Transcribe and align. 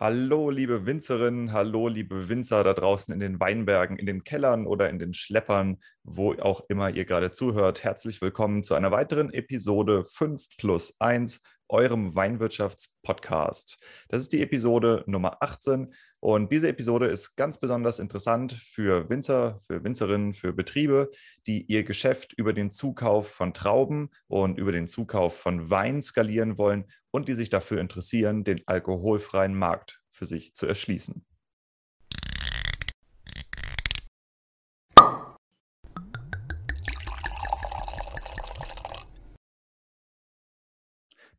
Hallo, 0.00 0.48
liebe 0.50 0.86
Winzerinnen, 0.86 1.52
hallo, 1.52 1.88
liebe 1.88 2.28
Winzer 2.28 2.62
da 2.62 2.72
draußen 2.72 3.12
in 3.12 3.18
den 3.18 3.40
Weinbergen, 3.40 3.96
in 3.96 4.06
den 4.06 4.22
Kellern 4.22 4.64
oder 4.64 4.88
in 4.90 5.00
den 5.00 5.12
Schleppern, 5.12 5.78
wo 6.04 6.34
auch 6.34 6.62
immer 6.68 6.90
ihr 6.90 7.04
gerade 7.04 7.32
zuhört. 7.32 7.82
Herzlich 7.82 8.22
willkommen 8.22 8.62
zu 8.62 8.76
einer 8.76 8.92
weiteren 8.92 9.32
Episode 9.32 10.04
5 10.04 10.44
plus 10.56 11.00
1, 11.00 11.42
eurem 11.68 12.14
Weinwirtschaftspodcast. 12.14 13.76
Das 14.08 14.20
ist 14.20 14.32
die 14.32 14.40
Episode 14.40 15.02
Nummer 15.08 15.42
18 15.42 15.92
und 16.20 16.52
diese 16.52 16.68
Episode 16.68 17.06
ist 17.06 17.34
ganz 17.34 17.58
besonders 17.58 17.98
interessant 17.98 18.52
für 18.52 19.10
Winzer, 19.10 19.58
für 19.66 19.82
Winzerinnen, 19.82 20.32
für 20.32 20.52
Betriebe, 20.52 21.10
die 21.48 21.62
ihr 21.62 21.82
Geschäft 21.82 22.32
über 22.34 22.52
den 22.52 22.70
Zukauf 22.70 23.30
von 23.30 23.52
Trauben 23.52 24.10
und 24.28 24.58
über 24.58 24.70
den 24.70 24.86
Zukauf 24.86 25.36
von 25.36 25.70
Wein 25.70 26.00
skalieren 26.02 26.56
wollen 26.56 26.84
und 27.10 27.28
die 27.28 27.34
sich 27.34 27.50
dafür 27.50 27.80
interessieren, 27.80 28.44
den 28.44 28.62
alkoholfreien 28.66 29.54
Markt 29.54 30.00
für 30.10 30.26
sich 30.26 30.54
zu 30.54 30.66
erschließen. 30.66 31.24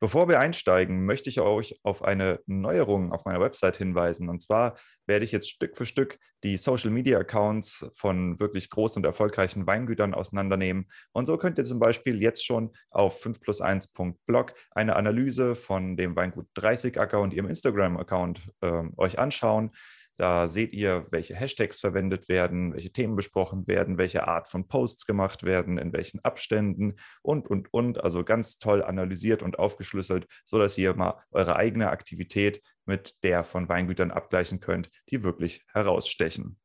Bevor 0.01 0.29
wir 0.29 0.39
einsteigen, 0.39 1.05
möchte 1.05 1.29
ich 1.29 1.41
euch 1.41 1.75
auf 1.83 2.03
eine 2.03 2.39
Neuerung 2.45 3.11
auf 3.11 3.25
meiner 3.25 3.41
Website 3.41 3.75
hinweisen. 3.75 4.29
Und 4.29 4.41
zwar 4.41 4.77
werde 5.07 5.25
ich 5.25 5.33
jetzt 5.33 5.49
Stück 5.49 5.75
für 5.75 5.85
Stück 5.85 6.17
die 6.45 6.55
Social 6.55 6.89
Media 6.89 7.19
Accounts 7.19 7.85
von 7.95 8.39
wirklich 8.39 8.69
großen 8.69 9.01
und 9.01 9.05
erfolgreichen 9.05 9.67
Weingütern 9.67 10.13
auseinandernehmen. 10.13 10.89
Und 11.11 11.25
so 11.25 11.37
könnt 11.37 11.57
ihr 11.57 11.65
zum 11.65 11.79
Beispiel 11.79 12.21
jetzt 12.21 12.45
schon 12.45 12.71
auf 12.91 13.19
5 13.19 13.41
plus 13.41 13.61
1.blog 13.61 14.53
eine 14.71 14.95
Analyse 14.95 15.55
von 15.55 15.97
dem 15.97 16.15
Weingut 16.15 16.47
30 16.53 16.97
Acker 16.97 17.19
und 17.19 17.33
ihrem 17.33 17.49
Instagram-Account 17.49 18.51
äh, 18.61 18.83
euch 18.95 19.19
anschauen. 19.19 19.71
Da 20.19 20.49
seht 20.49 20.73
ihr, 20.73 21.07
welche 21.11 21.33
Hashtags 21.33 21.79
verwendet 21.79 22.27
werden, 22.27 22.73
welche 22.73 22.91
Themen 22.91 23.15
besprochen 23.15 23.67
werden, 23.67 23.97
welche 23.97 24.27
Art 24.27 24.49
von 24.49 24.67
Posts 24.67 25.05
gemacht 25.05 25.43
werden, 25.43 25.77
in 25.77 25.93
welchen 25.93 26.19
Abständen 26.25 26.97
und, 27.21 27.47
und, 27.47 27.73
und. 27.73 28.03
Also 28.03 28.25
ganz 28.25 28.59
toll 28.59 28.83
analysiert 28.83 29.41
und 29.41 29.59
aufgeschlüsselt, 29.59 30.27
sodass 30.43 30.77
ihr 30.77 30.93
mal 30.93 31.23
eure 31.31 31.55
eigene 31.55 31.89
Aktivität 31.89 32.61
mit 32.85 33.23
der 33.23 33.45
von 33.45 33.69
Weingütern 33.69 34.11
abgleichen 34.11 34.59
könnt, 34.59 34.89
die 35.09 35.23
wirklich 35.23 35.63
herausstechen. 35.71 36.59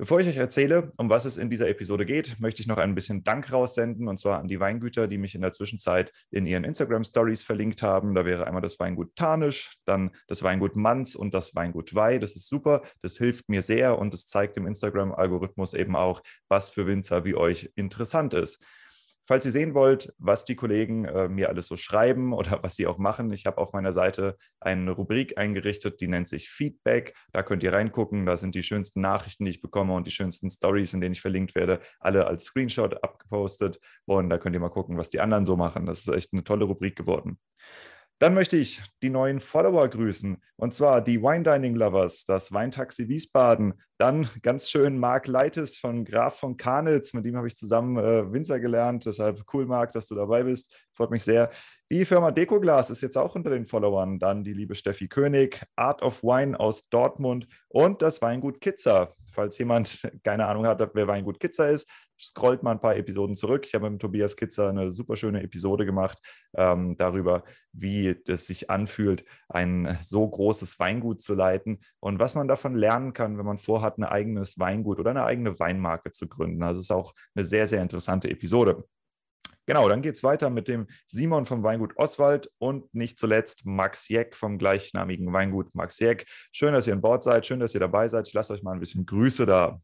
Bevor 0.00 0.20
ich 0.20 0.28
euch 0.28 0.36
erzähle, 0.36 0.92
um 0.96 1.10
was 1.10 1.24
es 1.24 1.38
in 1.38 1.50
dieser 1.50 1.68
Episode 1.68 2.06
geht, 2.06 2.38
möchte 2.38 2.62
ich 2.62 2.68
noch 2.68 2.78
ein 2.78 2.94
bisschen 2.94 3.24
Dank 3.24 3.50
raussenden 3.50 4.06
und 4.06 4.16
zwar 4.16 4.38
an 4.38 4.46
die 4.46 4.60
Weingüter, 4.60 5.08
die 5.08 5.18
mich 5.18 5.34
in 5.34 5.40
der 5.40 5.50
Zwischenzeit 5.50 6.12
in 6.30 6.46
ihren 6.46 6.62
Instagram 6.62 7.02
Stories 7.02 7.42
verlinkt 7.42 7.82
haben. 7.82 8.14
Da 8.14 8.24
wäre 8.24 8.46
einmal 8.46 8.62
das 8.62 8.78
Weingut 8.78 9.16
Tarnisch, 9.16 9.72
dann 9.86 10.12
das 10.28 10.44
Weingut 10.44 10.76
Manz 10.76 11.16
und 11.16 11.34
das 11.34 11.56
Weingut 11.56 11.96
Wei. 11.96 12.18
Das 12.18 12.36
ist 12.36 12.48
super, 12.48 12.82
das 13.02 13.16
hilft 13.16 13.48
mir 13.48 13.60
sehr 13.60 13.98
und 13.98 14.14
es 14.14 14.28
zeigt 14.28 14.54
dem 14.54 14.68
Instagram-Algorithmus 14.68 15.74
eben 15.74 15.96
auch, 15.96 16.22
was 16.46 16.70
für 16.70 16.86
Winzer 16.86 17.24
wie 17.24 17.34
euch 17.34 17.72
interessant 17.74 18.34
ist. 18.34 18.64
Falls 19.26 19.44
ihr 19.44 19.52
sehen 19.52 19.74
wollt, 19.74 20.12
was 20.18 20.44
die 20.44 20.56
Kollegen 20.56 21.04
äh, 21.04 21.28
mir 21.28 21.48
alles 21.48 21.66
so 21.66 21.76
schreiben 21.76 22.32
oder 22.34 22.62
was 22.62 22.76
sie 22.76 22.86
auch 22.86 22.98
machen, 22.98 23.32
ich 23.32 23.46
habe 23.46 23.58
auf 23.58 23.72
meiner 23.72 23.92
Seite 23.92 24.36
eine 24.60 24.90
Rubrik 24.92 25.36
eingerichtet, 25.36 26.00
die 26.00 26.08
nennt 26.08 26.28
sich 26.28 26.48
Feedback. 26.48 27.14
Da 27.32 27.42
könnt 27.42 27.62
ihr 27.62 27.72
reingucken. 27.72 28.26
Da 28.26 28.36
sind 28.36 28.54
die 28.54 28.62
schönsten 28.62 29.00
Nachrichten, 29.00 29.44
die 29.44 29.50
ich 29.50 29.60
bekomme 29.60 29.94
und 29.94 30.06
die 30.06 30.12
schönsten 30.12 30.48
Stories, 30.48 30.94
in 30.94 31.00
denen 31.00 31.12
ich 31.12 31.20
verlinkt 31.20 31.54
werde, 31.54 31.80
alle 32.00 32.26
als 32.26 32.44
Screenshot 32.44 33.02
abgepostet. 33.02 33.80
Und 34.06 34.30
da 34.30 34.38
könnt 34.38 34.54
ihr 34.54 34.60
mal 34.60 34.70
gucken, 34.70 34.96
was 34.96 35.10
die 35.10 35.20
anderen 35.20 35.44
so 35.44 35.56
machen. 35.56 35.86
Das 35.86 36.00
ist 36.00 36.08
echt 36.08 36.32
eine 36.32 36.44
tolle 36.44 36.64
Rubrik 36.64 36.96
geworden. 36.96 37.38
Dann 38.20 38.34
möchte 38.34 38.56
ich 38.56 38.82
die 39.00 39.10
neuen 39.10 39.38
Follower 39.38 39.86
grüßen, 39.86 40.42
und 40.56 40.74
zwar 40.74 41.00
die 41.00 41.22
Wine 41.22 41.44
Dining 41.44 41.76
Lovers, 41.76 42.24
das 42.24 42.52
Weintaxi 42.52 43.08
Wiesbaden. 43.08 43.74
Dann 43.96 44.28
ganz 44.42 44.70
schön 44.70 44.98
Marc 44.98 45.28
Leites 45.28 45.78
von 45.78 46.04
Graf 46.04 46.36
von 46.36 46.56
Karnitz, 46.56 47.14
mit 47.14 47.24
dem 47.24 47.36
habe 47.36 47.46
ich 47.46 47.54
zusammen 47.54 47.96
äh, 47.96 48.32
Winzer 48.32 48.58
gelernt. 48.58 49.06
Deshalb 49.06 49.44
cool, 49.52 49.66
Marc, 49.66 49.92
dass 49.92 50.08
du 50.08 50.16
dabei 50.16 50.42
bist. 50.42 50.74
Freut 50.92 51.12
mich 51.12 51.22
sehr. 51.22 51.50
Die 51.92 52.04
Firma 52.04 52.32
Decoglas 52.32 52.90
ist 52.90 53.02
jetzt 53.02 53.16
auch 53.16 53.36
unter 53.36 53.50
den 53.50 53.66
Followern. 53.66 54.18
Dann 54.18 54.42
die 54.42 54.52
liebe 54.52 54.74
Steffi 54.74 55.06
König, 55.06 55.64
Art 55.76 56.02
of 56.02 56.24
Wine 56.24 56.58
aus 56.58 56.88
Dortmund 56.88 57.46
und 57.68 58.02
das 58.02 58.20
Weingut 58.20 58.60
Kitzer. 58.60 59.14
Falls 59.32 59.58
jemand 59.58 60.08
keine 60.24 60.46
Ahnung 60.46 60.66
hat, 60.66 60.80
wer 60.94 61.06
Weingut 61.08 61.40
Kitzer 61.40 61.68
ist, 61.68 61.90
scrollt 62.20 62.62
mal 62.62 62.72
ein 62.72 62.80
paar 62.80 62.96
Episoden 62.96 63.34
zurück. 63.34 63.64
Ich 63.66 63.74
habe 63.74 63.90
mit 63.90 64.00
Tobias 64.00 64.36
Kitzer 64.36 64.68
eine 64.68 64.90
super 64.90 65.16
schöne 65.16 65.42
Episode 65.42 65.86
gemacht 65.86 66.18
ähm, 66.54 66.96
darüber, 66.96 67.44
wie 67.72 68.16
es 68.26 68.46
sich 68.46 68.70
anfühlt, 68.70 69.24
ein 69.48 69.96
so 70.02 70.28
großes 70.28 70.78
Weingut 70.78 71.22
zu 71.22 71.34
leiten 71.34 71.80
und 72.00 72.18
was 72.18 72.34
man 72.34 72.48
davon 72.48 72.74
lernen 72.74 73.12
kann, 73.12 73.38
wenn 73.38 73.46
man 73.46 73.58
vorhat, 73.58 73.98
ein 73.98 74.04
eigenes 74.04 74.58
Weingut 74.58 74.98
oder 74.98 75.10
eine 75.10 75.24
eigene 75.24 75.58
Weinmarke 75.58 76.12
zu 76.12 76.28
gründen. 76.28 76.62
Also 76.62 76.80
es 76.80 76.86
ist 76.86 76.92
auch 76.92 77.14
eine 77.34 77.44
sehr, 77.44 77.66
sehr 77.66 77.82
interessante 77.82 78.30
Episode. 78.30 78.84
Genau, 79.68 79.86
dann 79.86 80.00
geht 80.00 80.14
es 80.14 80.22
weiter 80.22 80.48
mit 80.48 80.66
dem 80.66 80.86
Simon 81.06 81.44
vom 81.44 81.62
Weingut 81.62 81.92
Oswald 81.98 82.50
und 82.56 82.94
nicht 82.94 83.18
zuletzt 83.18 83.66
Max 83.66 84.08
Jeck 84.08 84.34
vom 84.34 84.56
gleichnamigen 84.56 85.30
Weingut 85.30 85.74
Max 85.74 85.98
Jeck. 85.98 86.24
Schön, 86.52 86.72
dass 86.72 86.86
ihr 86.86 86.94
an 86.94 87.02
Bord 87.02 87.22
seid, 87.22 87.46
schön, 87.46 87.60
dass 87.60 87.74
ihr 87.74 87.80
dabei 87.80 88.08
seid. 88.08 88.26
Ich 88.26 88.32
lasse 88.32 88.54
euch 88.54 88.62
mal 88.62 88.72
ein 88.72 88.80
bisschen 88.80 89.04
Grüße 89.04 89.44
da. 89.44 89.78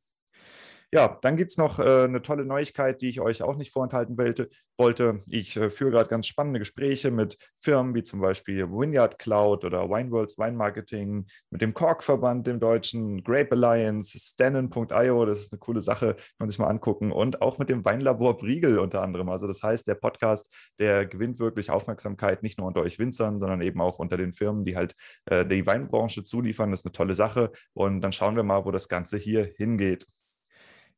Ja, 0.94 1.18
dann 1.22 1.36
gibt 1.36 1.50
es 1.50 1.56
noch 1.56 1.80
äh, 1.80 2.04
eine 2.04 2.22
tolle 2.22 2.44
Neuigkeit, 2.44 3.02
die 3.02 3.08
ich 3.08 3.20
euch 3.20 3.42
auch 3.42 3.56
nicht 3.56 3.72
vorenthalten 3.72 4.16
wollte. 4.16 5.22
Ich 5.28 5.56
äh, 5.56 5.68
führe 5.68 5.90
gerade 5.90 6.08
ganz 6.08 6.28
spannende 6.28 6.60
Gespräche 6.60 7.10
mit 7.10 7.36
Firmen 7.60 7.96
wie 7.96 8.04
zum 8.04 8.20
Beispiel 8.20 8.70
Vineyard 8.70 9.18
Cloud 9.18 9.64
oder 9.64 9.90
Wineworlds 9.90 10.38
Wine 10.38 10.56
Marketing, 10.56 11.26
mit 11.50 11.62
dem 11.62 11.74
Cork-Verband, 11.74 12.46
dem 12.46 12.60
deutschen 12.60 13.24
Grape 13.24 13.56
Alliance, 13.56 14.16
Stannen.io, 14.20 15.26
das 15.26 15.40
ist 15.40 15.52
eine 15.52 15.58
coole 15.58 15.80
Sache, 15.80 16.14
kann 16.14 16.24
man 16.38 16.48
sich 16.48 16.60
mal 16.60 16.68
angucken. 16.68 17.10
Und 17.10 17.42
auch 17.42 17.58
mit 17.58 17.70
dem 17.70 17.84
Weinlabor 17.84 18.38
Briegel 18.38 18.78
unter 18.78 19.02
anderem. 19.02 19.28
Also 19.30 19.48
das 19.48 19.64
heißt, 19.64 19.88
der 19.88 19.96
Podcast, 19.96 20.54
der 20.78 21.06
gewinnt 21.06 21.40
wirklich 21.40 21.72
Aufmerksamkeit, 21.72 22.44
nicht 22.44 22.58
nur 22.58 22.68
unter 22.68 22.82
euch 22.82 23.00
Winzern, 23.00 23.40
sondern 23.40 23.62
eben 23.62 23.80
auch 23.80 23.98
unter 23.98 24.16
den 24.16 24.32
Firmen, 24.32 24.64
die 24.64 24.76
halt 24.76 24.94
äh, 25.24 25.44
die 25.44 25.66
Weinbranche 25.66 26.22
zuliefern. 26.22 26.70
Das 26.70 26.82
ist 26.82 26.86
eine 26.86 26.92
tolle 26.92 27.14
Sache. 27.14 27.50
Und 27.72 28.00
dann 28.00 28.12
schauen 28.12 28.36
wir 28.36 28.44
mal, 28.44 28.64
wo 28.64 28.70
das 28.70 28.88
Ganze 28.88 29.18
hier 29.18 29.52
hingeht. 29.56 30.06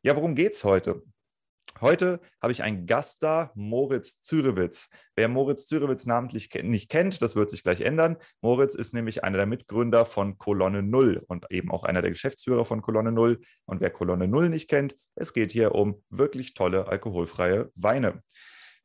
Ja, 0.06 0.14
worum 0.14 0.36
geht 0.36 0.52
es 0.52 0.62
heute? 0.62 1.02
Heute 1.80 2.20
habe 2.40 2.52
ich 2.52 2.62
einen 2.62 2.86
Gast 2.86 3.24
da, 3.24 3.50
Moritz 3.56 4.20
Zürewitz. 4.20 4.88
Wer 5.16 5.26
Moritz 5.26 5.66
Zürewitz 5.66 6.06
namentlich 6.06 6.48
nicht 6.62 6.88
kennt, 6.88 7.20
das 7.22 7.34
wird 7.34 7.50
sich 7.50 7.64
gleich 7.64 7.80
ändern. 7.80 8.16
Moritz 8.40 8.76
ist 8.76 8.94
nämlich 8.94 9.24
einer 9.24 9.38
der 9.38 9.46
Mitgründer 9.46 10.04
von 10.04 10.38
Kolonne 10.38 10.84
Null 10.84 11.24
und 11.26 11.50
eben 11.50 11.72
auch 11.72 11.82
einer 11.82 12.02
der 12.02 12.12
Geschäftsführer 12.12 12.64
von 12.64 12.82
Kolonne 12.82 13.10
Null. 13.10 13.40
Und 13.64 13.80
wer 13.80 13.90
Kolonne 13.90 14.28
Null 14.28 14.48
nicht 14.48 14.70
kennt, 14.70 14.94
es 15.16 15.32
geht 15.32 15.50
hier 15.50 15.74
um 15.74 16.00
wirklich 16.08 16.54
tolle 16.54 16.86
alkoholfreie 16.86 17.72
Weine. 17.74 18.22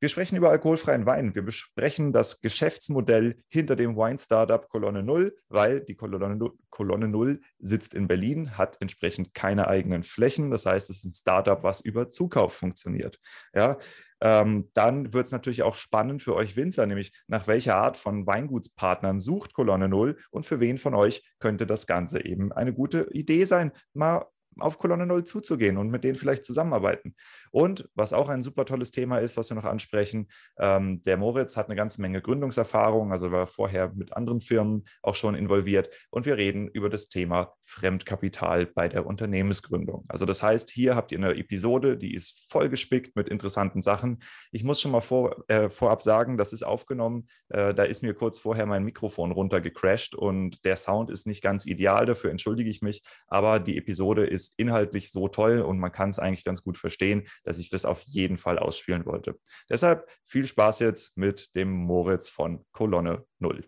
Wir 0.02 0.10
sprechen 0.10 0.36
über 0.36 0.50
alkoholfreien 0.50 1.06
Wein. 1.06 1.36
Wir 1.36 1.44
besprechen 1.44 2.12
das 2.12 2.42
Geschäftsmodell 2.42 3.38
hinter 3.50 3.76
dem 3.76 3.96
Wine-Startup 3.96 4.68
Kolonne 4.68 5.04
Null, 5.04 5.38
weil 5.48 5.82
die 5.82 5.94
Kolonne, 5.94 6.40
Kolonne 6.72 7.08
Null 7.08 7.42
sitzt 7.60 7.94
in 7.94 8.08
Berlin, 8.08 8.58
hat 8.58 8.78
entsprechend 8.80 9.36
keine 9.36 9.68
eigenen 9.68 10.02
Flächen. 10.02 10.50
Das 10.50 10.66
heißt, 10.66 10.90
es 10.90 10.98
ist 10.98 11.06
ein 11.06 11.14
Startup, 11.14 11.62
was 11.62 11.82
über 11.82 12.10
Zukauf 12.10 12.54
funktioniert. 12.56 13.20
Ja, 13.54 13.78
ähm, 14.22 14.72
dann 14.74 15.14
wird 15.14 15.28
es 15.28 15.32
natürlich 15.32 15.62
auch 15.62 15.76
spannend 15.76 16.24
für 16.24 16.34
euch 16.34 16.56
Winzer, 16.56 16.88
nämlich 16.88 17.14
nach 17.28 17.46
welcher 17.46 17.76
Art 17.76 17.96
von 17.96 18.26
Weingutspartnern 18.26 19.20
sucht 19.20 19.54
Kolonne 19.54 19.88
Null 19.88 20.18
und 20.32 20.48
für 20.48 20.60
wen 20.60 20.80
von 20.80 20.96
euch 20.96 21.24
könnte 21.38 21.68
das 21.68 21.86
Ganze 21.86 22.26
eben 22.26 22.52
eine 22.52 22.74
gute 22.74 23.08
Idee 23.12 23.44
sein, 23.44 23.72
mal 23.94 24.26
auf 24.60 24.80
Kolonne 24.80 25.06
Null 25.06 25.24
zuzugehen 25.24 25.78
und 25.78 25.90
mit 25.90 26.04
denen 26.04 26.16
vielleicht 26.16 26.46
zusammenarbeiten. 26.46 27.16
Und 27.52 27.90
was 27.96 28.14
auch 28.14 28.30
ein 28.30 28.42
super 28.42 28.66
tolles 28.66 28.92
Thema 28.92 29.20
ist, 29.20 29.38
was 29.38 29.50
wir 29.50 29.56
noch 29.56 29.66
ansprechen, 29.66 30.28
ähm, 30.58 31.02
der 31.04 31.18
Moritz 31.18 31.58
hat 31.58 31.68
eine 31.68 31.76
ganze 31.76 32.02
Menge 32.02 32.22
Gründungserfahrung, 32.22 33.12
also 33.12 33.32
war 33.32 33.48
vorher 33.48 33.92
mit 33.94 34.14
anderen 34.14 34.42
Firmen 34.42 34.86
auch 35.02 35.16
schon 35.16 35.36
involviert. 35.36 35.90
Und 36.10 36.26
wir 36.26 36.38
reden 36.38 36.68
über 36.68 36.90
das 36.90 37.08
Thema 37.08 37.54
Fremdkapital 37.62 38.66
bei 38.66 38.90
der 38.90 39.06
Unternehmensgründung. 39.06 40.06
Also 40.08 40.26
das 40.26 40.44
heißt, 40.44 40.70
hier 40.70 40.96
habt 40.96 41.12
ihr 41.12 41.18
eine 41.18 41.36
Episode, 41.36 41.98
die 41.98 42.14
ist 42.14 42.46
vollgespickt 42.50 43.16
mit 43.16 43.30
interessanten 43.30 43.82
Sachen. 43.82 44.24
Ich 44.52 44.64
muss 44.64 44.82
schon 44.82 44.92
mal 44.92 45.02
vor, 45.02 45.44
äh, 45.48 45.70
vorab 45.70 46.02
sagen, 46.02 46.38
das 46.38 46.54
ist 46.54 46.64
aufgenommen. 46.64 47.28
Äh, 47.50 47.74
da 47.74 47.84
ist 47.84 48.04
mir 48.04 48.14
kurz 48.14 48.40
vorher 48.40 48.66
mein 48.66 48.84
Mikrofon 48.84 49.32
runtergecrashed 49.32 50.16
und 50.16 50.64
der 50.66 50.76
Sound 50.76 51.10
ist 51.10 51.28
nicht 51.28 51.42
ganz 51.42 51.66
ideal. 51.66 52.06
Dafür 52.06 52.32
entschuldige 52.32 52.70
ich 52.70 52.82
mich. 52.82 53.04
Aber 53.28 53.60
die 53.60 53.78
Episode 53.78 54.26
ist 54.26 54.41
ist 54.42 54.58
inhaltlich 54.58 55.12
so 55.12 55.28
toll 55.28 55.62
und 55.62 55.80
man 55.80 55.92
kann 55.92 56.10
es 56.10 56.18
eigentlich 56.18 56.44
ganz 56.44 56.64
gut 56.64 56.78
verstehen, 56.78 57.28
dass 57.44 57.60
ich 57.60 57.70
das 57.70 57.86
auf 57.86 58.02
jeden 58.08 58.38
Fall 58.38 58.58
ausspielen 58.58 59.06
wollte. 59.06 59.40
Deshalb 59.70 60.10
viel 60.26 60.48
Spaß 60.48 60.80
jetzt 60.80 61.16
mit 61.16 61.54
dem 61.56 61.72
Moritz 61.72 62.28
von 62.28 62.66
Kolonne 62.72 63.24
0. 63.40 63.64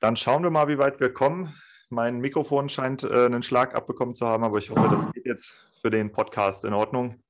Dann 0.00 0.16
schauen 0.16 0.42
wir 0.42 0.50
mal, 0.50 0.68
wie 0.68 0.78
weit 0.78 1.00
wir 1.00 1.12
kommen. 1.12 1.54
Mein 1.88 2.20
Mikrofon 2.20 2.68
scheint 2.68 3.02
äh, 3.04 3.24
einen 3.24 3.42
Schlag 3.42 3.74
abbekommen 3.74 4.14
zu 4.14 4.26
haben, 4.26 4.44
aber 4.44 4.58
ich 4.58 4.68
hoffe, 4.68 4.88
das 4.90 5.10
geht 5.12 5.24
jetzt 5.24 5.66
für 5.80 5.90
den 5.90 6.12
Podcast 6.12 6.66
in 6.66 6.74
Ordnung. 6.74 7.22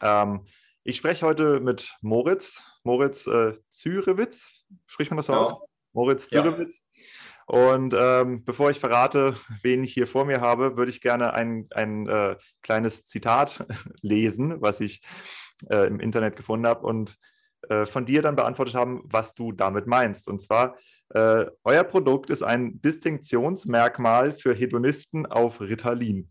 Ähm, 0.00 0.46
Ich 0.84 0.96
spreche 0.96 1.26
heute 1.26 1.60
mit 1.60 1.98
Moritz, 2.00 2.64
Moritz 2.82 3.26
äh, 3.26 3.52
Zürewitz, 3.70 4.64
spricht 4.86 5.10
man 5.10 5.18
das 5.18 5.26
so 5.26 5.32
genau. 5.34 5.44
aus? 5.44 5.68
Moritz 5.92 6.28
Zürewitz. 6.28 6.82
Und 7.48 7.94
ähm, 7.98 8.44
bevor 8.44 8.70
ich 8.70 8.78
verrate, 8.78 9.34
wen 9.62 9.82
ich 9.82 9.94
hier 9.94 10.06
vor 10.06 10.26
mir 10.26 10.42
habe, 10.42 10.76
würde 10.76 10.90
ich 10.90 11.00
gerne 11.00 11.32
ein, 11.32 11.66
ein 11.70 12.06
äh, 12.06 12.36
kleines 12.60 13.06
Zitat 13.06 13.64
lesen, 14.02 14.60
was 14.60 14.80
ich 14.80 15.00
äh, 15.70 15.86
im 15.86 15.98
Internet 15.98 16.36
gefunden 16.36 16.66
habe 16.66 16.86
und 16.86 17.16
äh, 17.70 17.86
von 17.86 18.04
dir 18.04 18.20
dann 18.20 18.36
beantwortet 18.36 18.74
haben, 18.74 19.00
was 19.04 19.34
du 19.34 19.52
damit 19.52 19.86
meinst. 19.86 20.28
Und 20.28 20.42
zwar, 20.42 20.76
äh, 21.14 21.46
euer 21.64 21.84
Produkt 21.84 22.28
ist 22.28 22.42
ein 22.42 22.82
Distinktionsmerkmal 22.82 24.34
für 24.34 24.52
Hedonisten 24.52 25.24
auf 25.24 25.62
Ritalin. 25.62 26.30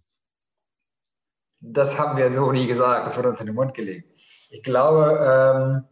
Das 1.59 1.99
haben 1.99 2.15
wir 2.19 2.29
so 2.29 2.51
nie 2.51 2.67
gesagt, 2.67 3.07
das 3.07 3.17
wurde 3.17 3.31
uns 3.31 3.39
in 3.41 3.47
den 3.47 3.55
Mund 3.55 3.73
gelegt. 3.73 4.07
Ich 4.51 4.61
glaube, 4.61 5.17
ähm, 5.19 5.73
hm, 5.73 5.83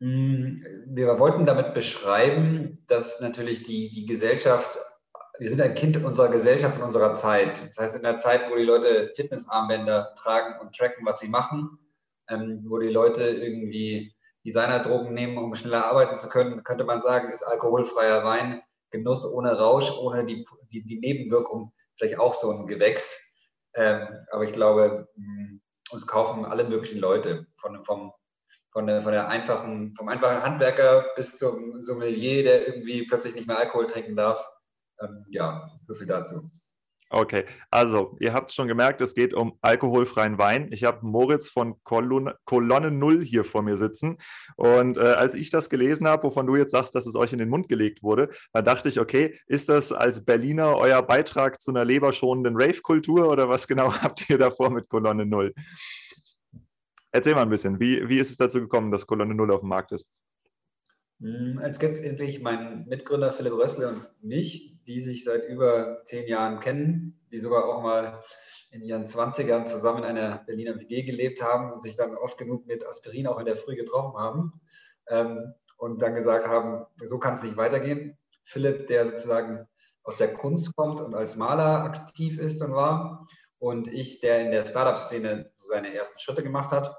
wir 0.00 1.18
wollten 1.18 1.46
damit 1.46 1.74
beschreiben, 1.74 2.84
dass 2.86 3.20
natürlich 3.20 3.62
die, 3.62 3.90
die 3.90 4.06
Gesellschaft, 4.06 4.78
wir 5.38 5.50
sind 5.50 5.60
ein 5.60 5.74
Kind 5.74 6.02
unserer 6.02 6.28
Gesellschaft 6.28 6.78
und 6.78 6.84
unserer 6.84 7.14
Zeit. 7.14 7.66
Das 7.68 7.78
heißt, 7.78 7.96
in 7.96 8.02
der 8.02 8.18
Zeit, 8.18 8.50
wo 8.50 8.56
die 8.56 8.64
Leute 8.64 9.12
Fitnessarmbänder 9.14 10.14
tragen 10.16 10.60
und 10.60 10.74
tracken, 10.74 11.06
was 11.06 11.20
sie 11.20 11.28
machen, 11.28 11.78
ähm, 12.28 12.64
wo 12.68 12.78
die 12.78 12.88
Leute 12.88 13.24
irgendwie 13.24 14.14
Designerdrogen 14.44 15.14
nehmen, 15.14 15.38
um 15.38 15.54
schneller 15.54 15.86
arbeiten 15.86 16.16
zu 16.16 16.28
können, 16.28 16.62
könnte 16.64 16.84
man 16.84 17.00
sagen, 17.00 17.30
ist 17.30 17.42
alkoholfreier 17.42 18.24
Wein 18.24 18.62
Genuss 18.90 19.26
ohne 19.26 19.58
Rausch, 19.58 19.90
ohne 19.98 20.24
die, 20.24 20.46
die, 20.72 20.84
die 20.84 21.00
Nebenwirkung 21.00 21.72
vielleicht 21.96 22.18
auch 22.20 22.34
so 22.34 22.50
ein 22.50 22.66
Gewächs. 22.66 23.20
Ähm, 23.74 24.06
aber 24.30 24.44
ich 24.44 24.52
glaube, 24.52 25.08
hm, 25.16 25.60
uns 25.90 26.06
kaufen 26.06 26.44
alle 26.44 26.64
möglichen 26.64 27.00
Leute, 27.00 27.46
von, 27.56 27.84
vom, 27.84 28.12
von, 28.74 28.88
der, 28.88 29.02
von 29.02 29.12
der 29.12 29.28
einfachen, 29.28 29.94
vom 29.96 30.08
einfachen 30.08 30.42
Handwerker 30.42 31.06
bis 31.14 31.36
zum 31.36 31.80
Sommelier, 31.80 32.42
der 32.42 32.66
irgendwie 32.66 33.06
plötzlich 33.06 33.34
nicht 33.34 33.46
mehr 33.46 33.58
Alkohol 33.58 33.86
trinken 33.86 34.16
darf. 34.16 34.44
Ähm, 35.00 35.24
ja, 35.30 35.62
so 35.86 35.94
viel 35.94 36.08
dazu. 36.08 36.42
Okay, 37.10 37.44
also 37.70 38.16
ihr 38.18 38.32
habt 38.32 38.48
es 38.48 38.56
schon 38.56 38.66
gemerkt, 38.66 39.00
es 39.00 39.14
geht 39.14 39.34
um 39.34 39.56
alkoholfreien 39.60 40.36
Wein. 40.38 40.72
Ich 40.72 40.82
habe 40.82 41.06
Moritz 41.06 41.48
von 41.48 41.76
Kolonne, 41.84 42.34
Kolonne 42.44 42.90
Null 42.90 43.24
hier 43.24 43.44
vor 43.44 43.62
mir 43.62 43.76
sitzen. 43.76 44.18
Und 44.56 44.96
äh, 44.96 45.02
als 45.02 45.34
ich 45.34 45.50
das 45.50 45.70
gelesen 45.70 46.08
habe, 46.08 46.24
wovon 46.24 46.48
du 46.48 46.56
jetzt 46.56 46.72
sagst, 46.72 46.96
dass 46.96 47.06
es 47.06 47.14
euch 47.14 47.32
in 47.32 47.38
den 47.38 47.50
Mund 47.50 47.68
gelegt 47.68 48.02
wurde, 48.02 48.30
da 48.52 48.62
dachte 48.62 48.88
ich, 48.88 48.98
okay, 48.98 49.38
ist 49.46 49.68
das 49.68 49.92
als 49.92 50.24
Berliner 50.24 50.76
euer 50.76 51.02
Beitrag 51.02 51.62
zu 51.62 51.70
einer 51.70 51.84
leberschonenden 51.84 52.60
Rave-Kultur 52.60 53.30
oder 53.30 53.48
was 53.48 53.68
genau 53.68 53.92
habt 54.02 54.28
ihr 54.28 54.38
davor 54.38 54.70
mit 54.70 54.88
Kolonne 54.88 55.24
Null? 55.24 55.54
Erzähl 57.14 57.36
mal 57.36 57.42
ein 57.42 57.48
bisschen, 57.48 57.78
wie, 57.78 58.08
wie 58.08 58.18
ist 58.18 58.32
es 58.32 58.38
dazu 58.38 58.58
gekommen, 58.58 58.90
dass 58.90 59.06
Kolonne 59.06 59.36
Null 59.36 59.52
auf 59.52 59.60
dem 59.60 59.68
Markt 59.68 59.92
ist? 59.92 60.08
Hm, 61.20 61.60
als 61.62 61.80
letztendlich 61.80 62.42
mein 62.42 62.86
Mitgründer 62.88 63.32
Philipp 63.32 63.52
Rössle 63.52 63.88
und 63.88 64.08
mich, 64.20 64.82
die 64.82 65.00
sich 65.00 65.22
seit 65.22 65.48
über 65.48 66.02
zehn 66.06 66.26
Jahren 66.26 66.58
kennen, 66.58 67.24
die 67.30 67.38
sogar 67.38 67.66
auch 67.66 67.84
mal 67.84 68.20
in 68.72 68.82
ihren 68.82 69.04
20ern 69.04 69.64
zusammen 69.64 69.98
in 69.98 70.06
einer 70.06 70.38
Berliner 70.38 70.74
WG 70.80 71.04
gelebt 71.04 71.40
haben 71.40 71.72
und 71.72 71.84
sich 71.84 71.94
dann 71.94 72.16
oft 72.16 72.36
genug 72.36 72.66
mit 72.66 72.84
Aspirin 72.84 73.28
auch 73.28 73.38
in 73.38 73.46
der 73.46 73.56
Früh 73.56 73.76
getroffen 73.76 74.18
haben 74.18 74.50
ähm, 75.06 75.54
und 75.76 76.02
dann 76.02 76.16
gesagt 76.16 76.48
haben, 76.48 76.84
so 76.96 77.20
kann 77.20 77.34
es 77.34 77.44
nicht 77.44 77.56
weitergehen. 77.56 78.18
Philipp, 78.42 78.88
der 78.88 79.06
sozusagen 79.06 79.68
aus 80.02 80.16
der 80.16 80.34
Kunst 80.34 80.74
kommt 80.74 81.00
und 81.00 81.14
als 81.14 81.36
Maler 81.36 81.84
aktiv 81.84 82.40
ist 82.40 82.60
und 82.60 82.72
war 82.72 83.28
und 83.58 83.86
ich, 83.86 84.20
der 84.20 84.40
in 84.40 84.50
der 84.50 84.66
Startup-Szene 84.66 85.52
seine 85.62 85.94
ersten 85.94 86.18
Schritte 86.18 86.42
gemacht 86.42 86.72
hat. 86.72 86.94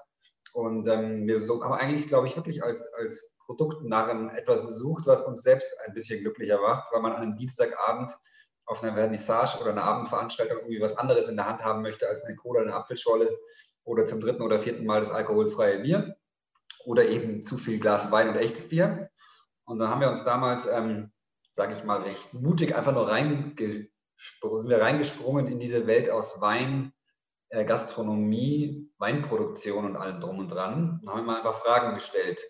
Und 0.55 0.87
ähm, 0.87 1.27
wir 1.27 1.41
so, 1.41 1.61
haben 1.61 1.73
eigentlich, 1.73 2.07
glaube 2.07 2.27
ich, 2.27 2.37
wirklich 2.37 2.63
als, 2.63 2.87
als 2.93 3.35
Produktnarren 3.45 4.29
etwas 4.29 4.61
gesucht, 4.61 5.05
was 5.05 5.21
uns 5.21 5.43
selbst 5.43 5.75
ein 5.85 5.93
bisschen 5.93 6.21
glücklicher 6.21 6.61
macht, 6.61 6.93
weil 6.93 7.01
man 7.01 7.11
an 7.11 7.23
einem 7.23 7.35
Dienstagabend 7.35 8.17
auf 8.65 8.81
einer 8.81 8.93
Vernissage 8.93 9.59
oder 9.59 9.71
einer 9.71 9.83
Abendveranstaltung 9.83 10.59
irgendwie 10.59 10.81
was 10.81 10.97
anderes 10.97 11.27
in 11.27 11.35
der 11.35 11.49
Hand 11.49 11.65
haben 11.65 11.81
möchte 11.81 12.07
als 12.07 12.23
eine 12.23 12.37
Cola, 12.37 12.61
eine 12.61 12.73
Apfelschorle 12.73 13.37
oder 13.83 14.05
zum 14.05 14.21
dritten 14.21 14.43
oder 14.43 14.57
vierten 14.57 14.85
Mal 14.85 15.01
das 15.01 15.11
alkoholfreie 15.11 15.79
Bier 15.79 16.15
oder 16.85 17.03
eben 17.03 17.43
zu 17.43 17.57
viel 17.57 17.77
Glas 17.77 18.09
Wein 18.13 18.29
und 18.29 18.37
echtes 18.37 18.69
Bier. 18.69 19.09
Und 19.65 19.79
dann 19.79 19.89
haben 19.89 19.99
wir 19.99 20.09
uns 20.09 20.23
damals, 20.23 20.67
ähm, 20.67 21.11
sage 21.51 21.73
ich 21.73 21.83
mal, 21.83 21.99
recht 22.01 22.33
mutig 22.33 22.77
einfach 22.77 22.93
nur 22.93 23.09
reingesprungen, 23.09 23.89
sind 24.61 24.69
wir 24.69 24.81
reingesprungen 24.81 25.47
in 25.47 25.59
diese 25.59 25.85
Welt 25.85 26.09
aus 26.09 26.39
Wein, 26.39 26.93
Gastronomie, 27.49 28.91
Weinproduktion 28.97 29.85
und 29.85 29.95
allem 29.95 30.19
drum 30.19 30.39
und 30.39 30.49
dran 30.49 30.99
und 31.01 31.09
haben 31.09 31.21
immer 31.21 31.37
einfach 31.37 31.61
Fragen 31.61 31.93
gestellt 31.93 32.43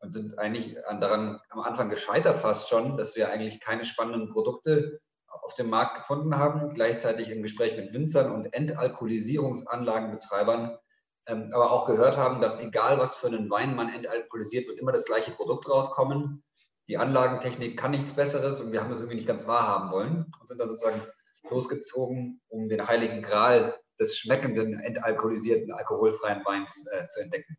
und 0.00 0.12
sind 0.12 0.38
eigentlich 0.38 0.76
daran 1.00 1.40
am 1.50 1.60
Anfang 1.60 1.88
gescheitert 1.88 2.38
fast 2.38 2.68
schon, 2.68 2.96
dass 2.96 3.16
wir 3.16 3.30
eigentlich 3.30 3.60
keine 3.60 3.84
spannenden 3.84 4.30
Produkte 4.30 5.00
auf 5.26 5.54
dem 5.54 5.70
Markt 5.70 5.96
gefunden 5.96 6.36
haben, 6.36 6.74
gleichzeitig 6.74 7.30
im 7.30 7.42
Gespräch 7.42 7.76
mit 7.76 7.92
Winzern 7.92 8.32
und 8.32 8.52
Entalkoholisierungsanlagenbetreibern, 8.52 10.78
ähm, 11.26 11.50
aber 11.52 11.72
auch 11.72 11.86
gehört 11.86 12.16
haben, 12.16 12.40
dass 12.40 12.60
egal 12.60 12.98
was 12.98 13.14
für 13.14 13.28
einen 13.28 13.50
Wein 13.50 13.74
man 13.74 13.88
entalkoholisiert, 13.88 14.68
wird 14.68 14.78
immer 14.78 14.92
das 14.92 15.06
gleiche 15.06 15.32
Produkt 15.32 15.68
rauskommen. 15.68 16.44
Die 16.88 16.98
Anlagentechnik 16.98 17.76
kann 17.78 17.90
nichts 17.90 18.12
Besseres 18.12 18.60
und 18.60 18.72
wir 18.72 18.80
haben 18.80 18.90
das 18.90 19.00
irgendwie 19.00 19.16
nicht 19.16 19.28
ganz 19.28 19.46
wahrhaben 19.46 19.90
wollen 19.90 20.32
und 20.40 20.48
sind 20.48 20.60
dann 20.60 20.68
sozusagen 20.68 21.02
losgezogen, 21.50 22.40
um 22.48 22.68
den 22.68 22.86
heiligen 22.86 23.22
Gral 23.22 23.74
des 23.98 24.18
schmeckenden, 24.18 24.78
entalkoholisierten, 24.80 25.72
alkoholfreien 25.72 26.44
Weins 26.44 26.86
äh, 26.92 27.06
zu 27.06 27.20
entdecken. 27.20 27.56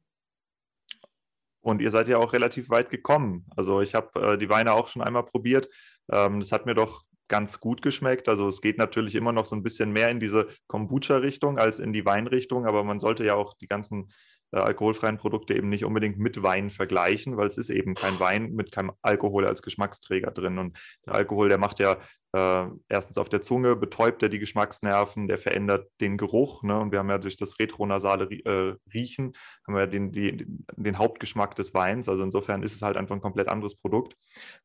Und 1.61 1.81
ihr 1.81 1.91
seid 1.91 2.07
ja 2.07 2.17
auch 2.17 2.33
relativ 2.33 2.69
weit 2.69 2.89
gekommen. 2.89 3.45
Also 3.55 3.81
ich 3.81 3.93
habe 3.93 4.33
äh, 4.33 4.37
die 4.37 4.49
Weine 4.49 4.73
auch 4.73 4.87
schon 4.87 5.01
einmal 5.01 5.25
probiert. 5.25 5.69
Ähm, 6.09 6.39
das 6.39 6.51
hat 6.51 6.65
mir 6.65 6.75
doch 6.75 7.03
ganz 7.27 7.59
gut 7.59 7.81
geschmeckt. 7.81 8.29
Also 8.29 8.47
es 8.47 8.61
geht 8.61 8.77
natürlich 8.77 9.15
immer 9.15 9.33
noch 9.33 9.45
so 9.45 9.55
ein 9.55 9.63
bisschen 9.63 9.91
mehr 9.91 10.09
in 10.09 10.19
diese 10.19 10.47
Kombucha-Richtung 10.67 11.57
als 11.57 11.79
in 11.79 11.93
die 11.93 12.05
Weinrichtung, 12.05 12.65
aber 12.65 12.83
man 12.83 12.99
sollte 12.99 13.25
ja 13.25 13.35
auch 13.35 13.53
die 13.57 13.67
ganzen 13.67 14.11
äh, 14.51 14.59
alkoholfreien 14.59 15.17
Produkte 15.17 15.53
eben 15.55 15.69
nicht 15.69 15.85
unbedingt 15.85 16.17
mit 16.17 16.41
Wein 16.41 16.69
vergleichen, 16.69 17.37
weil 17.37 17.47
es 17.47 17.57
ist 17.57 17.69
eben 17.69 17.95
kein 17.95 18.19
Wein 18.19 18.53
mit 18.53 18.71
keinem 18.71 18.93
Alkohol 19.01 19.45
als 19.45 19.61
Geschmacksträger 19.61 20.31
drin. 20.31 20.57
Und 20.57 20.77
der 21.05 21.15
Alkohol, 21.15 21.49
der 21.49 21.57
macht 21.57 21.79
ja 21.79 21.97
äh, 22.33 22.67
erstens 22.87 23.17
auf 23.17 23.29
der 23.29 23.41
Zunge, 23.41 23.75
betäubt 23.75 24.23
er 24.23 24.29
die 24.29 24.39
Geschmacksnerven, 24.39 25.27
der 25.27 25.37
verändert 25.37 25.89
den 25.99 26.17
Geruch. 26.17 26.63
Ne? 26.63 26.79
Und 26.79 26.91
wir 26.91 26.99
haben 26.99 27.09
ja 27.09 27.17
durch 27.17 27.37
das 27.37 27.59
retronasale 27.59 28.25
äh, 28.25 28.75
Riechen, 28.93 29.33
haben 29.65 29.75
wir 29.75 29.87
den, 29.87 30.11
die, 30.11 30.45
den 30.75 30.97
Hauptgeschmack 30.97 31.55
des 31.55 31.73
Weins. 31.73 32.07
Also 32.07 32.23
insofern 32.23 32.63
ist 32.63 32.75
es 32.75 32.81
halt 32.81 32.97
einfach 32.97 33.15
ein 33.15 33.21
komplett 33.21 33.49
anderes 33.49 33.75
Produkt 33.75 34.15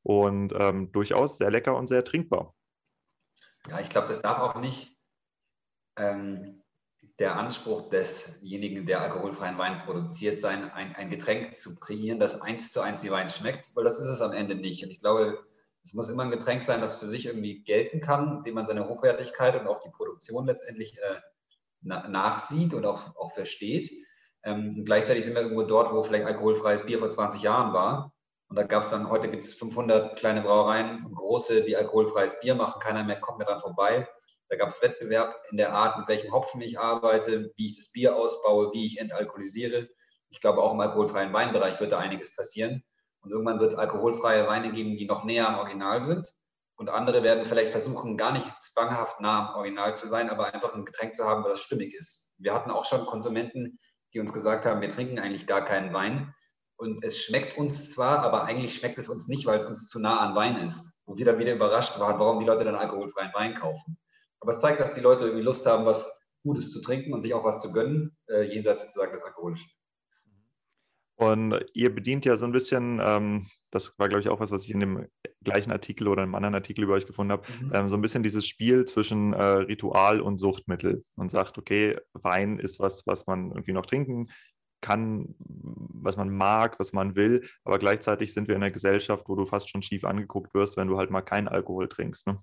und 0.02 0.52
ähm, 0.56 0.92
durchaus 0.92 1.38
sehr 1.38 1.50
lecker 1.50 1.76
und 1.76 1.88
sehr 1.88 2.04
trinkbar. 2.04 2.54
Ja, 3.68 3.80
ich 3.80 3.88
glaube, 3.88 4.08
das 4.08 4.22
darf 4.22 4.38
auch 4.38 4.60
nicht 4.60 4.96
ähm, 5.96 6.61
der 7.22 7.36
Anspruch 7.36 7.88
desjenigen, 7.88 8.84
der 8.84 9.00
alkoholfreien 9.00 9.56
Wein 9.56 9.78
produziert, 9.78 10.40
sein, 10.40 10.72
ein, 10.72 10.96
ein 10.96 11.08
Getränk 11.08 11.56
zu 11.56 11.76
kreieren, 11.76 12.18
das 12.18 12.40
eins 12.40 12.72
zu 12.72 12.80
eins 12.80 13.04
wie 13.04 13.12
Wein 13.12 13.30
schmeckt, 13.30 13.70
weil 13.76 13.84
das 13.84 14.00
ist 14.00 14.08
es 14.08 14.20
am 14.20 14.32
Ende 14.32 14.56
nicht. 14.56 14.82
Und 14.82 14.90
ich 14.90 15.00
glaube, 15.00 15.38
es 15.84 15.94
muss 15.94 16.08
immer 16.08 16.24
ein 16.24 16.32
Getränk 16.32 16.62
sein, 16.62 16.80
das 16.80 16.96
für 16.96 17.06
sich 17.06 17.26
irgendwie 17.26 17.62
gelten 17.62 18.00
kann, 18.00 18.42
dem 18.42 18.56
man 18.56 18.66
seine 18.66 18.88
Hochwertigkeit 18.88 19.54
und 19.54 19.68
auch 19.68 19.78
die 19.78 19.90
Produktion 19.90 20.46
letztendlich 20.46 20.98
äh, 20.98 21.20
na, 21.80 22.08
nachsieht 22.08 22.74
und 22.74 22.84
auch, 22.84 23.14
auch 23.14 23.30
versteht. 23.30 24.04
Ähm, 24.42 24.82
gleichzeitig 24.84 25.24
sind 25.24 25.34
wir 25.34 25.42
irgendwo 25.42 25.62
dort, 25.62 25.92
wo 25.94 26.02
vielleicht 26.02 26.26
alkoholfreies 26.26 26.84
Bier 26.86 26.98
vor 26.98 27.08
20 27.08 27.40
Jahren 27.40 27.72
war. 27.72 28.12
Und 28.48 28.56
da 28.56 28.64
gab 28.64 28.82
es 28.82 28.90
dann, 28.90 29.08
heute 29.08 29.30
gibt 29.30 29.44
es 29.44 29.54
500 29.54 30.18
kleine 30.18 30.42
Brauereien 30.42 31.08
große, 31.14 31.62
die 31.62 31.76
alkoholfreies 31.76 32.40
Bier 32.40 32.56
machen. 32.56 32.80
Keiner 32.80 33.04
mehr 33.04 33.20
kommt 33.20 33.38
mehr 33.38 33.46
dran 33.46 33.60
vorbei. 33.60 34.08
Da 34.48 34.56
gab 34.56 34.68
es 34.68 34.82
Wettbewerb 34.82 35.34
in 35.50 35.56
der 35.56 35.72
Art, 35.72 35.98
mit 35.98 36.08
welchem 36.08 36.32
Hopfen 36.32 36.60
ich 36.60 36.78
arbeite, 36.78 37.52
wie 37.56 37.66
ich 37.66 37.76
das 37.76 37.90
Bier 37.90 38.16
ausbaue, 38.16 38.72
wie 38.72 38.84
ich 38.84 38.98
entalkoholisiere. 38.98 39.88
Ich 40.30 40.40
glaube, 40.40 40.62
auch 40.62 40.72
im 40.72 40.80
alkoholfreien 40.80 41.32
Weinbereich 41.32 41.80
wird 41.80 41.92
da 41.92 41.98
einiges 41.98 42.34
passieren. 42.34 42.82
Und 43.20 43.30
irgendwann 43.30 43.60
wird 43.60 43.72
es 43.72 43.78
alkoholfreie 43.78 44.46
Weine 44.46 44.72
geben, 44.72 44.96
die 44.96 45.06
noch 45.06 45.24
näher 45.24 45.48
am 45.48 45.58
Original 45.58 46.00
sind. 46.00 46.34
Und 46.76 46.90
andere 46.90 47.22
werden 47.22 47.44
vielleicht 47.44 47.70
versuchen, 47.70 48.16
gar 48.16 48.32
nicht 48.32 48.62
zwanghaft 48.62 49.20
nah 49.20 49.50
am 49.50 49.54
Original 49.54 49.94
zu 49.94 50.08
sein, 50.08 50.30
aber 50.30 50.52
einfach 50.52 50.74
ein 50.74 50.84
Getränk 50.84 51.14
zu 51.14 51.24
haben, 51.24 51.44
das 51.44 51.60
stimmig 51.60 51.94
ist. 51.94 52.34
Wir 52.38 52.54
hatten 52.54 52.70
auch 52.70 52.84
schon 52.84 53.06
Konsumenten, 53.06 53.78
die 54.12 54.20
uns 54.20 54.32
gesagt 54.32 54.66
haben, 54.66 54.80
wir 54.80 54.90
trinken 54.90 55.18
eigentlich 55.18 55.46
gar 55.46 55.64
keinen 55.64 55.92
Wein. 55.92 56.34
Und 56.76 57.04
es 57.04 57.22
schmeckt 57.22 57.56
uns 57.56 57.92
zwar, 57.92 58.20
aber 58.20 58.44
eigentlich 58.44 58.74
schmeckt 58.74 58.98
es 58.98 59.08
uns 59.08 59.28
nicht, 59.28 59.46
weil 59.46 59.58
es 59.58 59.64
uns 59.64 59.88
zu 59.88 60.00
nah 60.00 60.18
an 60.18 60.34
Wein 60.34 60.56
ist. 60.56 60.92
Wo 61.06 61.16
wir 61.16 61.24
dann 61.24 61.38
wieder 61.38 61.54
überrascht 61.54 62.00
waren, 62.00 62.18
warum 62.18 62.40
die 62.40 62.46
Leute 62.46 62.64
dann 62.64 62.74
alkoholfreien 62.74 63.32
Wein 63.34 63.54
kaufen. 63.54 63.96
Aber 64.42 64.50
es 64.50 64.60
zeigt, 64.60 64.80
dass 64.80 64.92
die 64.92 65.00
Leute 65.00 65.24
irgendwie 65.24 65.44
Lust 65.44 65.64
haben, 65.66 65.86
was 65.86 66.20
Gutes 66.42 66.72
zu 66.72 66.82
trinken 66.82 67.12
und 67.14 67.22
sich 67.22 67.32
auch 67.32 67.44
was 67.44 67.62
zu 67.62 67.72
gönnen, 67.72 68.16
äh, 68.28 68.42
jenseits 68.42 68.82
sozusagen 68.82 69.12
des 69.12 69.22
Alkoholischen. 69.22 69.70
Und 71.16 71.64
ihr 71.72 71.94
bedient 71.94 72.24
ja 72.24 72.36
so 72.36 72.44
ein 72.44 72.52
bisschen, 72.52 73.00
ähm, 73.04 73.46
das 73.70 73.96
war, 73.98 74.08
glaube 74.08 74.22
ich, 74.22 74.28
auch 74.28 74.40
was, 74.40 74.50
was 74.50 74.64
ich 74.64 74.72
in 74.72 74.80
dem 74.80 75.06
gleichen 75.44 75.70
Artikel 75.70 76.08
oder 76.08 76.22
einem 76.22 76.34
anderen 76.34 76.56
Artikel 76.56 76.82
über 76.82 76.94
euch 76.94 77.06
gefunden 77.06 77.30
habe, 77.30 77.44
mhm. 77.60 77.70
ähm, 77.72 77.88
so 77.88 77.96
ein 77.96 78.02
bisschen 78.02 78.24
dieses 78.24 78.46
Spiel 78.46 78.84
zwischen 78.84 79.32
äh, 79.32 79.42
Ritual 79.42 80.20
und 80.20 80.38
Suchtmittel 80.38 81.04
und 81.14 81.30
sagt, 81.30 81.58
okay, 81.58 81.96
Wein 82.14 82.58
ist 82.58 82.80
was, 82.80 83.06
was 83.06 83.28
man 83.28 83.50
irgendwie 83.50 83.72
noch 83.72 83.86
trinken 83.86 84.28
kann, 84.80 85.36
was 85.38 86.16
man 86.16 86.28
mag, 86.28 86.80
was 86.80 86.92
man 86.92 87.14
will, 87.14 87.48
aber 87.62 87.78
gleichzeitig 87.78 88.34
sind 88.34 88.48
wir 88.48 88.56
in 88.56 88.62
einer 88.62 88.72
Gesellschaft, 88.72 89.28
wo 89.28 89.36
du 89.36 89.46
fast 89.46 89.70
schon 89.70 89.80
schief 89.80 90.04
angeguckt 90.04 90.52
wirst, 90.54 90.76
wenn 90.76 90.88
du 90.88 90.98
halt 90.98 91.10
mal 91.10 91.22
keinen 91.22 91.46
Alkohol 91.46 91.88
trinkst. 91.88 92.26
Ne? 92.26 92.42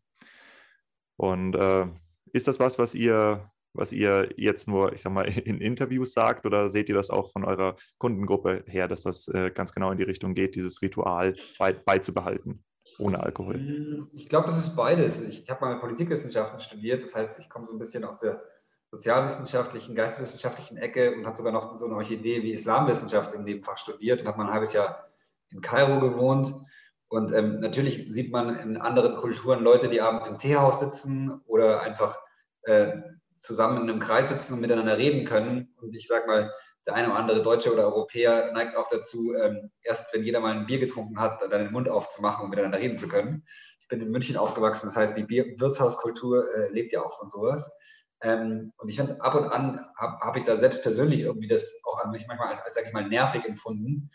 Und 1.20 1.54
äh, 1.56 1.86
ist 2.32 2.48
das 2.48 2.62
was, 2.62 2.80
was 2.80 2.96
ihr, 2.96 3.52
was 3.74 3.92
ihr 3.92 4.30
jetzt 4.38 4.70
nur, 4.70 4.94
ich 4.94 5.02
sag 5.02 5.12
mal, 5.12 5.24
in 5.46 5.60
Interviews 5.60 6.14
sagt 6.14 6.46
oder 6.46 6.70
seht 6.70 6.88
ihr 6.88 6.96
das 6.96 7.10
auch 7.10 7.30
von 7.32 7.44
eurer 7.44 7.76
Kundengruppe 7.98 8.64
her, 8.68 8.88
dass 8.88 9.04
das 9.04 9.28
äh, 9.28 9.52
ganz 9.52 9.74
genau 9.74 9.92
in 9.92 9.98
die 9.98 10.06
Richtung 10.06 10.34
geht, 10.34 10.56
dieses 10.56 10.82
Ritual 10.82 11.34
bei, 11.58 11.74
beizubehalten? 11.74 12.64
Ohne 13.00 13.22
Alkohol? 13.22 13.56
Hm, 13.56 14.10
ich 14.14 14.30
glaube, 14.30 14.46
das 14.46 14.58
ist 14.58 14.78
beides. 14.78 15.20
Ich 15.28 15.50
habe 15.50 15.66
mal 15.66 15.78
Politikwissenschaften 15.78 16.62
studiert, 16.62 17.04
das 17.04 17.14
heißt, 17.14 17.40
ich 17.40 17.50
komme 17.50 17.68
so 17.68 17.74
ein 17.74 17.80
bisschen 17.80 18.06
aus 18.06 18.20
der 18.20 18.42
sozialwissenschaftlichen, 18.90 19.96
geisteswissenschaftlichen 19.96 20.78
Ecke 20.78 21.14
und 21.14 21.26
habe 21.26 21.36
sogar 21.36 21.52
noch 21.52 21.78
so 21.78 21.86
eine 21.86 21.96
Orchidee 21.96 22.42
wie 22.44 22.54
Islamwissenschaft 22.54 23.34
im 23.34 23.44
Nebenfach 23.44 23.78
studiert 23.78 24.22
und 24.22 24.28
habe 24.30 24.38
mal 24.38 24.46
ein 24.46 24.54
halbes 24.54 24.72
Jahr 24.72 25.10
in 25.52 25.60
Kairo 25.60 26.00
gewohnt. 26.00 26.54
Und 27.10 27.34
ähm, 27.34 27.60
natürlich 27.60 28.06
sieht 28.10 28.32
man 28.32 28.58
in 28.60 28.78
anderen 28.78 29.18
Kulturen 29.18 29.64
Leute, 29.64 29.90
die 29.90 30.00
abends 30.00 30.28
im 30.28 30.38
Teehaus 30.38 30.80
sitzen 30.80 31.42
oder 31.46 31.82
einfach 31.82 32.18
äh, 32.64 32.98
zusammen 33.40 33.84
in 33.84 33.90
einem 33.90 34.00
Kreis 34.00 34.30
sitzen 34.30 34.54
und 34.54 34.62
miteinander 34.62 34.98
reden 34.98 35.26
können. 35.26 35.74
Und 35.82 35.96
ich 35.96 36.08
sage 36.08 36.28
mal, 36.28 36.54
der 36.86 36.96
eine 36.96 37.10
oder 37.10 37.18
andere 37.18 37.42
Deutsche 37.42 37.74
oder 37.74 37.86
Europäer 37.86 38.52
neigt 38.54 38.78
auch 38.78 38.88
dazu, 38.90 39.34
ähm, 39.34 39.72
erst 39.82 40.14
wenn 40.14 40.24
jeder 40.24 40.40
mal 40.40 40.56
ein 40.56 40.66
Bier 40.66 40.80
getrunken 40.80 41.20
hat, 41.20 41.42
dann 41.42 41.52
den 41.52 41.72
Mund 41.72 41.90
aufzumachen, 41.90 42.44
um 42.44 42.50
miteinander 42.50 42.80
reden 42.80 42.98
zu 42.98 43.08
können. 43.08 43.46
Ich 43.82 43.88
bin 43.88 44.02
in 44.02 44.12
München 44.12 44.38
aufgewachsen, 44.38 44.88
das 44.88 44.96
heißt, 44.96 45.18
die 45.18 45.24
Bier 45.24 45.60
Wirtshauskultur 45.60 46.54
äh, 46.54 46.72
lebt 46.72 46.94
ja 46.94 47.02
auch 47.02 47.18
von 47.18 47.30
sowas. 47.30 47.72
Ähm, 48.22 48.72
und 48.78 48.90
ich 48.90 48.98
finde, 48.98 49.22
ab 49.22 49.36
und 49.36 49.46
an 49.46 49.86
habe 49.98 50.20
hab 50.20 50.36
ich 50.36 50.44
da 50.44 50.58
selbst 50.58 50.84
persönlich 50.84 51.22
irgendwie 51.22 51.48
das 51.48 51.74
auch 51.84 52.04
manchmal 52.06 52.38
als, 52.40 52.66
als 52.66 52.76
sage 52.76 52.88
ich 52.88 52.94
mal, 52.94 53.08
nervig 53.08 53.46
empfunden. 53.46 54.12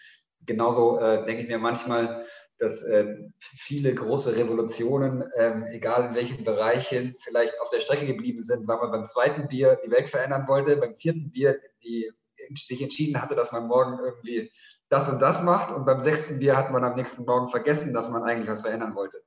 Genauso 0.46 0.98
äh, 0.98 1.24
denke 1.24 1.42
ich 1.42 1.48
mir 1.48 1.58
manchmal, 1.58 2.24
dass 2.58 2.82
äh, 2.82 3.16
viele 3.40 3.94
große 3.94 4.36
Revolutionen, 4.36 5.24
ähm, 5.36 5.64
egal 5.66 6.08
in 6.08 6.14
welchen 6.14 6.44
Bereichen, 6.44 7.14
vielleicht 7.20 7.60
auf 7.60 7.70
der 7.70 7.80
Strecke 7.80 8.06
geblieben 8.06 8.40
sind, 8.40 8.68
weil 8.68 8.78
man 8.78 8.90
beim 8.90 9.06
zweiten 9.06 9.48
Bier 9.48 9.78
die 9.84 9.90
Welt 9.90 10.08
verändern 10.08 10.46
wollte, 10.46 10.76
beim 10.76 10.96
vierten 10.96 11.30
Bier 11.30 11.60
die 11.82 12.10
sich 12.54 12.82
entschieden 12.82 13.20
hatte, 13.20 13.34
dass 13.34 13.52
man 13.52 13.66
morgen 13.66 13.98
irgendwie 13.98 14.50
das 14.88 15.08
und 15.08 15.20
das 15.20 15.42
macht 15.42 15.74
und 15.74 15.84
beim 15.84 16.00
sechsten 16.00 16.38
Bier 16.38 16.56
hat 16.56 16.70
man 16.70 16.84
am 16.84 16.94
nächsten 16.94 17.24
Morgen 17.24 17.48
vergessen, 17.48 17.94
dass 17.94 18.10
man 18.10 18.22
eigentlich 18.22 18.48
was 18.48 18.62
verändern 18.62 18.94
wollte. 18.94 19.22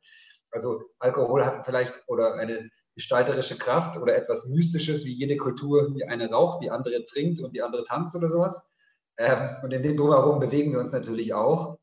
Also 0.52 0.84
Alkohol 1.00 1.46
hat 1.46 1.66
vielleicht 1.66 1.94
oder 2.08 2.36
eine 2.36 2.70
gestalterische 2.96 3.58
Kraft 3.58 3.98
oder 3.98 4.16
etwas 4.16 4.48
Mystisches, 4.48 5.06
wie 5.06 5.14
jede 5.14 5.38
Kultur, 5.38 5.94
die 5.94 6.06
eine 6.06 6.30
raucht, 6.30 6.64
die 6.64 6.72
andere 6.72 7.04
trinkt 7.06 7.42
und 7.42 7.54
die 7.54 7.62
andere 7.62 7.84
tanzt 7.84 8.16
oder 8.16 8.30
sowas. 8.30 8.64
Ähm, 9.18 9.50
und 9.64 9.74
in 9.74 9.84
dem 9.84 9.98
Drumherum 9.98 10.40
bewegen 10.40 10.72
wir 10.72 10.80
uns 10.80 10.94
natürlich 10.94 11.34
auch. 11.34 11.77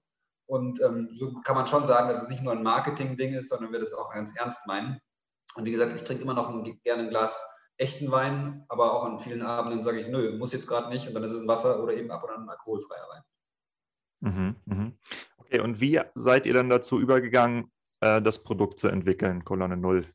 Und 0.46 0.80
ähm, 0.82 1.08
so 1.14 1.40
kann 1.42 1.56
man 1.56 1.66
schon 1.66 1.86
sagen, 1.86 2.08
dass 2.08 2.22
es 2.22 2.28
nicht 2.28 2.42
nur 2.42 2.52
ein 2.52 2.62
Marketing-Ding 2.62 3.32
ist, 3.34 3.48
sondern 3.48 3.72
wir 3.72 3.78
das 3.78 3.94
auch 3.94 4.12
ganz 4.12 4.36
ernst 4.36 4.66
meinen. 4.66 5.00
Und 5.54 5.64
wie 5.64 5.72
gesagt, 5.72 5.94
ich 5.96 6.04
trinke 6.04 6.22
immer 6.22 6.34
noch 6.34 6.50
ein, 6.50 6.80
gerne 6.82 7.04
ein 7.04 7.10
Glas 7.10 7.42
echten 7.76 8.10
Wein, 8.10 8.64
aber 8.68 8.92
auch 8.92 9.04
an 9.04 9.18
vielen 9.18 9.42
Abenden 9.42 9.82
sage 9.82 9.98
ich, 9.98 10.08
nö, 10.08 10.36
muss 10.36 10.52
jetzt 10.52 10.66
gerade 10.66 10.88
nicht. 10.88 11.08
Und 11.08 11.14
dann 11.14 11.24
ist 11.24 11.32
es 11.32 11.40
ein 11.40 11.48
Wasser 11.48 11.82
oder 11.82 11.94
eben 11.94 12.10
ab 12.10 12.22
und 12.24 12.30
an 12.30 12.42
ein 12.42 12.48
alkoholfreier 12.48 13.06
Wein. 13.08 13.22
Mhm, 14.20 14.56
mhm. 14.64 14.98
Okay, 15.38 15.60
und 15.60 15.80
wie 15.80 16.00
seid 16.14 16.46
ihr 16.46 16.54
dann 16.54 16.70
dazu 16.70 17.00
übergegangen, 17.00 17.70
äh, 18.00 18.22
das 18.22 18.42
Produkt 18.42 18.78
zu 18.78 18.88
entwickeln, 18.88 19.44
Kolonne 19.44 19.76
Null? 19.76 20.06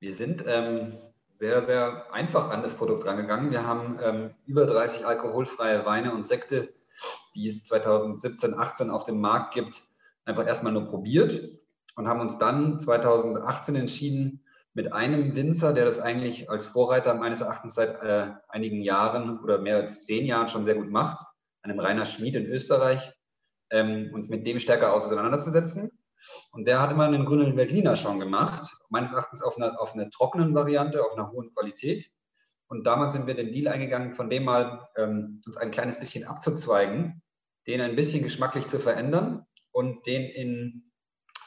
Wir 0.00 0.12
sind 0.12 0.44
ähm, 0.46 0.92
sehr, 1.36 1.62
sehr 1.62 2.12
einfach 2.12 2.50
an 2.50 2.62
das 2.62 2.74
Produkt 2.74 3.06
rangegangen. 3.06 3.50
Wir 3.50 3.66
haben 3.66 3.98
ähm, 4.02 4.34
über 4.46 4.66
30 4.66 5.06
alkoholfreie 5.06 5.84
Weine 5.84 6.12
und 6.12 6.26
Sekte, 6.26 6.74
die 7.34 7.48
es 7.48 7.64
2017, 7.64 8.54
18 8.54 8.90
auf 8.90 9.04
dem 9.04 9.20
Markt 9.20 9.54
gibt, 9.54 9.82
einfach 10.24 10.46
erstmal 10.46 10.72
nur 10.72 10.86
probiert 10.86 11.40
und 11.96 12.08
haben 12.08 12.20
uns 12.20 12.38
dann 12.38 12.78
2018 12.78 13.76
entschieden, 13.76 14.42
mit 14.76 14.92
einem 14.92 15.34
Winzer, 15.34 15.72
der 15.72 15.86
das 15.86 15.98
eigentlich 15.98 16.50
als 16.50 16.66
Vorreiter 16.66 17.14
meines 17.14 17.40
Erachtens 17.40 17.74
seit 17.74 18.02
äh, 18.02 18.26
einigen 18.48 18.82
Jahren 18.82 19.40
oder 19.40 19.56
mehr 19.58 19.76
als 19.76 20.04
zehn 20.04 20.26
Jahren 20.26 20.48
schon 20.48 20.64
sehr 20.64 20.74
gut 20.74 20.90
macht, 20.90 21.26
einem 21.62 21.80
Rainer 21.80 22.04
Schmid 22.04 22.34
in 22.34 22.44
Österreich, 22.44 23.14
ähm, 23.70 24.10
uns 24.12 24.28
mit 24.28 24.44
dem 24.44 24.60
stärker 24.60 24.92
auseinanderzusetzen. 24.92 25.90
Und 26.52 26.66
der 26.66 26.82
hat 26.82 26.90
immer 26.92 27.04
einen 27.04 27.24
grünen 27.24 27.56
Veltliner 27.56 27.96
schon 27.96 28.20
gemacht, 28.20 28.76
meines 28.90 29.12
Erachtens 29.12 29.42
auf 29.42 29.56
einer, 29.56 29.80
auf 29.80 29.94
einer 29.94 30.10
trockenen 30.10 30.54
Variante, 30.54 31.02
auf 31.02 31.16
einer 31.16 31.30
hohen 31.30 31.50
Qualität. 31.52 32.10
Und 32.68 32.86
damals 32.86 33.12
sind 33.12 33.26
wir 33.26 33.34
den 33.34 33.52
Deal 33.52 33.68
eingegangen, 33.68 34.12
von 34.12 34.28
dem 34.28 34.44
mal 34.44 34.88
ähm, 34.96 35.40
uns 35.46 35.56
ein 35.56 35.70
kleines 35.70 36.00
bisschen 36.00 36.24
abzuzweigen, 36.24 37.22
den 37.66 37.80
ein 37.80 37.96
bisschen 37.96 38.22
geschmacklich 38.22 38.66
zu 38.66 38.78
verändern 38.78 39.46
und 39.70 40.06
den 40.06 40.22
in 40.22 40.92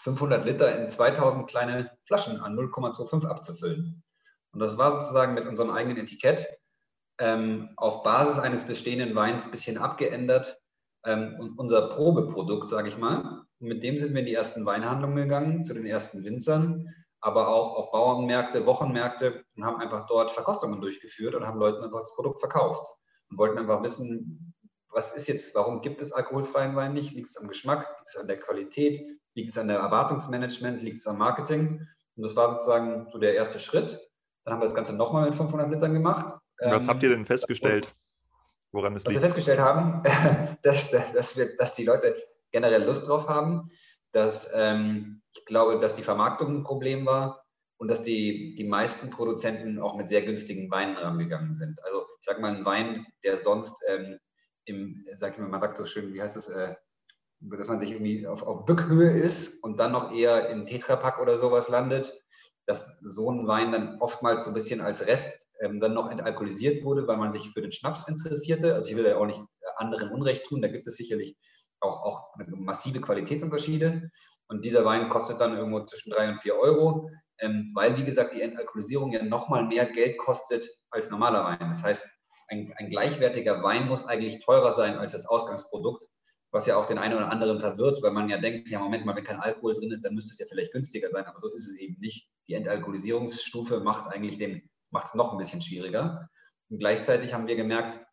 500 0.02 0.46
Liter 0.46 0.80
in 0.80 0.88
2000 0.88 1.48
kleine 1.50 1.92
Flaschen 2.06 2.40
an 2.40 2.58
0,25 2.58 3.28
abzufüllen. 3.28 4.04
Und 4.52 4.60
das 4.60 4.78
war 4.78 4.94
sozusagen 4.94 5.34
mit 5.34 5.46
unserem 5.46 5.72
eigenen 5.72 5.98
Etikett 5.98 6.48
ähm, 7.20 7.70
auf 7.76 8.04
Basis 8.04 8.40
eines 8.40 8.64
bestehenden 8.64 9.14
Weins 9.16 9.46
ein 9.46 9.52
bisschen 9.52 9.78
abgeändert. 9.78 10.60
Ähm, 11.06 11.54
unser 11.58 11.90
Probeprodukt, 11.90 12.68
sage 12.68 12.90
ich 12.90 12.98
mal. 12.98 13.44
Und 13.60 13.68
mit 13.68 13.84
dem 13.84 13.98
sind 13.98 14.14
wir 14.14 14.22
in 14.22 14.26
die 14.26 14.34
ersten 14.34 14.66
Weinhandlungen 14.66 15.18
gegangen, 15.18 15.64
zu 15.64 15.74
den 15.74 15.86
ersten 15.86 16.24
Winzern, 16.24 16.94
aber 17.22 17.50
auch 17.50 17.76
auf 17.76 17.92
Bauernmärkte, 17.92 18.66
Wochenmärkte 18.66 19.44
und 19.56 19.66
haben 19.66 19.82
einfach 19.82 20.06
dort 20.08 20.32
Verkostungen 20.32 20.82
durchgeführt 20.82 21.36
und 21.36 21.46
haben 21.46 21.60
Leuten 21.60 21.84
einfach 21.84 22.00
das 22.02 22.16
Produkt 22.16 22.40
verkauft 22.40 22.86
und 23.30 23.38
wollten 23.38 23.58
einfach 23.58 23.84
wissen, 23.84 24.54
was 24.92 25.16
ist 25.16 25.28
jetzt, 25.28 25.54
warum 25.56 25.82
gibt 25.82 26.02
es 26.02 26.12
alkoholfreien 26.12 26.76
Wein 26.76 26.94
nicht? 26.94 27.14
Liegt 27.14 27.30
es 27.30 27.38
am 27.38 27.48
Geschmack? 27.48 27.88
Liegt 27.98 28.10
es 28.10 28.18
an 28.18 28.28
der 28.28 28.40
Qualität? 28.40 29.02
Liegt 29.36 29.50
es 29.50 29.58
an 29.58 29.68
der 29.68 29.78
Erwartungsmanagement? 29.78 30.82
Liegt 30.82 30.98
es 30.98 31.08
am 31.08 31.18
Marketing? 31.18 31.88
Und 32.16 32.24
das 32.24 32.36
war 32.36 32.52
sozusagen 32.52 33.08
so 33.12 33.20
der 33.20 33.36
erste 33.36 33.60
Schritt. 33.60 34.00
Dann 34.44 34.54
haben 34.54 34.62
wir 34.62 34.66
das 34.66 34.76
Ganze 34.76 34.96
nochmal 34.96 35.26
mit 35.26 35.36
500 35.36 35.70
Litern 35.70 35.94
gemacht. 35.94 36.36
Was 36.60 36.88
habt 36.88 37.04
ihr 37.04 37.10
denn 37.10 37.26
festgestellt? 37.26 37.94
Woran 38.72 38.96
es 38.96 39.04
liegt? 39.04 39.16
Was 39.16 39.22
wir 39.22 39.22
festgestellt 39.22 39.60
haben, 39.60 40.04
dass, 40.64 40.92
dass, 40.92 41.38
wir, 41.38 41.56
dass 41.56 41.76
die 41.76 41.86
Leute 41.86 42.16
generell 42.52 42.84
Lust 42.84 43.08
drauf 43.08 43.28
haben, 43.28 43.70
dass 44.12 44.52
ähm, 44.56 45.22
ich 45.34 45.46
glaube, 45.46 45.80
dass 45.80 45.96
die 45.96 46.04
Vermarktung 46.04 46.58
ein 46.58 46.64
Problem 46.64 47.06
war 47.06 47.46
und 47.78 47.90
dass 47.90 48.04
die, 48.04 48.56
die 48.56 48.64
meisten 48.64 49.10
Produzenten 49.10 49.80
auch 49.80 49.96
mit 49.96 50.10
sehr 50.10 50.22
günstigen 50.22 50.70
Weinen 50.72 50.98
rangegangen 50.98 51.54
sind. 51.54 51.84
Also 51.84 52.06
ich 52.20 52.26
sage 52.26 52.42
mal, 52.42 52.56
ein 52.56 52.66
Wein, 52.66 53.06
der 53.24 53.38
sonst 53.38 53.84
ähm, 53.88 54.18
im, 54.66 55.06
sag 55.16 55.34
ich 55.34 55.40
mal, 55.40 55.48
man 55.48 55.62
sagt 55.62 55.78
so 55.78 55.86
schön, 55.86 56.14
wie 56.14 56.22
heißt 56.22 56.36
das, 56.36 56.50
äh, 56.50 56.76
dass 57.42 57.70
man 57.70 57.80
sich 57.80 57.92
irgendwie 57.92 58.28
auf, 58.28 58.44
auf 58.44 58.66
Bückhöhe 58.66 59.12
ist 59.12 59.64
und 59.64 59.80
dann 59.80 59.94
noch 59.94 60.12
eher 60.12 60.50
im 60.50 60.66
Tetrapack 60.66 61.20
oder 61.22 61.38
sowas 61.38 61.70
landet, 61.70 62.14
dass 62.66 63.00
so 63.00 63.32
ein 63.32 63.48
Wein 63.48 63.72
dann 63.72 64.00
oftmals 64.00 64.44
so 64.44 64.52
ein 64.52 64.54
bisschen 64.54 64.82
als 64.82 65.08
Rest 65.08 65.50
ähm, 65.62 65.80
dann 65.80 65.94
noch 65.94 66.12
entalkoholisiert 66.12 66.84
wurde, 66.84 67.08
weil 67.08 67.18
man 67.18 67.32
sich 67.32 67.50
für 67.52 67.62
den 67.62 67.72
Schnaps 67.72 68.08
interessierte. 68.08 68.76
Also 68.76 68.92
ich 68.92 68.98
will 68.98 69.06
ja 69.06 69.18
auch 69.18 69.26
nicht 69.26 69.42
anderen 69.78 70.12
Unrecht 70.12 70.46
tun, 70.46 70.62
da 70.62 70.68
gibt 70.68 70.86
es 70.86 70.98
sicherlich 70.98 71.38
auch, 71.82 72.04
auch 72.04 72.36
massive 72.48 73.02
Qualitätsunterschiede. 73.02 74.12
Und 74.48 74.66
dieser 74.66 74.84
Wein 74.84 75.10
kostet 75.10 75.40
dann 75.40 75.56
irgendwo 75.56 75.84
zwischen 75.86 76.12
drei 76.12 76.30
und 76.30 76.40
vier 76.40 76.56
Euro, 76.56 77.10
ähm, 77.40 77.72
weil, 77.76 77.98
wie 77.98 78.04
gesagt, 78.04 78.34
die 78.34 78.42
Entalkoholisierung 78.42 79.12
ja 79.12 79.24
nochmal 79.24 79.66
mehr 79.66 79.86
Geld 79.86 80.18
kostet 80.18 80.68
als 80.90 81.12
normaler 81.12 81.44
Wein. 81.44 81.70
Das 81.70 81.84
heißt, 81.84 82.10
ein, 82.50 82.74
ein 82.78 82.90
gleichwertiger 82.90 83.62
Wein 83.62 83.88
muss 83.88 84.06
eigentlich 84.06 84.44
teurer 84.44 84.74
sein 84.74 84.98
als 84.98 85.12
das 85.12 85.28
Ausgangsprodukt, 85.28 86.04
was 86.52 86.66
ja 86.66 86.78
auch 86.78 86.88
den 86.88 86.98
einen 86.98 87.16
oder 87.16 87.32
anderen 87.32 87.60
verwirrt, 87.60 88.02
weil 88.02 88.12
man 88.12 88.28
ja 88.28 88.38
denkt, 88.38 88.70
ja, 88.70 88.80
Moment 88.80 89.06
mal, 89.06 89.16
wenn 89.16 89.24
kein 89.24 89.40
Alkohol 89.40 89.76
drin 89.76 89.92
ist, 89.92 90.04
dann 90.04 90.16
müsste 90.16 90.32
es 90.32 90.40
ja 90.40 90.48
vielleicht 90.50 90.74
günstiger 90.74 91.10
sein, 91.12 91.26
aber 91.26 91.40
so 91.40 91.48
ist 91.50 91.68
es 91.68 91.78
eben 91.78 92.00
nicht. 92.00 92.28
Die 92.48 92.56
Entalkoholisierungsstufe 92.56 93.82
macht 93.82 94.12
eigentlich 94.12 94.40
den, 94.40 94.68
macht 94.90 95.08
es 95.08 95.14
noch 95.14 95.32
ein 95.32 95.38
bisschen 95.38 95.62
schwieriger. 95.62 96.28
Und 96.70 96.80
gleichzeitig 96.80 97.34
haben 97.34 97.48
wir 97.48 97.56
gemerkt, 97.56 98.04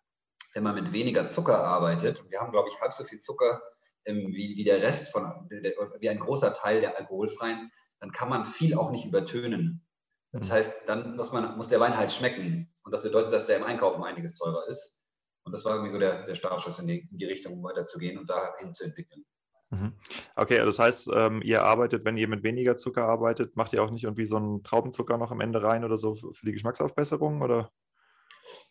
wenn 0.57 0.63
man 0.63 0.75
mit 0.75 0.93
weniger 0.95 1.29
Zucker 1.29 1.59
arbeitet, 1.59 2.19
und 2.21 2.31
wir 2.31 2.41
haben, 2.41 2.51
glaube 2.51 2.71
ich, 2.71 2.81
halb 2.81 2.95
so 2.95 3.05
viel 3.05 3.19
Zucker 3.19 3.61
ähm, 4.07 4.29
wie, 4.29 4.57
wie 4.57 4.65
der 4.65 4.83
Rest 4.83 5.13
von, 5.13 5.49
wie 5.51 6.09
ein 6.09 6.19
großer 6.19 6.55
Teil 6.55 6.81
der 6.81 6.99
alkoholfreien, 6.99 7.71
dann 8.01 8.11
kann 8.11 8.31
man 8.31 8.47
viel 8.47 8.75
auch 8.75 8.91
nicht 8.91 9.05
übertönen. 9.05 9.87
Das 10.33 10.49
mhm. 10.49 10.55
heißt, 10.55 10.89
dann 10.89 11.15
muss, 11.15 11.31
man, 11.31 11.57
muss 11.57 11.69
der 11.69 11.79
Wein 11.79 11.97
halt 11.97 12.11
schmecken. 12.11 12.75
Und 12.83 12.93
das 12.93 13.03
bedeutet, 13.03 13.35
dass 13.35 13.47
der 13.47 13.59
im 13.59 13.65
Einkaufen 13.65 14.03
einiges 14.03 14.35
teurer 14.39 14.67
ist. 14.69 14.99
Und 15.45 15.53
das 15.53 15.65
war 15.67 15.75
irgendwie 15.75 15.93
so 15.93 15.99
der, 15.99 16.27
der 16.27 16.35
Startschuss 16.35 16.79
in 16.79 16.87
die, 16.87 17.07
in 17.11 17.19
die 17.19 17.27
Richtung, 17.27 17.53
um 17.53 17.63
weiterzugehen 17.63 18.19
und 18.19 18.31
dahin 18.31 18.73
zu 18.73 18.85
entwickeln. 18.85 19.27
Mhm. 19.69 19.93
Okay, 20.37 20.59
das 20.65 20.79
heißt, 20.79 21.11
ähm, 21.13 21.43
ihr 21.43 21.65
arbeitet, 21.65 22.07
wenn 22.07 22.17
ihr 22.17 22.29
mit 22.29 22.43
weniger 22.45 22.77
Zucker 22.77 23.07
arbeitet, 23.07 23.57
macht 23.57 23.75
ihr 23.75 23.83
auch 23.83 23.91
nicht 23.91 24.05
irgendwie 24.05 24.27
so 24.27 24.37
einen 24.37 24.63
Traubenzucker 24.63 25.19
noch 25.19 25.33
am 25.33 25.41
Ende 25.41 25.63
rein 25.63 25.85
oder 25.85 25.99
so 25.99 26.15
für 26.15 26.47
die 26.47 26.53
Geschmacksaufbesserung? 26.53 27.43
Oder? 27.43 27.71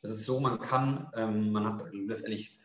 Es 0.02 0.12
ist 0.12 0.26
so, 0.26 0.40
man 0.40 0.60
kann, 0.60 1.12
ähm, 1.16 1.52
man 1.52 1.66
hat 1.66 1.84
letztendlich, 1.92 2.60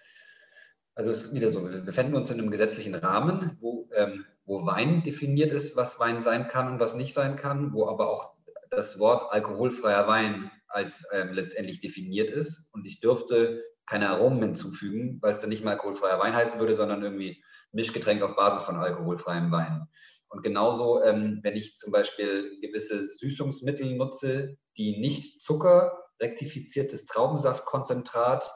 also 0.95 1.11
es 1.11 1.23
ist 1.23 1.35
wieder 1.35 1.51
so, 1.51 1.69
wir 1.71 1.81
befinden 1.81 2.15
uns 2.15 2.31
in 2.31 2.39
einem 2.39 2.51
gesetzlichen 2.51 2.95
Rahmen, 2.95 3.57
wo, 3.61 3.89
ähm, 3.95 4.25
wo 4.45 4.67
Wein 4.67 5.03
definiert 5.03 5.51
ist, 5.51 5.77
was 5.77 6.01
Wein 6.01 6.23
sein 6.23 6.49
kann 6.49 6.73
und 6.73 6.81
was 6.81 6.97
nicht 6.97 7.15
sein 7.15 7.37
kann, 7.37 7.73
wo 7.73 7.89
aber 7.89 8.11
auch 8.11 8.35
das 8.71 8.99
Wort 8.99 9.33
alkoholfreier 9.33 10.07
Wein 10.07 10.51
als 10.69 11.05
ähm, 11.13 11.33
letztendlich 11.33 11.81
definiert 11.81 12.31
ist. 12.31 12.71
Und 12.73 12.87
ich 12.87 13.01
dürfte 13.01 13.65
keine 13.87 14.11
Aromen 14.11 14.43
hinzufügen, 14.43 15.19
weil 15.21 15.33
es 15.33 15.41
dann 15.41 15.51
nicht 15.51 15.65
mehr 15.65 15.73
alkoholfreier 15.73 16.21
Wein 16.21 16.35
heißen 16.35 16.61
würde, 16.61 16.77
sondern 16.77 17.03
irgendwie 17.03 17.43
Mischgetränk 17.73 18.23
auf 18.23 18.37
Basis 18.37 18.63
von 18.63 18.77
alkoholfreiem 18.77 19.51
Wein. 19.51 19.89
Und 20.29 20.45
genauso, 20.45 21.03
ähm, 21.03 21.41
wenn 21.43 21.57
ich 21.57 21.77
zum 21.77 21.91
Beispiel 21.91 22.61
gewisse 22.61 23.09
Süßungsmittel 23.09 23.97
nutze, 23.97 24.57
die 24.77 25.01
nicht 25.01 25.43
Zucker, 25.43 25.93
rektifiziertes 26.21 27.07
Traubensaftkonzentrat, 27.07 28.51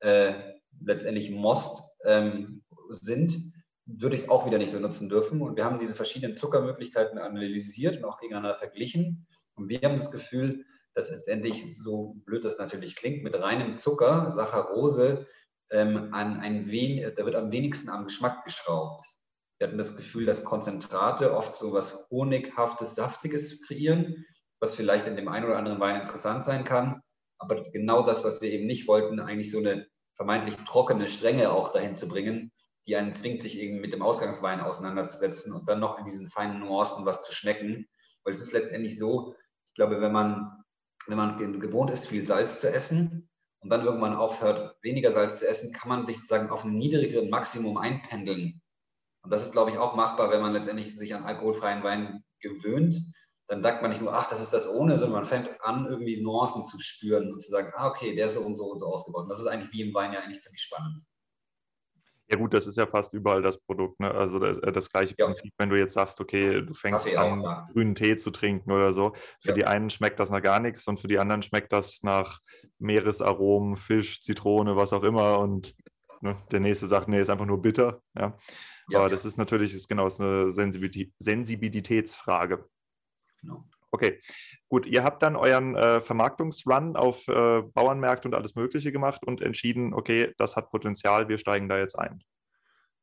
äh, 0.00 0.34
letztendlich 0.80 1.30
Most 1.30 1.82
ähm, 2.04 2.64
sind, 2.90 3.52
würde 3.86 4.16
ich 4.16 4.22
es 4.22 4.28
auch 4.28 4.46
wieder 4.46 4.58
nicht 4.58 4.70
so 4.70 4.80
nutzen 4.80 5.08
dürfen. 5.08 5.42
Und 5.42 5.56
wir 5.56 5.64
haben 5.64 5.78
diese 5.78 5.94
verschiedenen 5.94 6.36
Zuckermöglichkeiten 6.36 7.18
analysiert 7.18 7.98
und 7.98 8.04
auch 8.04 8.18
gegeneinander 8.18 8.56
verglichen. 8.56 9.26
Und 9.54 9.68
wir 9.68 9.80
haben 9.82 9.96
das 9.96 10.10
Gefühl, 10.10 10.64
dass 10.94 11.10
letztendlich, 11.10 11.76
so 11.78 12.14
blöd 12.24 12.44
das 12.44 12.58
natürlich 12.58 12.96
klingt, 12.96 13.22
mit 13.22 13.38
reinem 13.38 13.76
Zucker, 13.76 14.30
Saccharose, 14.30 15.26
ähm, 15.70 16.12
an 16.12 16.40
ein 16.40 16.68
wen 16.68 17.14
da 17.16 17.24
wird 17.24 17.34
am 17.36 17.50
wenigsten 17.50 17.88
am 17.88 18.04
Geschmack 18.04 18.44
geschraubt. 18.44 19.02
Wir 19.58 19.68
hatten 19.68 19.78
das 19.78 19.96
Gefühl, 19.96 20.26
dass 20.26 20.44
Konzentrate 20.44 21.34
oft 21.34 21.54
so 21.54 21.72
was 21.72 22.08
Honighaftes, 22.10 22.94
Saftiges 22.94 23.62
kreieren, 23.62 24.24
was 24.64 24.74
vielleicht 24.74 25.06
in 25.06 25.14
dem 25.14 25.28
einen 25.28 25.44
oder 25.44 25.58
anderen 25.58 25.78
Wein 25.78 26.00
interessant 26.00 26.42
sein 26.42 26.64
kann. 26.64 27.02
Aber 27.38 27.62
genau 27.64 28.02
das, 28.02 28.24
was 28.24 28.40
wir 28.40 28.50
eben 28.50 28.66
nicht 28.66 28.88
wollten, 28.88 29.20
eigentlich 29.20 29.50
so 29.50 29.58
eine 29.58 29.86
vermeintlich 30.14 30.56
trockene 30.66 31.06
Strenge 31.06 31.52
auch 31.52 31.70
dahin 31.70 31.94
zu 31.94 32.08
bringen, 32.08 32.50
die 32.86 32.96
einen 32.96 33.12
zwingt, 33.12 33.42
sich 33.42 33.58
eben 33.58 33.82
mit 33.82 33.92
dem 33.92 34.00
Ausgangswein 34.00 34.62
auseinanderzusetzen 34.62 35.52
und 35.52 35.68
dann 35.68 35.80
noch 35.80 35.98
in 35.98 36.06
diesen 36.06 36.28
feinen 36.28 36.60
Nuancen 36.60 37.04
was 37.04 37.26
zu 37.26 37.34
schmecken. 37.34 37.86
Weil 38.24 38.32
es 38.32 38.40
ist 38.40 38.54
letztendlich 38.54 38.98
so, 38.98 39.34
ich 39.66 39.74
glaube, 39.74 40.00
wenn 40.00 40.12
man, 40.12 40.64
wenn 41.06 41.18
man 41.18 41.60
gewohnt 41.60 41.90
ist, 41.90 42.06
viel 42.06 42.24
Salz 42.24 42.60
zu 42.60 42.72
essen 42.72 43.28
und 43.60 43.68
dann 43.68 43.84
irgendwann 43.84 44.16
aufhört, 44.16 44.78
weniger 44.80 45.12
Salz 45.12 45.40
zu 45.40 45.48
essen, 45.48 45.74
kann 45.74 45.90
man 45.90 46.06
sich 46.06 46.16
sozusagen 46.16 46.48
auf 46.48 46.64
einem 46.64 46.76
niedrigeren 46.76 47.28
Maximum 47.28 47.76
einpendeln. 47.76 48.62
Und 49.22 49.30
das 49.30 49.44
ist, 49.44 49.52
glaube 49.52 49.72
ich, 49.72 49.76
auch 49.76 49.94
machbar, 49.94 50.30
wenn 50.30 50.40
man 50.40 50.54
letztendlich 50.54 50.96
sich 50.96 51.14
an 51.14 51.24
alkoholfreien 51.24 51.82
Wein 51.82 52.24
gewöhnt. 52.40 52.94
Dann 53.46 53.62
sagt 53.62 53.82
man 53.82 53.90
nicht 53.90 54.00
nur, 54.00 54.14
ach, 54.14 54.28
das 54.28 54.40
ist 54.40 54.54
das 54.54 54.68
ohne, 54.68 54.98
sondern 54.98 55.20
man 55.20 55.26
fängt 55.26 55.50
an, 55.62 55.86
irgendwie 55.86 56.22
Nuancen 56.22 56.64
zu 56.64 56.80
spüren 56.80 57.32
und 57.32 57.40
zu 57.40 57.50
sagen, 57.50 57.72
ah, 57.76 57.88
okay, 57.88 58.14
der 58.14 58.26
ist 58.26 58.34
so 58.34 58.40
und 58.40 58.54
so 58.54 58.70
und 58.70 58.78
so 58.78 58.86
ausgebaut. 58.86 59.24
Und 59.24 59.28
das 59.28 59.40
ist 59.40 59.46
eigentlich 59.46 59.72
wie 59.72 59.82
im 59.82 59.94
Wein 59.94 60.12
ja 60.12 60.20
eigentlich 60.20 60.40
ziemlich 60.40 60.62
spannend. 60.62 61.02
Ja 62.28 62.38
gut, 62.38 62.54
das 62.54 62.66
ist 62.66 62.76
ja 62.76 62.86
fast 62.86 63.12
überall 63.12 63.42
das 63.42 63.60
Produkt. 63.60 64.00
Ne? 64.00 64.10
Also 64.10 64.38
das, 64.38 64.56
äh, 64.58 64.72
das 64.72 64.90
gleiche 64.90 65.14
ja. 65.18 65.26
Prinzip, 65.26 65.52
wenn 65.58 65.68
du 65.68 65.78
jetzt 65.78 65.92
sagst, 65.92 66.20
okay, 66.20 66.62
du 66.62 66.72
fängst 66.72 67.04
Kaffee 67.04 67.16
an, 67.16 67.42
grünen 67.72 67.94
Tee 67.94 68.16
zu 68.16 68.30
trinken 68.30 68.72
oder 68.72 68.94
so. 68.94 69.12
Für 69.40 69.50
ja. 69.50 69.54
die 69.54 69.66
einen 69.66 69.90
schmeckt 69.90 70.18
das 70.18 70.30
nach 70.30 70.40
gar 70.40 70.60
nichts 70.60 70.86
und 70.86 70.98
für 70.98 71.08
die 71.08 71.18
anderen 71.18 71.42
schmeckt 71.42 71.72
das 71.72 72.02
nach 72.02 72.40
Meeresaromen, 72.78 73.76
Fisch, 73.76 74.22
Zitrone, 74.22 74.74
was 74.74 74.94
auch 74.94 75.02
immer. 75.02 75.38
Und 75.38 75.74
ne, 76.22 76.36
der 76.50 76.60
nächste 76.60 76.86
sagt, 76.86 77.08
nee, 77.08 77.20
ist 77.20 77.28
einfach 77.28 77.46
nur 77.46 77.60
bitter. 77.60 78.00
Ja. 78.16 78.38
ja 78.88 78.98
Aber 78.98 79.10
das 79.10 79.26
ist 79.26 79.36
natürlich, 79.36 79.74
ist 79.74 79.88
genau, 79.88 80.06
ist 80.06 80.20
eine 80.20 80.50
Sensibilitätsfrage. 80.50 82.64
Genau. 83.44 83.64
Okay, 83.90 84.20
gut. 84.68 84.86
Ihr 84.86 85.04
habt 85.04 85.22
dann 85.22 85.36
euren 85.36 85.76
äh, 85.76 86.00
Vermarktungsrun 86.00 86.96
auf 86.96 87.28
äh, 87.28 87.62
Bauernmärkte 87.62 88.26
und 88.26 88.34
alles 88.34 88.56
Mögliche 88.56 88.90
gemacht 88.90 89.24
und 89.24 89.40
entschieden, 89.40 89.94
okay, 89.94 90.34
das 90.36 90.56
hat 90.56 90.70
Potenzial, 90.70 91.28
wir 91.28 91.38
steigen 91.38 91.68
da 91.68 91.78
jetzt 91.78 91.96
ein. 91.96 92.22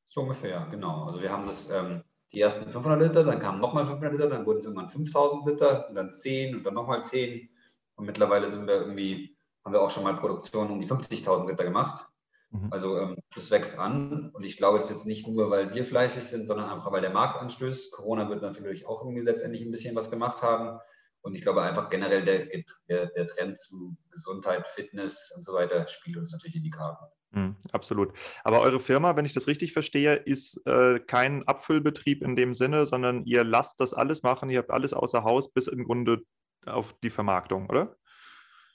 So 0.10 0.22
ungefähr, 0.22 0.68
genau. 0.70 1.06
Also 1.06 1.22
wir 1.22 1.32
haben 1.32 1.46
das, 1.46 1.70
ähm, 1.70 2.04
die 2.34 2.42
ersten 2.42 2.70
500 2.70 3.02
Liter, 3.02 3.24
dann 3.24 3.40
kamen 3.40 3.62
nochmal 3.62 3.86
500 3.86 4.12
Liter, 4.12 4.30
dann 4.30 4.46
wurden 4.46 4.58
es 4.58 4.66
irgendwann 4.66 4.90
5000 4.90 5.46
Liter 5.46 5.88
und 5.88 5.96
dann 5.96 6.12
10 6.12 6.56
und 6.56 6.64
dann 6.66 6.74
nochmal 6.74 7.04
10. 7.04 7.50
Und 7.96 8.06
mittlerweile 8.06 8.50
sind 8.50 8.68
wir 8.68 8.76
irgendwie, 8.76 9.38
haben 9.64 9.72
wir 9.72 9.82
auch 9.82 9.90
schon 9.90 10.04
mal 10.04 10.16
Produktionen 10.16 10.72
um 10.72 10.80
die 10.80 10.88
50.000 10.88 11.48
Liter 11.48 11.64
gemacht. 11.64 12.11
Mhm. 12.52 12.68
Also 12.72 12.98
ähm, 13.00 13.18
das 13.34 13.50
wächst 13.50 13.80
an 13.80 14.30
und 14.34 14.44
ich 14.44 14.58
glaube, 14.58 14.78
das 14.78 14.90
ist 14.90 14.98
jetzt 14.98 15.06
nicht 15.06 15.28
nur, 15.28 15.50
weil 15.50 15.74
wir 15.74 15.86
fleißig 15.86 16.24
sind, 16.24 16.48
sondern 16.48 16.70
einfach, 16.70 16.92
weil 16.92 17.02
der 17.02 17.12
Markt 17.12 17.42
anstößt. 17.42 17.94
Corona 17.94 18.30
wird 18.30 18.42
natürlich 18.42 18.86
auch 18.86 19.02
irgendwie 19.04 19.24
letztendlich 19.24 19.64
ein 19.64 19.72
bisschen 19.72 19.96
was 19.96 20.12
gemacht 20.12 20.42
haben. 20.44 20.80
Und 21.22 21.36
ich 21.36 21.44
glaube 21.44 21.62
einfach 21.62 21.90
generell 21.90 22.26
der, 22.26 22.48
der, 22.90 23.08
der 23.08 23.26
Trend 23.28 23.58
zu 23.58 23.96
Gesundheit, 24.10 24.68
Fitness 24.68 25.32
und 25.36 25.46
so 25.46 25.54
weiter 25.54 25.88
spielt 25.88 26.18
uns 26.18 26.34
natürlich 26.34 26.56
in 26.56 26.64
die 26.64 26.72
Karten. 26.72 27.06
Mhm, 27.32 27.56
absolut. 27.72 28.12
Aber 28.44 28.62
eure 28.62 28.80
Firma, 28.80 29.16
wenn 29.16 29.26
ich 29.26 29.34
das 29.34 29.48
richtig 29.48 29.72
verstehe, 29.72 30.16
ist 30.16 30.66
äh, 30.66 31.00
kein 31.00 31.48
Abfüllbetrieb 31.48 32.24
in 32.24 32.36
dem 32.36 32.54
Sinne, 32.54 32.86
sondern 32.86 33.24
ihr 33.26 33.44
lasst 33.44 33.80
das 33.80 33.94
alles 33.94 34.24
machen, 34.24 34.50
ihr 34.50 34.60
habt 34.60 34.72
alles 34.72 34.94
außer 34.94 35.24
Haus 35.24 35.54
bis 35.54 35.68
im 35.68 35.86
Grunde 35.86 36.24
auf 36.66 36.94
die 37.02 37.10
Vermarktung, 37.10 37.70
oder? 37.70 37.96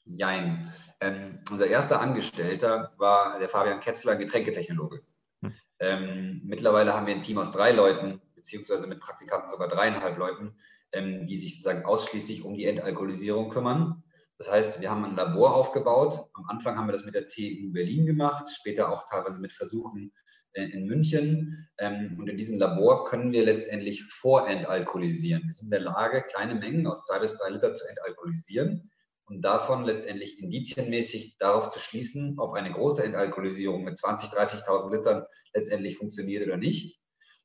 Jein. 0.07 0.73
Ähm, 1.01 1.41
unser 1.51 1.67
erster 1.67 2.01
Angestellter 2.01 2.95
war 2.97 3.39
der 3.39 3.49
Fabian 3.49 3.81
Ketzler, 3.81 4.17
Getränketechnologe. 4.17 5.03
Hm. 5.43 5.53
Ähm, 5.81 6.41
mittlerweile 6.45 6.95
haben 6.95 7.07
wir 7.07 7.15
ein 7.15 7.23
Team 7.23 7.39
aus 7.39 7.51
drei 7.51 7.73
Leuten, 7.73 8.23
beziehungsweise 8.35 8.87
mit 8.87 9.01
Praktikanten 9.01 9.51
sogar 9.51 9.69
dreieinhalb 9.69 10.17
Leuten, 10.17 10.57
ähm, 10.93 11.27
die 11.27 11.37
sich 11.37 11.57
sozusagen 11.57 11.85
ausschließlich 11.85 12.45
um 12.45 12.55
die 12.55 12.67
Entalkoholisierung 12.67 13.51
kümmern. 13.51 14.05
Das 14.39 14.51
heißt, 14.51 14.81
wir 14.81 14.91
haben 14.91 15.05
ein 15.05 15.17
Labor 15.17 15.55
aufgebaut. 15.55 16.31
Am 16.35 16.45
Anfang 16.49 16.77
haben 16.77 16.87
wir 16.87 16.93
das 16.93 17.05
mit 17.05 17.15
der 17.15 17.27
TU 17.27 17.73
Berlin 17.73 18.07
gemacht, 18.07 18.49
später 18.49 18.93
auch 18.93 19.09
teilweise 19.09 19.41
mit 19.41 19.53
Versuchen 19.53 20.13
äh, 20.53 20.67
in 20.67 20.87
München. 20.87 21.69
Ähm, 21.79 22.17
und 22.19 22.29
in 22.29 22.37
diesem 22.37 22.59
Labor 22.59 23.07
können 23.07 23.33
wir 23.33 23.45
letztendlich 23.45 24.05
vorentalkoholisieren. 24.05 25.43
Wir 25.45 25.53
sind 25.53 25.67
in 25.67 25.71
der 25.73 25.81
Lage, 25.81 26.23
kleine 26.23 26.55
Mengen 26.55 26.87
aus 26.87 27.05
zwei 27.05 27.19
bis 27.19 27.37
drei 27.37 27.51
Liter 27.51 27.75
zu 27.75 27.89
entalkoholisieren 27.89 28.91
und 29.27 29.43
davon 29.43 29.85
letztendlich 29.85 30.41
indizienmäßig 30.41 31.37
darauf 31.39 31.71
zu 31.71 31.79
schließen, 31.79 32.39
ob 32.39 32.55
eine 32.55 32.73
große 32.73 33.03
Entalkoholisierung 33.03 33.83
mit 33.83 33.97
20.000, 33.97 34.35
30.000 34.35 34.95
Litern 34.95 35.27
letztendlich 35.53 35.99
funktioniert 35.99 36.47
oder 36.47 36.57
nicht. 36.57 37.01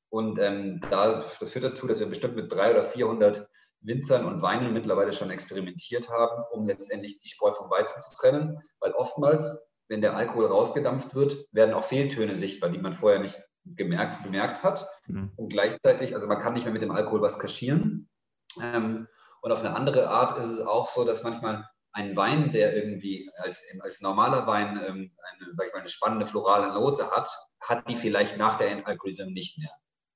Und 0.09 0.39
ähm, 0.39 0.81
da, 0.89 1.13
das 1.13 1.51
führt 1.51 1.63
dazu, 1.63 1.87
dass 1.87 1.99
wir 1.99 2.07
bestimmt 2.07 2.35
mit 2.35 2.51
300 2.51 2.75
oder 2.75 2.83
400 2.83 3.47
Winzern 3.79 4.25
und 4.25 4.41
Weinen 4.41 4.73
mittlerweile 4.73 5.13
schon 5.13 5.31
experimentiert 5.31 6.09
haben, 6.09 6.43
um 6.51 6.67
letztendlich 6.67 7.17
die 7.19 7.29
Spreu 7.29 7.51
vom 7.51 7.69
Weizen 7.71 8.01
zu 8.01 8.13
trennen. 8.15 8.59
Weil 8.79 8.91
oftmals, 8.91 9.47
wenn 9.87 10.01
der 10.01 10.15
Alkohol 10.15 10.45
rausgedampft 10.45 11.15
wird, 11.15 11.47
werden 11.51 11.73
auch 11.73 11.83
Fehltöne 11.83 12.35
sichtbar, 12.35 12.69
die 12.69 12.77
man 12.77 12.93
vorher 12.93 13.19
nicht 13.19 13.41
gemerkt, 13.65 14.23
bemerkt 14.23 14.63
hat. 14.63 14.87
Mhm. 15.07 15.31
Und 15.35 15.49
gleichzeitig, 15.49 16.13
also 16.13 16.27
man 16.27 16.39
kann 16.39 16.53
nicht 16.53 16.65
mehr 16.65 16.73
mit 16.73 16.83
dem 16.83 16.91
Alkohol 16.91 17.21
was 17.21 17.39
kaschieren. 17.39 18.09
Ähm, 18.61 19.07
und 19.41 19.51
auf 19.51 19.60
eine 19.60 19.75
andere 19.75 20.10
Art 20.10 20.38
ist 20.38 20.47
es 20.47 20.62
auch 20.62 20.89
so, 20.89 21.04
dass 21.04 21.23
manchmal 21.23 21.67
ein 21.93 22.15
Wein, 22.15 22.51
der 22.51 22.75
irgendwie 22.75 23.30
als, 23.38 23.62
als 23.82 24.01
normaler 24.01 24.47
Wein 24.47 24.80
ähm, 24.86 25.12
eine, 25.34 25.54
sag 25.54 25.67
ich 25.67 25.73
mal, 25.73 25.80
eine 25.80 25.89
spannende 25.89 26.25
florale 26.25 26.73
Note 26.73 27.12
hat, 27.12 27.30
hat 27.60 27.89
die 27.89 27.95
vielleicht 27.95 28.38
nach 28.38 28.56
der 28.56 28.71
Entalkoholisierung 28.71 29.34
nicht 29.34 29.58
mehr. 29.58 29.71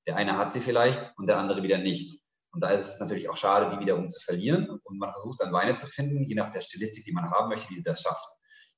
Der 0.08 0.16
eine 0.16 0.38
hat 0.38 0.54
sie 0.54 0.62
vielleicht 0.62 1.12
und 1.18 1.28
der 1.28 1.38
andere 1.38 1.64
wieder 1.64 1.80
nicht. 1.80 2.22
Und 2.52 2.62
da 2.62 2.70
ist 2.70 2.88
es 2.88 3.00
natürlich 3.00 3.30
auch 3.30 3.36
schade, 3.36 3.70
die 3.70 3.82
wiederum 3.82 4.10
zu 4.10 4.24
verlieren. 4.24 4.80
Und 4.84 4.98
man 4.98 5.12
versucht 5.12 5.42
dann 5.42 5.52
Weine 5.52 5.76
zu 5.76 5.88
finden, 5.88 6.24
je 6.24 6.36
nach 6.36 6.52
der 6.52 6.62
Stilistik, 6.62 7.04
die 7.04 7.12
man 7.12 7.30
haben 7.30 7.50
möchte, 7.50 7.68
die 7.68 7.84
das 7.84 8.02
schafft. 8.02 8.30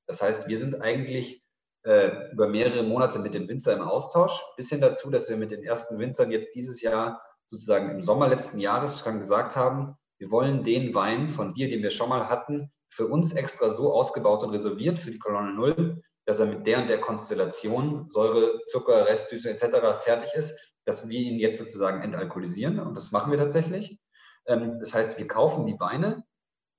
Das 0.06 0.20
heißt, 0.20 0.48
wir 0.48 0.56
sind 0.56 0.80
eigentlich 0.80 1.46
äh, 1.84 2.32
über 2.32 2.48
mehrere 2.48 2.82
Monate 2.82 3.20
mit 3.20 3.34
dem 3.34 3.46
Winzer 3.46 3.74
im 3.74 3.82
Austausch, 3.82 4.40
bis 4.56 4.70
hin 4.70 4.80
dazu, 4.80 5.10
dass 5.10 5.28
wir 5.28 5.36
mit 5.36 5.52
den 5.52 5.62
ersten 5.62 5.98
Winzern 5.98 6.32
jetzt 6.32 6.54
dieses 6.54 6.82
Jahr 6.82 7.22
sozusagen 7.46 7.90
im 7.90 8.02
Sommer 8.02 8.26
letzten 8.26 8.58
Jahres 8.58 8.98
schon 8.98 9.20
gesagt 9.20 9.54
haben, 9.54 9.96
wir 10.18 10.30
wollen 10.30 10.64
den 10.64 10.94
Wein 10.94 11.30
von 11.30 11.52
dir, 11.52 11.68
den 11.68 11.82
wir 11.82 11.90
schon 11.90 12.08
mal 12.08 12.28
hatten, 12.28 12.72
für 12.88 13.06
uns 13.06 13.32
extra 13.34 13.70
so 13.70 13.92
ausgebaut 13.92 14.42
und 14.42 14.50
reserviert 14.50 14.98
für 14.98 15.10
die 15.10 15.18
Kolonne 15.18 15.52
Null, 15.52 16.02
dass 16.24 16.40
er 16.40 16.46
mit 16.46 16.66
der 16.66 16.80
und 16.80 16.88
der 16.88 17.00
Konstellation, 17.00 18.10
Säure, 18.10 18.60
Zucker, 18.66 19.06
Restsüße 19.06 19.48
etc. 19.50 19.64
fertig 20.02 20.30
ist, 20.34 20.74
dass 20.84 21.08
wir 21.08 21.20
ihn 21.20 21.38
jetzt 21.38 21.58
sozusagen 21.58 22.02
entalkoholisieren. 22.02 22.80
Und 22.80 22.96
das 22.96 23.12
machen 23.12 23.30
wir 23.30 23.38
tatsächlich. 23.38 23.98
Ähm, 24.46 24.78
das 24.78 24.94
heißt, 24.94 25.18
wir 25.18 25.26
kaufen 25.26 25.66
die 25.66 25.78
Weine 25.78 26.24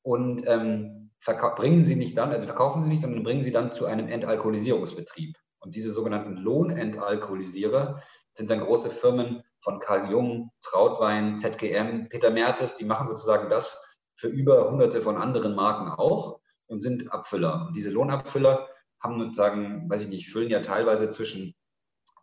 und 0.03 0.45
ähm, 0.47 1.11
bringen 1.55 1.85
sie 1.85 1.95
nicht 1.95 2.17
dann, 2.17 2.31
also 2.31 2.45
verkaufen 2.45 2.83
sie 2.83 2.89
nicht, 2.89 3.01
sondern 3.01 3.23
bringen 3.23 3.43
sie 3.43 3.51
dann 3.51 3.71
zu 3.71 3.85
einem 3.85 4.07
Entalkoholisierungsbetrieb. 4.07 5.35
Und 5.59 5.75
diese 5.75 5.91
sogenannten 5.91 6.37
Lohnentalkoholisierer 6.37 8.01
sind 8.33 8.49
dann 8.49 8.61
große 8.61 8.89
Firmen 8.89 9.43
von 9.61 9.79
Karl 9.79 10.09
Jung, 10.11 10.51
Trautwein, 10.61 11.37
ZGM, 11.37 12.09
Peter 12.09 12.29
Mertes, 12.29 12.75
die 12.75 12.85
machen 12.85 13.07
sozusagen 13.07 13.49
das 13.49 13.97
für 14.15 14.27
über 14.27 14.69
hunderte 14.69 15.01
von 15.01 15.17
anderen 15.17 15.55
Marken 15.55 15.89
auch 15.89 16.39
und 16.67 16.81
sind 16.81 17.11
Abfüller. 17.11 17.67
Und 17.67 17.75
diese 17.75 17.89
Lohnabfüller 17.89 18.67
haben 19.01 19.19
sozusagen, 19.19 19.89
weiß 19.89 20.03
ich 20.03 20.09
nicht, 20.09 20.29
füllen 20.29 20.49
ja 20.49 20.59
teilweise 20.61 21.09
zwischen, 21.09 21.55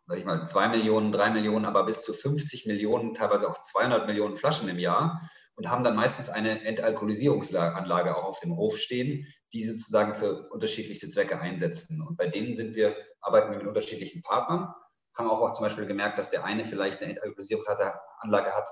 sag 0.07 0.19
ich 0.19 0.25
mal, 0.25 0.45
zwei 0.45 0.69
Millionen, 0.69 1.13
drei 1.13 1.31
Millionen, 1.31 1.65
aber 1.65 1.85
bis 1.85 2.03
zu 2.03 2.13
50 2.13 2.67
Millionen, 2.67 3.15
teilweise 3.15 3.49
auch 3.49 3.61
200 3.61 4.07
Millionen 4.07 4.37
Flaschen 4.37 4.69
im 4.69 4.79
Jahr 4.79 5.29
und 5.57 5.71
haben 5.71 5.85
dann 5.85 5.97
meistens 5.97 6.29
eine 6.29 6.63
Entalkoholisierungsanlage 6.65 8.17
auch 8.17 8.25
auf 8.25 8.41
dem 8.41 8.57
Hof 8.57 8.77
stehen, 8.77 9.27
die 9.53 9.63
sie 9.63 9.73
sozusagen 9.73 10.15
für 10.15 10.49
unterschiedlichste 10.51 11.09
Zwecke 11.09 11.41
einsetzen. 11.41 12.03
Und 12.03 12.17
bei 12.17 12.27
denen 12.29 12.55
sind 12.55 12.75
wir, 12.75 12.95
arbeiten 13.21 13.51
wir 13.51 13.59
mit 13.59 13.67
unterschiedlichen 13.67 14.21
Partnern 14.21 14.75
haben 15.17 15.31
auch, 15.31 15.41
auch 15.41 15.53
zum 15.53 15.65
Beispiel 15.65 15.87
gemerkt, 15.87 16.19
dass 16.19 16.31
der 16.31 16.45
eine 16.45 16.65
vielleicht 16.65 17.01
eine 17.01 17.11
Entalkoholisierungsanlage 17.11 18.53
hat, 18.53 18.69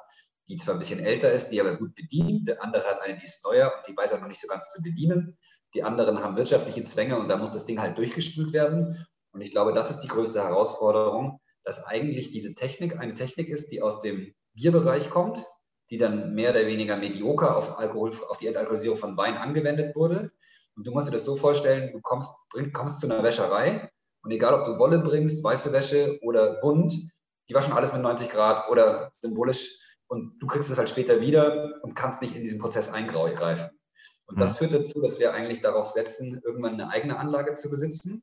die 0.49 0.57
zwar 0.57 0.75
ein 0.75 0.79
bisschen 0.79 1.01
älter 1.01 1.33
ist, 1.33 1.49
die 1.49 1.61
aber 1.61 1.77
gut 1.77 1.95
bedient. 1.95 2.49
Der 2.49 2.63
andere 2.63 2.85
hat 2.85 3.01
eine, 3.01 3.17
die 3.17 3.25
ist 3.25 3.45
neuer 3.45 3.73
und 3.77 3.87
die 3.89 3.97
weiß 3.97 4.13
er 4.13 4.19
noch 4.19 4.29
nicht 4.29 4.41
so 4.41 4.49
ganz 4.49 4.71
zu 4.71 4.83
bedienen. 4.83 5.39
Die 5.73 5.83
anderen 5.83 6.23
haben 6.23 6.37
wirtschaftliche 6.37 6.85
Zwänge 6.85 7.19
und 7.19 7.29
da 7.29 7.37
muss 7.37 7.53
das 7.53 7.67
Ding 7.67 7.81
halt 7.81 7.99
durchgespült 7.99 8.53
werden. 8.53 9.07
Und 9.33 9.41
ich 9.41 9.51
glaube, 9.51 9.73
das 9.73 9.91
ist 9.91 10.01
die 10.01 10.09
größte 10.09 10.43
Herausforderung, 10.45 11.41
dass 11.65 11.85
eigentlich 11.87 12.31
diese 12.31 12.55
Technik 12.55 13.01
eine 13.01 13.15
Technik 13.15 13.49
ist, 13.49 13.73
die 13.73 13.83
aus 13.83 14.01
dem 14.01 14.35
Bierbereich 14.53 15.11
kommt, 15.11 15.45
die 15.91 15.97
dann 15.97 16.35
mehr 16.35 16.51
oder 16.51 16.67
weniger 16.67 16.97
medioker 16.97 17.57
auf, 17.57 17.79
Alkohol, 17.79 18.13
auf 18.29 18.39
die 18.39 18.47
Entalkoholisierung 18.47 18.99
von 18.99 19.17
Wein 19.17 19.37
angewendet 19.37 19.97
wurde. 19.97 20.31
Und 20.77 20.87
du 20.87 20.93
musst 20.93 21.09
dir 21.09 21.13
das 21.13 21.25
so 21.25 21.37
vorstellen, 21.37 21.93
du 21.93 22.01
kommst, 22.01 22.33
kommst 22.73 23.01
zu 23.01 23.11
einer 23.11 23.23
Wäscherei 23.23 23.91
und 24.25 24.31
egal, 24.31 24.55
ob 24.55 24.65
du 24.65 24.79
Wolle 24.79 24.99
bringst, 24.99 25.45
weiße 25.45 25.73
Wäsche 25.73 26.19
oder 26.23 26.55
bunt, 26.61 26.95
die 27.49 27.55
waschen 27.55 27.75
alles 27.75 27.93
mit 27.93 28.03
90 28.03 28.31
Grad 28.31 28.71
oder 28.71 29.11
symbolisch 29.13 29.79
und 30.09 30.39
du 30.41 30.47
kriegst 30.47 30.71
es 30.71 30.79
halt 30.79 30.89
später 30.89 31.21
wieder 31.21 31.75
und 31.83 31.95
kannst 31.95 32.23
nicht 32.23 32.35
in 32.35 32.43
diesen 32.43 32.59
Prozess 32.59 32.91
eingreifen. 32.91 33.71
Und 34.27 34.41
das 34.41 34.55
mhm. 34.55 34.57
führt 34.57 34.75
dazu, 34.75 35.01
dass 35.01 35.19
wir 35.19 35.35
eigentlich 35.35 35.61
darauf 35.61 35.91
setzen, 35.91 36.41
irgendwann 36.45 36.75
eine 36.75 36.89
eigene 36.89 37.19
Anlage 37.19 37.53
zu 37.55 37.71
besitzen. 37.71 38.23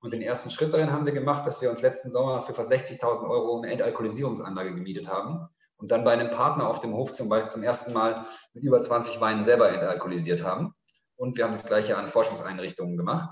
Und 0.00 0.12
den 0.12 0.22
ersten 0.22 0.50
Schritt 0.50 0.72
darin 0.72 0.92
haben 0.92 1.06
wir 1.06 1.12
gemacht, 1.12 1.46
dass 1.46 1.60
wir 1.60 1.70
uns 1.70 1.82
letzten 1.82 2.12
Sommer 2.12 2.42
für 2.42 2.54
fast 2.54 2.70
60.000 2.70 3.28
Euro 3.28 3.60
eine 3.60 3.72
Entalkoholisierungsanlage 3.72 4.74
gemietet 4.74 5.08
haben 5.08 5.48
und 5.78 5.90
dann 5.90 6.04
bei 6.04 6.12
einem 6.12 6.30
Partner 6.30 6.68
auf 6.68 6.80
dem 6.80 6.94
Hof 6.94 7.12
zum 7.14 7.28
Beispiel 7.28 7.50
zum 7.50 7.62
ersten 7.62 7.92
Mal 7.92 8.26
mit 8.52 8.62
über 8.62 8.80
20 8.80 9.20
Weinen 9.20 9.42
selber 9.42 9.70
entalkoholisiert 9.70 10.44
haben. 10.44 10.74
Und 11.16 11.36
wir 11.36 11.44
haben 11.44 11.52
das 11.52 11.66
gleiche 11.66 11.96
an 11.96 12.08
Forschungseinrichtungen 12.08 12.96
gemacht, 12.96 13.28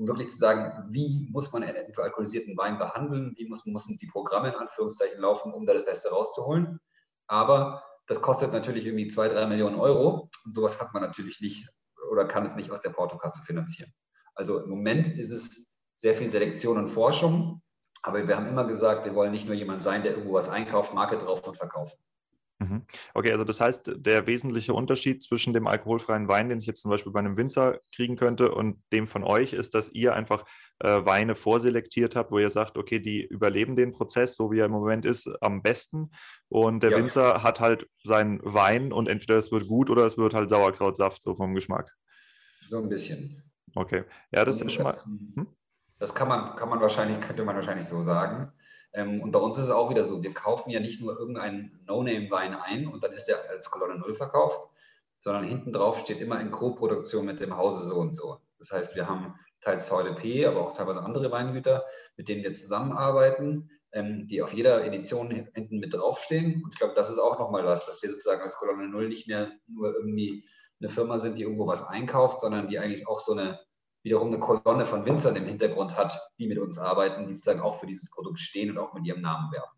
um 0.00 0.08
wirklich 0.08 0.30
zu 0.30 0.38
sagen, 0.38 0.72
wie 0.90 1.28
muss 1.30 1.52
man 1.52 1.62
einen 1.62 1.76
entalkoholisierten 1.76 2.56
Wein 2.56 2.78
behandeln, 2.78 3.34
wie 3.36 3.46
muss, 3.46 3.66
müssen 3.66 3.98
die 3.98 4.06
Programme 4.06 4.48
in 4.48 4.54
Anführungszeichen 4.54 5.20
laufen, 5.20 5.52
um 5.52 5.66
da 5.66 5.74
das 5.74 5.84
Beste 5.84 6.08
rauszuholen. 6.08 6.80
Aber 7.26 7.84
das 8.06 8.22
kostet 8.22 8.52
natürlich 8.52 8.86
irgendwie 8.86 9.08
zwei, 9.08 9.28
drei 9.28 9.46
Millionen 9.46 9.76
Euro 9.76 10.30
und 10.46 10.54
sowas 10.54 10.80
hat 10.80 10.94
man 10.94 11.02
natürlich 11.02 11.42
nicht 11.42 11.68
oder 12.10 12.24
kann 12.24 12.46
es 12.46 12.56
nicht 12.56 12.70
aus 12.70 12.80
der 12.80 12.90
Portokasse 12.90 13.42
finanzieren. 13.42 13.92
Also 14.34 14.60
im 14.60 14.70
Moment 14.70 15.06
ist 15.06 15.32
es 15.32 15.78
sehr 15.96 16.14
viel 16.14 16.30
Selektion 16.30 16.78
und 16.78 16.88
Forschung, 16.88 17.60
aber 18.02 18.26
wir 18.26 18.36
haben 18.38 18.46
immer 18.46 18.64
gesagt, 18.64 19.04
wir 19.04 19.14
wollen 19.14 19.32
nicht 19.32 19.46
nur 19.46 19.54
jemand 19.54 19.82
sein, 19.82 20.02
der 20.02 20.12
irgendwo 20.12 20.32
was 20.32 20.48
einkauft, 20.48 20.94
Marke 20.94 21.18
drauf 21.18 21.46
und 21.46 21.58
verkauft. 21.58 21.98
Mhm. 22.60 22.82
Okay, 23.14 23.32
also 23.32 23.44
das 23.44 23.60
heißt, 23.60 23.90
der 23.96 24.26
wesentliche 24.26 24.74
Unterschied 24.74 25.22
zwischen 25.22 25.54
dem 25.54 25.66
alkoholfreien 25.66 26.28
Wein, 26.28 26.50
den 26.50 26.58
ich 26.58 26.66
jetzt 26.66 26.82
zum 26.82 26.90
Beispiel 26.90 27.10
bei 27.10 27.20
einem 27.20 27.38
Winzer 27.38 27.80
kriegen 27.94 28.16
könnte, 28.16 28.52
und 28.52 28.82
dem 28.92 29.08
von 29.08 29.24
euch 29.24 29.54
ist, 29.54 29.74
dass 29.74 29.90
ihr 29.92 30.14
einfach 30.14 30.44
äh, 30.80 31.04
Weine 31.06 31.34
vorselektiert 31.34 32.16
habt, 32.16 32.30
wo 32.30 32.38
ihr 32.38 32.50
sagt, 32.50 32.76
okay, 32.76 33.00
die 33.00 33.24
überleben 33.24 33.76
den 33.76 33.92
Prozess, 33.92 34.36
so 34.36 34.52
wie 34.52 34.58
er 34.58 34.66
im 34.66 34.72
Moment 34.72 35.06
ist, 35.06 35.26
am 35.40 35.62
besten. 35.62 36.10
Und 36.50 36.82
der 36.82 36.90
ja. 36.90 36.98
Winzer 36.98 37.42
hat 37.42 37.60
halt 37.60 37.88
seinen 38.04 38.40
Wein 38.42 38.92
und 38.92 39.08
entweder 39.08 39.36
es 39.36 39.50
wird 39.50 39.66
gut 39.66 39.88
oder 39.88 40.04
es 40.04 40.18
wird 40.18 40.34
halt 40.34 40.50
Sauerkrautsaft, 40.50 41.22
so 41.22 41.34
vom 41.34 41.54
Geschmack. 41.54 41.90
So 42.68 42.76
ein 42.76 42.90
bisschen. 42.90 43.42
Okay, 43.74 44.04
ja, 44.32 44.44
das 44.44 44.60
ist 44.60 44.72
schon 44.72 44.84
mal. 44.84 45.02
Hm? 45.04 45.46
Das 45.98 46.14
kann 46.14 46.28
man, 46.28 46.56
kann 46.56 46.68
man 46.68 46.80
wahrscheinlich, 46.80 47.20
könnte 47.20 47.44
man 47.44 47.56
wahrscheinlich 47.56 47.86
so 47.86 48.02
sagen. 48.02 48.52
Ähm, 48.92 49.22
und 49.22 49.30
bei 49.30 49.38
uns 49.38 49.56
ist 49.56 49.64
es 49.64 49.70
auch 49.70 49.90
wieder 49.90 50.04
so, 50.04 50.22
wir 50.22 50.34
kaufen 50.34 50.70
ja 50.70 50.80
nicht 50.80 51.00
nur 51.00 51.18
irgendeinen 51.18 51.80
No-Name-Wein 51.86 52.54
ein 52.54 52.86
und 52.86 53.04
dann 53.04 53.12
ist 53.12 53.26
der 53.26 53.48
als 53.48 53.70
Kolonne 53.70 53.98
Null 53.98 54.14
verkauft, 54.14 54.60
sondern 55.20 55.44
hinten 55.44 55.72
drauf 55.72 56.00
steht 56.00 56.20
immer 56.20 56.40
in 56.40 56.50
Co-Produktion 56.50 57.26
mit 57.26 57.40
dem 57.40 57.56
Hause 57.56 57.84
so 57.84 57.96
und 57.96 58.16
so. 58.16 58.38
Das 58.58 58.72
heißt, 58.72 58.96
wir 58.96 59.08
haben 59.08 59.34
teils 59.60 59.86
VDP, 59.86 60.46
aber 60.46 60.66
auch 60.66 60.76
teilweise 60.76 61.02
andere 61.02 61.30
Weingüter, 61.30 61.84
mit 62.16 62.28
denen 62.28 62.42
wir 62.42 62.52
zusammenarbeiten, 62.52 63.70
ähm, 63.92 64.26
die 64.26 64.42
auf 64.42 64.52
jeder 64.52 64.84
Edition 64.84 65.30
hinten 65.30 65.78
mit 65.78 65.94
draufstehen. 65.94 66.62
Und 66.64 66.72
ich 66.72 66.78
glaube, 66.78 66.94
das 66.94 67.10
ist 67.10 67.18
auch 67.18 67.38
nochmal 67.38 67.64
was, 67.64 67.86
dass 67.86 68.02
wir 68.02 68.10
sozusagen 68.10 68.42
als 68.42 68.56
Kolonne 68.56 68.88
Null 68.88 69.08
nicht 69.08 69.28
mehr 69.28 69.50
nur 69.68 69.94
irgendwie 69.94 70.44
eine 70.80 70.88
Firma 70.88 71.18
sind, 71.18 71.38
die 71.38 71.42
irgendwo 71.42 71.66
was 71.66 71.86
einkauft, 71.86 72.40
sondern 72.40 72.68
die 72.68 72.78
eigentlich 72.78 73.06
auch 73.06 73.20
so 73.20 73.32
eine 73.32 73.60
wiederum 74.02 74.28
eine 74.28 74.38
Kolonne 74.38 74.84
von 74.84 75.04
Winzern 75.04 75.36
im 75.36 75.44
Hintergrund 75.44 75.96
hat, 75.96 76.20
die 76.38 76.46
mit 76.46 76.58
uns 76.58 76.78
arbeiten, 76.78 77.26
die 77.26 77.34
sozusagen 77.34 77.60
auch 77.60 77.78
für 77.78 77.86
dieses 77.86 78.10
Produkt 78.10 78.40
stehen 78.40 78.70
und 78.70 78.78
auch 78.78 78.94
mit 78.94 79.06
ihrem 79.06 79.20
Namen 79.20 79.52
werben. 79.52 79.70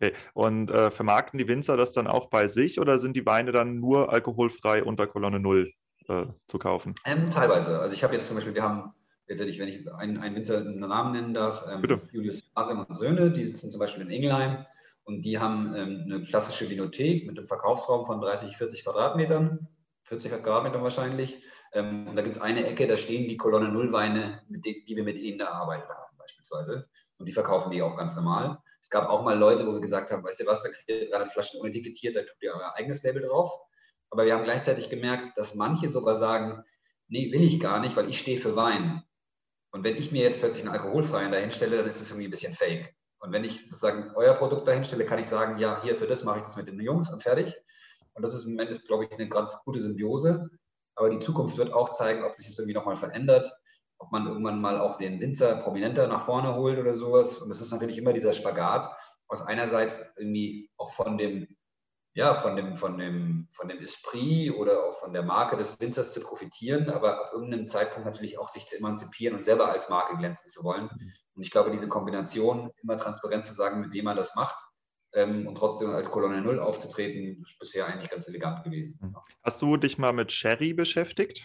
Okay, 0.00 0.12
und 0.32 0.70
äh, 0.70 0.90
vermarkten 0.90 1.38
die 1.38 1.48
Winzer 1.48 1.76
das 1.76 1.92
dann 1.92 2.06
auch 2.06 2.26
bei 2.26 2.46
sich 2.46 2.78
oder 2.78 2.98
sind 2.98 3.16
die 3.16 3.26
Weine 3.26 3.50
dann 3.50 3.80
nur 3.80 4.12
alkoholfrei 4.12 4.84
unter 4.84 5.08
Kolonne 5.08 5.40
0 5.40 5.72
äh, 6.08 6.26
zu 6.46 6.58
kaufen? 6.58 6.94
Ähm, 7.04 7.30
teilweise. 7.30 7.80
Also 7.80 7.94
ich 7.94 8.04
habe 8.04 8.14
jetzt 8.14 8.28
zum 8.28 8.36
Beispiel, 8.36 8.54
wir 8.54 8.62
haben, 8.62 8.92
wenn 9.26 9.48
ich 9.48 9.60
einen, 9.60 10.18
einen 10.18 10.34
Winzer 10.36 10.58
einen 10.58 10.78
Namen 10.78 11.12
nennen 11.12 11.34
darf, 11.34 11.64
ähm, 11.68 11.82
Julius 12.12 12.48
Asem 12.54 12.80
und 12.80 12.94
Söhne, 12.94 13.32
die 13.32 13.44
sitzen 13.44 13.70
zum 13.70 13.80
Beispiel 13.80 14.04
in 14.04 14.10
Ingelheim 14.10 14.64
und 15.02 15.24
die 15.24 15.38
haben 15.38 15.74
ähm, 15.74 16.02
eine 16.04 16.24
klassische 16.24 16.70
Vinothek 16.70 17.26
mit 17.26 17.36
einem 17.36 17.46
Verkaufsraum 17.48 18.04
von 18.04 18.20
30, 18.20 18.56
40 18.56 18.84
Quadratmetern, 18.84 19.66
40 20.04 20.30
Quadratmetern 20.30 20.82
wahrscheinlich 20.82 21.42
ähm, 21.72 22.08
und 22.08 22.16
da 22.16 22.22
gibt 22.22 22.34
es 22.34 22.40
eine 22.40 22.66
Ecke, 22.66 22.86
da 22.86 22.96
stehen 22.96 23.28
die 23.28 23.36
Kolonne 23.36 23.68
Nullweine, 23.68 24.42
die, 24.48 24.84
die 24.84 24.96
wir 24.96 25.04
mit 25.04 25.18
ihnen 25.18 25.40
erarbeitet 25.40 25.88
haben, 25.88 26.16
beispielsweise. 26.18 26.88
Und 27.18 27.26
die 27.26 27.32
verkaufen 27.32 27.70
die 27.70 27.82
auch 27.82 27.96
ganz 27.96 28.14
normal. 28.16 28.58
Es 28.80 28.90
gab 28.90 29.08
auch 29.08 29.22
mal 29.22 29.36
Leute, 29.36 29.66
wo 29.66 29.72
wir 29.72 29.80
gesagt 29.80 30.10
haben, 30.10 30.22
weißt 30.22 30.40
du 30.40 30.46
was, 30.46 30.62
da 30.62 30.70
kriegt 30.70 30.88
ihr 30.88 31.10
300 31.10 31.32
Flaschen 31.32 31.60
unetikettiert, 31.60 32.16
da 32.16 32.20
tut 32.20 32.40
ihr 32.40 32.54
euer 32.54 32.74
eigenes 32.76 33.02
Label 33.02 33.22
drauf. 33.22 33.52
Aber 34.10 34.24
wir 34.24 34.34
haben 34.34 34.44
gleichzeitig 34.44 34.88
gemerkt, 34.88 35.36
dass 35.36 35.54
manche 35.54 35.88
sogar 35.88 36.14
sagen, 36.14 36.64
nee, 37.08 37.32
will 37.32 37.44
ich 37.44 37.60
gar 37.60 37.80
nicht, 37.80 37.96
weil 37.96 38.08
ich 38.08 38.18
stehe 38.18 38.38
für 38.38 38.56
Wein. 38.56 39.02
Und 39.70 39.84
wenn 39.84 39.96
ich 39.96 40.12
mir 40.12 40.22
jetzt 40.22 40.38
plötzlich 40.38 40.64
einen 40.64 40.74
alkoholfreien 40.74 41.32
dahinstelle, 41.32 41.76
dann 41.78 41.86
ist 41.86 42.00
es 42.00 42.10
irgendwie 42.10 42.28
ein 42.28 42.30
bisschen 42.30 42.54
fake. 42.54 42.94
Und 43.20 43.32
wenn 43.32 43.44
ich 43.44 43.64
sozusagen 43.64 44.12
euer 44.14 44.34
Produkt 44.34 44.68
dahinstelle, 44.68 45.04
kann 45.04 45.18
ich 45.18 45.26
sagen, 45.26 45.58
ja, 45.58 45.82
hier 45.82 45.96
für 45.96 46.06
das 46.06 46.24
mache 46.24 46.38
ich 46.38 46.44
das 46.44 46.56
mit 46.56 46.68
den 46.68 46.80
Jungs 46.80 47.12
und 47.12 47.22
fertig. 47.22 47.54
Und 48.14 48.22
das 48.22 48.34
ist 48.34 48.46
im 48.46 48.58
Endeffekt, 48.58 48.86
glaube 48.86 49.04
ich, 49.04 49.12
eine 49.12 49.28
ganz 49.28 49.58
gute 49.64 49.80
Symbiose. 49.80 50.48
Aber 50.98 51.10
die 51.10 51.20
Zukunft 51.20 51.56
wird 51.56 51.72
auch 51.72 51.92
zeigen, 51.92 52.24
ob 52.24 52.36
sich 52.36 52.48
das 52.48 52.58
irgendwie 52.58 52.74
nochmal 52.74 52.96
verändert, 52.96 53.50
ob 53.98 54.10
man 54.10 54.26
irgendwann 54.26 54.60
mal 54.60 54.80
auch 54.80 54.96
den 54.96 55.20
Winzer 55.20 55.56
prominenter 55.56 56.06
nach 56.08 56.24
vorne 56.24 56.54
holt 56.54 56.78
oder 56.78 56.94
sowas. 56.94 57.38
Und 57.38 57.50
es 57.50 57.60
ist 57.60 57.72
natürlich 57.72 57.98
immer 57.98 58.12
dieser 58.12 58.32
Spagat 58.32 58.90
aus 59.28 59.42
einerseits 59.42 60.14
irgendwie 60.16 60.70
auch 60.76 60.90
von 60.90 61.16
dem, 61.16 61.46
ja, 62.14 62.34
von 62.34 62.56
dem, 62.56 62.74
von 62.74 62.98
dem, 62.98 63.48
von 63.52 63.68
dem 63.68 63.78
Esprit 63.78 64.52
oder 64.52 64.84
auch 64.84 64.98
von 64.98 65.12
der 65.12 65.22
Marke 65.22 65.56
des 65.56 65.78
Winzers 65.78 66.12
zu 66.12 66.20
profitieren, 66.20 66.90
aber 66.90 67.20
ab 67.20 67.30
irgendeinem 67.32 67.68
Zeitpunkt 67.68 68.06
natürlich 68.06 68.38
auch 68.38 68.48
sich 68.48 68.66
zu 68.66 68.76
emanzipieren 68.76 69.36
und 69.36 69.44
selber 69.44 69.70
als 69.70 69.88
Marke 69.88 70.16
glänzen 70.16 70.50
zu 70.50 70.64
wollen. 70.64 70.84
Mhm. 70.84 71.12
Und 71.34 71.42
ich 71.42 71.52
glaube, 71.52 71.70
diese 71.70 71.88
Kombination, 71.88 72.72
immer 72.82 72.96
transparent 72.96 73.44
zu 73.44 73.54
sagen, 73.54 73.80
mit 73.80 73.92
wem 73.92 74.06
man 74.06 74.16
das 74.16 74.34
macht, 74.34 74.58
ähm, 75.18 75.46
und 75.46 75.56
trotzdem 75.56 75.90
als 75.90 76.10
Kolonne 76.10 76.40
Null 76.40 76.60
aufzutreten, 76.60 77.42
ist 77.42 77.58
bisher 77.58 77.86
eigentlich 77.86 78.08
ganz 78.08 78.28
elegant 78.28 78.62
gewesen. 78.64 79.14
Hast 79.42 79.60
du 79.60 79.76
dich 79.76 79.98
mal 79.98 80.12
mit 80.12 80.30
Sherry 80.30 80.72
beschäftigt? 80.72 81.44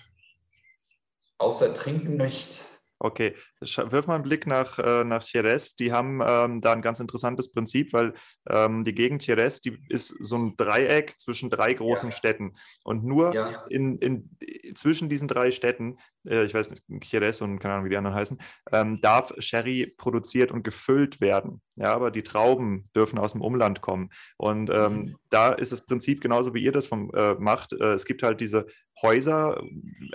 Außer 1.39 1.73
Trinken 1.73 2.17
nicht. 2.17 2.62
Okay, 3.03 3.35
wirf 3.59 4.07
mal 4.07 4.15
einen 4.15 4.23
Blick 4.23 4.47
nach, 4.47 4.79
äh, 4.79 5.03
nach 5.03 5.27
Jerez. 5.27 5.75
Die 5.75 5.91
haben 5.91 6.21
ähm, 6.25 6.61
da 6.61 6.71
ein 6.71 6.81
ganz 6.81 7.01
interessantes 7.01 7.51
Prinzip, 7.51 7.91
weil 7.91 8.13
ähm, 8.49 8.85
die 8.85 8.95
Gegend 8.95 9.27
Jerez, 9.27 9.59
die 9.59 9.77
ist 9.89 10.07
so 10.07 10.37
ein 10.37 10.55
Dreieck 10.55 11.19
zwischen 11.19 11.49
drei 11.49 11.73
großen 11.73 12.11
ja. 12.11 12.15
Städten. 12.15 12.55
Und 12.85 13.03
nur 13.03 13.35
ja. 13.35 13.65
in, 13.69 13.97
in, 13.97 14.29
zwischen 14.73 15.09
diesen 15.09 15.27
drei 15.27 15.51
Städten, 15.51 15.97
äh, 16.25 16.45
ich 16.45 16.53
weiß 16.53 16.71
nicht, 16.71 16.81
Jerez 17.03 17.41
und 17.41 17.59
keine 17.59 17.73
Ahnung, 17.73 17.85
wie 17.85 17.89
die 17.89 17.97
anderen 17.97 18.15
heißen, 18.15 18.39
ähm, 18.71 18.95
darf 19.01 19.33
Sherry 19.37 19.93
produziert 19.97 20.53
und 20.53 20.63
gefüllt 20.63 21.19
werden. 21.19 21.61
Ja, 21.75 21.93
aber 21.93 22.09
die 22.09 22.23
Trauben 22.23 22.89
dürfen 22.95 23.19
aus 23.19 23.33
dem 23.33 23.41
Umland 23.41 23.81
kommen. 23.81 24.11
Und 24.37 24.69
ähm, 24.69 24.93
mhm. 24.93 25.15
da 25.29 25.51
ist 25.51 25.73
das 25.73 25.85
Prinzip 25.85 26.21
genauso, 26.21 26.53
wie 26.53 26.63
ihr 26.63 26.71
das 26.71 26.87
vom, 26.87 27.11
äh, 27.13 27.33
macht. 27.33 27.73
Äh, 27.73 27.91
es 27.91 28.05
gibt 28.05 28.23
halt 28.23 28.39
diese 28.39 28.67
Häuser, 29.01 29.62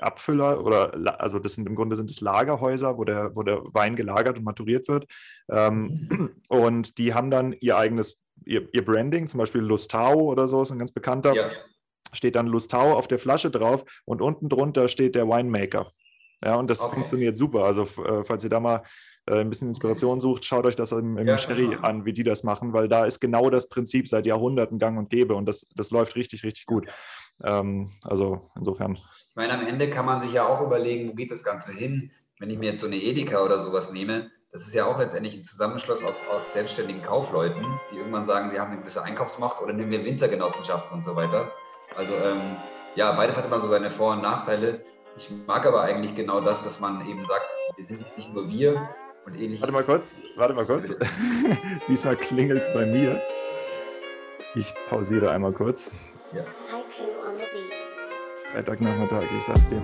Abfüller 0.00 0.64
oder 0.64 1.20
also 1.20 1.38
das 1.38 1.54
sind 1.54 1.66
im 1.66 1.74
Grunde 1.74 1.96
sind 1.96 2.10
es 2.10 2.20
Lagerhäuser, 2.20 2.96
wo 2.96 3.04
der, 3.04 3.34
wo 3.34 3.42
der 3.42 3.62
Wein 3.74 3.96
gelagert 3.96 4.38
und 4.38 4.44
maturiert 4.44 4.88
wird. 4.88 5.06
Ähm, 5.50 6.08
mhm. 6.08 6.30
und 6.48 6.98
die 6.98 7.14
haben 7.14 7.30
dann 7.30 7.54
ihr 7.60 7.76
eigenes, 7.76 8.18
ihr, 8.44 8.68
ihr, 8.72 8.84
Branding, 8.84 9.26
zum 9.26 9.38
Beispiel 9.38 9.60
Lustau 9.60 10.14
oder 10.14 10.46
so, 10.46 10.62
ist 10.62 10.70
ein 10.70 10.78
ganz 10.78 10.92
bekannter. 10.92 11.34
Ja. 11.34 11.50
Steht 12.12 12.36
dann 12.36 12.46
Lustau 12.46 12.96
auf 12.96 13.08
der 13.08 13.18
Flasche 13.18 13.50
drauf 13.50 13.84
und 14.04 14.22
unten 14.22 14.48
drunter 14.48 14.88
steht 14.88 15.14
der 15.14 15.28
Winemaker. 15.28 15.92
Ja, 16.42 16.54
und 16.54 16.70
das 16.70 16.80
okay. 16.80 16.94
funktioniert 16.94 17.36
super. 17.36 17.64
Also, 17.64 17.82
äh, 17.82 18.24
falls 18.24 18.44
ihr 18.44 18.50
da 18.50 18.60
mal 18.60 18.84
äh, 19.28 19.40
ein 19.40 19.50
bisschen 19.50 19.68
Inspiration 19.68 20.20
sucht, 20.20 20.44
schaut 20.44 20.66
euch 20.66 20.76
das 20.76 20.92
im, 20.92 21.18
im 21.18 21.26
ja, 21.26 21.36
Sherry 21.38 21.68
genau. 21.68 21.82
an, 21.82 22.04
wie 22.04 22.12
die 22.12 22.24
das 22.24 22.42
machen, 22.42 22.72
weil 22.72 22.88
da 22.88 23.04
ist 23.04 23.20
genau 23.20 23.50
das 23.50 23.68
Prinzip 23.68 24.08
seit 24.08 24.26
Jahrhunderten 24.26 24.78
gang 24.78 24.98
und 24.98 25.10
gäbe 25.10 25.34
und 25.34 25.46
das, 25.46 25.68
das 25.74 25.90
läuft 25.90 26.16
richtig, 26.16 26.44
richtig 26.44 26.66
gut. 26.66 26.86
Ähm, 27.44 27.90
also 28.02 28.42
insofern. 28.56 28.98
Ich 29.30 29.36
meine, 29.36 29.54
am 29.54 29.66
Ende 29.66 29.90
kann 29.90 30.06
man 30.06 30.20
sich 30.20 30.32
ja 30.32 30.46
auch 30.46 30.60
überlegen, 30.60 31.08
wo 31.08 31.14
geht 31.14 31.30
das 31.30 31.44
Ganze 31.44 31.72
hin? 31.72 32.10
Wenn 32.38 32.50
ich 32.50 32.58
mir 32.58 32.70
jetzt 32.70 32.80
so 32.80 32.86
eine 32.86 32.96
Edeka 32.96 33.42
oder 33.42 33.58
sowas 33.58 33.92
nehme, 33.92 34.30
das 34.52 34.66
ist 34.66 34.74
ja 34.74 34.86
auch 34.86 34.98
letztendlich 34.98 35.36
ein 35.36 35.44
Zusammenschluss 35.44 36.02
aus, 36.02 36.24
aus 36.32 36.52
selbstständigen 36.52 37.02
Kaufleuten, 37.02 37.64
die 37.90 37.96
irgendwann 37.96 38.24
sagen, 38.24 38.50
sie 38.50 38.58
haben 38.58 38.72
eine 38.72 38.80
gewisse 38.80 39.02
Einkaufsmacht 39.02 39.60
oder 39.60 39.72
nehmen 39.72 39.90
wir 39.90 40.04
Winzergenossenschaften 40.04 40.94
und 40.94 41.04
so 41.04 41.16
weiter. 41.16 41.52
Also 41.96 42.14
ähm, 42.14 42.56
ja, 42.94 43.12
beides 43.12 43.36
hat 43.36 43.44
immer 43.44 43.60
so 43.60 43.68
seine 43.68 43.90
Vor- 43.90 44.12
und 44.12 44.22
Nachteile. 44.22 44.82
Ich 45.16 45.30
mag 45.46 45.66
aber 45.66 45.82
eigentlich 45.82 46.14
genau 46.14 46.40
das, 46.40 46.64
dass 46.64 46.80
man 46.80 47.06
eben 47.06 47.24
sagt, 47.26 47.44
wir 47.76 47.84
sind 47.84 48.00
jetzt 48.00 48.16
nicht 48.16 48.32
nur 48.32 48.48
wir, 48.48 48.88
und 49.28 49.40
ähnlich. 49.40 49.60
Warte 49.60 49.72
mal 49.72 49.84
kurz, 49.84 50.20
warte 50.36 50.54
mal 50.54 50.66
kurz. 50.66 50.94
Diesmal 51.88 52.16
klingelt 52.16 52.62
es 52.62 52.72
bei 52.72 52.86
mir. 52.86 53.20
Ich 54.54 54.74
pausiere 54.88 55.30
einmal 55.30 55.52
kurz. 55.52 55.90
Ja. 56.32 56.42
Freitagnachmittag, 58.52 59.24
ich 59.36 59.42
sag's 59.44 59.68
dir. 59.68 59.82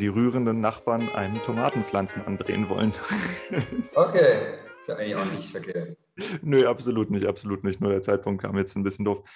Die 0.00 0.08
rührenden 0.08 0.60
Nachbarn 0.60 1.08
einen 1.10 1.42
Tomatenpflanzen 1.42 2.26
andrehen 2.26 2.68
wollen. 2.68 2.92
okay, 3.94 4.58
ist 4.78 4.88
ja 4.88 4.96
eigentlich 4.96 5.16
auch 5.16 5.32
nicht 5.32 5.50
verkehrt. 5.50 5.96
Nö, 6.42 6.66
absolut 6.66 7.10
nicht, 7.10 7.26
absolut 7.26 7.64
nicht. 7.64 7.80
Nur 7.80 7.90
der 7.90 8.02
Zeitpunkt 8.02 8.42
kam 8.42 8.56
jetzt 8.56 8.76
ein 8.76 8.82
bisschen 8.82 9.04
doof. 9.04 9.28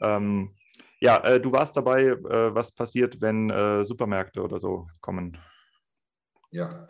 Ähm, 0.00 0.54
ja, 1.00 1.18
äh, 1.24 1.40
du 1.40 1.52
warst 1.52 1.76
dabei, 1.76 2.04
äh, 2.04 2.54
was 2.54 2.72
passiert, 2.72 3.20
wenn 3.20 3.50
äh, 3.50 3.84
Supermärkte 3.84 4.40
oder 4.42 4.58
so 4.58 4.88
kommen. 5.00 5.36
Ja. 6.50 6.88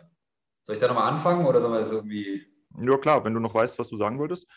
Soll 0.63 0.75
ich 0.75 0.79
da 0.79 0.87
nochmal 0.87 1.11
anfangen 1.11 1.45
oder 1.45 1.61
sollen 1.61 1.73
wir 1.73 1.79
das 1.79 1.91
irgendwie. 1.91 2.45
Ja, 2.79 2.97
klar, 2.97 3.23
wenn 3.23 3.33
du 3.33 3.39
noch 3.39 3.53
weißt, 3.53 3.77
was 3.77 3.89
du 3.89 3.97
sagen 3.97 4.19
wolltest. 4.19 4.47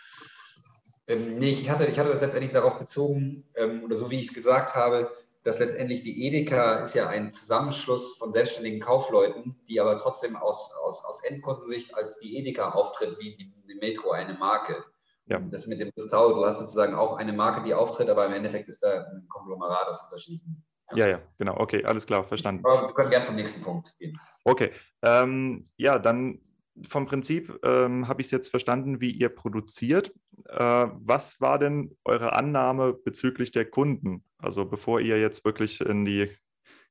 Ähm, 1.06 1.38
nee, 1.38 1.50
ich 1.50 1.70
hatte, 1.70 1.86
ich 1.86 1.98
hatte 1.98 2.10
das 2.10 2.20
letztendlich 2.20 2.52
darauf 2.52 2.78
bezogen, 2.78 3.44
ähm, 3.54 3.82
oder 3.84 3.96
so 3.96 4.10
wie 4.10 4.18
ich 4.18 4.26
es 4.26 4.34
gesagt 4.34 4.74
habe, 4.74 5.10
dass 5.48 5.60
letztendlich 5.60 6.02
die 6.02 6.26
Edeka 6.26 6.80
ist 6.80 6.94
ja 6.94 7.08
ein 7.08 7.32
Zusammenschluss 7.32 8.18
von 8.18 8.32
selbstständigen 8.32 8.80
Kaufleuten, 8.80 9.58
die 9.66 9.80
aber 9.80 9.96
trotzdem 9.96 10.36
aus, 10.36 10.70
aus, 10.84 11.02
aus 11.06 11.24
Endkundensicht 11.24 11.94
als 11.94 12.18
die 12.18 12.36
Edeka 12.36 12.72
auftritt, 12.72 13.18
wie 13.18 13.34
die 13.34 13.74
Metro 13.80 14.10
eine 14.10 14.34
Marke. 14.34 14.84
Ja. 15.24 15.38
Das 15.38 15.66
mit 15.66 15.80
dem 15.80 15.90
Restau, 15.96 16.34
du 16.34 16.44
hast 16.44 16.58
sozusagen 16.58 16.94
auch 16.94 17.16
eine 17.16 17.32
Marke, 17.32 17.62
die 17.64 17.72
auftritt, 17.72 18.10
aber 18.10 18.26
im 18.26 18.34
Endeffekt 18.34 18.68
ist 18.68 18.82
da 18.82 19.06
ein 19.06 19.26
Konglomerat 19.28 19.88
aus 19.88 20.02
unterschiedlichen. 20.02 20.66
Ja, 20.92 21.08
ja, 21.08 21.22
genau. 21.38 21.56
Okay, 21.56 21.82
alles 21.82 22.04
klar, 22.04 22.24
verstanden. 22.24 22.62
Aber 22.66 22.86
wir 22.86 22.92
können 22.92 23.10
gerne 23.10 23.24
zum 23.24 23.36
nächsten 23.36 23.62
Punkt 23.62 23.90
gehen. 23.98 24.20
Okay. 24.44 24.72
Ähm, 25.00 25.70
ja, 25.78 25.98
dann 25.98 26.42
vom 26.86 27.06
Prinzip 27.06 27.58
ähm, 27.62 28.08
habe 28.08 28.20
ich 28.20 28.28
es 28.28 28.30
jetzt 28.30 28.48
verstanden, 28.48 29.00
wie 29.00 29.10
ihr 29.10 29.28
produziert. 29.28 30.12
Äh, 30.46 30.86
was 30.92 31.40
war 31.40 31.58
denn 31.58 31.96
eure 32.04 32.34
Annahme 32.34 32.92
bezüglich 32.92 33.50
der 33.52 33.64
Kunden? 33.64 34.24
Also 34.38 34.64
bevor 34.64 35.00
ihr 35.00 35.20
jetzt 35.20 35.44
wirklich 35.44 35.80
in 35.80 36.04
die 36.04 36.30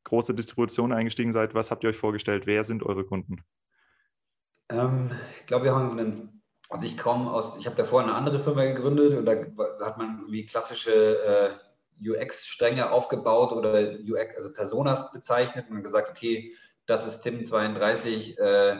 große 0.03 0.33
Distribution 0.33 0.91
eingestiegen 0.91 1.33
seid, 1.33 1.53
was 1.53 1.71
habt 1.71 1.83
ihr 1.83 1.89
euch 1.89 1.97
vorgestellt? 1.97 2.45
Wer 2.45 2.63
sind 2.63 2.83
eure 2.83 3.03
Kunden? 3.03 3.43
Ähm, 4.69 5.11
ich 5.39 5.45
glaube, 5.45 5.65
wir 5.65 5.75
haben 5.75 5.89
so 5.89 5.97
einen, 5.97 6.41
also 6.69 6.85
ich 6.85 6.97
komme 6.97 7.31
aus, 7.31 7.57
ich 7.57 7.65
habe 7.65 7.75
davor 7.75 8.01
eine 8.01 8.13
andere 8.13 8.39
Firma 8.39 8.65
gegründet 8.65 9.13
und 9.15 9.25
da 9.25 9.85
hat 9.85 9.97
man 9.97 10.19
irgendwie 10.19 10.45
klassische 10.45 11.61
äh, 12.01 12.09
UX-Stränge 12.09 12.91
aufgebaut 12.91 13.51
oder 13.51 13.79
UX, 13.79 14.35
also 14.35 14.53
Personas 14.53 15.11
bezeichnet 15.11 15.65
und 15.69 15.83
gesagt, 15.83 16.09
okay, 16.09 16.53
das 16.85 17.05
ist 17.05 17.21
Tim 17.21 17.43
32, 17.43 18.37
äh, 18.39 18.77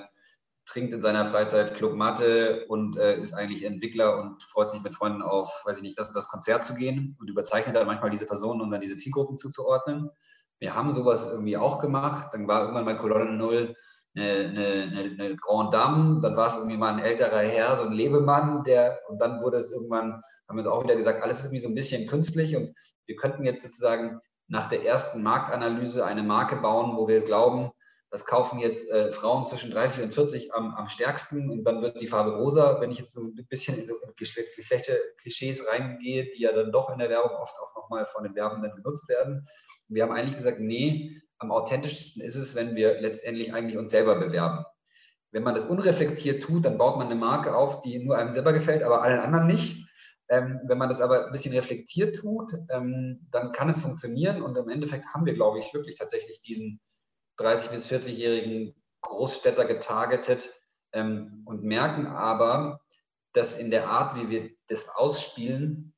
trinkt 0.67 0.93
in 0.93 1.01
seiner 1.01 1.25
Freizeit 1.25 1.73
Club 1.73 1.95
Mathe 1.95 2.65
und 2.67 2.97
äh, 2.97 3.19
ist 3.19 3.33
eigentlich 3.33 3.63
Entwickler 3.63 4.19
und 4.19 4.43
freut 4.43 4.69
sich 4.69 4.83
mit 4.83 4.95
Freunden 4.95 5.21
auf, 5.21 5.63
weiß 5.65 5.77
ich 5.77 5.83
nicht, 5.83 5.97
das, 5.97 6.11
das 6.11 6.27
Konzert 6.27 6.63
zu 6.63 6.75
gehen 6.75 7.15
und 7.19 7.29
überzeichnet 7.29 7.75
dann 7.75 7.87
manchmal 7.87 8.09
diese 8.11 8.25
Personen, 8.25 8.61
um 8.61 8.69
dann 8.69 8.81
diese 8.81 8.97
Zielgruppen 8.97 9.37
zuzuordnen. 9.37 10.09
Wir 10.59 10.75
haben 10.75 10.91
sowas 10.91 11.29
irgendwie 11.31 11.57
auch 11.57 11.79
gemacht. 11.79 12.29
Dann 12.33 12.47
war 12.47 12.61
irgendwann 12.61 12.85
mal 12.85 12.97
Kolonne 12.97 13.31
Null 13.31 13.75
eine, 14.17 14.87
eine, 14.89 15.15
eine, 15.19 15.35
Grand 15.37 15.73
Dame, 15.73 16.21
dann 16.21 16.35
war 16.35 16.47
es 16.47 16.57
irgendwie 16.57 16.77
mal 16.77 16.93
ein 16.93 16.99
älterer 16.99 17.39
Herr, 17.39 17.77
so 17.77 17.83
ein 17.83 17.91
Lebemann, 17.91 18.63
der, 18.63 18.99
und 19.09 19.21
dann 19.21 19.41
wurde 19.41 19.57
es 19.57 19.71
irgendwann, 19.71 20.21
haben 20.47 20.57
wir 20.57 20.61
es 20.61 20.67
auch 20.67 20.83
wieder 20.83 20.95
gesagt, 20.95 21.23
alles 21.23 21.39
ist 21.39 21.45
irgendwie 21.45 21.61
so 21.61 21.67
ein 21.67 21.75
bisschen 21.75 22.07
künstlich 22.07 22.55
und 22.55 22.73
wir 23.05 23.15
könnten 23.15 23.45
jetzt 23.45 23.63
sozusagen 23.63 24.19
nach 24.47 24.69
der 24.69 24.85
ersten 24.85 25.21
Marktanalyse 25.21 26.05
eine 26.05 26.23
Marke 26.23 26.55
bauen, 26.55 26.97
wo 26.97 27.07
wir 27.07 27.21
glauben, 27.21 27.71
das 28.09 28.25
kaufen 28.25 28.59
jetzt 28.59 28.89
äh, 28.89 29.11
Frauen 29.11 29.45
zwischen 29.45 29.71
30 29.71 30.03
und 30.03 30.13
40 30.13 30.53
am, 30.53 30.73
am, 30.75 30.87
stärksten 30.87 31.49
und 31.49 31.65
dann 31.65 31.81
wird 31.81 31.99
die 31.99 32.07
Farbe 32.07 32.37
rosa. 32.37 32.79
Wenn 32.79 32.91
ich 32.91 32.99
jetzt 32.99 33.13
so 33.13 33.21
ein 33.21 33.47
bisschen 33.49 33.77
in 33.77 33.87
so 33.87 33.95
Geschlechter-Klischees 34.15 35.67
reingehe, 35.67 36.29
die 36.29 36.41
ja 36.41 36.53
dann 36.53 36.71
doch 36.71 36.89
in 36.89 36.99
der 36.99 37.09
Werbung 37.09 37.35
oft 37.35 37.57
auch 37.59 37.75
nochmal 37.75 38.05
von 38.07 38.23
den 38.23 38.35
Werbenden 38.35 38.73
benutzt 38.75 39.09
werden. 39.09 39.47
Und 39.89 39.95
wir 39.95 40.03
haben 40.03 40.13
eigentlich 40.13 40.35
gesagt, 40.35 40.59
nee, 40.59 41.21
am 41.37 41.51
authentischsten 41.51 42.21
ist 42.23 42.35
es, 42.35 42.55
wenn 42.55 42.75
wir 42.75 43.01
letztendlich 43.01 43.53
eigentlich 43.53 43.77
uns 43.77 43.91
selber 43.91 44.15
bewerben. 44.15 44.65
Wenn 45.31 45.43
man 45.43 45.55
das 45.55 45.65
unreflektiert 45.65 46.41
tut, 46.41 46.63
dann 46.63 46.77
baut 46.77 46.97
man 46.97 47.07
eine 47.07 47.15
Marke 47.15 47.55
auf, 47.55 47.81
die 47.81 47.99
nur 47.99 48.17
einem 48.17 48.29
selber 48.29 48.53
gefällt, 48.53 48.83
aber 48.83 49.03
allen 49.03 49.19
anderen 49.19 49.47
nicht. 49.47 49.85
Ähm, 50.29 50.61
wenn 50.65 50.77
man 50.77 50.89
das 50.89 51.01
aber 51.01 51.25
ein 51.25 51.31
bisschen 51.31 51.53
reflektiert 51.53 52.15
tut, 52.17 52.53
ähm, 52.69 53.27
dann 53.31 53.51
kann 53.51 53.69
es 53.69 53.81
funktionieren 53.81 54.41
und 54.41 54.57
im 54.57 54.69
Endeffekt 54.69 55.05
haben 55.13 55.25
wir, 55.25 55.33
glaube 55.33 55.59
ich, 55.59 55.73
wirklich 55.73 55.95
tatsächlich 55.95 56.41
diesen 56.41 56.81
30- 57.37 57.71
bis 57.71 57.87
40-jährigen 57.87 58.75
Großstädter 59.01 59.65
getargetet 59.65 60.53
ähm, 60.93 61.43
und 61.45 61.63
merken 61.63 62.07
aber, 62.07 62.81
dass 63.33 63.57
in 63.57 63.71
der 63.71 63.89
Art, 63.89 64.15
wie 64.15 64.29
wir 64.29 64.49
das 64.67 64.89
ausspielen, 64.89 65.93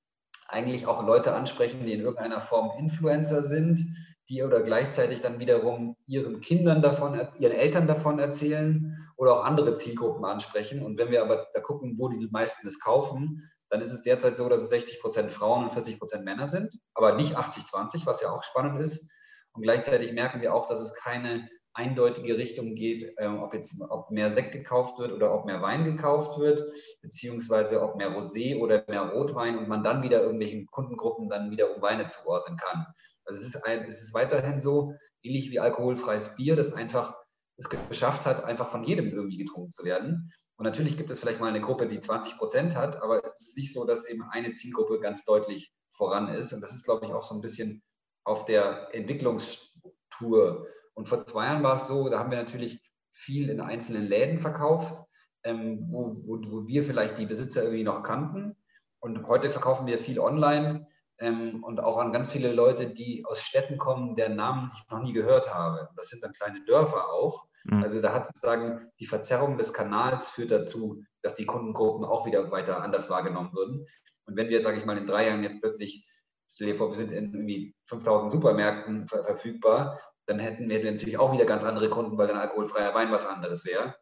eigentlich 0.47 0.87
auch 0.87 1.05
Leute 1.05 1.33
ansprechen, 1.33 1.85
die 1.85 1.93
in 1.93 2.01
irgendeiner 2.01 2.41
Form 2.41 2.71
Influencer 2.77 3.43
sind, 3.43 3.85
die 4.29 4.43
oder 4.43 4.61
gleichzeitig 4.61 5.21
dann 5.21 5.39
wiederum 5.39 5.95
ihren 6.05 6.41
Kindern 6.41 6.81
davon, 6.81 7.19
ihren 7.37 7.53
Eltern 7.53 7.87
davon 7.87 8.19
erzählen 8.19 8.95
oder 9.15 9.33
auch 9.33 9.45
andere 9.45 9.75
Zielgruppen 9.75 10.23
ansprechen. 10.25 10.83
Und 10.83 10.97
wenn 10.97 11.11
wir 11.11 11.21
aber 11.21 11.47
da 11.53 11.59
gucken, 11.59 11.95
wo 11.97 12.09
die 12.09 12.27
meisten 12.31 12.65
das 12.65 12.79
kaufen, 12.79 13.49
dann 13.69 13.81
ist 13.81 13.93
es 13.93 14.03
derzeit 14.03 14.37
so, 14.37 14.49
dass 14.49 14.61
es 14.61 14.69
60 14.69 15.01
Prozent 15.01 15.31
Frauen 15.31 15.63
und 15.63 15.73
40 15.73 15.99
Prozent 15.99 16.25
Männer 16.25 16.47
sind, 16.47 16.73
aber 16.93 17.15
nicht 17.15 17.37
80-20, 17.37 18.05
was 18.05 18.21
ja 18.21 18.31
auch 18.31 18.43
spannend 18.43 18.79
ist. 18.79 19.09
Und 19.53 19.63
gleichzeitig 19.63 20.13
merken 20.13 20.41
wir 20.41 20.53
auch, 20.53 20.67
dass 20.67 20.79
es 20.79 20.93
keine 20.93 21.49
eindeutige 21.73 22.37
Richtung 22.37 22.75
geht, 22.75 23.13
ähm, 23.17 23.41
ob 23.41 23.53
jetzt 23.53 23.75
ob 23.89 24.11
mehr 24.11 24.29
Sekt 24.29 24.51
gekauft 24.51 24.99
wird 24.99 25.11
oder 25.11 25.33
ob 25.33 25.45
mehr 25.45 25.61
Wein 25.61 25.85
gekauft 25.85 26.39
wird, 26.39 26.63
beziehungsweise 27.01 27.81
ob 27.81 27.95
mehr 27.95 28.11
Rosé 28.11 28.57
oder 28.57 28.83
mehr 28.87 29.09
Rotwein 29.09 29.57
und 29.57 29.67
man 29.67 29.83
dann 29.83 30.01
wieder 30.03 30.21
irgendwelchen 30.21 30.65
Kundengruppen 30.67 31.29
dann 31.29 31.51
wieder 31.51 31.75
um 31.75 31.81
Weine 31.81 32.07
zuordnen 32.07 32.57
kann. 32.57 32.85
Also 33.25 33.39
es 33.39 33.55
ist, 33.55 33.65
ein, 33.65 33.85
es 33.87 34.01
ist 34.01 34.13
weiterhin 34.13 34.59
so, 34.59 34.93
ähnlich 35.21 35.51
wie 35.51 35.59
alkoholfreies 35.59 36.35
Bier, 36.35 36.55
das 36.55 36.73
einfach 36.73 37.15
es 37.57 37.69
geschafft 37.69 38.25
hat, 38.25 38.43
einfach 38.43 38.67
von 38.67 38.83
jedem 38.83 39.09
irgendwie 39.09 39.37
getrunken 39.37 39.71
zu 39.71 39.83
werden. 39.83 40.31
Und 40.55 40.65
natürlich 40.65 40.97
gibt 40.97 41.11
es 41.11 41.19
vielleicht 41.19 41.39
mal 41.39 41.47
eine 41.47 41.61
Gruppe, 41.61 41.87
die 41.87 41.99
20 41.99 42.37
Prozent 42.37 42.75
hat, 42.75 43.01
aber 43.01 43.21
es 43.33 43.49
ist 43.49 43.57
nicht 43.57 43.73
so, 43.73 43.85
dass 43.85 44.07
eben 44.07 44.23
eine 44.31 44.53
Zielgruppe 44.53 44.99
ganz 44.99 45.23
deutlich 45.23 45.73
voran 45.89 46.29
ist. 46.29 46.53
Und 46.53 46.61
das 46.61 46.73
ist, 46.73 46.83
glaube 46.83 47.05
ich, 47.05 47.13
auch 47.13 47.23
so 47.23 47.35
ein 47.35 47.41
bisschen 47.41 47.83
auf 48.23 48.45
der 48.45 48.93
Entwicklungstour. 48.93 50.67
Und 50.93 51.07
vor 51.07 51.25
zwei 51.25 51.45
Jahren 51.45 51.63
war 51.63 51.75
es 51.75 51.87
so, 51.87 52.09
da 52.09 52.19
haben 52.19 52.31
wir 52.31 52.37
natürlich 52.37 52.81
viel 53.11 53.49
in 53.49 53.61
einzelnen 53.61 54.07
Läden 54.07 54.39
verkauft, 54.39 55.01
ähm, 55.43 55.87
wo, 55.89 56.13
wo, 56.25 56.39
wo, 56.51 56.67
wir 56.67 56.83
vielleicht 56.83 57.17
die 57.17 57.25
Besitzer 57.25 57.63
irgendwie 57.63 57.83
noch 57.83 58.03
kannten. 58.03 58.55
Und 58.99 59.27
heute 59.27 59.49
verkaufen 59.49 59.87
wir 59.87 59.99
viel 59.99 60.19
online 60.19 60.87
ähm, 61.19 61.63
und 61.63 61.79
auch 61.79 61.97
an 61.97 62.11
ganz 62.11 62.31
viele 62.31 62.51
Leute, 62.51 62.89
die 62.89 63.23
aus 63.25 63.41
Städten 63.41 63.77
kommen, 63.77 64.15
deren 64.15 64.35
Namen 64.35 64.71
ich 64.75 64.89
noch 64.89 65.01
nie 65.01 65.13
gehört 65.13 65.53
habe. 65.53 65.87
Und 65.89 65.97
das 65.97 66.09
sind 66.09 66.23
dann 66.23 66.33
kleine 66.33 66.63
Dörfer 66.65 67.11
auch. 67.11 67.47
Mhm. 67.65 67.83
Also 67.83 68.01
da 68.01 68.13
hat 68.13 68.25
sozusagen 68.25 68.89
die 68.99 69.05
Verzerrung 69.05 69.57
des 69.57 69.73
Kanals 69.73 70.29
führt 70.29 70.51
dazu, 70.51 71.03
dass 71.21 71.35
die 71.35 71.45
Kundengruppen 71.45 72.05
auch 72.05 72.25
wieder 72.25 72.51
weiter 72.51 72.81
anders 72.81 73.09
wahrgenommen 73.09 73.53
würden. 73.53 73.85
Und 74.25 74.35
wenn 74.37 74.49
wir, 74.49 74.61
sage 74.61 74.77
ich 74.77 74.85
mal, 74.85 74.97
in 74.97 75.07
drei 75.07 75.27
Jahren 75.27 75.43
jetzt 75.43 75.61
plötzlich 75.61 76.07
stell 76.51 76.67
dir 76.67 76.75
vor, 76.75 76.89
wir 76.89 76.97
sind 76.97 77.11
in 77.11 77.33
irgendwie 77.33 77.75
5000 77.87 78.31
Supermärkten 78.31 79.07
ver 79.07 79.23
verfügbar, 79.23 79.99
dann 80.25 80.39
hätten 80.39 80.69
wir 80.69 80.83
natürlich 80.91 81.17
auch 81.17 81.33
wieder 81.33 81.45
ganz 81.45 81.63
andere 81.63 81.89
Kunden, 81.89 82.17
weil 82.17 82.27
dann 82.27 82.37
alkoholfreier 82.37 82.93
Wein 82.93 83.11
was 83.11 83.25
anderes 83.25 83.65
wäre. 83.65 83.95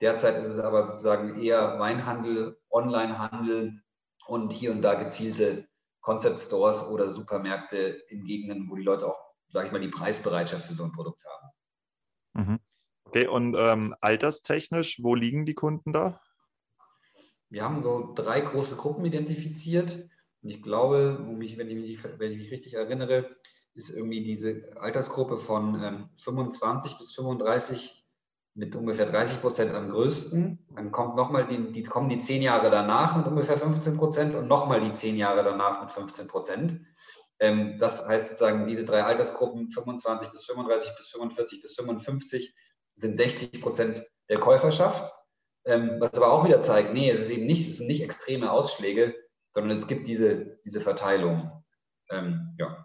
Derzeit 0.00 0.38
ist 0.38 0.48
es 0.48 0.58
aber 0.58 0.86
sozusagen 0.86 1.42
eher 1.42 1.78
Weinhandel, 1.78 2.60
Onlinehandel 2.70 3.82
und 4.26 4.52
hier 4.52 4.72
und 4.72 4.82
da 4.82 4.94
gezielte 4.94 5.68
Concept 6.00 6.38
Stores 6.38 6.86
oder 6.88 7.08
Supermärkte 7.08 8.02
in 8.08 8.24
Gegenden, 8.24 8.68
wo 8.68 8.76
die 8.76 8.82
Leute 8.82 9.06
auch, 9.06 9.18
sage 9.48 9.66
ich 9.66 9.72
mal, 9.72 9.80
die 9.80 9.88
Preisbereitschaft 9.88 10.66
für 10.66 10.74
so 10.74 10.84
ein 10.84 10.92
Produkt 10.92 11.24
haben. 11.24 12.48
Mhm. 12.48 12.60
Okay, 13.04 13.26
und 13.26 13.54
ähm, 13.56 13.94
alterstechnisch, 14.00 15.02
wo 15.02 15.14
liegen 15.14 15.44
die 15.44 15.54
Kunden 15.54 15.92
da? 15.92 16.20
Wir 17.50 17.62
haben 17.62 17.82
so 17.82 18.12
drei 18.14 18.40
große 18.40 18.76
Gruppen 18.76 19.04
identifiziert. 19.04 20.08
Und 20.42 20.50
ich 20.50 20.62
glaube, 20.62 21.18
mich, 21.18 21.56
wenn, 21.58 21.68
ich 21.68 21.76
mich, 21.76 22.18
wenn 22.18 22.32
ich 22.32 22.38
mich 22.38 22.50
richtig 22.50 22.74
erinnere, 22.74 23.36
ist 23.74 23.90
irgendwie 23.90 24.22
diese 24.22 24.70
Altersgruppe 24.76 25.38
von 25.38 25.82
ähm, 25.82 26.08
25 26.16 26.98
bis 26.98 27.14
35 27.14 28.04
mit 28.54 28.76
ungefähr 28.76 29.06
30 29.06 29.40
Prozent 29.40 29.74
am 29.74 29.88
größten. 29.88 30.66
Dann 30.74 30.92
kommt 30.92 31.16
nochmal 31.16 31.46
die, 31.46 31.72
die 31.72 31.82
kommen 31.82 32.08
die 32.08 32.18
zehn 32.18 32.42
Jahre 32.42 32.70
danach 32.70 33.16
mit 33.16 33.26
ungefähr 33.26 33.56
15 33.56 33.96
Prozent 33.96 34.34
und 34.34 34.46
nochmal 34.46 34.80
die 34.80 34.92
zehn 34.92 35.16
Jahre 35.16 35.42
danach 35.42 35.80
mit 35.80 35.90
15 35.90 36.28
Prozent. 36.28 36.80
Ähm, 37.38 37.78
das 37.78 38.06
heißt 38.06 38.28
sozusagen, 38.28 38.66
diese 38.66 38.84
drei 38.84 39.04
Altersgruppen, 39.04 39.70
25 39.70 40.30
bis 40.30 40.44
35 40.44 40.92
bis 40.96 41.08
45 41.08 41.62
bis 41.62 41.74
55, 41.76 42.54
sind 42.94 43.16
60 43.16 43.62
Prozent 43.62 44.06
der 44.28 44.38
Käuferschaft. 44.38 45.12
Ähm, 45.64 45.96
was 45.98 46.14
aber 46.14 46.32
auch 46.32 46.44
wieder 46.44 46.60
zeigt, 46.60 46.92
nee, 46.92 47.08
es 47.08 47.20
ist 47.20 47.30
eben 47.30 47.46
nicht, 47.46 47.68
es 47.68 47.78
sind 47.78 47.86
nicht 47.86 48.02
extreme 48.02 48.50
Ausschläge, 48.50 49.14
sondern 49.52 49.76
es 49.76 49.86
gibt 49.86 50.06
diese, 50.06 50.58
diese 50.64 50.80
Verteilung. 50.80 51.50
Ähm, 52.10 52.54
ja. 52.58 52.84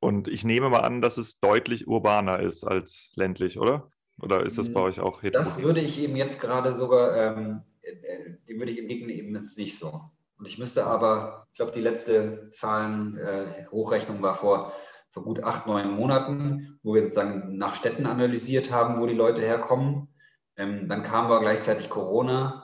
Und 0.00 0.28
ich 0.28 0.44
nehme 0.44 0.68
mal 0.68 0.80
an, 0.80 1.00
dass 1.00 1.16
es 1.16 1.40
deutlich 1.40 1.86
urbaner 1.86 2.40
ist 2.40 2.64
als 2.64 3.12
ländlich, 3.16 3.58
oder? 3.58 3.90
Oder 4.20 4.44
ist 4.44 4.58
das 4.58 4.72
bei 4.72 4.80
hm, 4.80 4.86
euch 4.86 5.00
auch 5.00 5.22
heterogen? 5.22 5.32
Das 5.32 5.62
würde 5.62 5.80
ich 5.80 6.00
eben 6.00 6.16
jetzt 6.16 6.40
gerade 6.40 6.72
sogar, 6.72 7.16
ähm, 7.16 7.62
äh, 7.82 8.36
dem 8.48 8.58
würde 8.58 8.72
ich 8.72 8.78
entgegnen, 8.78 9.10
eben 9.10 9.34
ist 9.34 9.58
nicht 9.58 9.78
so. 9.78 10.00
Und 10.38 10.46
ich 10.46 10.58
müsste 10.58 10.86
aber, 10.86 11.48
ich 11.52 11.56
glaube, 11.56 11.72
die 11.72 11.80
letzte 11.80 12.48
Zahlen, 12.50 13.16
äh, 13.16 13.66
war 13.72 14.34
vor 14.34 14.72
vor 15.14 15.22
gut 15.22 15.44
acht, 15.44 15.68
neun 15.68 15.92
Monaten, 15.92 16.80
wo 16.82 16.94
wir 16.94 17.02
sozusagen 17.02 17.56
nach 17.56 17.76
Städten 17.76 18.04
analysiert 18.04 18.72
haben, 18.72 19.00
wo 19.00 19.06
die 19.06 19.14
Leute 19.14 19.42
herkommen. 19.42 20.08
Ähm, 20.56 20.88
dann 20.88 21.04
kam 21.04 21.26
aber 21.26 21.38
gleichzeitig 21.38 21.88
Corona 21.88 22.63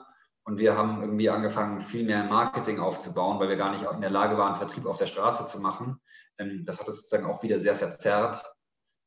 und 0.51 0.59
wir 0.59 0.75
haben 0.75 1.01
irgendwie 1.01 1.29
angefangen, 1.29 1.79
viel 1.79 2.03
mehr 2.03 2.25
Marketing 2.25 2.81
aufzubauen, 2.81 3.39
weil 3.39 3.47
wir 3.47 3.55
gar 3.55 3.71
nicht 3.71 3.85
in 3.89 4.01
der 4.01 4.09
Lage 4.09 4.37
waren, 4.37 4.55
Vertrieb 4.55 4.85
auf 4.85 4.97
der 4.97 5.05
Straße 5.05 5.45
zu 5.45 5.61
machen. 5.61 6.01
Ähm, 6.37 6.65
das 6.65 6.77
hat 6.77 6.89
es 6.89 7.03
sozusagen 7.03 7.25
auch 7.25 7.41
wieder 7.41 7.61
sehr 7.61 7.73
verzerrt 7.73 8.43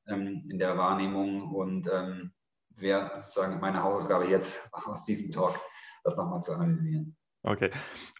ähm, 0.08 0.48
in 0.48 0.58
der 0.58 0.78
Wahrnehmung 0.78 1.54
und 1.54 1.86
ähm, 1.92 2.32
wäre 2.76 3.10
sozusagen 3.16 3.60
meine 3.60 3.82
Hausaufgabe 3.82 4.26
jetzt 4.26 4.70
aus 4.72 5.04
diesem 5.04 5.30
Talk, 5.30 5.60
das 6.02 6.16
nochmal 6.16 6.40
zu 6.40 6.54
analysieren. 6.54 7.14
Okay. 7.42 7.68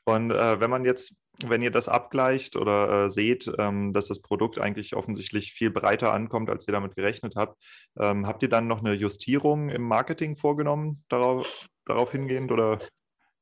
Und 0.04 0.30
äh, 0.30 0.60
wenn 0.60 0.68
man 0.68 0.84
jetzt, 0.84 1.22
wenn 1.42 1.62
ihr 1.62 1.70
das 1.70 1.88
abgleicht 1.88 2.56
oder 2.56 3.04
äh, 3.04 3.10
seht, 3.10 3.50
ähm, 3.58 3.94
dass 3.94 4.08
das 4.08 4.20
Produkt 4.20 4.58
eigentlich 4.58 4.94
offensichtlich 4.94 5.54
viel 5.54 5.70
breiter 5.70 6.12
ankommt, 6.12 6.50
als 6.50 6.68
ihr 6.68 6.72
damit 6.72 6.94
gerechnet 6.94 7.37
habt, 7.37 7.56
ähm, 7.98 8.26
habt 8.26 8.42
ihr 8.42 8.50
dann 8.50 8.66
noch 8.66 8.80
eine 8.80 8.92
Justierung 8.92 9.70
im 9.70 9.88
Marketing 9.88 10.37
vorgenommen, 10.37 11.02
darauf, 11.08 11.68
darauf 11.87 12.12
hingehend 12.12 12.52
oder 12.52 12.78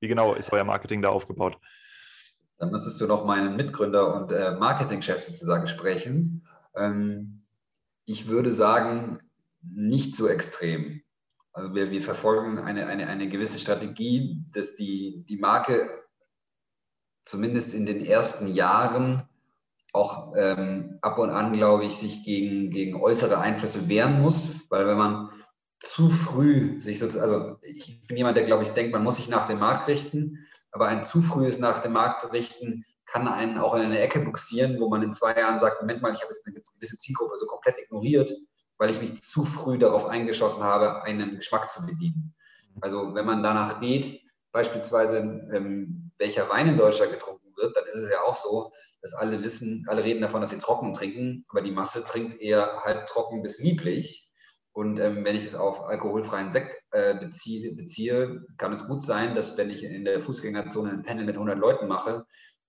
wie 0.02 0.08
genau 0.08 0.34
ist 0.34 0.52
euer 0.52 0.64
Marketing 0.64 1.00
da 1.00 1.08
aufgebaut? 1.08 1.56
Dann 2.58 2.70
müsstest 2.70 3.00
du 3.00 3.06
noch 3.06 3.24
meinen 3.24 3.56
Mitgründer 3.56 4.14
und 4.14 4.32
äh, 4.32 4.56
Marketingchef 4.56 5.20
sozusagen 5.20 5.68
sprechen. 5.68 6.46
Ähm, 6.76 7.44
ich 8.04 8.28
würde 8.28 8.52
sagen, 8.52 9.20
nicht 9.62 10.16
so 10.16 10.28
extrem. 10.28 11.02
Also 11.52 11.74
wir, 11.74 11.90
wir 11.90 12.02
verfolgen 12.02 12.58
eine, 12.58 12.86
eine, 12.86 13.06
eine 13.06 13.28
gewisse 13.28 13.58
Strategie, 13.58 14.44
dass 14.52 14.74
die, 14.74 15.24
die 15.28 15.36
Marke 15.36 15.88
zumindest 17.24 17.72
in 17.72 17.86
den 17.86 18.04
ersten 18.04 18.48
Jahren 18.48 19.22
auch 19.92 20.34
ähm, 20.36 20.98
ab 21.02 21.18
und 21.18 21.30
an, 21.30 21.52
glaube 21.52 21.84
ich, 21.84 21.96
sich 21.96 22.24
gegen, 22.24 22.70
gegen 22.70 23.00
äußere 23.00 23.38
Einflüsse 23.38 23.88
wehren 23.88 24.20
muss, 24.20 24.48
weil 24.70 24.86
wenn 24.86 24.96
man 24.96 25.30
zu 25.82 26.08
früh 26.10 26.80
sich 26.80 26.98
so, 26.98 27.06
also 27.20 27.56
ich 27.62 28.06
bin 28.06 28.16
jemand, 28.16 28.36
der, 28.36 28.44
glaube 28.44 28.64
ich, 28.64 28.70
denkt, 28.70 28.92
man 28.92 29.02
muss 29.02 29.16
sich 29.16 29.28
nach 29.28 29.46
dem 29.48 29.58
Markt 29.58 29.88
richten, 29.88 30.46
aber 30.70 30.88
ein 30.88 31.04
zu 31.04 31.22
frühes 31.22 31.58
nach 31.58 31.80
dem 31.80 31.92
Markt 31.92 32.32
richten 32.32 32.84
kann 33.04 33.28
einen 33.28 33.58
auch 33.58 33.74
in 33.74 33.82
eine 33.82 33.98
Ecke 33.98 34.20
buxieren, 34.20 34.80
wo 34.80 34.88
man 34.88 35.02
in 35.02 35.12
zwei 35.12 35.34
Jahren 35.38 35.60
sagt, 35.60 35.82
Moment 35.82 36.00
mal, 36.00 36.12
ich 36.12 36.22
habe 36.22 36.32
jetzt 36.32 36.46
eine 36.46 36.54
gewisse 36.54 36.98
Zielgruppe 36.98 37.36
so 37.36 37.46
komplett 37.46 37.78
ignoriert 37.78 38.32
weil 38.82 38.90
ich 38.90 39.00
mich 39.00 39.22
zu 39.22 39.44
früh 39.44 39.78
darauf 39.78 40.06
eingeschossen 40.06 40.64
habe, 40.64 41.04
einen 41.04 41.36
Geschmack 41.36 41.70
zu 41.70 41.86
bedienen. 41.86 42.34
Also 42.80 43.14
wenn 43.14 43.24
man 43.24 43.44
danach 43.44 43.78
geht, 43.78 44.20
beispielsweise 44.50 45.18
ähm, 45.54 46.10
welcher 46.18 46.48
Wein 46.48 46.68
in 46.68 46.76
Deutschland 46.76 47.12
getrunken 47.12 47.52
wird, 47.54 47.76
dann 47.76 47.84
ist 47.84 48.00
es 48.00 48.10
ja 48.10 48.18
auch 48.26 48.36
so, 48.36 48.72
dass 49.00 49.14
alle 49.14 49.44
wissen, 49.44 49.86
alle 49.88 50.02
reden 50.02 50.20
davon, 50.20 50.40
dass 50.40 50.50
sie 50.50 50.58
trocken 50.58 50.94
trinken, 50.94 51.44
aber 51.48 51.62
die 51.62 51.70
Masse 51.70 52.04
trinkt 52.04 52.40
eher 52.40 52.82
halb 52.82 53.06
trocken 53.06 53.40
bis 53.40 53.60
lieblich. 53.60 54.28
Und 54.72 54.98
ähm, 55.00 55.24
wenn 55.24 55.36
ich 55.36 55.44
es 55.44 55.54
auf 55.54 55.84
alkoholfreien 55.84 56.50
Sekt 56.50 56.76
äh, 56.92 57.14
beziehe, 57.14 57.74
beziehe, 57.74 58.42
kann 58.56 58.72
es 58.72 58.86
gut 58.86 59.02
sein, 59.02 59.34
dass 59.34 59.58
wenn 59.58 59.70
ich 59.70 59.84
in 59.84 60.04
der 60.04 60.20
Fußgängerzone 60.20 60.90
ein 60.90 61.02
Panel 61.02 61.26
mit 61.26 61.34
100 61.34 61.58
Leuten 61.58 61.88
mache, 61.88 62.24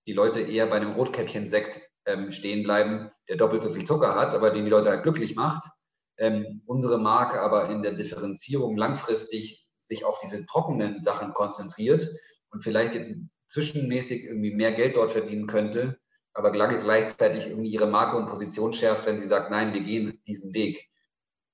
die 0.06 0.12
Leute 0.12 0.42
eher 0.42 0.66
bei 0.66 0.76
einem 0.76 0.92
Rotkäppchen-Sekt 0.92 1.80
ähm, 2.06 2.30
stehen 2.30 2.62
bleiben, 2.62 3.10
der 3.28 3.36
doppelt 3.36 3.62
so 3.62 3.70
viel 3.70 3.86
Zucker 3.86 4.14
hat, 4.14 4.34
aber 4.34 4.50
den 4.50 4.64
die 4.64 4.70
Leute 4.70 4.90
halt 4.90 5.02
glücklich 5.02 5.34
macht, 5.34 5.66
ähm, 6.18 6.62
unsere 6.66 6.98
Marke 6.98 7.40
aber 7.40 7.70
in 7.70 7.82
der 7.82 7.92
Differenzierung 7.92 8.76
langfristig 8.76 9.66
sich 9.78 10.04
auf 10.04 10.18
diese 10.22 10.44
trockenen 10.46 11.02
Sachen 11.02 11.32
konzentriert 11.32 12.08
und 12.50 12.62
vielleicht 12.62 12.94
jetzt 12.94 13.10
zwischenmäßig 13.46 14.24
irgendwie 14.24 14.54
mehr 14.54 14.72
Geld 14.72 14.96
dort 14.96 15.12
verdienen 15.12 15.46
könnte, 15.46 15.98
aber 16.32 16.50
gleichzeitig 16.50 17.48
irgendwie 17.48 17.70
ihre 17.70 17.86
Marke 17.86 18.16
und 18.16 18.26
Position 18.26 18.72
schärft, 18.72 19.06
wenn 19.06 19.18
sie 19.18 19.26
sagt, 19.26 19.50
nein, 19.50 19.72
wir 19.72 19.82
gehen 19.82 20.20
diesen 20.26 20.52
Weg. 20.54 20.88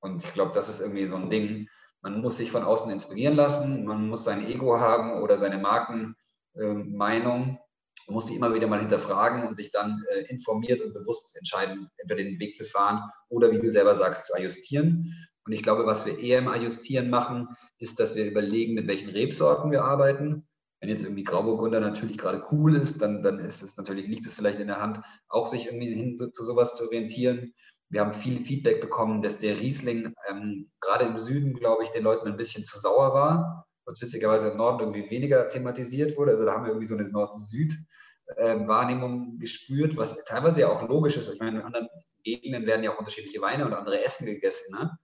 Und 0.00 0.24
ich 0.24 0.32
glaube, 0.32 0.52
das 0.52 0.68
ist 0.68 0.80
irgendwie 0.80 1.06
so 1.06 1.16
ein 1.16 1.30
Ding. 1.30 1.68
Man 2.02 2.20
muss 2.20 2.38
sich 2.38 2.50
von 2.50 2.64
außen 2.64 2.90
inspirieren 2.90 3.34
lassen, 3.34 3.84
man 3.84 4.08
muss 4.08 4.24
sein 4.24 4.46
Ego 4.46 4.80
haben 4.80 5.22
oder 5.22 5.36
seine 5.36 5.58
Markenmeinung. 5.58 6.16
Ähm, 6.56 7.58
man 8.06 8.14
muss 8.14 8.26
die 8.26 8.34
immer 8.34 8.54
wieder 8.54 8.66
mal 8.66 8.80
hinterfragen 8.80 9.46
und 9.46 9.56
sich 9.56 9.70
dann 9.70 10.02
äh, 10.10 10.22
informiert 10.30 10.80
und 10.80 10.94
bewusst 10.94 11.36
entscheiden, 11.36 11.90
entweder 11.98 12.24
den 12.24 12.40
Weg 12.40 12.56
zu 12.56 12.64
fahren 12.64 13.02
oder, 13.28 13.52
wie 13.52 13.60
du 13.60 13.70
selber 13.70 13.94
sagst, 13.94 14.26
zu 14.26 14.34
ajustieren. 14.34 15.14
Und 15.44 15.52
ich 15.52 15.62
glaube, 15.62 15.86
was 15.86 16.06
wir 16.06 16.18
eher 16.18 16.38
im 16.38 16.48
Ajustieren 16.48 17.10
machen, 17.10 17.48
ist, 17.78 18.00
dass 18.00 18.16
wir 18.16 18.26
überlegen, 18.26 18.74
mit 18.74 18.86
welchen 18.86 19.10
Rebsorten 19.10 19.70
wir 19.70 19.84
arbeiten. 19.84 20.46
Wenn 20.80 20.88
jetzt 20.88 21.02
irgendwie 21.02 21.24
Grauburgunder 21.24 21.80
natürlich 21.80 22.18
gerade 22.18 22.42
cool 22.50 22.74
ist, 22.74 23.02
dann, 23.02 23.22
dann 23.22 23.38
ist 23.38 23.62
es 23.62 23.76
natürlich, 23.76 24.06
liegt 24.06 24.26
es 24.26 24.34
vielleicht 24.34 24.60
in 24.60 24.68
der 24.68 24.80
Hand, 24.80 25.00
auch 25.28 25.46
sich 25.46 25.66
irgendwie 25.66 25.94
hin 25.94 26.16
zu, 26.16 26.30
zu 26.30 26.44
sowas 26.44 26.74
zu 26.74 26.84
orientieren. 26.86 27.52
Wir 27.90 28.00
haben 28.00 28.14
viel 28.14 28.40
Feedback 28.40 28.80
bekommen, 28.80 29.20
dass 29.20 29.38
der 29.38 29.60
Riesling 29.60 30.14
ähm, 30.28 30.70
gerade 30.80 31.04
im 31.04 31.18
Süden, 31.18 31.54
glaube 31.54 31.82
ich, 31.82 31.90
den 31.90 32.04
Leuten 32.04 32.28
ein 32.28 32.36
bisschen 32.36 32.64
zu 32.64 32.78
sauer 32.78 33.14
war 33.14 33.66
was 33.90 34.00
witzigerweise 34.00 34.48
im 34.48 34.56
Norden 34.56 34.80
irgendwie 34.80 35.08
weniger 35.10 35.48
thematisiert 35.48 36.16
wurde. 36.16 36.32
Also 36.32 36.44
da 36.44 36.54
haben 36.54 36.64
wir 36.64 36.70
irgendwie 36.70 36.86
so 36.86 36.96
eine 36.96 37.08
Nord-Süd-Wahrnehmung 37.08 39.38
gespürt, 39.38 39.96
was 39.96 40.24
teilweise 40.24 40.62
ja 40.62 40.70
auch 40.70 40.88
logisch 40.88 41.16
ist. 41.16 41.32
Ich 41.32 41.38
meine, 41.40 41.60
in 41.60 41.64
anderen 41.64 41.88
Gegenden 42.22 42.66
werden 42.66 42.82
ja 42.84 42.92
auch 42.92 42.98
unterschiedliche 42.98 43.40
Weine 43.40 43.64
und 43.66 43.72
andere 43.72 44.04
Essen 44.04 44.26
gegessen. 44.26 44.76
Ne? 44.78 44.98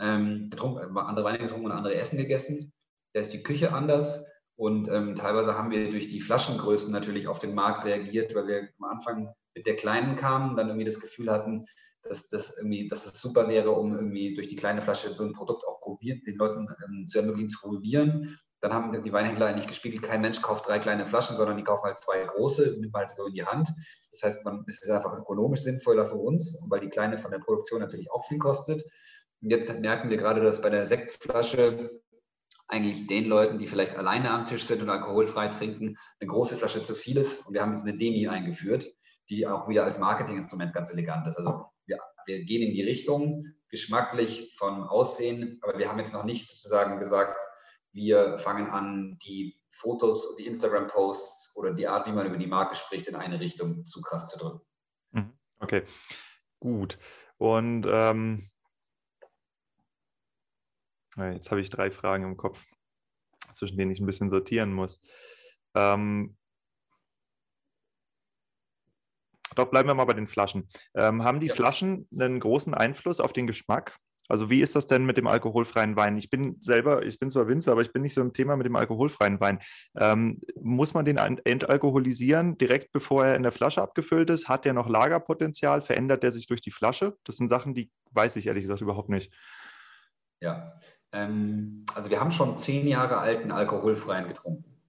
Ähm, 0.00 0.48
getrunken, 0.50 0.96
andere 0.96 1.24
Weine 1.24 1.38
getrunken 1.38 1.66
und 1.66 1.72
andere 1.72 1.94
Essen 1.94 2.18
gegessen. 2.18 2.72
Da 3.12 3.20
ist 3.20 3.32
die 3.32 3.42
Küche 3.42 3.72
anders. 3.72 4.24
Und 4.56 4.88
ähm, 4.88 5.14
teilweise 5.14 5.56
haben 5.56 5.70
wir 5.70 5.90
durch 5.90 6.08
die 6.08 6.20
Flaschengrößen 6.20 6.92
natürlich 6.92 7.26
auf 7.26 7.38
den 7.38 7.54
Markt 7.54 7.84
reagiert, 7.84 8.34
weil 8.34 8.46
wir 8.46 8.68
am 8.80 8.90
Anfang 8.90 9.32
mit 9.54 9.66
der 9.66 9.76
kleinen 9.76 10.16
kamen, 10.16 10.56
dann 10.56 10.68
irgendwie 10.68 10.86
das 10.86 11.00
Gefühl 11.00 11.30
hatten, 11.30 11.66
dass 12.02 12.28
das 12.28 12.56
irgendwie, 12.56 12.88
dass 12.88 13.06
es 13.06 13.20
super 13.20 13.48
wäre, 13.48 13.70
um 13.70 13.94
irgendwie 13.94 14.34
durch 14.34 14.48
die 14.48 14.56
kleine 14.56 14.82
Flasche 14.82 15.14
so 15.14 15.24
ein 15.24 15.32
Produkt 15.32 15.66
auch 15.66 15.80
probiert, 15.80 16.26
den 16.26 16.36
Leuten 16.36 16.66
ähm, 16.84 17.06
zu 17.06 17.18
ermöglichen 17.18 17.50
zu 17.50 17.60
probieren. 17.60 18.38
Dann 18.60 18.72
haben 18.72 19.02
die 19.02 19.12
Weinhändler 19.12 19.46
eigentlich 19.46 19.66
gespiegelt, 19.66 20.02
kein 20.02 20.20
Mensch 20.20 20.40
kauft 20.40 20.68
drei 20.68 20.78
kleine 20.78 21.06
Flaschen, 21.06 21.36
sondern 21.36 21.56
die 21.56 21.64
kaufen 21.64 21.84
halt 21.84 21.98
zwei 21.98 22.24
große, 22.24 22.76
nimmt 22.78 22.94
halt 22.94 23.14
so 23.16 23.26
in 23.26 23.34
die 23.34 23.44
Hand. 23.44 23.72
Das 24.10 24.22
heißt, 24.22 24.44
man, 24.44 24.64
es 24.68 24.82
ist 24.82 24.90
einfach 24.90 25.16
ökonomisch 25.16 25.62
sinnvoller 25.62 26.06
für 26.06 26.16
uns, 26.16 26.62
weil 26.68 26.80
die 26.80 26.88
kleine 26.88 27.18
von 27.18 27.30
der 27.30 27.38
Produktion 27.38 27.80
natürlich 27.80 28.10
auch 28.12 28.24
viel 28.26 28.38
kostet. 28.38 28.84
Und 29.40 29.50
jetzt 29.50 29.80
merken 29.80 30.10
wir 30.10 30.16
gerade, 30.16 30.42
dass 30.42 30.62
bei 30.62 30.70
der 30.70 30.86
Sektflasche 30.86 31.90
eigentlich 32.68 33.06
den 33.06 33.26
Leuten, 33.26 33.58
die 33.58 33.66
vielleicht 33.66 33.96
alleine 33.96 34.30
am 34.30 34.44
Tisch 34.44 34.64
sind 34.64 34.82
und 34.82 34.90
alkoholfrei 34.90 35.48
trinken, 35.48 35.98
eine 36.20 36.28
große 36.28 36.56
Flasche 36.56 36.82
zu 36.82 36.94
viel 36.94 37.16
ist. 37.16 37.46
Und 37.46 37.54
wir 37.54 37.62
haben 37.62 37.72
jetzt 37.72 37.84
eine 37.84 37.96
Demi 37.96 38.28
eingeführt, 38.28 38.94
die 39.28 39.46
auch 39.46 39.68
wieder 39.68 39.84
als 39.84 39.98
Marketinginstrument 39.98 40.72
ganz 40.72 40.90
elegant 40.90 41.26
ist. 41.26 41.36
Also 41.36 41.66
wir, 41.86 41.98
wir 42.26 42.44
gehen 42.44 42.62
in 42.62 42.74
die 42.74 42.82
Richtung, 42.82 43.46
geschmacklich 43.68 44.54
von 44.56 44.84
Aussehen, 44.84 45.58
aber 45.62 45.78
wir 45.78 45.88
haben 45.88 45.98
jetzt 45.98 46.12
noch 46.12 46.24
nicht 46.24 46.48
sozusagen 46.48 46.98
gesagt, 46.98 47.40
wir 47.92 48.38
fangen 48.38 48.68
an, 48.70 49.18
die 49.24 49.58
Fotos, 49.70 50.36
die 50.36 50.46
Instagram-Posts 50.46 51.56
oder 51.56 51.72
die 51.72 51.88
Art, 51.88 52.06
wie 52.06 52.12
man 52.12 52.26
über 52.26 52.36
die 52.36 52.46
Marke 52.46 52.76
spricht, 52.76 53.08
in 53.08 53.16
eine 53.16 53.40
Richtung 53.40 53.84
zu 53.84 54.02
krass 54.02 54.28
zu 54.28 54.38
drücken. 54.38 54.60
Mhm. 55.12 55.32
Okay, 55.58 55.84
gut. 56.60 56.98
Und 57.38 57.86
ähm, 57.88 58.50
jetzt 61.16 61.50
habe 61.50 61.60
ich 61.60 61.70
drei 61.70 61.90
Fragen 61.90 62.24
im 62.24 62.36
Kopf, 62.36 62.64
zwischen 63.54 63.76
denen 63.76 63.90
ich 63.90 64.00
ein 64.00 64.06
bisschen 64.06 64.30
sortieren 64.30 64.72
muss. 64.72 65.02
Ähm, 65.74 66.36
doch 69.54 69.70
bleiben 69.70 69.88
wir 69.88 69.94
mal 69.94 70.04
bei 70.04 70.12
den 70.14 70.26
Flaschen. 70.26 70.68
Ähm, 70.94 71.24
haben 71.24 71.40
die 71.40 71.48
ja. 71.48 71.54
Flaschen 71.54 72.08
einen 72.18 72.40
großen 72.40 72.74
Einfluss 72.74 73.20
auf 73.20 73.32
den 73.32 73.46
Geschmack? 73.46 73.96
Also 74.28 74.48
wie 74.50 74.62
ist 74.62 74.76
das 74.76 74.86
denn 74.86 75.04
mit 75.04 75.16
dem 75.16 75.26
alkoholfreien 75.26 75.96
Wein? 75.96 76.16
Ich 76.16 76.30
bin 76.30 76.56
selber, 76.60 77.04
ich 77.04 77.18
bin 77.18 77.30
zwar 77.30 77.48
Winzer, 77.48 77.72
aber 77.72 77.82
ich 77.82 77.92
bin 77.92 78.02
nicht 78.02 78.14
so 78.14 78.20
im 78.20 78.32
Thema 78.32 78.56
mit 78.56 78.66
dem 78.66 78.76
alkoholfreien 78.76 79.40
Wein. 79.40 79.58
Ähm, 79.98 80.40
muss 80.60 80.94
man 80.94 81.04
den 81.04 81.18
entalkoholisieren 81.18 82.56
direkt 82.56 82.92
bevor 82.92 83.26
er 83.26 83.36
in 83.36 83.42
der 83.42 83.52
Flasche 83.52 83.82
abgefüllt 83.82 84.30
ist? 84.30 84.48
Hat 84.48 84.64
der 84.64 84.74
noch 84.74 84.88
Lagerpotenzial? 84.88 85.82
Verändert 85.82 86.22
der 86.22 86.30
sich 86.30 86.46
durch 86.46 86.60
die 86.60 86.70
Flasche? 86.70 87.16
Das 87.24 87.36
sind 87.36 87.48
Sachen, 87.48 87.74
die 87.74 87.90
weiß 88.12 88.36
ich 88.36 88.46
ehrlich 88.46 88.62
gesagt 88.62 88.80
überhaupt 88.80 89.08
nicht. 89.08 89.32
Ja, 90.40 90.78
ähm, 91.12 91.84
also 91.94 92.10
wir 92.10 92.20
haben 92.20 92.30
schon 92.30 92.56
zehn 92.58 92.86
Jahre 92.86 93.18
alten 93.18 93.50
alkoholfreien 93.50 94.28
getrunken. 94.28 94.80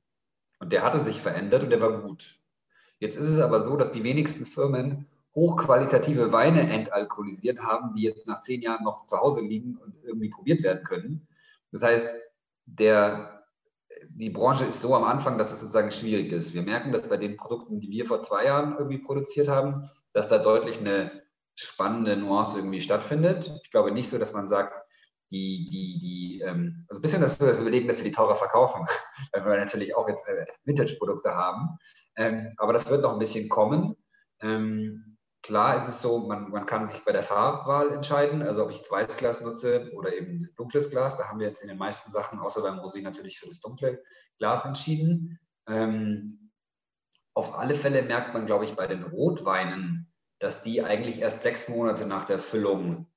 Und 0.59 0.71
der 0.71 0.83
hatte 0.83 0.99
sich 0.99 1.19
verändert 1.19 1.63
und 1.63 1.69
der 1.69 1.81
war 1.81 2.01
gut. 2.01 2.39
Jetzt 3.03 3.17
ist 3.17 3.29
es 3.29 3.41
aber 3.41 3.59
so, 3.59 3.75
dass 3.75 3.91
die 3.91 4.05
wenigsten 4.05 4.45
Firmen 4.45 5.09
hochqualitative 5.35 6.31
Weine 6.31 6.71
entalkoholisiert 6.71 7.59
haben, 7.59 7.93
die 7.95 8.03
jetzt 8.03 8.27
nach 8.27 8.39
zehn 8.39 8.61
Jahren 8.61 8.85
noch 8.85 9.03
zu 9.03 9.17
Hause 9.17 9.41
liegen 9.41 9.75
und 9.75 9.93
irgendwie 10.05 10.29
probiert 10.29 10.63
werden 10.63 10.85
können. 10.85 11.27
Das 11.73 11.83
heißt, 11.83 12.15
der, 12.65 13.43
die 14.07 14.29
Branche 14.29 14.63
ist 14.63 14.79
so 14.79 14.95
am 14.95 15.03
Anfang, 15.03 15.37
dass 15.37 15.51
es 15.51 15.59
sozusagen 15.59 15.91
schwierig 15.91 16.31
ist. 16.31 16.53
Wir 16.53 16.61
merken, 16.61 16.93
dass 16.93 17.09
bei 17.09 17.17
den 17.17 17.35
Produkten, 17.35 17.81
die 17.81 17.91
wir 17.91 18.05
vor 18.05 18.21
zwei 18.21 18.45
Jahren 18.45 18.77
irgendwie 18.77 18.99
produziert 18.99 19.49
haben, 19.49 19.89
dass 20.13 20.29
da 20.29 20.37
deutlich 20.37 20.79
eine 20.79 21.11
spannende 21.55 22.15
Nuance 22.15 22.57
irgendwie 22.59 22.79
stattfindet. 22.79 23.51
Ich 23.65 23.71
glaube 23.71 23.91
nicht 23.91 24.07
so, 24.07 24.17
dass 24.17 24.31
man 24.31 24.47
sagt, 24.47 24.81
die, 25.29 25.67
die, 25.67 25.99
die, 25.99 26.39
ähm, 26.39 26.85
also 26.87 26.99
ein 26.99 27.01
bisschen 27.01 27.21
das 27.21 27.41
überlegen, 27.41 27.89
dass 27.89 27.97
wir 27.97 28.05
die 28.05 28.11
teurer 28.11 28.35
verkaufen, 28.35 28.85
weil 29.33 29.43
wir 29.43 29.57
natürlich 29.57 29.93
auch 29.93 30.07
jetzt 30.07 30.25
äh, 30.25 30.45
Vintage-Produkte 30.63 31.35
haben. 31.35 31.79
Ähm, 32.15 32.53
aber 32.57 32.73
das 32.73 32.89
wird 32.89 33.01
noch 33.01 33.13
ein 33.13 33.19
bisschen 33.19 33.49
kommen. 33.49 33.95
Ähm, 34.41 35.17
klar 35.41 35.77
ist 35.77 35.87
es 35.87 36.01
so, 36.01 36.19
man, 36.27 36.49
man 36.49 36.65
kann 36.65 36.87
sich 36.87 37.03
bei 37.03 37.11
der 37.11 37.23
Farbwahl 37.23 37.91
entscheiden, 37.91 38.41
also 38.41 38.63
ob 38.63 38.71
ich 38.71 38.89
Weißglas 38.89 39.41
nutze 39.41 39.91
oder 39.93 40.13
eben 40.13 40.49
dunkles 40.55 40.91
Glas. 40.91 41.17
Da 41.17 41.27
haben 41.27 41.39
wir 41.39 41.47
jetzt 41.47 41.61
in 41.61 41.67
den 41.67 41.77
meisten 41.77 42.11
Sachen, 42.11 42.39
außer 42.39 42.61
beim 42.61 42.79
Rosé 42.79 43.01
natürlich 43.01 43.39
für 43.39 43.47
das 43.47 43.59
dunkle 43.59 44.01
Glas 44.37 44.65
entschieden. 44.65 45.39
Ähm, 45.67 46.51
auf 47.35 47.57
alle 47.57 47.75
Fälle 47.75 48.03
merkt 48.03 48.33
man, 48.33 48.45
glaube 48.45 48.65
ich, 48.65 48.75
bei 48.75 48.87
den 48.87 49.03
Rotweinen, 49.03 50.11
dass 50.39 50.61
die 50.61 50.83
eigentlich 50.83 51.19
erst 51.19 51.41
sechs 51.41 51.67
Monate 51.67 52.05
nach 52.05 52.25
der 52.25 52.39
Füllung 52.39 53.07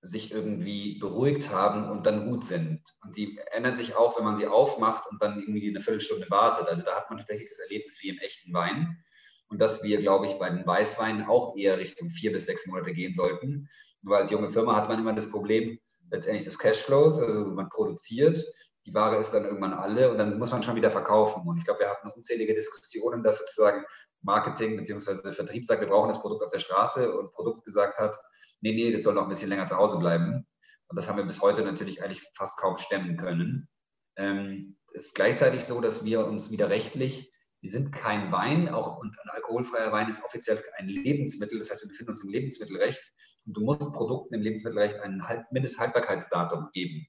sich 0.00 0.32
irgendwie 0.32 0.98
beruhigt 0.98 1.50
haben 1.50 1.90
und 1.90 2.06
dann 2.06 2.30
gut 2.30 2.44
sind. 2.44 2.82
Und 3.04 3.16
die 3.16 3.38
ändern 3.50 3.74
sich 3.74 3.96
auch, 3.96 4.16
wenn 4.16 4.24
man 4.24 4.36
sie 4.36 4.46
aufmacht 4.46 5.08
und 5.10 5.20
dann 5.22 5.40
irgendwie 5.40 5.68
eine 5.68 5.80
Viertelstunde 5.80 6.30
wartet. 6.30 6.68
Also 6.68 6.84
da 6.84 6.94
hat 6.94 7.10
man 7.10 7.18
tatsächlich 7.18 7.48
das 7.48 7.58
Erlebnis 7.58 7.98
wie 8.00 8.10
im 8.10 8.18
echten 8.18 8.52
Wein. 8.52 9.02
Und 9.48 9.60
dass 9.60 9.82
wir, 9.82 10.00
glaube 10.00 10.26
ich, 10.26 10.34
bei 10.34 10.50
den 10.50 10.66
Weißweinen 10.66 11.26
auch 11.26 11.56
eher 11.56 11.78
Richtung 11.78 12.10
vier 12.10 12.32
bis 12.32 12.46
sechs 12.46 12.66
Monate 12.66 12.92
gehen 12.92 13.14
sollten. 13.14 13.68
Nur 14.02 14.16
als 14.16 14.30
junge 14.30 14.50
Firma 14.50 14.76
hat 14.76 14.88
man 14.88 15.00
immer 15.00 15.14
das 15.14 15.30
Problem 15.30 15.78
letztendlich 16.10 16.44
des 16.44 16.58
Cashflows. 16.58 17.20
Also 17.20 17.46
man 17.46 17.68
produziert, 17.68 18.44
die 18.86 18.94
Ware 18.94 19.16
ist 19.16 19.32
dann 19.32 19.44
irgendwann 19.44 19.74
alle 19.74 20.10
und 20.10 20.18
dann 20.18 20.38
muss 20.38 20.52
man 20.52 20.62
schon 20.62 20.76
wieder 20.76 20.90
verkaufen. 20.90 21.42
Und 21.46 21.58
ich 21.58 21.64
glaube, 21.64 21.80
wir 21.80 21.90
hatten 21.90 22.10
unzählige 22.10 22.54
Diskussionen, 22.54 23.22
dass 23.22 23.38
sozusagen 23.38 23.84
Marketing 24.22 24.76
bzw. 24.76 25.32
Vertrieb 25.32 25.66
sagt, 25.66 25.80
wir 25.80 25.88
brauchen 25.88 26.08
das 26.08 26.20
Produkt 26.20 26.44
auf 26.44 26.50
der 26.50 26.58
Straße 26.58 27.12
und 27.16 27.32
Produkt 27.32 27.64
gesagt 27.64 27.98
hat, 27.98 28.18
nee, 28.60 28.72
nee, 28.72 28.92
das 28.92 29.02
soll 29.02 29.14
noch 29.14 29.24
ein 29.24 29.28
bisschen 29.28 29.48
länger 29.50 29.66
zu 29.66 29.76
Hause 29.76 29.98
bleiben. 29.98 30.46
Und 30.88 30.96
das 30.96 31.08
haben 31.08 31.18
wir 31.18 31.24
bis 31.24 31.40
heute 31.42 31.62
natürlich 31.62 32.02
eigentlich 32.02 32.22
fast 32.34 32.58
kaum 32.58 32.78
stemmen 32.78 33.16
können. 33.16 33.68
Ähm, 34.16 34.76
es 34.94 35.06
ist 35.06 35.14
gleichzeitig 35.14 35.64
so, 35.64 35.80
dass 35.80 36.04
wir 36.04 36.26
uns 36.26 36.50
wieder 36.50 36.70
rechtlich, 36.70 37.30
wir 37.60 37.70
sind 37.70 37.92
kein 37.92 38.32
Wein, 38.32 38.68
auch 38.68 38.98
und 38.98 39.16
ein 39.18 39.30
alkoholfreier 39.30 39.92
Wein 39.92 40.08
ist 40.08 40.24
offiziell 40.24 40.62
ein 40.76 40.88
Lebensmittel, 40.88 41.58
das 41.58 41.70
heißt, 41.70 41.82
wir 41.82 41.88
befinden 41.88 42.12
uns 42.12 42.24
im 42.24 42.30
Lebensmittelrecht 42.30 43.12
und 43.46 43.56
du 43.56 43.60
musst 43.62 43.92
Produkten 43.92 44.34
im 44.34 44.42
Lebensmittelrecht 44.42 45.00
ein 45.00 45.22
Mindesthaltbarkeitsdatum 45.50 46.70
geben. 46.72 47.06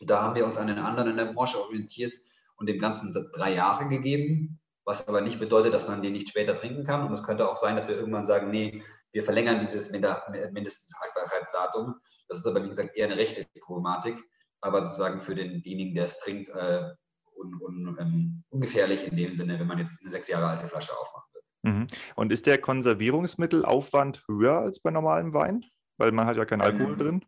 Da 0.00 0.22
haben 0.22 0.34
wir 0.34 0.44
uns 0.44 0.56
an 0.56 0.66
den 0.66 0.78
anderen 0.78 1.10
in 1.10 1.16
der 1.16 1.32
Branche 1.32 1.58
orientiert 1.58 2.12
und 2.56 2.68
dem 2.68 2.78
Ganzen 2.78 3.12
drei 3.32 3.54
Jahre 3.54 3.88
gegeben, 3.88 4.60
was 4.86 5.06
aber 5.08 5.20
nicht 5.20 5.40
bedeutet, 5.40 5.74
dass 5.74 5.88
man 5.88 6.00
den 6.00 6.12
nicht 6.12 6.28
später 6.28 6.54
trinken 6.54 6.84
kann. 6.84 7.06
Und 7.06 7.12
es 7.12 7.24
könnte 7.24 7.50
auch 7.50 7.56
sein, 7.56 7.74
dass 7.74 7.88
wir 7.88 7.96
irgendwann 7.96 8.24
sagen, 8.24 8.50
nee, 8.50 8.84
wir 9.12 9.24
verlängern 9.24 9.60
dieses 9.60 9.90
Mindesthaltbarkeitsdatum. 9.90 11.96
Das 12.28 12.38
ist 12.38 12.46
aber, 12.46 12.62
wie 12.62 12.68
gesagt, 12.68 12.96
eher 12.96 13.06
eine 13.06 13.16
rechtliche 13.16 13.60
Problematik, 13.60 14.16
aber 14.60 14.84
sozusagen 14.84 15.20
für 15.20 15.34
denjenigen, 15.34 15.94
der 15.94 16.04
es 16.04 16.20
trinkt, 16.20 16.50
äh, 16.50 16.90
un, 17.34 17.60
un, 17.60 17.96
ähm, 18.00 18.44
ungefährlich 18.48 19.06
in 19.06 19.16
dem 19.16 19.34
Sinne, 19.34 19.58
wenn 19.58 19.66
man 19.66 19.78
jetzt 19.78 20.00
eine 20.00 20.10
sechs 20.10 20.28
Jahre 20.28 20.46
alte 20.46 20.68
Flasche 20.68 20.96
aufmachen 20.96 21.28
will. 21.34 21.72
Mhm. 21.72 21.86
Und 22.14 22.32
ist 22.32 22.46
der 22.46 22.58
Konservierungsmittelaufwand 22.58 24.24
höher 24.28 24.58
als 24.58 24.80
bei 24.80 24.92
normalem 24.92 25.34
Wein? 25.34 25.64
Weil 25.98 26.12
man 26.12 26.26
hat 26.26 26.36
ja 26.36 26.44
keinen 26.44 26.60
Alkohol 26.60 26.92
ähm, 26.92 26.98
drin. 26.98 27.24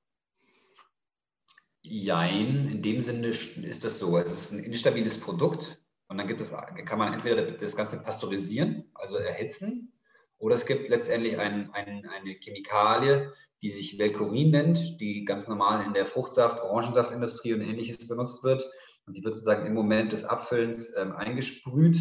Jein, 1.83 2.69
in 2.69 2.83
dem 2.83 3.01
Sinne 3.01 3.29
ist 3.29 3.85
das 3.85 3.99
so. 3.99 4.17
Es 4.17 4.31
ist 4.31 4.53
ein 4.53 4.63
instabiles 4.63 5.19
Produkt 5.19 5.81
und 6.09 6.19
dann 6.19 6.27
gibt 6.27 6.41
es, 6.41 6.55
kann 6.85 6.99
man 6.99 7.13
entweder 7.13 7.51
das 7.53 7.77
Ganze 7.77 7.99
pasteurisieren, 7.99 8.91
also 8.95 9.19
erhitzen, 9.19 9.93
oder 10.39 10.55
es 10.55 10.67
gibt 10.67 10.89
letztendlich 10.89 11.39
ein, 11.39 11.71
ein, 11.73 12.07
eine 12.07 12.35
Chemikalie, 12.35 13.33
die 13.61 13.71
sich 13.71 13.99
Velcorin 13.99 14.53
nennt, 14.53 15.01
die 15.01 15.25
ganz 15.25 15.49
normal 15.49 15.85
in 15.85 15.95
der 15.95 16.07
Fruchtsaft-, 16.07 16.63
Orangensaftindustrie 16.63 17.55
und 17.55 17.61
ähnliches 17.61 18.07
benutzt 18.07 18.45
wird. 18.45 18.65
Und 19.07 19.17
die 19.17 19.25
wird 19.25 19.35
sozusagen 19.35 19.67
im 19.67 19.75
Moment 19.75 20.13
des 20.13 20.25
Abfüllens 20.25 20.95
ähm, 20.97 21.13
eingesprüht, 21.13 21.99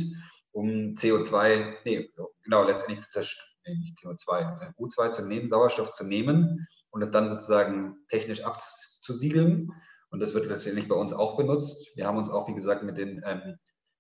um 0.52 0.94
CO2, 0.94 1.78
nee, 1.86 2.12
genau, 2.44 2.64
letztendlich 2.64 3.00
zu 3.00 3.10
zerstören, 3.10 3.48
nee, 3.66 3.76
nicht 3.76 3.98
CO2, 4.00 4.62
äh, 4.62 4.72
U2 4.80 5.12
zu 5.12 5.26
nehmen, 5.26 5.50
Sauerstoff 5.50 5.92
zu 5.92 6.06
nehmen 6.06 6.68
und 6.92 7.02
es 7.02 7.12
dann 7.12 7.30
sozusagen 7.30 7.96
technisch 8.08 8.44
abzusiegeln. 8.44 9.72
Und 10.10 10.20
das 10.20 10.34
wird 10.34 10.46
letztendlich 10.46 10.88
bei 10.88 10.96
uns 10.96 11.12
auch 11.12 11.38
benutzt. 11.38 11.96
Wir 11.96 12.08
haben 12.08 12.18
uns 12.18 12.30
auch, 12.30 12.48
wie 12.48 12.56
gesagt, 12.56 12.84
mit 12.84 12.98
den 12.98 13.22
ähm, 13.26 13.58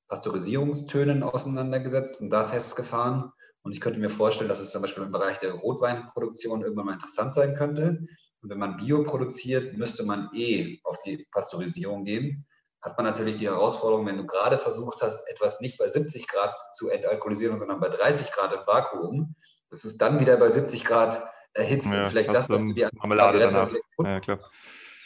Pasteurisierungstönen 0.07 1.23
auseinandergesetzt 1.23 2.21
und 2.21 2.29
da 2.29 2.43
Tests 2.43 2.75
gefahren. 2.75 3.31
Und 3.63 3.73
ich 3.73 3.81
könnte 3.81 3.99
mir 3.99 4.09
vorstellen, 4.09 4.47
dass 4.47 4.61
es 4.61 4.71
zum 4.71 4.81
Beispiel 4.81 5.03
im 5.03 5.11
Bereich 5.11 5.39
der 5.39 5.53
Rotweinproduktion 5.53 6.61
irgendwann 6.61 6.85
mal 6.85 6.93
interessant 6.93 7.33
sein 7.33 7.55
könnte. 7.55 8.07
Und 8.41 8.49
wenn 8.49 8.59
man 8.59 8.77
Bio 8.77 9.03
produziert, 9.03 9.77
müsste 9.77 10.03
man 10.03 10.29
eh 10.33 10.79
auf 10.83 10.97
die 10.99 11.27
Pasteurisierung 11.31 12.05
gehen. 12.05 12.45
Hat 12.81 12.97
man 12.97 13.05
natürlich 13.05 13.35
die 13.35 13.47
Herausforderung, 13.47 14.05
wenn 14.05 14.17
du 14.17 14.25
gerade 14.25 14.57
versucht 14.57 15.01
hast, 15.01 15.27
etwas 15.27 15.59
nicht 15.59 15.77
bei 15.77 15.89
70 15.89 16.27
Grad 16.27 16.55
zu 16.73 16.89
entalkoholisieren, 16.89 17.59
sondern 17.59 17.79
bei 17.79 17.89
30 17.89 18.31
Grad 18.31 18.53
im 18.53 18.65
Vakuum, 18.65 19.35
dass 19.69 19.83
es 19.83 19.97
dann 19.97 20.19
wieder 20.19 20.37
bei 20.37 20.49
70 20.49 20.85
Grad 20.85 21.21
erhitzt 21.53 21.91
ja, 21.91 22.03
und 22.03 22.09
vielleicht 22.09 22.33
das, 22.33 22.49
was 22.49 22.65
du 22.65 22.73
dir 22.73 22.85
an 22.85 22.91
Marmelade 22.95 23.39
danach. 23.39 23.71
Ja, 23.97 24.19
klar. 24.19 24.37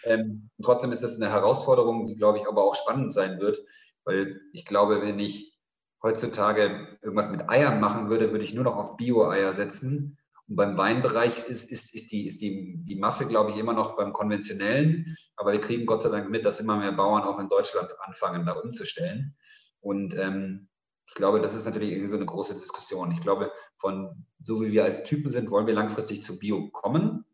Ähm, 0.03 0.49
trotzdem 0.61 0.91
ist 0.91 1.03
das 1.03 1.19
eine 1.19 1.31
Herausforderung, 1.31 2.07
die, 2.07 2.15
glaube 2.15 2.39
ich, 2.39 2.47
aber 2.47 2.63
auch 2.63 2.75
spannend 2.75 3.13
sein 3.13 3.39
wird, 3.39 3.59
weil 4.05 4.41
ich 4.53 4.65
glaube, 4.65 5.01
wenn 5.01 5.19
ich 5.19 5.57
heutzutage 6.03 6.97
irgendwas 7.01 7.29
mit 7.29 7.49
Eiern 7.49 7.79
machen 7.79 8.09
würde, 8.09 8.31
würde 8.31 8.43
ich 8.43 8.53
nur 8.53 8.63
noch 8.63 8.75
auf 8.75 8.97
Bio-Eier 8.97 9.53
setzen. 9.53 10.17
Und 10.47 10.55
beim 10.55 10.77
Weinbereich 10.77 11.47
ist, 11.47 11.71
ist, 11.71 11.93
ist, 11.93 12.11
die, 12.11 12.27
ist 12.27 12.41
die, 12.41 12.77
die 12.83 12.95
Masse, 12.95 13.27
glaube 13.27 13.51
ich, 13.51 13.57
immer 13.57 13.73
noch 13.73 13.95
beim 13.95 14.11
konventionellen. 14.11 15.15
Aber 15.35 15.51
wir 15.51 15.61
kriegen 15.61 15.85
Gott 15.85 16.01
sei 16.01 16.09
Dank 16.09 16.29
mit, 16.29 16.45
dass 16.45 16.59
immer 16.59 16.77
mehr 16.77 16.91
Bauern 16.91 17.23
auch 17.23 17.39
in 17.39 17.49
Deutschland 17.49 17.89
anfangen, 18.01 18.45
da 18.45 18.53
umzustellen. 18.53 19.35
Und 19.79 20.17
ähm, 20.17 20.67
ich 21.07 21.13
glaube, 21.13 21.41
das 21.41 21.53
ist 21.53 21.65
natürlich 21.65 21.91
irgendwie 21.91 22.09
so 22.09 22.15
eine 22.15 22.25
große 22.25 22.53
Diskussion. 22.53 23.11
Ich 23.11 23.21
glaube, 23.21 23.51
von 23.77 24.25
so 24.39 24.61
wie 24.61 24.71
wir 24.71 24.83
als 24.83 25.03
Typen 25.03 25.29
sind, 25.29 25.51
wollen 25.51 25.67
wir 25.67 25.73
langfristig 25.73 26.23
zu 26.23 26.39
Bio 26.39 26.69
kommen. 26.71 27.25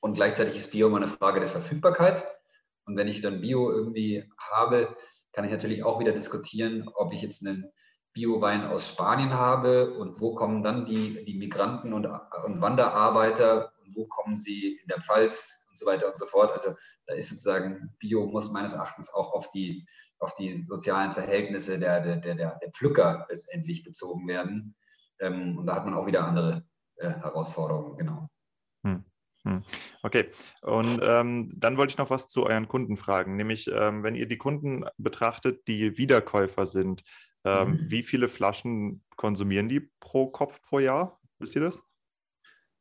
Und 0.00 0.14
gleichzeitig 0.14 0.56
ist 0.56 0.72
Bio 0.72 0.88
immer 0.88 0.96
eine 0.96 1.08
Frage 1.08 1.40
der 1.40 1.48
Verfügbarkeit. 1.48 2.26
Und 2.84 2.96
wenn 2.96 3.08
ich 3.08 3.20
dann 3.20 3.40
Bio 3.40 3.70
irgendwie 3.70 4.28
habe, 4.38 4.96
kann 5.32 5.44
ich 5.44 5.50
natürlich 5.50 5.84
auch 5.84 5.98
wieder 6.00 6.12
diskutieren, 6.12 6.88
ob 6.94 7.12
ich 7.12 7.22
jetzt 7.22 7.46
einen 7.46 7.70
Biowein 8.12 8.64
aus 8.66 8.90
Spanien 8.90 9.32
habe 9.32 9.94
und 9.98 10.20
wo 10.20 10.34
kommen 10.34 10.62
dann 10.62 10.84
die, 10.84 11.24
die 11.24 11.38
Migranten 11.38 11.92
und, 11.92 12.06
und 12.06 12.60
Wanderarbeiter 12.60 13.72
und 13.82 13.96
wo 13.96 14.06
kommen 14.06 14.34
sie 14.34 14.76
in 14.76 14.88
der 14.88 15.00
Pfalz 15.00 15.66
und 15.70 15.78
so 15.78 15.86
weiter 15.86 16.08
und 16.08 16.18
so 16.18 16.26
fort. 16.26 16.52
Also 16.52 16.74
da 17.06 17.14
ist 17.14 17.30
sozusagen 17.30 17.94
Bio 17.98 18.26
muss 18.26 18.52
meines 18.52 18.74
Erachtens 18.74 19.12
auch 19.12 19.32
auf 19.32 19.50
die, 19.50 19.86
auf 20.18 20.34
die 20.34 20.54
sozialen 20.54 21.12
Verhältnisse 21.12 21.78
der, 21.78 22.00
der, 22.00 22.16
der, 22.16 22.34
der 22.58 22.70
Pflücker 22.72 23.26
letztendlich 23.30 23.82
bezogen 23.82 24.28
werden. 24.28 24.76
Ähm, 25.18 25.56
und 25.56 25.66
da 25.66 25.74
hat 25.76 25.86
man 25.86 25.94
auch 25.94 26.06
wieder 26.06 26.24
andere 26.24 26.64
äh, 26.96 27.08
Herausforderungen, 27.08 27.96
genau. 27.96 28.28
Hm. 29.44 29.64
Okay, 30.02 30.30
und 30.62 31.00
ähm, 31.02 31.52
dann 31.56 31.76
wollte 31.76 31.92
ich 31.92 31.98
noch 31.98 32.10
was 32.10 32.28
zu 32.28 32.44
euren 32.44 32.68
Kunden 32.68 32.96
fragen, 32.96 33.36
nämlich 33.36 33.68
ähm, 33.72 34.04
wenn 34.04 34.14
ihr 34.14 34.26
die 34.26 34.38
Kunden 34.38 34.84
betrachtet, 34.98 35.66
die 35.66 35.98
Wiederkäufer 35.98 36.66
sind, 36.66 37.02
ähm, 37.44 37.70
mhm. 37.70 37.90
Wie 37.90 38.02
viele 38.02 38.28
Flaschen 38.28 39.02
konsumieren 39.16 39.68
die 39.68 39.80
pro 40.00 40.28
Kopf 40.28 40.60
pro 40.62 40.78
Jahr? 40.78 41.20
Wisst 41.38 41.56
ihr 41.56 41.62
das? 41.62 41.82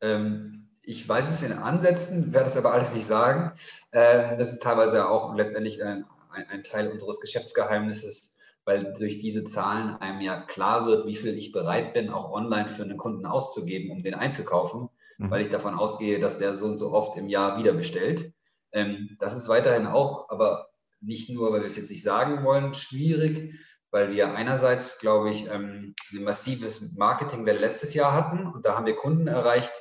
Ähm, 0.02 0.70
ich 0.84 1.08
weiß 1.08 1.30
es 1.30 1.44
in 1.44 1.58
Ansätzen, 1.58 2.34
werde 2.34 2.48
es 2.48 2.58
aber 2.58 2.74
alles 2.74 2.94
nicht 2.94 3.06
sagen. 3.06 3.54
Ähm, 3.92 4.38
das 4.38 4.50
ist 4.50 4.62
teilweise 4.62 5.10
auch 5.10 5.36
letztendlich 5.36 5.84
ein, 5.84 6.06
ein, 6.30 6.64
Teil 6.64 6.90
unseres 6.90 7.20
Geschäftsgeheimnisses, 7.20 8.38
weil 8.66 8.94
durch 8.94 9.18
diese 9.18 9.44
Zahlen 9.44 9.96
einem 9.96 10.22
ja 10.22 10.42
klar 10.42 10.86
wird, 10.86 11.08
wie 11.08 11.16
viel 11.16 11.38
ich 11.38 11.52
bereit 11.52 11.94
bin, 11.94 12.10
auch 12.10 12.32
online 12.32 12.70
für 12.70 12.84
einen 12.84 12.98
Kunden 12.98 13.26
auszugeben, 13.26 13.92
um 13.92 14.04
den 14.04 14.14
einzukaufen, 14.14 14.90
mhm. 15.22 15.32
weil 15.32 15.42
ich 15.42 15.50
davon 15.50 15.76
ausgehe, 15.76 16.20
dass 16.20 16.38
der 16.38 16.56
so 16.56 16.66
und 16.66 16.78
so 16.78 16.92
oft 16.92 17.18
im 17.18 17.28
Jahr 17.28 17.58
wieder 17.58 17.74
bestellt. 17.74 18.34
Ähm, 18.74 19.18
das 19.20 19.36
ist 19.36 19.50
weiterhin 19.50 19.86
auch, 19.86 20.30
aber 20.30 20.70
nicht 21.00 21.30
nur, 21.30 21.52
weil 21.52 21.62
wir 21.62 21.68
es 21.68 21.78
jetzt 21.78 21.90
nicht 21.90 22.04
sagen 22.04 22.44
wollen, 22.44 22.74
schwierig, 22.74 23.56
weil 23.92 24.12
wir 24.12 24.36
einerseits, 24.36 25.00
glaube 25.00 25.30
ich, 25.30 25.48
ähm, 25.48 25.96
ein 26.12 26.24
massives 26.24 26.94
Marketingwelle 26.94 27.60
letztes 27.60 27.94
Jahr 27.94 28.14
hatten 28.14 28.48
und 28.48 28.66
da 28.66 28.76
haben 28.76 28.86
wir 28.86 28.96
Kunden 28.96 29.28
erreicht, 29.28 29.74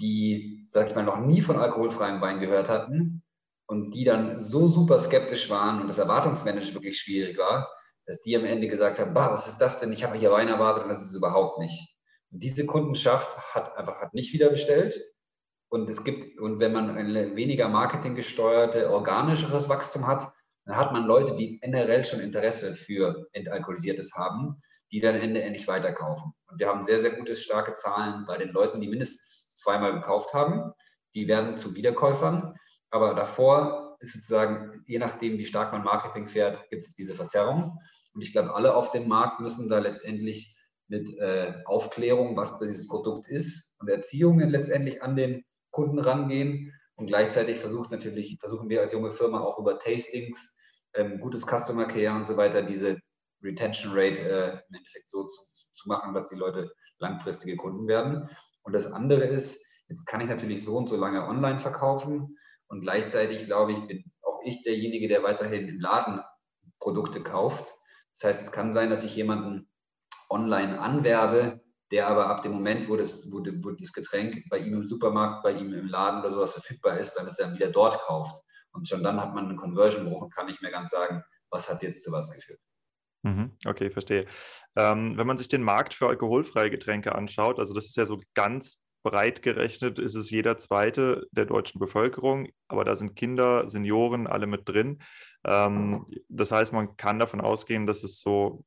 die, 0.00 0.66
sag 0.70 0.88
ich 0.88 0.94
mal, 0.94 1.04
noch 1.04 1.18
nie 1.18 1.42
von 1.42 1.58
alkoholfreiem 1.58 2.20
Wein 2.20 2.40
gehört 2.40 2.68
hatten 2.68 3.22
und 3.66 3.94
die 3.94 4.04
dann 4.04 4.40
so 4.40 4.66
super 4.66 4.98
skeptisch 4.98 5.50
waren 5.50 5.80
und 5.80 5.88
das 5.88 5.98
Erwartungsmanagement 5.98 6.74
wirklich 6.74 6.98
schwierig 6.98 7.38
war, 7.38 7.68
dass 8.06 8.20
die 8.20 8.36
am 8.36 8.44
Ende 8.44 8.68
gesagt 8.68 8.98
haben, 8.98 9.14
bah, 9.14 9.30
was 9.32 9.46
ist 9.46 9.58
das 9.58 9.78
denn? 9.80 9.92
Ich 9.92 10.04
habe 10.04 10.16
hier 10.16 10.32
Wein 10.32 10.48
erwartet 10.48 10.84
und 10.84 10.88
das 10.88 11.02
ist 11.02 11.10
es 11.10 11.16
überhaupt 11.16 11.58
nicht. 11.58 11.96
Diese 12.30 12.64
Kundenschaft 12.66 13.36
hat 13.54 13.76
einfach 13.76 14.00
hat 14.00 14.14
nicht 14.14 14.32
wieder 14.32 14.50
bestellt. 14.50 15.00
Und 15.68 15.88
es 15.88 16.02
gibt, 16.02 16.38
und 16.38 16.58
wenn 16.58 16.72
man 16.72 16.90
ein 16.90 17.36
weniger 17.36 17.68
marketinggesteuerte, 17.68 18.90
organischeres 18.90 19.68
Wachstum 19.68 20.06
hat, 20.06 20.32
dann 20.64 20.76
hat 20.76 20.92
man 20.92 21.06
Leute, 21.06 21.34
die 21.34 21.58
generell 21.60 22.04
schon 22.04 22.20
Interesse 22.20 22.72
für 22.74 23.28
Entalkoholisiertes 23.32 24.14
haben, 24.14 24.60
die 24.92 25.00
dann 25.00 25.14
Ende 25.14 25.42
endlich 25.42 25.68
weiterkaufen. 25.68 26.32
Und 26.48 26.58
wir 26.58 26.68
haben 26.68 26.82
sehr, 26.82 27.00
sehr 27.00 27.12
gute, 27.12 27.34
starke 27.34 27.74
Zahlen 27.74 28.24
bei 28.26 28.36
den 28.36 28.50
Leuten, 28.50 28.80
die 28.80 28.88
mindestens 28.88 29.56
zweimal 29.56 29.92
gekauft 29.92 30.34
haben. 30.34 30.72
Die 31.14 31.28
werden 31.28 31.56
zu 31.56 31.76
Wiederkäufern. 31.76 32.54
Aber 32.90 33.14
davor 33.14 33.96
ist 34.00 34.14
sozusagen, 34.14 34.82
je 34.86 34.98
nachdem, 34.98 35.38
wie 35.38 35.44
stark 35.44 35.72
man 35.72 35.84
Marketing 35.84 36.26
fährt, 36.26 36.68
gibt 36.70 36.82
es 36.82 36.94
diese 36.94 37.14
Verzerrung. 37.14 37.78
Und 38.12 38.22
ich 38.22 38.32
glaube, 38.32 38.54
alle 38.54 38.74
auf 38.74 38.90
dem 38.90 39.06
Markt 39.06 39.40
müssen 39.40 39.68
da 39.68 39.78
letztendlich 39.78 40.56
mit 40.90 41.16
äh, 41.18 41.54
Aufklärung, 41.66 42.36
was 42.36 42.58
dieses 42.58 42.88
Produkt 42.88 43.28
ist 43.28 43.74
und 43.78 43.88
Erziehungen 43.88 44.50
letztendlich 44.50 45.02
an 45.02 45.16
den 45.16 45.44
Kunden 45.70 46.00
rangehen. 46.00 46.74
Und 46.96 47.06
gleichzeitig 47.06 47.58
versucht 47.58 47.92
natürlich, 47.92 48.36
versuchen 48.40 48.68
wir 48.68 48.80
als 48.80 48.92
junge 48.92 49.12
Firma 49.12 49.40
auch 49.40 49.58
über 49.58 49.78
Tastings, 49.78 50.56
ähm, 50.94 51.20
gutes 51.20 51.46
Customer 51.46 51.86
Care 51.86 52.16
und 52.16 52.26
so 52.26 52.36
weiter, 52.36 52.62
diese 52.62 52.98
Retention 53.42 53.92
Rate 53.94 54.20
äh, 54.20 54.50
im 54.68 54.74
Endeffekt 54.74 55.08
so 55.08 55.24
zu, 55.24 55.44
zu, 55.72 55.88
machen, 55.88 56.12
dass 56.12 56.28
die 56.28 56.34
Leute 56.34 56.72
langfristige 56.98 57.56
Kunden 57.56 57.86
werden. 57.86 58.28
Und 58.62 58.74
das 58.74 58.92
andere 58.92 59.24
ist, 59.24 59.64
jetzt 59.88 60.04
kann 60.06 60.20
ich 60.20 60.28
natürlich 60.28 60.64
so 60.64 60.76
und 60.76 60.88
so 60.88 60.96
lange 60.96 61.24
online 61.24 61.60
verkaufen 61.60 62.36
und 62.66 62.80
gleichzeitig, 62.80 63.46
glaube 63.46 63.72
ich, 63.72 63.86
bin 63.86 64.04
auch 64.22 64.40
ich 64.44 64.62
derjenige, 64.64 65.08
der 65.08 65.22
weiterhin 65.22 65.68
im 65.68 65.80
Laden 65.80 66.20
Produkte 66.80 67.22
kauft. 67.22 67.72
Das 68.12 68.24
heißt, 68.24 68.42
es 68.42 68.52
kann 68.52 68.72
sein, 68.72 68.90
dass 68.90 69.04
ich 69.04 69.14
jemanden 69.14 69.69
online 70.30 70.80
anwerbe, 70.80 71.60
der 71.90 72.06
aber 72.08 72.26
ab 72.28 72.42
dem 72.42 72.52
Moment, 72.52 72.88
wo 72.88 72.96
das, 72.96 73.30
wo, 73.32 73.38
wo 73.38 73.70
das 73.72 73.92
Getränk 73.92 74.44
bei 74.48 74.58
ihm 74.58 74.74
im 74.74 74.86
Supermarkt, 74.86 75.42
bei 75.42 75.52
ihm 75.52 75.72
im 75.72 75.88
Laden 75.88 76.20
oder 76.20 76.30
sowas 76.30 76.52
verfügbar 76.52 76.98
ist, 76.98 77.14
dann 77.14 77.26
ist 77.26 77.40
er 77.40 77.52
wieder 77.52 77.68
dort 77.68 78.00
kauft. 78.00 78.42
Und 78.72 78.88
schon 78.88 79.02
dann 79.02 79.20
hat 79.20 79.34
man 79.34 79.46
einen 79.46 79.56
Conversion-Bruch 79.56 80.22
und 80.22 80.34
kann 80.34 80.46
nicht 80.46 80.62
mehr 80.62 80.70
ganz 80.70 80.90
sagen, 80.90 81.24
was 81.50 81.68
hat 81.68 81.82
jetzt 81.82 82.04
zu 82.04 82.12
was 82.12 82.32
geführt. 82.32 82.60
Mhm, 83.22 83.56
okay, 83.66 83.90
verstehe. 83.90 84.26
Ähm, 84.76 85.16
wenn 85.16 85.26
man 85.26 85.36
sich 85.36 85.48
den 85.48 85.62
Markt 85.62 85.94
für 85.94 86.06
alkoholfreie 86.06 86.70
Getränke 86.70 87.14
anschaut, 87.14 87.58
also 87.58 87.74
das 87.74 87.86
ist 87.86 87.96
ja 87.96 88.06
so 88.06 88.20
ganz 88.34 88.80
breit 89.02 89.42
gerechnet, 89.42 89.98
ist 89.98 90.14
es 90.14 90.30
jeder 90.30 90.58
zweite 90.58 91.26
der 91.32 91.46
deutschen 91.46 91.78
Bevölkerung, 91.78 92.48
aber 92.68 92.84
da 92.84 92.94
sind 92.94 93.16
Kinder, 93.16 93.68
Senioren, 93.68 94.26
alle 94.26 94.46
mit 94.46 94.68
drin. 94.68 95.02
Ähm, 95.44 96.06
das 96.28 96.52
heißt, 96.52 96.72
man 96.72 96.96
kann 96.96 97.18
davon 97.18 97.40
ausgehen, 97.40 97.86
dass 97.86 98.04
es 98.04 98.20
so, 98.20 98.64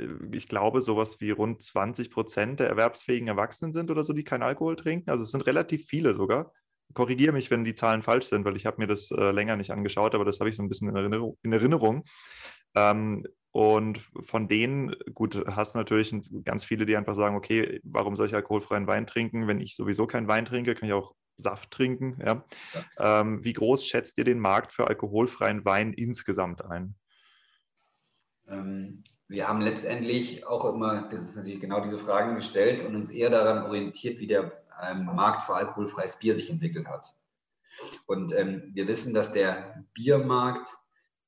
ich, 0.00 0.32
ich, 0.32 0.48
glaube, 0.48 0.82
sowas 0.82 1.20
wie 1.20 1.30
rund 1.30 1.62
20 1.62 2.10
Prozent 2.10 2.60
der 2.60 2.68
erwerbsfähigen 2.68 3.28
Erwachsenen 3.28 3.72
sind 3.72 3.90
oder 3.90 4.02
so, 4.02 4.12
die 4.12 4.24
keinen 4.24 4.42
Alkohol 4.42 4.76
trinken. 4.76 5.10
Also 5.10 5.24
es 5.24 5.30
sind 5.30 5.46
relativ 5.46 5.86
viele 5.86 6.14
sogar. 6.14 6.52
Korrigiere 6.94 7.32
mich, 7.32 7.50
wenn 7.50 7.64
die 7.64 7.74
Zahlen 7.74 8.02
falsch 8.02 8.26
sind, 8.26 8.44
weil 8.44 8.56
ich 8.56 8.66
habe 8.66 8.78
mir 8.78 8.88
das 8.88 9.10
äh, 9.10 9.30
länger 9.30 9.56
nicht 9.56 9.70
angeschaut, 9.70 10.14
aber 10.14 10.24
das 10.24 10.40
habe 10.40 10.50
ich 10.50 10.56
so 10.56 10.62
ein 10.62 10.68
bisschen 10.68 10.88
in 10.88 10.96
Erinnerung. 10.96 11.38
In 11.42 11.52
Erinnerung. 11.52 12.04
Ähm, 12.74 13.26
und 13.52 13.98
von 14.22 14.46
denen, 14.46 14.94
gut, 15.12 15.44
hast 15.46 15.74
du 15.74 15.78
natürlich 15.78 16.14
ganz 16.44 16.64
viele, 16.64 16.86
die 16.86 16.96
einfach 16.96 17.14
sagen, 17.14 17.36
okay, 17.36 17.80
warum 17.82 18.14
soll 18.14 18.26
ich 18.26 18.34
alkoholfreien 18.34 18.86
Wein 18.86 19.06
trinken? 19.06 19.48
Wenn 19.48 19.60
ich 19.60 19.74
sowieso 19.74 20.06
keinen 20.06 20.28
Wein 20.28 20.44
trinke, 20.44 20.74
kann 20.74 20.88
ich 20.88 20.92
auch 20.92 21.14
Saft 21.36 21.70
trinken. 21.70 22.18
Ja? 22.24 22.44
ja. 22.98 23.20
Ähm, 23.20 23.44
wie 23.44 23.52
groß 23.52 23.86
schätzt 23.86 24.18
ihr 24.18 24.24
den 24.24 24.38
Markt 24.38 24.72
für 24.72 24.86
alkoholfreien 24.86 25.64
Wein 25.64 25.92
insgesamt 25.92 26.64
ein? 26.64 26.94
Ähm, 28.48 29.02
wir 29.30 29.46
haben 29.46 29.60
letztendlich 29.60 30.44
auch 30.44 30.64
immer, 30.64 31.02
das 31.02 31.24
ist 31.24 31.36
natürlich 31.36 31.60
genau 31.60 31.80
diese 31.80 31.98
Fragen 31.98 32.34
gestellt 32.34 32.84
und 32.84 32.96
uns 32.96 33.12
eher 33.12 33.30
daran 33.30 33.62
orientiert, 33.62 34.18
wie 34.18 34.26
der 34.26 34.52
ähm, 34.82 35.04
Markt 35.04 35.44
für 35.44 35.54
alkoholfreies 35.54 36.18
Bier 36.18 36.34
sich 36.34 36.50
entwickelt 36.50 36.88
hat. 36.88 37.14
Und 38.06 38.32
ähm, 38.36 38.72
wir 38.74 38.88
wissen, 38.88 39.14
dass 39.14 39.32
der 39.32 39.84
Biermarkt 39.94 40.66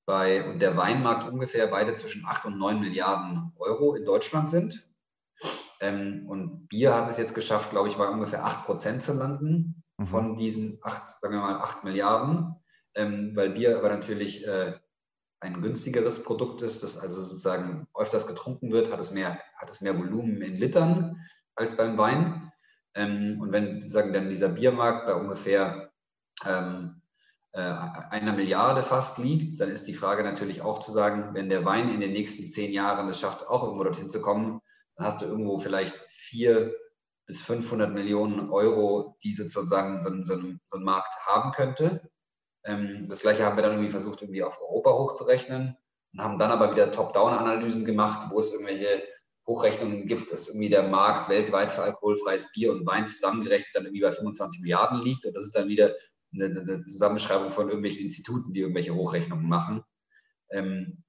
bei, 0.05 0.51
und 0.51 0.59
der 0.59 0.77
Weinmarkt 0.77 1.33
ungefähr 1.33 1.69
beide 1.69 1.95
zwischen 1.95 2.27
8 2.27 2.47
und 2.47 2.59
9 2.59 2.81
Milliarden 2.81 3.53
Euro 3.57 3.95
in 3.95 4.05
Deutschland 4.05 4.51
sind. 4.51 4.85
Ähm, 5.81 6.27
und 6.29 6.67
Bier 6.67 6.97
hat 6.97 7.09
es 7.09 7.19
jetzt 7.19 7.37
geschafft, 7.37 7.71
glaube 7.71 7.89
ich, 7.89 7.97
bei 7.97 8.09
ungefähr 8.09 8.45
8 8.45 8.65
Prozent 8.65 9.03
zu 9.03 9.13
landen 9.13 9.85
mhm. 9.97 10.07
von 10.07 10.37
diesen 10.37 10.81
8, 10.83 11.21
sagen 11.21 11.35
wir 11.35 11.41
mal, 11.41 11.61
8 11.61 11.85
Milliarden, 11.85 12.57
ähm, 12.97 13.31
weil 13.37 13.51
Bier 13.51 13.79
aber 13.79 13.91
natürlich 13.91 14.45
äh, 14.45 14.73
ein 15.43 15.61
günstigeres 15.61 16.23
Produkt 16.23 16.63
ist, 16.63 16.83
das 16.83 16.97
also 16.97 17.21
sozusagen 17.21 17.89
öfters 17.95 18.27
getrunken 18.27 18.71
wird, 18.71 18.93
hat 18.93 19.01
es 19.01 19.11
mehr, 19.11 19.41
hat 19.57 19.69
es 19.69 19.81
mehr 19.81 19.99
Volumen 19.99 20.41
in 20.41 20.57
Litern 20.57 21.21
als 21.57 21.77
beim 21.77 21.99
Wein. 21.99 22.53
Ähm, 22.95 23.41
und 23.41 23.51
wenn 23.53 23.87
sagen 23.89 24.13
dann 24.13 24.29
dieser 24.29 24.49
Biermarkt 24.49 25.07
bei 25.07 25.15
ungefähr 25.15 25.91
ähm, 26.47 27.03
äh, 27.53 27.61
einer 27.61 28.33
Milliarde 28.35 28.85
fast 28.85 29.19
liegt, 29.19 29.61
dann 29.61 29.69
ist 29.69 29.89
die 29.89 29.95
Frage 29.95 30.23
natürlich 30.23 30.63
auch 30.63 30.79
zu 30.79 30.93
sagen, 30.93 31.35
wenn 31.35 31.49
der 31.49 31.65
Wein 31.65 31.89
in 31.89 32.01
den 32.01 32.13
nächsten 32.13 32.49
zehn 32.49 32.73
Jahren 32.73 33.09
es 33.09 33.19
schafft, 33.19 33.49
auch 33.49 33.65
irgendwo 33.65 33.83
dorthin 33.83 34.11
zu 34.11 34.21
kommen, 34.21 34.61
dann 34.95 35.07
hast 35.07 35.23
du 35.23 35.27
irgendwo 35.27 35.59
vielleicht 35.59 35.99
vier 36.09 36.73
bis 37.27 37.41
500 37.41 37.93
Millionen 37.93 38.51
Euro, 38.51 39.17
die 39.25 39.33
sozusagen 39.33 40.01
so 40.03 40.11
so 40.25 40.41
so 40.67 40.77
ein 40.77 40.85
Markt 40.85 41.15
haben 41.27 41.51
könnte. 41.51 42.12
Ähm, 42.65 43.07
das 43.09 43.21
gleiche 43.21 43.45
haben 43.45 43.57
wir 43.57 43.63
dann 43.63 43.73
irgendwie 43.73 43.91
versucht, 43.91 44.23
irgendwie 44.23 44.43
auf 44.43 44.61
Europa 44.61 44.91
hochzurechnen 44.91 45.77
und 46.13 46.23
haben 46.23 46.39
dann 46.39 46.51
aber 46.51 46.71
wieder 46.73 46.93
Top-Down-Analysen 46.93 47.85
gemacht, 47.85 48.31
wo 48.31 48.39
es 48.39 48.53
irgendwelche 48.53 49.03
Hochrechnungen 49.47 50.07
gibt, 50.07 50.33
dass 50.33 50.49
irgendwie 50.49 50.69
der 50.69 50.85
Markt 50.85 51.29
weltweit 51.29 51.73
für 51.73 51.83
alkoholfreies 51.83 52.53
Bier 52.53 52.73
und 52.73 52.87
Wein 52.87 53.09
zusammengerechnet 53.09 53.75
dann 53.75 53.85
irgendwie 53.85 54.03
bei 54.03 54.13
25 54.13 54.61
Milliarden 54.61 55.01
liegt. 55.03 55.27
Und 55.27 55.35
das 55.35 55.45
ist 55.45 55.57
dann 55.57 55.69
wieder 55.69 55.95
eine, 56.33 56.61
eine 56.61 56.85
Zusammenschreibung 56.87 57.51
von 57.51 57.69
irgendwelchen 57.69 58.03
Instituten, 58.03 58.53
die 58.53 58.61
irgendwelche 58.61 58.95
Hochrechnungen 58.95 59.49
machen. 59.49 59.83
Ähm, 60.51 61.03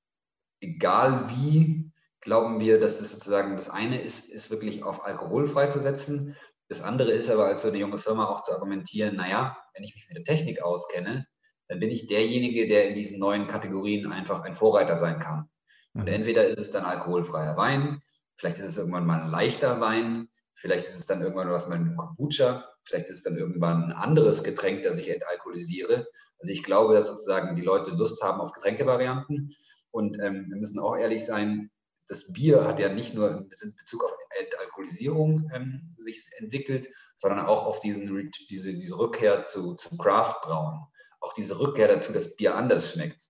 egal 0.62 1.30
wie, 1.30 1.92
glauben 2.22 2.60
wir, 2.60 2.80
dass 2.80 2.98
das 2.98 3.12
sozusagen 3.12 3.56
das 3.56 3.70
eine 3.70 4.02
ist, 4.02 4.30
ist 4.30 4.50
wirklich 4.50 4.84
auf 4.84 5.06
alkoholfrei 5.06 5.68
zu 5.68 5.80
setzen. 5.80 6.36
Das 6.70 6.82
andere 6.82 7.12
ist 7.12 7.30
aber 7.30 7.46
als 7.46 7.62
so 7.62 7.68
eine 7.68 7.78
junge 7.78 7.98
Firma 7.98 8.26
auch 8.26 8.42
zu 8.42 8.54
argumentieren, 8.54 9.16
naja, 9.16 9.58
wenn 9.74 9.84
ich 9.84 9.94
mich 9.94 10.08
mit 10.08 10.18
der 10.18 10.24
Technik 10.24 10.64
auskenne, 10.64 11.28
dann 11.68 11.80
bin 11.80 11.92
ich 11.92 12.08
derjenige, 12.08 12.68
der 12.68 12.90
in 12.90 12.96
diesen 12.96 13.20
neuen 13.20 13.48
Kategorien 13.48 14.12
einfach 14.12 14.42
ein 14.42 14.54
Vorreiter 14.54 14.96
sein 14.96 15.20
kann. 15.20 15.50
Und 15.94 16.04
mhm. 16.04 16.08
entweder 16.08 16.46
ist 16.46 16.60
es 16.60 16.72
dann 16.72 16.86
alkoholfreier 16.86 17.58
Wein, 17.58 18.00
vielleicht 18.38 18.58
ist 18.58 18.66
es 18.66 18.78
irgendwann 18.78 19.06
mal 19.06 19.22
ein 19.22 19.30
leichter 19.30 19.80
Wein, 19.80 20.30
vielleicht 20.56 20.86
ist 20.86 21.00
es 21.00 21.06
dann 21.06 21.22
irgendwann 21.22 21.50
was 21.50 21.68
mit 21.68 21.80
einem 21.80 21.96
Kombucha, 21.96 22.64
Vielleicht 22.86 23.06
ist 23.06 23.18
es 23.18 23.24
dann 23.24 23.38
irgendwann 23.38 23.86
ein 23.86 23.92
anderes 23.94 24.44
Getränk, 24.44 24.84
das 24.84 25.00
ich 25.00 25.10
entalkoholisiere. 25.10 26.06
Also 26.40 26.52
ich 26.52 26.64
glaube, 26.64 26.94
dass 26.94 27.08
sozusagen 27.08 27.56
die 27.56 27.62
Leute 27.62 27.92
Lust 27.92 28.22
haben 28.22 28.42
auf 28.42 28.52
Getränkevarianten. 28.52 29.56
Und 29.92 30.20
ähm, 30.22 30.48
wir 30.50 30.58
müssen 30.58 30.80
auch 30.80 30.98
ehrlich 30.98 31.26
sein, 31.26 31.72
das 32.08 32.34
Bier 32.34 32.66
hat 32.66 32.80
ja 32.80 32.90
nicht 32.90 33.14
nur 33.14 33.32
in 33.32 33.48
Bezug 33.48 34.04
auf 34.04 34.14
Entalkoholisierung 34.42 35.50
ähm, 35.54 35.94
sich 35.96 36.30
entwickelt, 36.38 36.90
sondern 37.16 37.46
auch 37.46 37.66
auf 37.66 37.80
diesen, 37.80 38.32
diese, 38.50 38.74
diese 38.74 38.98
Rückkehr 38.98 39.44
zu, 39.44 39.76
zu 39.76 39.98
Craft-Brauen. 39.98 40.82
Auch 41.24 41.34
diese 41.34 41.60
Rückkehr 41.60 41.88
dazu, 41.88 42.14
dass 42.14 42.36
Bier 42.36 42.56
anders 42.56 42.92
schmeckt. 42.92 43.30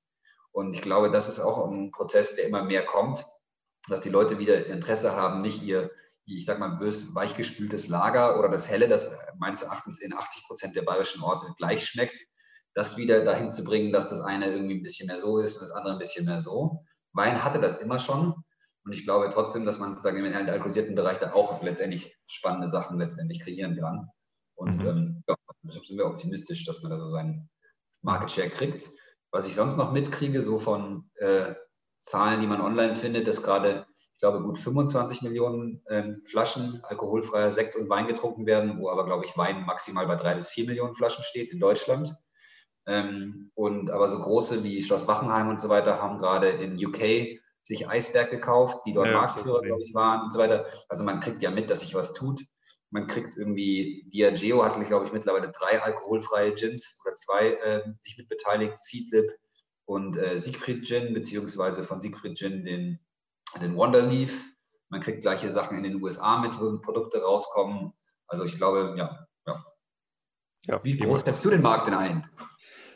Und 0.51 0.73
ich 0.73 0.81
glaube, 0.81 1.09
das 1.09 1.29
ist 1.29 1.39
auch 1.39 1.69
ein 1.69 1.91
Prozess, 1.91 2.35
der 2.35 2.45
immer 2.45 2.63
mehr 2.63 2.85
kommt, 2.85 3.23
dass 3.87 4.01
die 4.01 4.09
Leute 4.09 4.39
wieder 4.39 4.65
Interesse 4.67 5.15
haben, 5.15 5.39
nicht 5.39 5.61
ihr 5.61 5.91
ich 6.25 6.45
sag 6.45 6.59
mal, 6.59 6.77
bös 6.77 7.13
weichgespültes 7.13 7.87
Lager 7.87 8.39
oder 8.39 8.49
das 8.49 8.69
Helle, 8.69 8.87
das 8.87 9.11
meines 9.37 9.61
Erachtens 9.61 9.99
in 9.99 10.13
80 10.13 10.45
Prozent 10.45 10.75
der 10.75 10.83
bayerischen 10.83 11.21
Orte 11.21 11.47
gleich 11.57 11.85
schmeckt, 11.85 12.17
das 12.73 12.97
wieder 12.97 13.23
dahin 13.23 13.51
zu 13.51 13.63
bringen, 13.63 13.91
dass 13.91 14.09
das 14.09 14.21
eine 14.21 14.47
irgendwie 14.47 14.75
ein 14.75 14.83
bisschen 14.83 15.07
mehr 15.07 15.19
so 15.19 15.39
ist 15.39 15.57
und 15.57 15.63
das 15.63 15.71
andere 15.71 15.93
ein 15.93 15.99
bisschen 15.99 16.25
mehr 16.25 16.41
so. 16.41 16.83
Wein 17.13 17.43
hatte 17.43 17.59
das 17.59 17.79
immer 17.79 17.99
schon. 17.99 18.33
Und 18.85 18.91
ich 18.91 19.03
glaube 19.03 19.29
trotzdem, 19.29 19.65
dass 19.65 19.79
man 19.79 19.91
sozusagen 19.91 20.17
im 20.17 20.33
alkoholisierten 20.33 20.95
Bereich 20.95 21.17
da 21.17 21.33
auch 21.33 21.61
letztendlich 21.61 22.17
spannende 22.27 22.67
Sachen 22.67 22.97
letztendlich 22.97 23.39
kreieren 23.39 23.77
kann. 23.77 24.09
Und 24.55 24.77
mhm. 24.79 24.87
ähm, 24.87 25.23
ja, 25.27 25.35
deshalb 25.61 25.85
sind 25.85 25.97
wir 25.97 26.05
optimistisch, 26.05 26.65
dass 26.65 26.81
man 26.81 26.91
da 26.91 26.99
so 26.99 27.11
seinen 27.11 27.49
Market 28.03 28.31
Share 28.31 28.49
kriegt. 28.49 28.89
Was 29.31 29.47
ich 29.47 29.55
sonst 29.55 29.77
noch 29.77 29.91
mitkriege, 29.91 30.41
so 30.41 30.59
von 30.59 31.09
äh, 31.15 31.55
Zahlen, 32.01 32.41
die 32.41 32.47
man 32.47 32.61
online 32.61 32.95
findet, 32.95 33.27
ist 33.27 33.41
gerade 33.41 33.87
ich 34.13 34.19
glaube, 34.19 34.41
gut 34.41 34.57
25 34.57 35.23
Millionen 35.23 35.81
ähm, 35.89 36.21
Flaschen 36.25 36.81
alkoholfreier 36.83 37.51
Sekt 37.51 37.75
und 37.75 37.89
Wein 37.89 38.07
getrunken 38.07 38.45
werden, 38.45 38.79
wo 38.79 38.89
aber, 38.89 39.05
glaube 39.05 39.25
ich, 39.25 39.37
Wein 39.37 39.65
maximal 39.65 40.07
bei 40.07 40.15
drei 40.15 40.35
bis 40.35 40.49
vier 40.49 40.65
Millionen 40.65 40.95
Flaschen 40.95 41.23
steht 41.23 41.51
in 41.51 41.59
Deutschland. 41.59 42.15
Ähm, 42.85 43.51
und 43.55 43.89
aber 43.89 44.09
so 44.09 44.19
große 44.19 44.63
wie 44.63 44.81
Schloss 44.81 45.07
Wachenheim 45.07 45.49
und 45.49 45.59
so 45.59 45.69
weiter 45.69 46.01
haben 46.01 46.19
gerade 46.19 46.49
in 46.49 46.77
UK 46.85 47.39
sich 47.63 47.87
Eisberg 47.87 48.29
gekauft, 48.29 48.85
die 48.85 48.93
dort 48.93 49.07
ja, 49.07 49.13
Marktführer, 49.13 49.61
glaube 49.61 49.81
ich, 49.83 49.93
waren 49.93 50.23
und 50.23 50.31
so 50.31 50.39
weiter. 50.39 50.67
Also 50.89 51.03
man 51.03 51.19
kriegt 51.19 51.41
ja 51.41 51.49
mit, 51.49 51.69
dass 51.69 51.81
sich 51.81 51.95
was 51.95 52.13
tut. 52.13 52.41
Man 52.93 53.07
kriegt 53.07 53.35
irgendwie, 53.37 54.05
Diageo 54.13 54.63
hat, 54.63 54.81
glaube 54.85 55.05
ich, 55.05 55.11
mittlerweile 55.11 55.51
drei 55.51 55.81
alkoholfreie 55.81 56.53
Gins 56.53 57.01
oder 57.03 57.15
zwei 57.15 57.53
äh, 57.55 57.83
sich 58.01 58.17
mit 58.17 58.29
beteiligt, 58.29 58.79
Seedlip 58.79 59.31
und 59.85 60.15
äh, 60.15 60.39
Siegfried 60.39 60.85
Gin, 60.85 61.13
beziehungsweise 61.13 61.83
von 61.83 62.01
Siegfried 62.01 62.37
Gin 62.37 62.63
den 62.63 62.99
den 63.61 63.75
Wonderleaf. 63.75 64.43
Man 64.89 65.01
kriegt 65.01 65.21
gleiche 65.21 65.51
Sachen 65.51 65.77
in 65.77 65.83
den 65.83 66.01
USA 66.01 66.39
mit, 66.39 66.59
wo 66.59 66.77
Produkte 66.79 67.21
rauskommen. 67.21 67.93
Also 68.27 68.43
ich 68.43 68.55
glaube, 68.57 68.95
ja. 68.97 69.27
ja. 69.47 69.65
ja 70.65 70.83
Wie 70.83 70.97
groß 70.97 71.21
schätzt 71.21 71.43
du 71.45 71.49
den 71.49 71.61
Markt 71.61 71.87
denn 71.87 71.95
ein? 71.95 72.29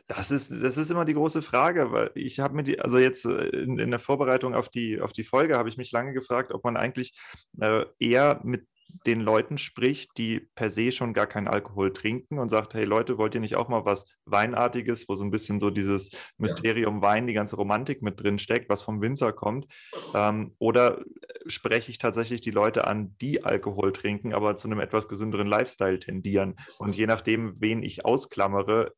Das 0.07 0.31
ist, 0.31 0.51
das 0.51 0.77
ist 0.77 0.89
immer 0.89 1.03
die 1.03 1.15
große 1.15 1.41
Frage, 1.41 1.91
weil 1.91 2.11
ich 2.15 2.39
habe 2.39 2.55
mir 2.55 2.63
die, 2.63 2.79
also 2.79 2.97
jetzt 2.97 3.25
äh, 3.25 3.49
in, 3.49 3.77
in, 3.77 3.91
der 3.91 3.99
Vorbereitung 3.99 4.55
auf 4.55 4.69
die, 4.69 5.01
auf 5.01 5.11
die 5.11 5.25
Folge 5.25 5.57
habe 5.57 5.67
ich 5.67 5.77
mich 5.77 5.91
lange 5.91 6.13
gefragt, 6.13 6.53
ob 6.53 6.63
man 6.63 6.77
eigentlich 6.77 7.19
äh, 7.59 7.83
eher 7.99 8.39
mit 8.43 8.67
den 9.05 9.21
Leuten 9.21 9.57
spricht, 9.57 10.17
die 10.17 10.47
per 10.55 10.69
se 10.69 10.91
schon 10.91 11.13
gar 11.13 11.27
keinen 11.27 11.47
Alkohol 11.47 11.93
trinken 11.93 12.39
und 12.39 12.49
sagt, 12.49 12.73
hey 12.73 12.85
Leute, 12.85 13.17
wollt 13.17 13.35
ihr 13.35 13.41
nicht 13.41 13.55
auch 13.55 13.69
mal 13.69 13.85
was 13.85 14.05
Weinartiges, 14.25 15.07
wo 15.07 15.15
so 15.15 15.23
ein 15.23 15.31
bisschen 15.31 15.59
so 15.59 15.69
dieses 15.69 16.11
Mysterium 16.37 17.01
Wein, 17.01 17.27
die 17.27 17.33
ganze 17.33 17.55
Romantik 17.55 18.01
mit 18.01 18.21
drin 18.21 18.39
steckt, 18.39 18.69
was 18.69 18.81
vom 18.81 19.01
Winzer 19.01 19.33
kommt? 19.33 19.67
Ähm, 20.13 20.55
oder 20.59 21.01
spreche 21.47 21.91
ich 21.91 21.97
tatsächlich 21.97 22.41
die 22.41 22.51
Leute 22.51 22.87
an, 22.87 23.15
die 23.21 23.43
Alkohol 23.43 23.93
trinken, 23.93 24.33
aber 24.33 24.55
zu 24.57 24.67
einem 24.67 24.79
etwas 24.79 25.07
gesünderen 25.07 25.47
Lifestyle 25.47 25.99
tendieren? 25.99 26.55
Und 26.77 26.95
je 26.95 27.07
nachdem, 27.07 27.55
wen 27.59 27.83
ich 27.83 28.05
ausklammere, 28.05 28.93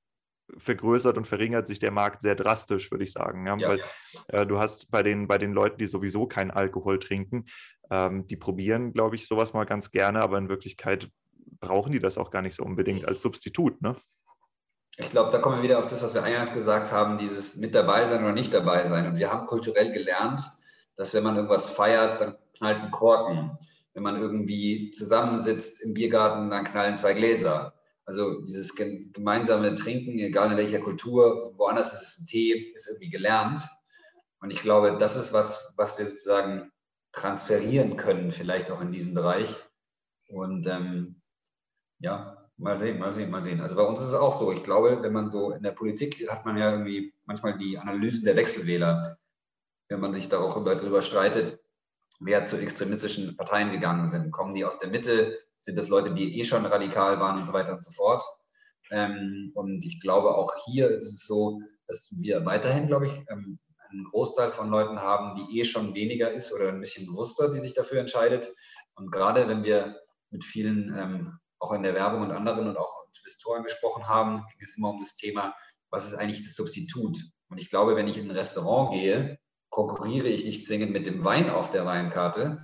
vergrößert 0.58 1.18
und 1.18 1.26
verringert 1.26 1.68
sich 1.68 1.80
der 1.80 1.92
Markt 1.92 2.22
sehr 2.22 2.36
drastisch, 2.36 2.92
würde 2.92 3.04
ich 3.04 3.12
sagen. 3.12 3.46
Ja? 3.46 3.58
Ja, 3.58 3.68
Weil 3.68 3.80
ja. 3.80 4.42
Äh, 4.42 4.48
du 4.48 4.60
hast 4.60 4.92
bei 4.92 5.04
den, 5.04 5.28
bei 5.28 5.38
den 5.38 5.54
Leuten, 5.54 5.78
die 5.78 5.86
sowieso 5.86 6.28
keinen 6.28 6.52
Alkohol 6.52 7.00
trinken, 7.00 7.46
ähm, 7.92 8.28
die 8.28 8.38
probieren, 8.38 8.94
glaube 8.94 9.16
ich, 9.16 9.28
sowas 9.28 9.54
mal 9.54 9.66
ganz 9.66 9.92
gerne, 9.92 10.22
aber 10.22 10.38
in 10.38 10.50
Wirklichkeit 10.50 11.10
brauchen 11.60 11.92
die 11.92 12.00
das 12.00 12.18
auch 12.18 12.32
gar 12.32 12.42
nicht 12.42 12.56
so 12.56 12.64
unbedingt 12.64 13.08
als 13.08 13.22
Substitut. 13.22 13.82
Ne? 13.82 13.96
Ich 14.98 15.10
glaube, 15.10 15.32
da 15.32 15.40
kommen 15.40 15.58
wir 15.58 15.64
wieder 15.64 15.80
auf 15.80 15.88
das, 15.88 16.04
was 16.04 16.14
wir 16.14 16.24
eingangs 16.24 16.54
gesagt 16.54 16.92
haben, 16.92 17.18
dieses 17.18 17.56
mit 17.56 17.74
dabei 17.74 18.06
sein 18.06 18.24
oder 18.24 18.34
nicht 18.34 18.54
dabei 18.54 18.86
sein. 18.86 19.08
Und 19.08 19.18
wir 19.18 19.32
haben 19.32 19.48
kulturell 19.48 19.92
gelernt, 19.92 20.42
dass 20.96 21.14
wenn 21.14 21.24
man 21.24 21.36
irgendwas 21.36 21.70
feiert, 21.70 22.22
dann 22.22 22.36
knallt 22.58 22.84
ein 22.84 22.92
Korken. 22.92 23.58
Wenn 23.94 24.04
man 24.04 24.18
irgendwie 24.18 24.92
zusammensitzt 24.92 25.82
im 25.82 25.94
Biergarten, 25.94 26.50
dann 26.50 26.66
knallen 26.66 26.98
zwei 26.98 27.14
Gläser. 27.14 27.74
Also 28.10 28.42
dieses 28.42 28.76
gemeinsame 28.76 29.76
Trinken, 29.76 30.18
egal 30.18 30.50
in 30.50 30.58
welcher 30.58 30.80
Kultur, 30.80 31.54
woanders 31.58 31.94
ist 31.94 32.02
es 32.02 32.18
ein 32.18 32.26
Tee, 32.26 32.72
ist 32.74 32.88
irgendwie 32.88 33.12
gelernt. 33.12 33.62
Und 34.42 34.50
ich 34.50 34.64
glaube, 34.64 34.98
das 34.98 35.16
ist 35.16 35.32
was, 35.32 35.76
was 35.78 36.00
wir 36.00 36.08
sozusagen 36.08 36.72
transferieren 37.12 37.98
können, 37.98 38.32
vielleicht 38.32 38.72
auch 38.72 38.82
in 38.82 38.90
diesem 38.90 39.14
Bereich. 39.14 39.60
Und 40.28 40.66
ähm, 40.66 41.22
ja, 42.00 42.50
mal 42.58 42.80
sehen, 42.80 42.98
mal 42.98 43.14
sehen, 43.14 43.30
mal 43.30 43.44
sehen. 43.44 43.62
Also 43.62 43.76
bei 43.76 43.84
uns 43.84 44.02
ist 44.02 44.08
es 44.08 44.14
auch 44.16 44.40
so. 44.40 44.52
Ich 44.54 44.64
glaube, 44.64 45.04
wenn 45.04 45.14
man 45.14 45.30
so 45.30 45.52
in 45.52 45.62
der 45.62 45.74
Politik 45.74 46.28
hat 46.32 46.48
man 46.48 46.58
ja 46.58 46.72
irgendwie 46.72 47.14
manchmal 47.26 47.60
die 47.60 47.78
Analysen 47.78 48.26
der 48.26 48.36
Wechselwähler, 48.36 49.20
wenn 49.88 50.00
man 50.00 50.16
sich 50.16 50.30
darüber, 50.30 51.04
streitet, 51.04 51.60
wer 52.20 52.44
zu 52.44 52.58
extremistischen 52.58 53.38
Parteien 53.38 53.70
gegangen 53.70 54.08
sind. 54.08 54.32
Kommen 54.32 54.56
die 54.56 54.66
aus 54.66 54.80
der 54.80 54.90
Mitte? 54.90 55.38
Sind 55.60 55.78
das 55.78 55.90
Leute, 55.90 56.14
die 56.14 56.40
eh 56.40 56.44
schon 56.44 56.66
radikal 56.66 57.20
waren 57.20 57.38
und 57.38 57.46
so 57.46 57.54
weiter 57.54 57.74
und 57.74 57.84
so 57.84 57.92
fort. 57.92 58.24
Ähm, 58.92 59.52
und 59.54 59.86
ich 59.86 60.02
glaube, 60.02 60.36
auch 60.36 60.52
hier 60.66 60.90
ist 60.90 61.08
es 61.08 61.26
so, 61.26 61.62
dass 61.88 62.12
wir 62.18 62.46
weiterhin, 62.46 62.88
glaube 62.88 63.08
ich, 63.08 63.14
ähm, 63.30 63.60
einen 63.90 64.06
Großteil 64.06 64.52
von 64.52 64.70
Leuten 64.70 65.00
haben, 65.00 65.36
die 65.36 65.60
eh 65.60 65.66
schon 65.66 65.94
weniger 65.94 66.32
ist 66.32 66.54
oder 66.54 66.70
ein 66.70 66.80
bisschen 66.80 67.08
bewusster, 67.08 67.50
die 67.50 67.60
sich 67.60 67.74
dafür 67.74 68.00
entscheidet. 68.00 68.54
Und 68.96 69.12
gerade 69.12 69.48
wenn 69.48 69.64
wir 69.64 70.00
mit 70.30 70.44
vielen, 70.44 70.96
ähm, 70.98 71.40
auch 71.60 71.74
in 71.74 71.84
der 71.84 71.96
Werbung 71.96 72.22
und 72.22 72.32
anderen 72.32 72.68
und 72.68 72.78
auch 72.78 73.06
Investoren 73.18 73.64
gesprochen 73.64 74.08
haben, 74.08 74.46
ging 74.52 74.62
es 74.62 74.78
immer 74.78 74.90
um 74.90 75.00
das 75.00 75.16
Thema, 75.16 75.54
was 75.90 76.06
ist 76.06 76.16
eigentlich 76.16 76.44
das 76.44 76.56
Substitut? 76.56 77.18
Und 77.50 77.58
ich 77.58 77.70
glaube, 77.70 77.96
wenn 77.96 78.08
ich 78.08 78.18
in 78.18 78.30
ein 78.30 78.36
Restaurant 78.36 78.94
gehe, 78.94 79.40
konkurriere 79.70 80.28
ich 80.28 80.46
nicht 80.46 80.66
zwingend 80.66 80.92
mit 80.92 81.06
dem 81.06 81.24
Wein 81.24 81.50
auf 81.50 81.72
der 81.72 81.86
Weinkarte, 81.86 82.58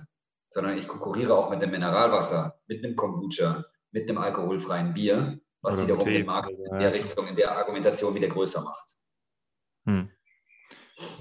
sondern 0.50 0.78
ich 0.78 0.88
konkurriere 0.88 1.34
auch 1.34 1.50
mit 1.50 1.62
dem 1.62 1.70
Mineralwasser, 1.70 2.58
mit 2.66 2.84
dem 2.84 2.96
Kombucha, 2.96 3.64
mit 3.90 4.08
dem 4.08 4.18
alkoholfreien 4.18 4.94
Bier, 4.94 5.40
was 5.60 5.74
Oder 5.74 5.84
wiederum 5.84 6.04
den 6.04 6.26
Markt 6.26 6.50
in 6.50 6.78
der 6.78 6.92
Richtung, 6.92 7.26
in 7.26 7.36
der 7.36 7.56
Argumentation 7.56 8.14
wieder 8.14 8.28
größer 8.28 8.62
macht. 8.62 8.96
Hm. 9.86 10.10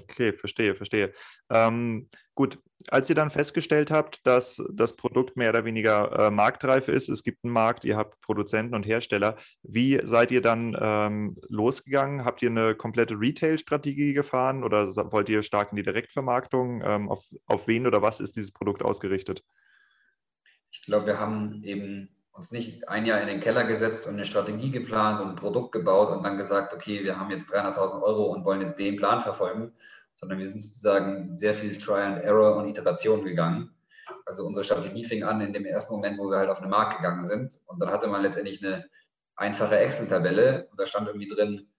Okay, 0.04 0.32
verstehe, 0.32 0.74
verstehe. 0.74 1.12
Ähm, 1.50 2.10
gut, 2.34 2.60
als 2.90 3.10
ihr 3.10 3.16
dann 3.16 3.32
festgestellt 3.32 3.92
habt, 3.92 4.26
dass 4.26 4.64
das 4.72 4.96
Produkt 4.96 5.36
mehr 5.36 5.50
oder 5.50 5.66
weniger 5.66 6.28
äh, 6.28 6.32
marktreif 6.32 6.88
ist, 6.88 7.10
es 7.10 7.24
gibt 7.24 7.44
einen 7.44 7.54
Markt, 7.54 7.84
ihr 7.84 7.98
habt 7.98 8.22
Produzenten 8.22 8.76
und 8.76 8.86
Hersteller, 8.86 9.38
wie 9.64 10.00
seid 10.04 10.32
ihr 10.32 10.42
dann 10.42 10.78
ähm, 10.80 11.38
losgegangen? 11.50 12.24
Habt 12.24 12.42
ihr 12.42 12.50
eine 12.50 12.76
komplette 12.76 13.20
Retail-Strategie 13.20 14.14
gefahren 14.14 14.64
oder 14.64 14.88
wollt 15.12 15.30
ihr 15.30 15.42
stark 15.44 15.72
in 15.72 15.78
die 15.78 15.84
Direktvermarktung? 15.84 16.82
Ähm, 16.86 17.10
auf, 17.10 17.26
auf 17.48 17.68
wen 17.68 17.88
oder 17.88 18.02
was 18.02 18.20
ist 18.20 18.36
dieses 18.36 18.52
Produkt 18.52 18.84
ausgerichtet? 18.84 19.44
Ich 20.72 20.82
glaube, 20.82 21.08
wir 21.08 21.20
haben 21.20 21.64
eben 21.64 22.15
uns 22.36 22.52
nicht 22.52 22.88
ein 22.90 23.06
Jahr 23.06 23.22
in 23.22 23.28
den 23.28 23.40
Keller 23.40 23.64
gesetzt 23.64 24.08
und 24.08 24.14
eine 24.14 24.26
Strategie 24.26 24.70
geplant 24.70 25.22
und 25.22 25.30
ein 25.30 25.36
Produkt 25.36 25.72
gebaut 25.72 26.10
und 26.10 26.24
dann 26.24 26.38
gesagt, 26.38 26.74
okay, 26.74 27.04
wir 27.04 27.18
haben 27.18 27.32
jetzt 27.32 27.54
300.000 27.54 28.02
Euro 28.02 28.26
und 28.26 28.44
wollen 28.44 28.62
jetzt 28.62 28.78
den 28.78 28.98
Plan 28.98 29.22
verfolgen, 29.22 29.74
sondern 30.16 30.40
wir 30.40 30.48
sind 30.48 30.62
sozusagen 30.62 31.38
sehr 31.38 31.54
viel 31.54 31.78
Try 31.78 32.02
and 32.02 32.24
Error 32.24 32.58
und 32.58 32.68
Iteration 32.68 33.24
gegangen. 33.24 33.74
Also 34.26 34.46
unsere 34.46 34.66
Strategie 34.66 35.06
fing 35.06 35.24
an 35.24 35.42
in 35.42 35.54
dem 35.54 35.66
ersten 35.66 35.94
Moment, 35.94 36.20
wo 36.20 36.30
wir 36.30 36.38
halt 36.38 36.50
auf 36.50 36.60
den 36.60 36.70
Markt 36.70 36.98
gegangen 36.98 37.26
sind 37.26 37.62
und 37.66 37.82
dann 37.82 37.90
hatte 37.90 38.08
man 38.08 38.22
letztendlich 38.22 38.64
eine 38.64 38.86
einfache 39.36 39.80
Excel-Tabelle 39.80 40.68
und 40.70 40.80
da 40.80 40.86
stand 40.86 41.08
irgendwie 41.08 41.28
drin, 41.28 41.70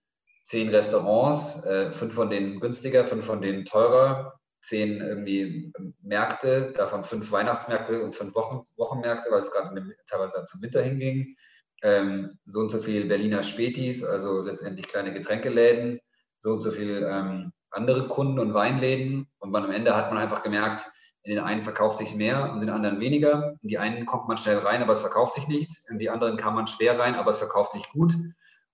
zehn 0.45 0.71
Restaurants, 0.71 1.65
äh, 1.65 1.93
fünf 1.93 2.15
von 2.15 2.31
denen 2.31 2.61
günstiger, 2.61 3.05
fünf 3.05 3.27
von 3.27 3.43
denen 3.43 3.65
teurer, 3.65 4.41
zehn 4.67 5.01
irgendwie 5.01 5.73
Märkte, 6.03 6.73
davon 6.73 7.05
fünf 7.05 7.31
Weihnachtsmärkte 7.33 8.03
und 8.03 8.15
fünf 8.15 8.35
Wochen, 8.35 8.63
Wochenmärkte, 8.77 9.31
weil 9.31 9.41
es 9.41 9.51
gerade 9.51 9.75
teilweise 10.09 10.45
zum 10.45 10.63
Winter 10.63 10.83
hinging. 10.83 11.37
Ähm, 11.83 12.39
so 12.47 12.61
und 12.61 12.71
so 12.71 12.79
viel 12.79 13.07
Berliner 13.07 13.43
Spätis, 13.43 14.03
also 14.03 14.43
letztendlich 14.43 14.89
kleine 14.89 15.13
Getränkeläden, 15.13 15.99
so 16.41 16.53
und 16.53 16.61
so 16.61 16.71
viel 16.71 17.07
ähm, 17.09 17.53
andere 17.71 18.09
Kunden 18.09 18.39
und 18.39 18.55
Weinläden. 18.55 19.29
Und 19.39 19.55
am 19.55 19.71
Ende 19.71 19.97
hat 19.97 20.11
man 20.11 20.23
einfach 20.23 20.43
gemerkt, 20.43 20.87
in 21.23 21.35
den 21.35 21.45
einen 21.45 21.65
verkauft 21.65 21.99
sich 21.99 22.15
mehr 22.15 22.45
und 22.45 22.61
in 22.61 22.61
den 22.61 22.71
anderen 22.71 23.01
weniger. 23.01 23.57
In 23.63 23.69
die 23.69 23.79
einen 23.79 24.07
kommt 24.07 24.29
man 24.29 24.37
schnell 24.37 24.59
rein, 24.59 24.81
aber 24.81 24.93
es 24.93 25.01
verkauft 25.01 25.35
sich 25.35 25.49
nichts. 25.49 25.85
In 25.91 25.99
die 25.99 26.09
anderen 26.09 26.37
kann 26.37 26.55
man 26.55 26.67
schwer 26.67 26.99
rein, 26.99 27.17
aber 27.17 27.31
es 27.31 27.39
verkauft 27.39 27.73
sich 27.73 27.89
gut. 27.91 28.15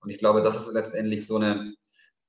Und 0.00 0.10
ich 0.10 0.18
glaube, 0.18 0.42
das 0.42 0.56
ist 0.56 0.74
letztendlich 0.74 1.26
so 1.26 1.36
eine, 1.36 1.74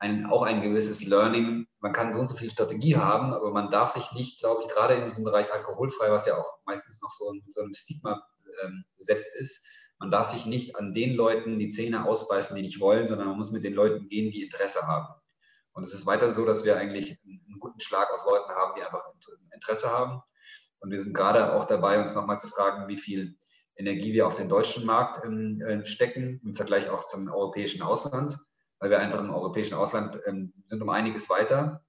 ein, 0.04 0.26
auch 0.26 0.44
ein 0.44 0.62
gewisses 0.62 1.06
Learning. 1.06 1.66
Man 1.80 1.94
kann 1.94 2.12
so 2.12 2.20
und 2.20 2.28
so 2.28 2.36
viel 2.36 2.50
Strategie 2.50 2.98
haben, 2.98 3.34
aber 3.34 3.52
man 3.52 3.72
darf 3.72 3.92
sich 3.92 4.12
nicht, 4.12 4.40
glaube 4.40 4.62
ich, 4.62 4.68
gerade 4.68 4.96
in 4.96 5.06
diesem 5.06 5.24
Bereich 5.24 5.52
alkoholfrei, 5.52 6.12
was 6.12 6.26
ja 6.26 6.38
auch 6.38 6.60
meistens 6.66 7.02
noch 7.02 7.12
so 7.12 7.32
ein, 7.32 7.42
so 7.48 7.62
ein 7.62 7.74
Stigma 7.74 8.22
ähm, 8.64 8.84
ist, 8.98 9.66
man 10.00 10.12
darf 10.12 10.28
sich 10.28 10.46
nicht 10.46 10.76
an 10.76 10.94
den 10.94 11.16
Leuten 11.16 11.58
die 11.58 11.70
Zähne 11.70 12.06
ausbeißen, 12.06 12.54
die 12.58 12.62
nicht 12.62 12.82
wollen, 12.82 13.08
sondern 13.08 13.28
man 13.30 13.38
muss 13.38 13.52
mit 13.52 13.64
den 13.64 13.74
Leuten 13.74 14.10
gehen, 14.10 14.32
die 14.32 14.44
Interesse 14.44 14.86
haben. 14.86 15.08
Und 15.72 15.84
es 15.84 15.94
ist 15.94 16.06
weiter 16.06 16.30
so, 16.30 16.46
dass 16.46 16.66
wir 16.66 16.76
eigentlich 16.76 17.18
einen 17.26 17.60
guten 17.60 17.80
Schlag 17.80 18.12
aus 18.12 18.26
Leuten 18.26 18.52
haben, 18.52 18.74
die 18.76 18.84
einfach 18.84 19.04
Interesse 19.54 19.90
haben. 19.90 20.22
Und 20.80 20.92
wir 20.92 21.00
sind 21.00 21.14
gerade 21.14 21.54
auch 21.54 21.64
dabei, 21.64 22.02
uns 22.02 22.14
nochmal 22.14 22.40
zu 22.40 22.50
fragen, 22.50 22.90
wie 22.90 22.98
viel 22.98 23.38
Energie 23.78 24.12
wir 24.12 24.28
auf 24.28 24.36
den 24.36 24.50
deutschen 24.50 24.86
Markt 24.86 25.24
ähm, 25.24 25.86
stecken 25.86 26.42
im 26.44 26.54
Vergleich 26.54 26.90
auch 26.90 27.06
zum 27.08 27.30
europäischen 27.30 27.82
Ausland 27.82 28.38
weil 28.84 28.90
wir 28.90 29.00
einfach 29.00 29.22
im 29.22 29.34
europäischen 29.34 29.76
Ausland 29.76 30.20
ähm, 30.26 30.52
sind 30.66 30.82
um 30.82 30.90
einiges 30.90 31.30
weiter. 31.30 31.86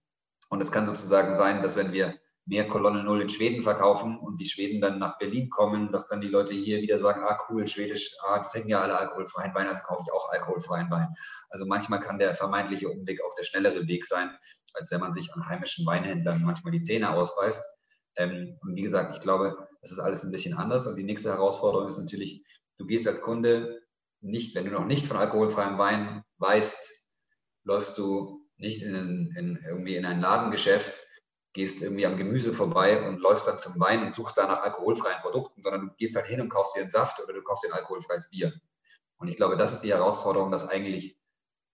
Und 0.49 0.61
es 0.61 0.71
kann 0.71 0.87
sozusagen 0.87 1.35
sein, 1.35 1.61
dass 1.61 1.77
wenn 1.77 1.93
wir 1.93 2.15
mehr 2.47 2.69
Kolonne 2.69 3.03
Null 3.03 3.23
in 3.23 3.29
Schweden 3.29 3.65
verkaufen 3.65 4.17
und 4.17 4.41
die 4.41 4.47
Schweden 4.47 4.81
dann 4.81 5.01
nach 5.01 5.19
Berlin 5.19 5.51
kommen, 5.51 5.91
dass 5.91 6.07
dann 6.07 6.21
die 6.21 6.29
Leute 6.29 6.55
hier 6.55 6.83
wieder 6.83 7.01
sagen, 7.01 7.25
ah 7.25 7.37
cool, 7.49 7.67
Schwedisch, 7.67 8.15
ah, 8.23 8.39
die 8.39 8.49
trinken 8.49 8.69
ja 8.69 8.81
alle 8.81 8.97
alkoholfreien 8.97 9.53
Wein, 9.57 9.67
also 9.67 9.83
kaufe 9.83 10.05
ich 10.07 10.13
auch 10.13 10.31
alkoholfreien 10.31 10.89
Wein. 10.89 11.09
Also 11.49 11.67
manchmal 11.67 11.99
kann 11.99 12.21
der 12.21 12.37
vermeintliche 12.37 12.89
Umweg 12.89 13.21
auch 13.25 13.35
der 13.35 13.43
schnellere 13.43 13.89
Weg 13.89 14.05
sein, 14.05 14.31
als 14.75 14.93
wenn 14.93 15.01
man 15.01 15.13
sich 15.13 15.35
an 15.35 15.45
heimischen 15.49 15.85
Weinhändlern 15.87 16.43
manchmal 16.45 16.71
die 16.71 16.81
Zähne 16.81 17.11
ausbeißt. 17.11 17.61
Ähm, 18.19 18.57
und 18.63 18.77
wie 18.77 18.83
gesagt, 18.83 19.11
ich 19.11 19.21
glaube, 19.21 19.67
das 19.81 19.91
ist 19.91 19.99
alles 19.99 20.23
ein 20.23 20.31
bisschen 20.31 20.57
anders. 20.57 20.87
Und 20.87 20.95
die 20.95 21.03
nächste 21.03 21.31
Herausforderung 21.31 21.89
ist 21.89 21.99
natürlich, 21.99 22.45
du 22.79 22.87
gehst 22.87 23.09
als 23.09 23.21
Kunde 23.21 23.81
nicht, 24.25 24.55
wenn 24.55 24.65
du 24.65 24.73
noch 24.73 24.87
nicht 24.87 25.07
von 25.07 25.17
alkoholfreiem 25.17 25.79
Wein 25.79 26.25
weißt, 26.39 26.91
läufst 27.65 27.99
du 27.99 28.47
nicht 28.57 28.83
in, 28.83 29.33
in, 29.37 29.63
irgendwie 29.67 29.97
in 29.97 30.07
ein 30.07 30.21
Ladengeschäft, 30.21 31.07
gehst 31.53 31.83
irgendwie 31.83 32.07
am 32.07 32.17
Gemüse 32.17 32.53
vorbei 32.53 33.07
und 33.07 33.21
läufst 33.21 33.47
dann 33.47 33.59
zum 33.59 33.79
Wein 33.79 34.05
und 34.05 34.17
suchst 34.17 34.39
da 34.39 34.47
nach 34.47 34.63
alkoholfreien 34.63 35.21
Produkten, 35.21 35.63
sondern 35.63 35.89
du 35.89 35.95
gehst 35.97 36.17
halt 36.17 36.27
hin 36.27 36.41
und 36.41 36.49
kaufst 36.49 36.77
dir 36.77 36.83
einen 36.83 36.91
Saft 36.91 37.21
oder 37.23 37.33
du 37.33 37.43
kaufst 37.43 37.65
dir 37.65 37.69
ein 37.69 37.79
alkoholfreies 37.79 38.31
Bier. 38.31 38.53
Und 39.19 39.29
ich 39.29 39.37
glaube, 39.37 39.57
das 39.57 39.73
ist 39.73 39.83
die 39.83 39.93
Herausforderung, 39.93 40.51
dass 40.51 40.69
eigentlich 40.69 41.19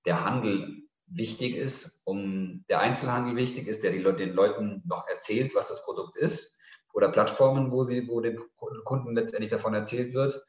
der 0.05 0.25
Handel 0.25 0.83
wichtig 1.07 1.57
ist, 1.57 2.03
um 2.05 2.65
der 2.69 2.81
Einzelhandel 2.81 3.37
wichtig 3.37 3.67
ist, 3.67 3.83
der 3.83 3.93
den 3.93 4.33
Leuten 4.33 4.83
noch 4.87 5.07
erzählt, 5.09 5.55
was 5.55 5.69
das 5.69 5.85
Produkt 5.85 6.17
ist, 6.17 6.59
oder 6.93 7.11
Plattformen, 7.11 7.71
wo, 7.71 7.85
sie, 7.85 8.09
wo 8.09 8.21
den 8.21 8.39
Kunden 8.85 9.15
letztendlich 9.15 9.51
davon 9.51 9.75
erzählt 9.75 10.13
wird. 10.13 10.45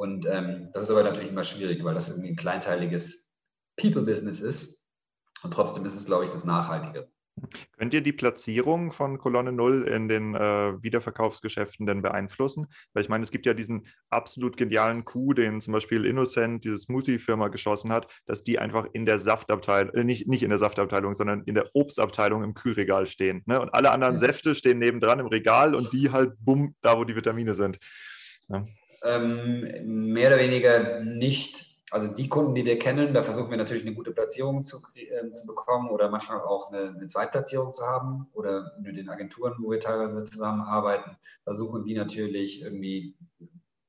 Und 0.00 0.24
ähm, 0.24 0.70
das 0.72 0.84
ist 0.84 0.90
aber 0.90 1.02
natürlich 1.02 1.28
immer 1.28 1.44
schwierig, 1.44 1.84
weil 1.84 1.92
das 1.92 2.08
irgendwie 2.08 2.30
ein 2.30 2.36
kleinteiliges 2.36 3.30
People-Business 3.76 4.40
ist. 4.40 4.86
Und 5.42 5.52
trotzdem 5.52 5.84
ist 5.84 5.94
es, 5.94 6.06
glaube 6.06 6.24
ich, 6.24 6.30
das 6.30 6.46
Nachhaltige. 6.46 7.10
Könnt 7.76 7.92
ihr 7.92 8.00
die 8.00 8.14
Platzierung 8.14 8.92
von 8.92 9.18
Kolonne 9.18 9.52
Null 9.52 9.86
in 9.86 10.08
den 10.08 10.34
äh, 10.34 10.82
Wiederverkaufsgeschäften 10.82 11.84
denn 11.84 12.00
beeinflussen? 12.00 12.68
Weil 12.94 13.02
ich 13.02 13.10
meine, 13.10 13.24
es 13.24 13.30
gibt 13.30 13.44
ja 13.44 13.52
diesen 13.52 13.88
absolut 14.08 14.56
genialen 14.56 15.04
Coup, 15.04 15.34
den 15.34 15.60
zum 15.60 15.74
Beispiel 15.74 16.06
Innocent, 16.06 16.64
diese 16.64 16.78
Smoothie-Firma, 16.78 17.48
geschossen 17.48 17.92
hat, 17.92 18.08
dass 18.24 18.42
die 18.42 18.58
einfach 18.58 18.86
in 18.94 19.04
der 19.04 19.18
Saftabteilung, 19.18 19.94
äh, 19.94 20.04
nicht, 20.04 20.26
nicht 20.26 20.42
in 20.42 20.48
der 20.48 20.58
Saftabteilung, 20.58 21.14
sondern 21.14 21.42
in 21.44 21.54
der 21.54 21.68
Obstabteilung 21.74 22.42
im 22.42 22.54
Kühlregal 22.54 23.06
stehen. 23.06 23.42
Ne? 23.44 23.60
Und 23.60 23.74
alle 23.74 23.90
anderen 23.90 24.14
ja. 24.14 24.20
Säfte 24.20 24.54
stehen 24.54 24.78
nebendran 24.78 25.20
im 25.20 25.26
Regal 25.26 25.74
und 25.74 25.92
die 25.92 26.10
halt 26.10 26.32
bumm, 26.40 26.74
da 26.80 26.96
wo 26.96 27.04
die 27.04 27.16
Vitamine 27.16 27.52
sind. 27.52 27.78
Ja? 28.48 28.64
Ähm, 29.02 30.12
mehr 30.12 30.28
oder 30.28 30.38
weniger 30.38 31.00
nicht. 31.00 31.66
Also 31.90 32.12
die 32.12 32.28
Kunden, 32.28 32.54
die 32.54 32.64
wir 32.64 32.78
kennen, 32.78 33.14
da 33.14 33.22
versuchen 33.22 33.50
wir 33.50 33.56
natürlich 33.56 33.84
eine 33.84 33.94
gute 33.94 34.12
Platzierung 34.12 34.62
zu, 34.62 34.80
äh, 34.94 35.30
zu 35.32 35.46
bekommen 35.46 35.90
oder 35.90 36.08
manchmal 36.08 36.40
auch 36.40 36.70
eine, 36.70 36.90
eine 36.90 37.06
Zweitplatzierung 37.06 37.72
zu 37.72 37.82
haben 37.84 38.28
oder 38.32 38.72
mit 38.80 38.96
den 38.96 39.08
Agenturen, 39.08 39.54
wo 39.58 39.70
wir 39.70 39.80
teilweise 39.80 40.22
zusammenarbeiten, 40.24 41.16
versuchen 41.42 41.84
die 41.84 41.94
natürlich 41.94 42.62
irgendwie 42.62 43.16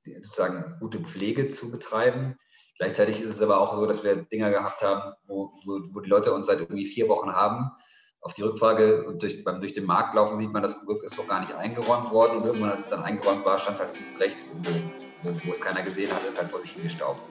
sozusagen 0.04 0.78
gute 0.80 1.00
Pflege 1.00 1.50
zu 1.50 1.70
betreiben. 1.70 2.38
Gleichzeitig 2.78 3.22
ist 3.22 3.36
es 3.36 3.42
aber 3.42 3.60
auch 3.60 3.76
so, 3.76 3.86
dass 3.86 4.04
wir 4.04 4.16
Dinger 4.16 4.50
gehabt 4.50 4.82
haben, 4.82 5.14
wo, 5.28 5.52
wo, 5.66 5.82
wo 5.92 6.00
die 6.00 6.10
Leute 6.10 6.34
uns 6.34 6.48
seit 6.48 6.60
irgendwie 6.60 6.88
vier 6.88 7.08
Wochen 7.08 7.34
haben 7.34 7.72
auf 8.22 8.34
die 8.34 8.44
Rückfrage 8.44 9.16
durch, 9.18 9.44
beim 9.44 9.60
durch 9.60 9.74
den 9.74 9.86
Markt 9.86 10.14
laufen 10.14 10.38
sieht 10.38 10.54
man, 10.54 10.62
das 10.62 10.78
Produkt 10.80 11.04
ist 11.04 11.18
noch 11.18 11.28
gar 11.28 11.40
nicht 11.40 11.56
eingeräumt 11.56 12.12
worden 12.12 12.38
und 12.38 12.46
irgendwann, 12.46 12.72
als 12.72 12.84
es 12.84 12.90
dann 12.90 13.04
eingeräumt 13.04 13.44
war, 13.44 13.58
stand 13.58 13.78
es 13.78 13.84
halt 13.84 13.96
rechts, 14.20 14.48
wo, 14.64 14.70
wo, 15.24 15.36
wo, 15.44 15.52
es 15.52 15.60
keiner 15.60 15.82
gesehen 15.82 16.12
hat, 16.12 16.26
ist 16.28 16.38
halt 16.38 16.52
vor 16.52 16.62
sich 16.62 16.72
hingestaubt. 16.72 17.28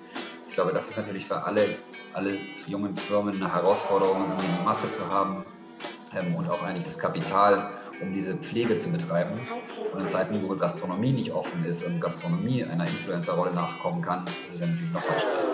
Ich 0.48 0.54
glaube, 0.54 0.72
das 0.72 0.90
ist 0.90 0.96
natürlich 0.96 1.26
für 1.26 1.44
alle, 1.44 1.64
alle 2.12 2.36
jungen 2.66 2.96
Firmen 2.96 3.36
eine 3.36 3.52
Herausforderung, 3.54 4.16
eine 4.16 4.64
Masse 4.64 4.90
zu 4.92 5.08
haben 5.08 5.44
ähm, 6.12 6.34
und 6.34 6.50
auch 6.50 6.62
eigentlich 6.64 6.84
das 6.84 6.98
Kapital, 6.98 7.70
um 8.00 8.12
diese 8.12 8.36
Pflege 8.36 8.78
zu 8.78 8.90
betreiben. 8.90 9.38
Und 9.92 10.00
in 10.00 10.08
Zeiten, 10.08 10.42
wo 10.42 10.54
Gastronomie 10.56 11.12
nicht 11.12 11.32
offen 11.32 11.64
ist 11.64 11.84
und 11.84 12.00
Gastronomie 12.00 12.64
einer 12.64 12.86
Influencer-Rolle 12.86 13.52
nachkommen 13.52 14.02
kann, 14.02 14.26
ist 14.44 14.54
es 14.54 14.60
ja 14.60 14.66
natürlich 14.66 14.92
noch 14.92 15.08
mal 15.08 15.20
schwieriger. 15.20 15.49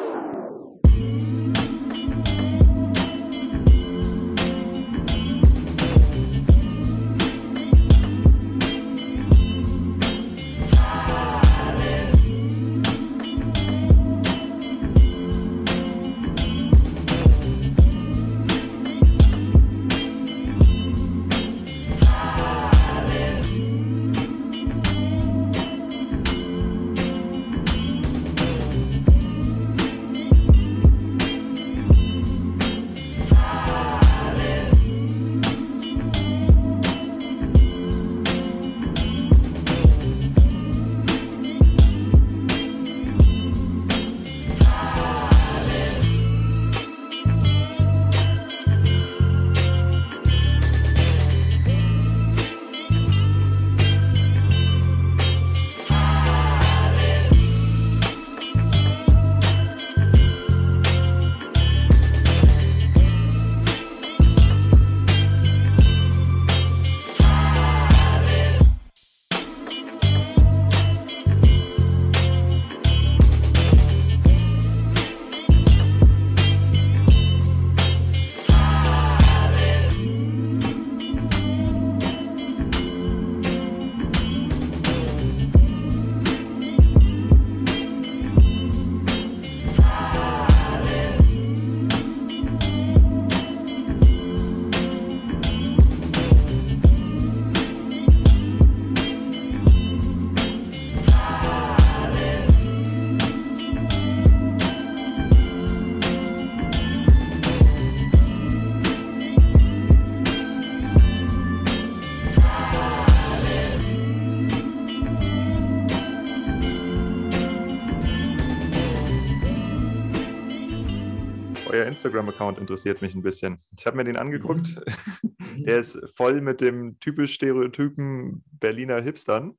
Instagram-Account 121.87 122.59
interessiert 122.59 123.03
mich 123.03 123.15
ein 123.15 123.23
bisschen. 123.23 123.61
Ich 123.77 123.87
habe 123.87 123.97
mir 123.97 124.05
den 124.05 124.17
angeguckt. 124.17 124.77
Mhm. 125.23 125.37
er 125.67 125.79
ist 125.79 125.99
voll 126.15 126.41
mit 126.41 126.61
dem 126.61 126.99
typisch 127.01 127.35
stereotypen 127.35 128.45
Berliner 128.53 129.01
Hipstern. 129.01 129.59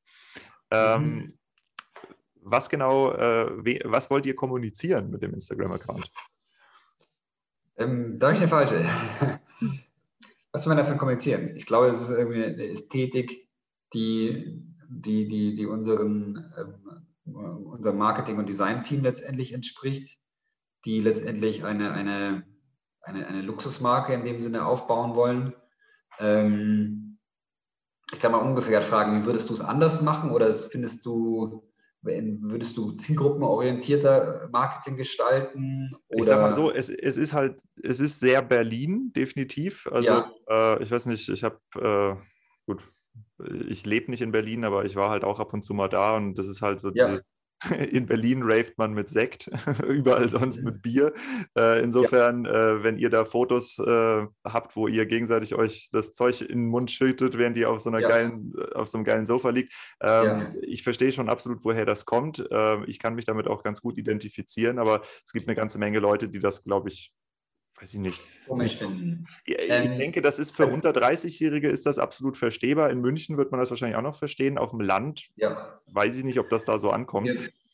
Ähm, 0.72 1.04
mhm. 1.04 1.34
Was 2.42 2.70
genau, 2.70 3.12
äh, 3.14 3.80
was 3.86 4.10
wollt 4.10 4.26
ihr 4.26 4.36
kommunizieren 4.36 5.10
mit 5.10 5.22
dem 5.22 5.34
Instagram-Account? 5.34 6.10
Ähm, 7.78 8.18
da 8.18 8.32
ich 8.32 8.38
eine 8.38 8.48
falsche. 8.48 8.84
was 10.52 10.66
will 10.66 10.76
man 10.76 10.78
davon 10.78 10.98
kommunizieren? 10.98 11.56
Ich 11.56 11.66
glaube, 11.66 11.88
es 11.88 12.02
ist 12.02 12.12
irgendwie 12.12 12.44
eine 12.44 12.68
Ästhetik, 12.68 13.48
die, 13.94 14.64
die, 14.90 15.28
die, 15.28 15.56
die 15.56 15.66
unseren, 15.66 16.52
ähm, 16.58 17.36
unserem 17.66 17.98
Marketing- 17.98 18.38
und 18.38 18.50
Design-Team 18.50 19.04
letztendlich 19.04 19.54
entspricht 19.54 20.20
die 20.88 21.02
letztendlich 21.02 21.66
eine, 21.66 21.92
eine, 21.92 22.44
eine, 23.02 23.28
eine 23.28 23.42
Luxusmarke 23.42 24.14
in 24.14 24.24
dem 24.24 24.40
Sinne 24.42 24.66
aufbauen 24.66 25.16
wollen. 25.16 25.54
Ähm, 26.18 27.20
ich 28.14 28.20
kann 28.20 28.32
mal 28.32 28.38
ungefähr 28.38 28.82
fragen, 28.82 29.22
wie 29.22 29.26
würdest 29.26 29.50
du 29.50 29.54
es 29.54 29.62
anders 29.62 30.02
machen 30.02 30.32
oder 30.32 30.54
findest 30.54 31.06
du, 31.06 31.70
würdest 32.02 32.78
du 32.78 32.94
zielgruppenorientierter 32.94 34.48
Marketing 34.54 34.96
gestalten? 34.96 35.92
Oder? 36.08 36.20
Ich 36.20 36.26
sag 36.26 36.42
mal 36.42 36.54
so, 36.54 36.72
es, 36.72 36.90
es 36.90 37.18
ist 37.18 37.34
halt, 37.34 37.62
es 37.84 38.00
ist 38.00 38.22
sehr 38.22 38.42
Berlin, 38.42 39.12
definitiv. 39.14 39.88
Also 39.92 40.08
ja. 40.08 40.32
äh, 40.50 40.82
ich 40.82 40.90
weiß 40.90 41.08
nicht, 41.08 41.28
ich 41.28 41.44
habe, 41.44 41.60
äh, 41.76 42.16
gut, 42.66 42.82
ich 43.68 43.86
lebe 43.86 44.10
nicht 44.10 44.22
in 44.22 44.32
Berlin, 44.32 44.64
aber 44.64 44.86
ich 44.86 44.96
war 44.96 45.10
halt 45.10 45.26
auch 45.26 45.42
ab 45.42 45.54
und 45.54 45.64
zu 45.64 45.74
mal 45.74 45.90
da 45.90 46.16
und 46.16 46.36
das 46.36 46.48
ist 46.48 46.62
halt 46.62 46.80
so 46.80 46.92
ja. 46.94 47.10
dieses 47.10 47.30
in 47.92 48.06
Berlin 48.06 48.42
raved 48.44 48.78
man 48.78 48.94
mit 48.94 49.10
Sekt, 49.10 49.50
überall 49.88 50.30
sonst 50.30 50.64
mit 50.64 50.82
Bier. 50.82 51.14
Äh, 51.58 51.82
insofern, 51.82 52.46
ja. 52.46 52.52
äh, 52.52 52.84
wenn 52.84 52.98
ihr 52.98 53.10
da 53.10 53.26
Fotos 53.26 53.80
äh, 53.80 54.26
habt, 54.44 54.76
wo 54.76 54.88
ihr 54.88 55.06
gegenseitig 55.06 55.56
euch 55.56 55.90
das 55.92 56.14
Zeug 56.14 56.42
in 56.42 56.48
den 56.48 56.68
Mund 56.68 56.92
schüttet, 56.92 57.38
während 57.38 57.58
ihr 57.58 57.70
auf 57.70 57.80
so 57.80 57.90
einer 57.90 58.00
ja. 58.00 58.10
geilen, 58.10 58.54
auf 58.76 58.88
so 58.88 58.98
einem 58.98 59.06
geilen 59.06 59.26
Sofa 59.26 59.50
liegt, 59.50 59.74
ähm, 60.02 60.26
ja. 60.26 60.52
ich 60.62 60.84
verstehe 60.84 61.12
schon 61.12 61.30
absolut, 61.30 61.64
woher 61.64 61.86
das 61.86 62.06
kommt. 62.06 62.48
Ähm, 62.52 62.86
ich 62.88 63.00
kann 63.00 63.16
mich 63.16 63.26
damit 63.26 63.48
auch 63.48 63.64
ganz 63.64 63.82
gut 63.82 63.98
identifizieren, 63.98 64.78
aber 64.78 65.02
es 65.26 65.34
gibt 65.34 65.48
eine 65.48 65.56
ganze 65.56 65.80
Menge 65.80 66.00
Leute, 66.00 66.30
die 66.30 66.40
das, 66.40 66.64
glaube 66.64 66.90
ich, 66.90 67.12
weiß 67.80 67.94
ich 67.94 68.00
nicht. 68.00 68.22
Komisch 68.48 68.78
finden. 68.78 69.28
Ich, 69.46 69.56
ähm, 69.58 69.98
denke, 69.98 70.22
das 70.22 70.40
ist 70.40 70.56
für 70.56 70.64
also, 70.64 70.76
unter 70.76 70.92
30-Jährige 70.92 71.70
ist 71.70 71.86
das 71.86 72.00
absolut 72.00 72.38
verstehbar. 72.38 72.90
In 72.90 73.02
München 73.02 73.38
wird 73.38 73.52
man 73.52 73.60
das 73.60 73.70
wahrscheinlich 73.70 73.98
auch 73.98 74.02
noch 74.02 74.18
verstehen. 74.18 74.58
Auf 74.58 74.72
dem 74.72 74.82
Land 74.82 75.30
ja. 75.36 75.80
weiß 75.88 76.18
ich 76.18 76.24
nicht, 76.24 76.40
ob 76.40 76.50
das 76.50 76.66
da 76.66 76.80
so 76.80 76.90
ankommt. 76.90 77.30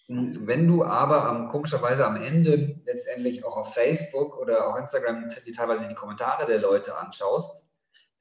Wenn 0.09 0.67
du 0.67 0.83
aber 0.83 1.29
am, 1.29 1.47
komischerweise 1.47 2.05
am 2.05 2.17
Ende 2.17 2.81
letztendlich 2.85 3.45
auch 3.45 3.55
auf 3.55 3.73
Facebook 3.73 4.37
oder 4.37 4.67
auch 4.67 4.77
Instagram 4.77 5.27
die 5.45 5.51
teilweise 5.51 5.87
die 5.87 5.95
Kommentare 5.95 6.45
der 6.45 6.59
Leute 6.59 6.97
anschaust, 6.97 7.65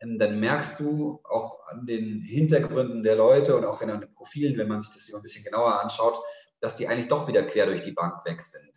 ähm, 0.01 0.18
dann 0.18 0.39
merkst 0.39 0.78
du 0.78 1.20
auch 1.24 1.66
an 1.66 1.87
den 1.87 2.20
Hintergründen 2.20 3.03
der 3.03 3.16
Leute 3.16 3.57
und 3.57 3.64
auch 3.64 3.83
an 3.83 3.89
den 3.89 4.14
Profilen, 4.14 4.57
wenn 4.59 4.68
man 4.68 4.80
sich 4.80 4.91
das 4.91 5.12
ein 5.12 5.22
bisschen 5.22 5.45
genauer 5.45 5.80
anschaut, 5.80 6.20
dass 6.61 6.76
die 6.76 6.87
eigentlich 6.87 7.09
doch 7.09 7.26
wieder 7.26 7.43
quer 7.43 7.66
durch 7.66 7.83
die 7.83 7.93
Bank 7.93 8.24
weg 8.24 8.41
sind. 8.43 8.72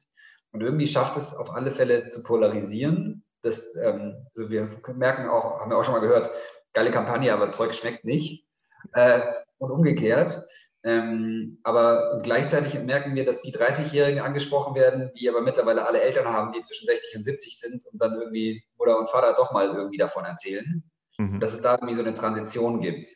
Und 0.56 0.62
irgendwie 0.62 0.88
schafft 0.88 1.18
es 1.18 1.36
auf 1.36 1.54
alle 1.54 1.70
Fälle 1.70 2.06
zu 2.06 2.24
polarisieren. 2.24 3.26
Das, 3.42 3.76
ähm, 3.76 4.26
also 4.34 4.50
wir 4.50 4.70
merken 4.96 5.28
auch, 5.28 5.60
haben 5.60 5.70
wir 5.70 5.78
auch 5.78 5.84
schon 5.84 5.96
mal 5.96 6.00
gehört, 6.00 6.32
geile 6.72 6.92
Kampagne, 6.92 7.34
aber 7.34 7.52
Zeug 7.52 7.74
schmeckt 7.76 8.06
nicht. 8.06 8.48
Äh, 8.94 9.20
und 9.58 9.70
umgekehrt. 9.70 10.48
Ähm, 10.84 11.60
aber 11.64 12.22
gleichzeitig 12.24 12.82
merken 12.82 13.16
wir, 13.16 13.26
dass 13.26 13.42
die 13.42 13.52
30-Jährigen 13.52 14.22
angesprochen 14.22 14.76
werden, 14.76 15.12
die 15.20 15.28
aber 15.28 15.42
mittlerweile 15.42 15.86
alle 15.86 16.00
Eltern 16.00 16.28
haben, 16.28 16.54
die 16.54 16.62
zwischen 16.62 16.86
60 16.86 17.18
und 17.18 17.24
70 17.26 17.60
sind 17.60 17.86
und 17.92 18.02
dann 18.02 18.14
irgendwie 18.14 18.64
Mutter 18.78 18.98
und 18.98 19.10
Vater 19.10 19.34
doch 19.34 19.52
mal 19.52 19.68
irgendwie 19.68 19.98
davon 19.98 20.24
erzählen. 20.24 20.90
Mhm. 21.18 21.42
Dass 21.42 21.52
es 21.52 21.62
da 21.62 21.74
irgendwie 21.74 21.96
so 21.96 22.02
eine 22.02 22.14
Transition 22.14 22.80
gibt. 22.80 23.10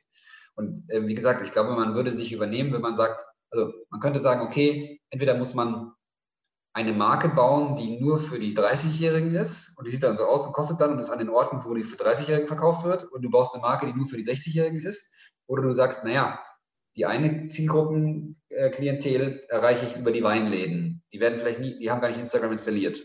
Und 0.56 0.90
äh, 0.90 1.08
wie 1.08 1.16
gesagt, 1.16 1.42
ich 1.46 1.54
glaube, 1.54 1.72
man 1.72 1.96
würde 1.96 2.12
sich 2.12 2.34
übernehmen, 2.34 2.74
wenn 2.74 2.82
man 2.82 2.98
sagt, 2.98 3.24
Also 3.50 3.72
man 3.90 4.02
könnte 4.02 4.20
sagen, 4.20 4.42
okay, 4.42 5.00
entweder 5.10 5.36
muss 5.36 5.54
man 5.54 5.94
eine 6.74 6.94
Marke 6.94 7.30
bauen, 7.30 7.76
die 7.76 8.00
nur 8.00 8.20
für 8.20 8.40
die 8.40 8.56
30-Jährigen 8.56 9.32
ist 9.32 9.78
und 9.78 9.88
die 9.88 9.92
sieht 9.92 10.04
dann 10.04 10.18
so 10.18 10.26
aus 10.26 10.46
und 10.46 10.54
kostet 10.54 10.80
dann 10.80 10.92
und 10.92 11.00
ist 11.00 11.10
an 11.10 11.20
den 11.20 11.30
Orten, 11.30 11.64
wo 11.66 11.74
die 11.74 11.84
für 11.84 11.98
30-Jährigen 11.98 12.48
verkauft 12.48 12.84
wird 12.84 13.06
und 13.06 13.22
du 13.22 13.30
baust 13.30 13.54
eine 13.54 13.62
Marke, 13.62 13.88
die 13.88 13.94
nur 13.94 14.08
für 14.08 14.18
die 14.18 14.26
60-Jährigen 14.26 14.80
ist 14.80 15.14
oder 15.48 15.64
du 15.64 15.74
sagst, 15.74 16.04
naja, 16.06 16.40
die 16.96 17.06
eine 17.06 17.48
Zielgruppenklientel 17.48 19.46
erreiche 19.50 19.86
ich 19.86 19.96
über 19.96 20.12
die 20.12 20.24
Weinläden. 20.24 21.04
Die 21.12 21.20
werden 21.20 21.40
vielleicht 21.40 21.60
nie, 21.60 21.80
die 21.80 21.90
haben 21.90 22.02
gar 22.02 22.10
nicht 22.10 22.20
Instagram 22.20 22.52
installiert. 22.52 23.04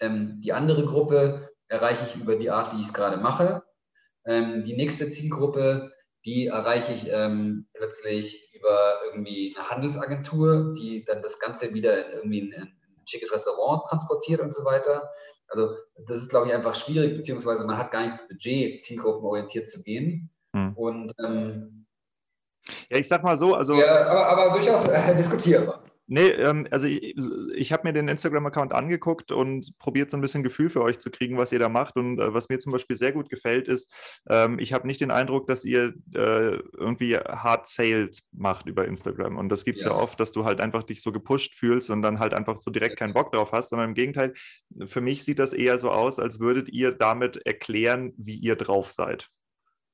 Ähm, 0.00 0.40
die 0.40 0.52
andere 0.52 0.84
Gruppe 0.86 1.50
erreiche 1.68 2.04
ich 2.04 2.16
über 2.16 2.36
die 2.36 2.50
Art, 2.50 2.72
wie 2.72 2.80
ich 2.80 2.86
es 2.86 2.94
gerade 2.94 3.18
mache. 3.18 3.62
Ähm, 4.24 4.64
die 4.64 4.76
nächste 4.76 5.08
Zielgruppe, 5.08 5.92
die 6.24 6.46
erreiche 6.46 6.92
ich 6.92 7.08
ähm, 7.08 7.66
plötzlich 7.72 8.52
über 8.54 9.00
irgendwie 9.06 9.54
eine 9.56 9.70
Handelsagentur, 9.70 10.72
die 10.72 11.04
dann 11.04 11.22
das 11.22 11.38
Ganze 11.38 11.72
wieder 11.72 12.06
in 12.06 12.12
irgendwie 12.18 12.40
ein, 12.42 12.52
ein 12.62 13.06
schickes 13.06 13.32
Restaurant 13.32 13.84
transportiert 13.88 14.40
und 14.40 14.52
so 14.54 14.64
weiter. 14.64 15.10
Also 15.48 15.74
das 16.06 16.18
ist, 16.18 16.30
glaube 16.30 16.46
ich, 16.46 16.54
einfach 16.54 16.74
schwierig, 16.74 17.16
beziehungsweise 17.16 17.64
man 17.64 17.78
hat 17.78 17.90
gar 17.90 18.02
nicht 18.02 18.12
das 18.12 18.28
Budget, 18.28 18.80
zielgruppenorientiert 18.80 19.66
zu 19.66 19.82
gehen. 19.82 20.30
Hm. 20.54 20.76
Und 20.76 21.12
ähm, 21.24 21.86
ja, 22.90 22.98
ich 22.98 23.08
sag 23.08 23.22
mal 23.22 23.36
so, 23.36 23.54
also. 23.54 23.74
Ja, 23.74 24.06
aber, 24.06 24.26
aber 24.28 24.56
durchaus 24.56 24.86
äh, 24.88 25.14
diskutierbar. 25.16 25.82
Nee, 26.12 26.30
ähm, 26.30 26.66
also 26.72 26.88
ich, 26.88 27.14
ich 27.54 27.72
habe 27.72 27.86
mir 27.86 27.92
den 27.92 28.08
Instagram-Account 28.08 28.72
angeguckt 28.72 29.30
und 29.30 29.78
probiert 29.78 30.10
so 30.10 30.16
ein 30.16 30.20
bisschen 30.20 30.42
Gefühl 30.42 30.68
für 30.68 30.82
euch 30.82 30.98
zu 30.98 31.08
kriegen, 31.08 31.38
was 31.38 31.52
ihr 31.52 31.60
da 31.60 31.68
macht. 31.68 31.96
Und 31.96 32.18
äh, 32.18 32.34
was 32.34 32.48
mir 32.48 32.58
zum 32.58 32.72
Beispiel 32.72 32.96
sehr 32.96 33.12
gut 33.12 33.30
gefällt, 33.30 33.68
ist, 33.68 33.94
ähm, 34.28 34.58
ich 34.58 34.72
habe 34.72 34.88
nicht 34.88 35.00
den 35.00 35.12
Eindruck, 35.12 35.46
dass 35.46 35.64
ihr 35.64 35.94
äh, 36.12 36.58
irgendwie 36.76 37.16
hard 37.16 37.68
Sales 37.68 38.24
macht 38.32 38.66
über 38.66 38.86
Instagram. 38.86 39.38
Und 39.38 39.50
das 39.50 39.64
gibt 39.64 39.78
es 39.78 39.84
ja. 39.84 39.92
ja. 39.92 39.96
oft, 39.96 40.18
dass 40.18 40.32
du 40.32 40.44
halt 40.44 40.60
einfach 40.60 40.82
dich 40.82 41.00
so 41.00 41.12
gepusht 41.12 41.54
fühlst 41.54 41.90
und 41.90 42.02
dann 42.02 42.18
halt 42.18 42.34
einfach 42.34 42.56
so 42.56 42.72
direkt 42.72 42.96
keinen 42.96 43.14
Bock 43.14 43.30
drauf 43.30 43.52
hast, 43.52 43.68
sondern 43.68 43.90
im 43.90 43.94
Gegenteil, 43.94 44.34
für 44.86 45.00
mich 45.00 45.24
sieht 45.24 45.38
das 45.38 45.52
eher 45.52 45.78
so 45.78 45.92
aus, 45.92 46.18
als 46.18 46.40
würdet 46.40 46.70
ihr 46.70 46.90
damit 46.90 47.46
erklären, 47.46 48.14
wie 48.16 48.34
ihr 48.34 48.56
drauf 48.56 48.90
seid. 48.90 49.28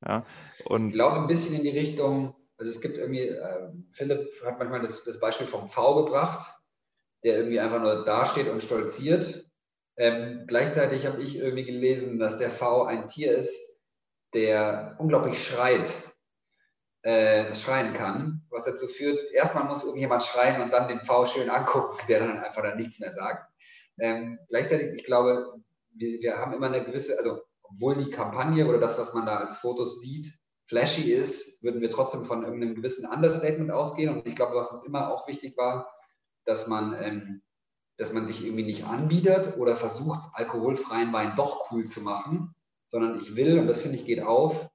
Ja? 0.02 0.24
Und 0.64 0.88
ich 0.88 0.94
glaube 0.94 1.16
ein 1.16 1.26
bisschen 1.26 1.56
in 1.56 1.62
die 1.62 1.78
Richtung, 1.78 2.34
also 2.58 2.70
es 2.70 2.80
gibt 2.80 2.98
irgendwie, 2.98 3.28
äh, 3.28 3.70
Philipp 3.92 4.30
hat 4.44 4.58
manchmal 4.58 4.82
das, 4.82 5.04
das, 5.04 5.20
Beispiel 5.20 5.46
vom 5.46 5.68
V 5.68 6.04
gebracht, 6.04 6.50
der 7.24 7.36
irgendwie 7.36 7.60
einfach 7.60 7.80
nur 7.80 8.04
dasteht 8.04 8.48
und 8.48 8.62
stolziert. 8.62 9.50
Ähm, 9.96 10.44
gleichzeitig 10.46 11.06
habe 11.06 11.22
ich 11.22 11.36
irgendwie 11.36 11.64
gelesen, 11.64 12.18
dass 12.18 12.36
der 12.36 12.50
V 12.50 12.84
ein 12.84 13.08
Tier 13.08 13.36
ist, 13.36 13.58
der 14.34 14.96
unglaublich 14.98 15.42
schreit, 15.42 15.92
äh, 17.02 17.52
schreien 17.54 17.92
kann, 17.92 18.44
was 18.50 18.64
dazu 18.64 18.86
führt, 18.86 19.22
erstmal 19.32 19.64
muss 19.64 19.84
irgendjemand 19.84 20.24
schreien 20.24 20.60
und 20.60 20.72
dann 20.72 20.88
den 20.88 21.02
V 21.02 21.26
schön 21.26 21.50
angucken, 21.50 21.96
der 22.08 22.20
dann 22.20 22.38
einfach 22.40 22.62
dann 22.62 22.76
nichts 22.76 22.98
mehr 22.98 23.12
sagt. 23.12 23.48
Ähm, 23.98 24.38
gleichzeitig, 24.48 24.92
ich 24.94 25.04
glaube, 25.04 25.54
wir, 25.94 26.20
wir 26.20 26.36
haben 26.38 26.52
immer 26.52 26.66
eine 26.66 26.84
gewisse, 26.84 27.16
also 27.18 27.42
obwohl 27.62 27.96
die 27.96 28.10
Kampagne 28.10 28.66
oder 28.66 28.78
das, 28.78 28.98
was 28.98 29.14
man 29.14 29.26
da 29.26 29.36
als 29.36 29.58
Fotos 29.58 30.00
sieht, 30.00 30.32
flashy 30.66 31.12
ist, 31.12 31.62
würden 31.62 31.80
wir 31.80 31.90
trotzdem 31.90 32.24
von 32.24 32.42
irgendeinem 32.42 32.74
gewissen 32.74 33.08
Understatement 33.08 33.70
ausgehen. 33.70 34.12
Und 34.12 34.26
ich 34.26 34.36
glaube, 34.36 34.54
was 34.54 34.72
uns 34.72 34.84
immer 34.84 35.12
auch 35.12 35.26
wichtig 35.28 35.56
war, 35.56 35.92
dass 36.44 36.66
man, 36.66 36.94
ähm, 37.00 37.42
dass 37.96 38.12
man 38.12 38.26
sich 38.26 38.44
irgendwie 38.44 38.64
nicht 38.64 38.84
anbietet 38.84 39.56
oder 39.56 39.76
versucht, 39.76 40.28
alkoholfreien 40.32 41.12
Wein 41.12 41.34
doch 41.36 41.70
cool 41.70 41.84
zu 41.84 42.02
machen, 42.02 42.54
sondern 42.86 43.18
ich 43.18 43.36
will, 43.36 43.58
und 43.58 43.66
das 43.66 43.80
finde 43.80 43.96
ich 43.96 44.04
geht 44.04 44.22
auf, 44.22 44.68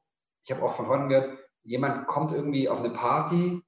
ich 0.43 0.51
habe 0.51 0.63
auch 0.63 0.75
von 0.75 0.85
Freunden 0.85 1.09
gehört, 1.09 1.37
jemand 1.63 2.07
kommt 2.07 2.31
irgendwie 2.31 2.67
auf 2.67 2.79
eine 2.79 2.89
Party, 2.89 3.61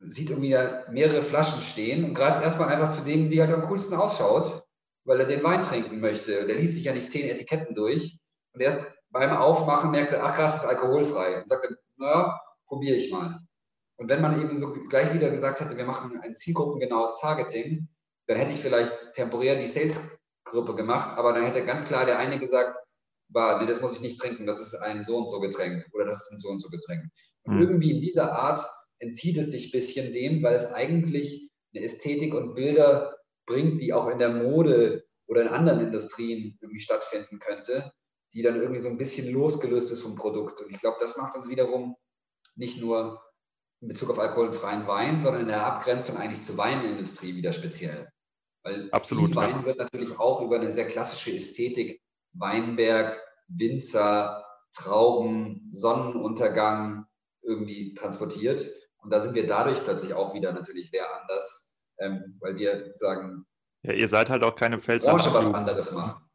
sieht 0.00 0.30
irgendwie 0.30 0.56
mehrere 0.92 1.22
Flaschen 1.22 1.60
stehen 1.60 2.04
und 2.04 2.14
greift 2.14 2.42
erstmal 2.42 2.68
einfach 2.68 2.92
zu 2.92 3.02
dem, 3.02 3.28
die 3.28 3.40
halt 3.40 3.52
am 3.52 3.66
coolsten 3.66 3.96
ausschaut, 3.96 4.64
weil 5.04 5.20
er 5.20 5.26
den 5.26 5.42
Wein 5.42 5.62
trinken 5.62 6.00
möchte. 6.00 6.46
Der 6.46 6.56
liest 6.56 6.74
sich 6.74 6.84
ja 6.84 6.92
nicht 6.92 7.10
zehn 7.10 7.28
Etiketten 7.28 7.74
durch. 7.74 8.20
Und 8.52 8.60
erst 8.60 8.86
beim 9.10 9.30
Aufmachen 9.30 9.90
merkte, 9.90 10.22
ach 10.22 10.34
krass, 10.34 10.56
ist 10.56 10.64
alkoholfrei. 10.64 11.40
Und 11.40 11.48
sagte, 11.48 11.78
na, 11.96 12.38
probiere 12.66 12.96
ich 12.96 13.10
mal. 13.10 13.40
Und 13.96 14.08
wenn 14.08 14.20
man 14.20 14.40
eben 14.40 14.56
so 14.56 14.72
gleich 14.72 15.12
wieder 15.12 15.30
gesagt 15.30 15.60
hätte, 15.60 15.76
wir 15.76 15.84
machen 15.84 16.20
ein 16.22 16.36
zielgruppengenaues 16.36 17.18
Targeting, 17.20 17.88
dann 18.26 18.36
hätte 18.36 18.52
ich 18.52 18.60
vielleicht 18.60 18.92
temporär 19.14 19.56
die 19.56 19.66
Sales-Gruppe 19.66 20.74
gemacht, 20.74 21.16
aber 21.16 21.32
dann 21.32 21.44
hätte 21.44 21.64
ganz 21.64 21.88
klar 21.88 22.06
der 22.06 22.18
eine 22.18 22.38
gesagt, 22.38 22.78
bah, 23.28 23.58
nee, 23.58 23.66
das 23.66 23.80
muss 23.80 23.96
ich 23.96 24.00
nicht 24.00 24.20
trinken, 24.20 24.46
das 24.46 24.60
ist 24.60 24.74
ein 24.74 25.02
so 25.02 25.16
und 25.16 25.30
so 25.30 25.40
Getränk 25.40 25.84
oder 25.92 26.04
das 26.04 26.20
ist 26.20 26.32
ein 26.32 26.38
so 26.38 26.48
und 26.50 26.60
so 26.60 26.68
Getränk. 26.68 27.04
Und 27.42 27.56
mhm. 27.56 27.62
irgendwie 27.62 27.92
in 27.92 28.00
dieser 28.00 28.32
Art 28.32 28.64
entzieht 29.00 29.38
es 29.38 29.50
sich 29.50 29.68
ein 29.68 29.72
bisschen 29.72 30.12
dem, 30.12 30.42
weil 30.42 30.54
es 30.54 30.66
eigentlich 30.66 31.50
eine 31.74 31.84
Ästhetik 31.84 32.34
und 32.34 32.54
Bilder 32.54 33.16
bringt, 33.46 33.80
die 33.80 33.92
auch 33.92 34.08
in 34.08 34.18
der 34.18 34.30
Mode 34.30 35.04
oder 35.26 35.42
in 35.42 35.48
anderen 35.48 35.80
Industrien 35.80 36.58
irgendwie 36.60 36.80
stattfinden 36.80 37.38
könnte 37.38 37.92
die 38.34 38.42
dann 38.42 38.56
irgendwie 38.56 38.80
so 38.80 38.88
ein 38.88 38.98
bisschen 38.98 39.32
losgelöst 39.32 39.90
ist 39.90 40.02
vom 40.02 40.14
Produkt. 40.14 40.60
Und 40.60 40.70
ich 40.70 40.80
glaube, 40.80 40.98
das 41.00 41.16
macht 41.16 41.34
uns 41.36 41.48
wiederum 41.48 41.96
nicht 42.54 42.80
nur 42.80 43.22
in 43.80 43.88
Bezug 43.88 44.10
auf 44.10 44.18
alkoholfreien 44.18 44.86
Wein, 44.86 45.22
sondern 45.22 45.42
in 45.42 45.48
der 45.48 45.64
Abgrenzung 45.64 46.16
eigentlich 46.16 46.42
zur 46.42 46.58
Weinindustrie 46.58 47.34
wieder 47.36 47.52
speziell. 47.52 48.08
Weil 48.62 48.90
Absolut, 48.90 49.34
Wein 49.36 49.60
ja. 49.60 49.64
wird 49.64 49.78
natürlich 49.78 50.18
auch 50.18 50.42
über 50.42 50.56
eine 50.56 50.72
sehr 50.72 50.86
klassische 50.86 51.34
Ästhetik, 51.34 52.02
Weinberg, 52.32 53.20
Winzer, 53.46 54.44
Trauben, 54.74 55.70
Sonnenuntergang 55.72 57.06
irgendwie 57.42 57.94
transportiert. 57.94 58.68
Und 58.98 59.10
da 59.10 59.20
sind 59.20 59.34
wir 59.34 59.46
dadurch 59.46 59.82
plötzlich 59.84 60.12
auch 60.12 60.34
wieder 60.34 60.52
natürlich 60.52 60.90
wer 60.92 61.20
anders, 61.20 61.76
ähm, 61.98 62.36
weil 62.40 62.56
wir 62.56 62.90
sagen, 62.94 63.46
ja, 63.82 63.92
ihr 63.92 64.08
seid 64.08 64.28
halt 64.28 64.42
auch 64.42 64.56
keine 64.56 64.80
Pfälzer. 64.80 65.10
Branche 65.10 65.32
was 65.32 65.54
anderes 65.54 65.92
machen. 65.92 66.28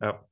Ja. 0.00 0.24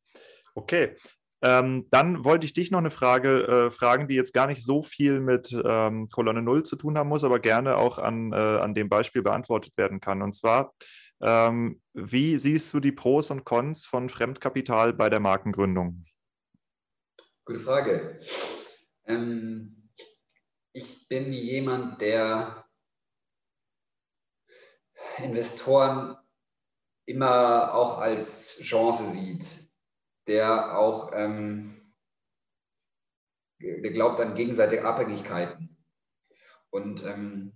Okay. 0.55 0.97
Ähm, 1.41 1.87
dann 1.91 2.25
wollte 2.25 2.47
ich 2.47 2.53
dich 2.53 2.73
noch 2.73 2.81
eine 2.81 2.91
Frage 2.91 3.47
äh, 3.47 3.71
fragen, 3.71 4.09
die 4.09 4.17
jetzt 4.17 4.35
gar 4.35 4.49
nicht 4.49 4.65
so 4.65 4.83
viel 4.83 5.21
mit 5.21 5.57
ähm, 5.65 6.09
Kolonne 6.09 6.43
0 6.43 6.65
zu 6.65 6.75
tun 6.75 6.99
haben 6.99 7.09
muss, 7.09 7.23
aber 7.23 7.39
gerne 7.39 7.77
auch 7.77 7.99
an, 7.99 8.33
äh, 8.33 8.37
an 8.37 8.75
dem 8.75 8.89
Beispiel 8.89 9.23
beantwortet 9.23 9.77
werden 9.77 10.01
kann. 10.01 10.21
Und 10.21 10.35
zwar, 10.35 10.75
ähm, 11.21 11.81
wie 11.95 12.39
siehst 12.39 12.75
du 12.75 12.81
die 12.81 12.91
Pros 12.91 13.31
und 13.31 13.45
Cons 13.45 13.87
von 13.87 14.09
Fremdkapital 14.09 14.93
bei 14.95 15.09
der 15.09 15.21
Markengründung? 15.21 16.05
Gute 17.45 17.61
Frage. 17.61 18.19
Ähm, 19.07 19.91
ich 20.73 21.07
bin 21.07 21.33
jemand, 21.33 22.01
der 22.01 22.65
Investoren 25.19 26.17
immer 27.07 27.75
auch 27.75 27.99
als 27.99 28.59
Chance 28.61 29.11
sieht 29.11 29.68
der 30.29 30.79
auch 30.79 31.11
ähm, 31.15 31.79
der 33.61 33.91
glaubt 33.91 34.21
an 34.21 34.35
gegenseitige 34.35 34.85
Abhängigkeiten. 34.85 35.77
Und 36.71 37.05
ähm, 37.05 37.53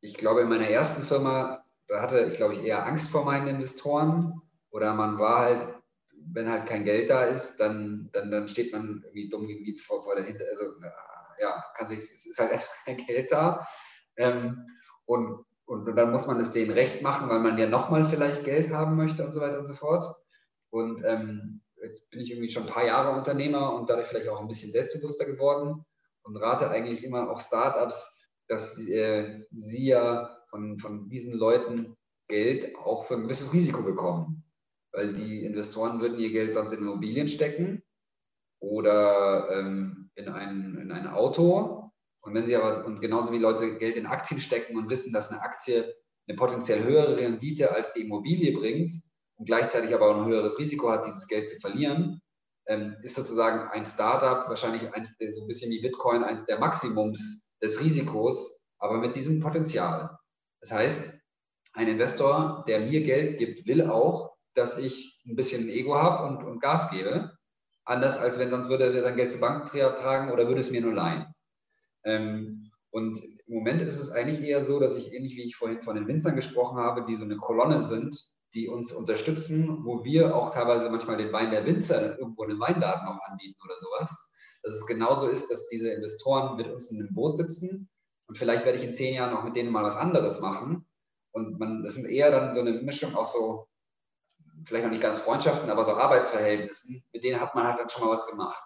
ich 0.00 0.14
glaube, 0.14 0.42
in 0.42 0.48
meiner 0.48 0.68
ersten 0.68 1.02
Firma, 1.02 1.64
da 1.88 2.00
hatte 2.02 2.20
ich, 2.24 2.36
glaube 2.36 2.54
ich, 2.54 2.62
eher 2.62 2.86
Angst 2.86 3.10
vor 3.10 3.24
meinen 3.24 3.48
Investoren 3.48 4.40
oder 4.70 4.92
man 4.94 5.18
war 5.18 5.40
halt, 5.40 5.74
wenn 6.14 6.50
halt 6.50 6.66
kein 6.66 6.84
Geld 6.84 7.10
da 7.10 7.24
ist, 7.24 7.56
dann, 7.56 8.08
dann, 8.12 8.30
dann 8.30 8.48
steht 8.48 8.72
man 8.72 9.02
irgendwie 9.04 9.28
dumm 9.28 9.48
irgendwie 9.48 9.76
vor, 9.76 10.02
vor 10.02 10.14
der 10.14 10.24
Hinter, 10.24 10.44
also 10.50 10.74
ja, 11.40 11.64
kann 11.76 11.88
sich, 11.88 12.08
es 12.14 12.26
ist 12.26 12.38
halt 12.38 12.52
einfach 12.52 12.74
kein 12.84 12.98
Geld 12.98 13.32
da. 13.32 13.66
Ähm, 14.16 14.66
und, 15.06 15.44
und, 15.64 15.88
und, 15.88 15.96
dann 15.96 16.12
muss 16.12 16.26
man 16.26 16.40
es 16.40 16.52
denen 16.52 16.70
recht 16.70 17.02
machen, 17.02 17.28
weil 17.28 17.40
man 17.40 17.58
ja 17.58 17.66
nochmal 17.66 18.04
vielleicht 18.04 18.44
Geld 18.44 18.70
haben 18.70 18.96
möchte 18.96 19.24
und 19.24 19.32
so 19.32 19.40
weiter 19.40 19.58
und 19.58 19.66
so 19.66 19.74
fort. 19.74 20.14
Und 20.70 21.02
ähm, 21.04 21.61
jetzt 21.82 22.10
bin 22.10 22.20
ich 22.20 22.30
irgendwie 22.30 22.50
schon 22.50 22.64
ein 22.64 22.68
paar 22.68 22.86
Jahre 22.86 23.16
Unternehmer 23.16 23.74
und 23.74 23.90
dadurch 23.90 24.08
vielleicht 24.08 24.28
auch 24.28 24.40
ein 24.40 24.48
bisschen 24.48 24.70
selbstbewusster 24.70 25.26
geworden 25.26 25.84
und 26.22 26.36
rate 26.36 26.70
eigentlich 26.70 27.04
immer 27.04 27.30
auch 27.30 27.40
Startups, 27.40 28.26
dass 28.48 28.78
äh, 28.88 29.44
sie 29.50 29.86
ja 29.86 30.38
von, 30.50 30.78
von 30.78 31.08
diesen 31.08 31.34
Leuten 31.34 31.96
Geld 32.28 32.76
auch 32.76 33.04
für 33.04 33.14
ein 33.14 33.22
gewisses 33.22 33.52
Risiko 33.52 33.82
bekommen. 33.82 34.44
Weil 34.92 35.14
die 35.14 35.44
Investoren 35.44 36.00
würden 36.00 36.18
ihr 36.18 36.30
Geld 36.30 36.52
sonst 36.52 36.72
in 36.72 36.80
Immobilien 36.80 37.28
stecken 37.28 37.82
oder 38.60 39.48
ähm, 39.50 40.10
in, 40.14 40.28
ein, 40.28 40.78
in 40.80 40.92
ein 40.92 41.06
Auto. 41.08 41.90
Und 42.20 42.34
wenn 42.34 42.46
sie 42.46 42.56
aber, 42.56 42.84
und 42.84 43.00
genauso 43.00 43.32
wie 43.32 43.38
Leute 43.38 43.78
Geld 43.78 43.96
in 43.96 44.06
Aktien 44.06 44.40
stecken 44.40 44.76
und 44.76 44.90
wissen, 44.90 45.12
dass 45.12 45.30
eine 45.30 45.40
Aktie 45.40 45.94
eine 46.28 46.36
potenziell 46.36 46.84
höhere 46.84 47.18
Rendite 47.18 47.74
als 47.74 47.94
die 47.94 48.02
Immobilie 48.02 48.52
bringt, 48.52 48.92
und 49.42 49.46
gleichzeitig 49.46 49.92
aber 49.92 50.08
auch 50.08 50.18
ein 50.18 50.26
höheres 50.26 50.56
Risiko 50.56 50.88
hat, 50.88 51.04
dieses 51.04 51.26
Geld 51.26 51.48
zu 51.48 51.58
verlieren, 51.58 52.22
ähm, 52.68 52.94
ist 53.02 53.16
sozusagen 53.16 53.68
ein 53.70 53.84
Startup 53.86 54.48
wahrscheinlich 54.48 54.94
eins, 54.94 55.12
so 55.32 55.42
ein 55.42 55.48
bisschen 55.48 55.72
wie 55.72 55.82
Bitcoin 55.82 56.22
eins 56.22 56.44
der 56.44 56.60
Maximums 56.60 57.48
des 57.60 57.80
Risikos, 57.80 58.60
aber 58.78 58.98
mit 58.98 59.16
diesem 59.16 59.40
Potenzial. 59.40 60.16
Das 60.60 60.70
heißt, 60.70 61.18
ein 61.72 61.88
Investor, 61.88 62.62
der 62.68 62.78
mir 62.82 63.02
Geld 63.02 63.38
gibt, 63.38 63.66
will 63.66 63.90
auch, 63.90 64.36
dass 64.54 64.78
ich 64.78 65.20
ein 65.26 65.34
bisschen 65.34 65.68
Ego 65.68 65.96
habe 65.96 66.24
und, 66.24 66.44
und 66.44 66.60
Gas 66.60 66.90
gebe. 66.90 67.36
Anders 67.84 68.18
als 68.18 68.38
wenn 68.38 68.50
sonst 68.50 68.68
würde 68.68 68.94
er 68.94 69.02
sein 69.02 69.16
Geld 69.16 69.32
zur 69.32 69.40
Bank 69.40 69.66
tragen 69.66 70.30
oder 70.30 70.46
würde 70.46 70.60
es 70.60 70.70
mir 70.70 70.82
nur 70.82 70.94
leihen. 70.94 71.26
Ähm, 72.04 72.70
Und 72.92 73.18
im 73.46 73.54
Moment 73.54 73.82
ist 73.82 73.98
es 73.98 74.10
eigentlich 74.12 74.40
eher 74.40 74.64
so, 74.64 74.78
dass 74.78 74.96
ich 74.96 75.12
ähnlich 75.12 75.34
wie 75.34 75.42
ich 75.42 75.56
vorhin 75.56 75.82
von 75.82 75.96
den 75.96 76.06
Winzern 76.06 76.36
gesprochen 76.36 76.78
habe, 76.78 77.04
die 77.04 77.16
so 77.16 77.24
eine 77.24 77.38
Kolonne 77.38 77.80
sind, 77.80 78.31
die 78.54 78.68
uns 78.68 78.92
unterstützen, 78.92 79.84
wo 79.84 80.04
wir 80.04 80.36
auch 80.36 80.52
teilweise 80.52 80.90
manchmal 80.90 81.16
den 81.16 81.32
Wein 81.32 81.50
der 81.50 81.64
Winzer 81.64 82.18
irgendwo 82.18 82.44
in 82.44 82.50
einem 82.50 82.60
Weinladen 82.60 83.06
noch 83.06 83.20
anbieten 83.26 83.58
oder 83.64 83.76
sowas. 83.78 84.16
Dass 84.62 84.74
es 84.74 84.86
genauso 84.86 85.26
ist, 85.26 85.50
dass 85.50 85.68
diese 85.68 85.90
Investoren 85.90 86.56
mit 86.56 86.68
uns 86.68 86.90
in 86.90 87.00
einem 87.00 87.14
Boot 87.14 87.36
sitzen 87.36 87.88
und 88.32 88.38
vielleicht 88.38 88.64
werde 88.64 88.78
ich 88.78 88.84
in 88.84 88.94
zehn 88.94 89.14
Jahren 89.14 89.36
auch 89.36 89.44
mit 89.44 89.56
denen 89.56 89.70
mal 89.70 89.84
was 89.84 89.96
anderes 89.96 90.40
machen. 90.40 90.86
Und 91.32 91.58
man, 91.58 91.82
das 91.82 91.94
sind 91.94 92.08
eher 92.08 92.30
dann 92.30 92.54
so 92.54 92.60
eine 92.60 92.72
Mischung 92.72 93.14
aus 93.14 93.34
so, 93.34 93.68
vielleicht 94.64 94.84
noch 94.84 94.90
nicht 94.90 95.02
ganz 95.02 95.18
Freundschaften, 95.18 95.70
aber 95.70 95.84
so 95.84 95.92
Arbeitsverhältnissen, 95.92 97.02
mit 97.12 97.24
denen 97.24 97.40
hat 97.40 97.54
man 97.54 97.66
halt 97.66 97.78
dann 97.78 97.88
schon 97.88 98.04
mal 98.04 98.12
was 98.12 98.26
gemacht. 98.26 98.62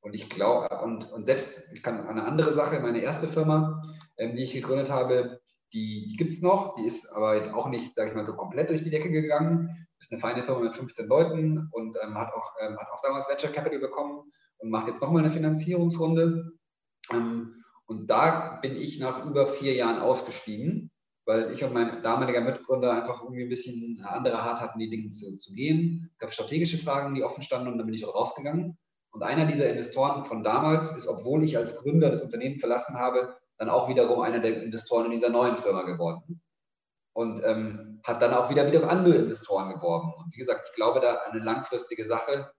Und 0.00 0.14
ich 0.14 0.30
glaube, 0.30 0.80
und, 0.82 1.10
und 1.12 1.24
selbst, 1.24 1.72
ich 1.72 1.82
kann 1.82 2.06
eine 2.06 2.24
andere 2.24 2.52
Sache, 2.52 2.80
meine 2.80 3.00
erste 3.00 3.28
Firma, 3.28 3.82
ähm, 4.16 4.34
die 4.34 4.44
ich 4.44 4.54
gegründet 4.54 4.90
habe, 4.90 5.39
die, 5.72 6.06
die 6.06 6.16
gibt 6.16 6.32
es 6.32 6.42
noch, 6.42 6.74
die 6.76 6.86
ist 6.86 7.12
aber 7.12 7.36
jetzt 7.36 7.52
auch 7.52 7.68
nicht, 7.68 7.94
sage 7.94 8.10
ich 8.10 8.16
mal, 8.16 8.26
so 8.26 8.34
komplett 8.34 8.70
durch 8.70 8.82
die 8.82 8.90
Decke 8.90 9.10
gegangen. 9.10 9.86
Ist 9.98 10.12
eine 10.12 10.20
feine 10.20 10.42
Firma 10.42 10.60
mit 10.60 10.74
15 10.74 11.08
Leuten 11.08 11.68
und 11.72 11.96
ähm, 12.02 12.16
hat, 12.16 12.32
auch, 12.32 12.52
ähm, 12.60 12.76
hat 12.78 12.88
auch 12.90 13.02
damals 13.02 13.28
Venture 13.28 13.50
Capital 13.50 13.80
bekommen 13.80 14.30
und 14.58 14.70
macht 14.70 14.86
jetzt 14.86 15.02
nochmal 15.02 15.22
eine 15.22 15.30
Finanzierungsrunde. 15.30 16.52
Ähm, 17.12 17.64
und 17.86 18.06
da 18.06 18.58
bin 18.62 18.76
ich 18.76 18.98
nach 18.98 19.26
über 19.26 19.46
vier 19.46 19.74
Jahren 19.74 19.98
ausgestiegen, 19.98 20.90
weil 21.26 21.52
ich 21.52 21.62
und 21.64 21.74
mein 21.74 22.02
damaliger 22.02 22.40
Mitgründer 22.40 22.92
einfach 22.92 23.22
irgendwie 23.22 23.42
ein 23.42 23.48
bisschen 23.48 23.98
eine 23.98 24.10
andere 24.10 24.38
Art 24.38 24.60
hatten, 24.60 24.78
die 24.78 24.88
Dinge 24.88 25.10
zu, 25.10 25.36
zu 25.36 25.52
gehen. 25.52 26.08
Es 26.12 26.18
gab 26.18 26.32
strategische 26.32 26.78
Fragen, 26.78 27.14
die 27.14 27.22
offen 27.22 27.42
standen 27.42 27.68
und 27.68 27.78
dann 27.78 27.86
bin 27.86 27.94
ich 27.94 28.06
auch 28.06 28.14
rausgegangen. 28.14 28.78
Und 29.12 29.22
einer 29.22 29.44
dieser 29.44 29.68
Investoren 29.68 30.24
von 30.24 30.44
damals 30.44 30.96
ist, 30.96 31.08
obwohl 31.08 31.42
ich 31.42 31.56
als 31.56 31.76
Gründer 31.76 32.10
das 32.10 32.22
Unternehmen 32.22 32.58
verlassen 32.58 32.94
habe, 32.94 33.36
dann 33.60 33.68
auch 33.68 33.88
wiederum 33.90 34.20
einer 34.20 34.38
der 34.38 34.62
Investoren 34.62 35.04
in 35.04 35.10
dieser 35.12 35.28
neuen 35.28 35.58
Firma 35.58 35.82
geworden. 35.82 36.40
Und 37.12 37.42
ähm, 37.44 38.00
hat 38.04 38.22
dann 38.22 38.32
auch 38.32 38.48
wieder 38.48 38.66
wieder 38.66 38.88
andere 38.88 39.16
Investoren 39.16 39.74
geworben. 39.74 40.14
Und 40.16 40.32
wie 40.34 40.38
gesagt, 40.38 40.68
ich 40.70 40.74
glaube 40.74 41.00
da 41.00 41.16
eine 41.30 41.44
langfristige 41.44 42.06
Sache 42.06 42.50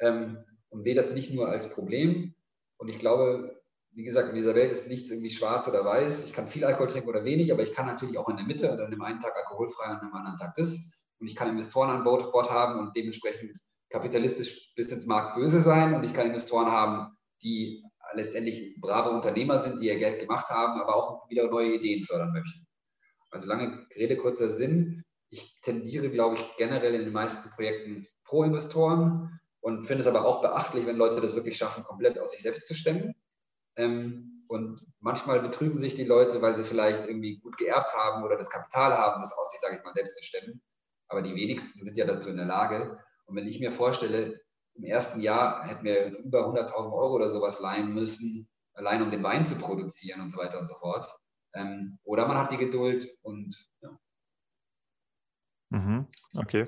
ähm, 0.00 0.42
und 0.70 0.80
sehe 0.80 0.94
das 0.94 1.12
nicht 1.12 1.32
nur 1.34 1.48
als 1.48 1.68
Problem. 1.68 2.34
Und 2.78 2.88
ich 2.88 2.98
glaube, 2.98 3.60
wie 3.92 4.04
gesagt, 4.04 4.30
in 4.30 4.34
dieser 4.34 4.54
Welt 4.54 4.72
ist 4.72 4.88
nichts 4.88 5.10
irgendwie 5.10 5.30
schwarz 5.30 5.68
oder 5.68 5.84
weiß. 5.84 6.24
Ich 6.24 6.32
kann 6.32 6.46
viel 6.46 6.64
Alkohol 6.64 6.88
trinken 6.88 7.10
oder 7.10 7.24
wenig, 7.24 7.52
aber 7.52 7.62
ich 7.62 7.74
kann 7.74 7.86
natürlich 7.86 8.16
auch 8.16 8.28
in 8.30 8.36
der 8.36 8.46
Mitte 8.46 8.72
und 8.72 8.80
an 8.80 8.90
dem 8.90 9.02
einen 9.02 9.20
Tag 9.20 9.36
alkoholfrei 9.36 9.90
und 9.90 9.98
an 9.98 10.08
dem 10.08 10.14
anderen 10.14 10.38
Tag 10.38 10.54
das. 10.54 10.90
Und 11.20 11.26
ich 11.26 11.36
kann 11.36 11.50
Investoren 11.50 11.90
an 11.90 12.04
Bord 12.04 12.50
haben 12.50 12.78
und 12.78 12.96
dementsprechend 12.96 13.58
kapitalistisch 13.90 14.72
bis 14.74 14.90
ins 14.90 15.06
Markt 15.06 15.36
böse 15.36 15.60
sein 15.60 15.94
und 15.94 16.04
ich 16.04 16.14
kann 16.14 16.26
Investoren 16.26 16.70
haben, 16.70 17.14
die 17.42 17.84
letztendlich 18.16 18.74
brave 18.80 19.10
Unternehmer 19.10 19.58
sind, 19.58 19.80
die 19.80 19.86
ihr 19.86 19.98
Geld 19.98 20.20
gemacht 20.20 20.48
haben, 20.50 20.80
aber 20.80 20.96
auch 20.96 21.28
wieder 21.28 21.48
neue 21.48 21.74
Ideen 21.74 22.04
fördern 22.04 22.32
möchten. 22.32 22.66
Also 23.30 23.48
lange 23.48 23.86
Rede, 23.94 24.16
kurzer 24.16 24.50
Sinn. 24.50 25.04
Ich 25.28 25.60
tendiere, 25.60 26.10
glaube 26.10 26.36
ich, 26.36 26.56
generell 26.56 26.94
in 26.94 27.02
den 27.02 27.12
meisten 27.12 27.50
Projekten 27.50 28.06
pro 28.24 28.44
Investoren 28.44 29.40
und 29.60 29.86
finde 29.86 30.02
es 30.02 30.06
aber 30.06 30.24
auch 30.24 30.40
beachtlich, 30.40 30.86
wenn 30.86 30.96
Leute 30.96 31.20
das 31.20 31.34
wirklich 31.34 31.56
schaffen, 31.56 31.84
komplett 31.84 32.18
aus 32.18 32.32
sich 32.32 32.42
selbst 32.42 32.68
zu 32.68 32.74
stemmen. 32.74 33.14
Ähm, 33.76 34.44
und 34.48 34.80
manchmal 35.00 35.40
betrügen 35.40 35.76
sich 35.76 35.94
die 35.94 36.04
Leute, 36.04 36.40
weil 36.40 36.54
sie 36.54 36.64
vielleicht 36.64 37.06
irgendwie 37.06 37.38
gut 37.40 37.56
geerbt 37.56 37.92
haben 37.96 38.22
oder 38.24 38.36
das 38.36 38.48
Kapital 38.48 38.96
haben, 38.96 39.20
das 39.20 39.32
aus 39.32 39.50
sich, 39.50 39.60
sage 39.60 39.76
ich 39.76 39.84
mal, 39.84 39.92
selbst 39.92 40.16
zu 40.18 40.24
stemmen. 40.24 40.62
Aber 41.08 41.22
die 41.22 41.34
wenigsten 41.34 41.84
sind 41.84 41.96
ja 41.96 42.06
dazu 42.06 42.28
in 42.30 42.36
der 42.36 42.46
Lage. 42.46 42.98
Und 43.26 43.36
wenn 43.36 43.46
ich 43.46 43.58
mir 43.58 43.72
vorstelle, 43.72 44.40
im 44.76 44.84
ersten 44.84 45.20
Jahr 45.20 45.66
hätten 45.66 45.84
wir 45.84 46.16
über 46.18 46.46
100.000 46.46 46.92
Euro 46.92 47.14
oder 47.14 47.28
sowas 47.28 47.60
leihen 47.60 47.92
müssen, 47.92 48.48
allein 48.74 49.02
um 49.02 49.10
den 49.10 49.22
Wein 49.22 49.44
zu 49.44 49.56
produzieren 49.56 50.20
und 50.20 50.30
so 50.30 50.38
weiter 50.38 50.60
und 50.60 50.68
so 50.68 50.74
fort. 50.76 51.10
Ähm, 51.54 51.98
oder 52.04 52.26
man 52.28 52.36
hat 52.36 52.52
die 52.52 52.58
Geduld 52.58 53.08
und 53.22 53.56
ja. 53.80 53.98
Mhm. 55.70 56.06
Okay. 56.34 56.66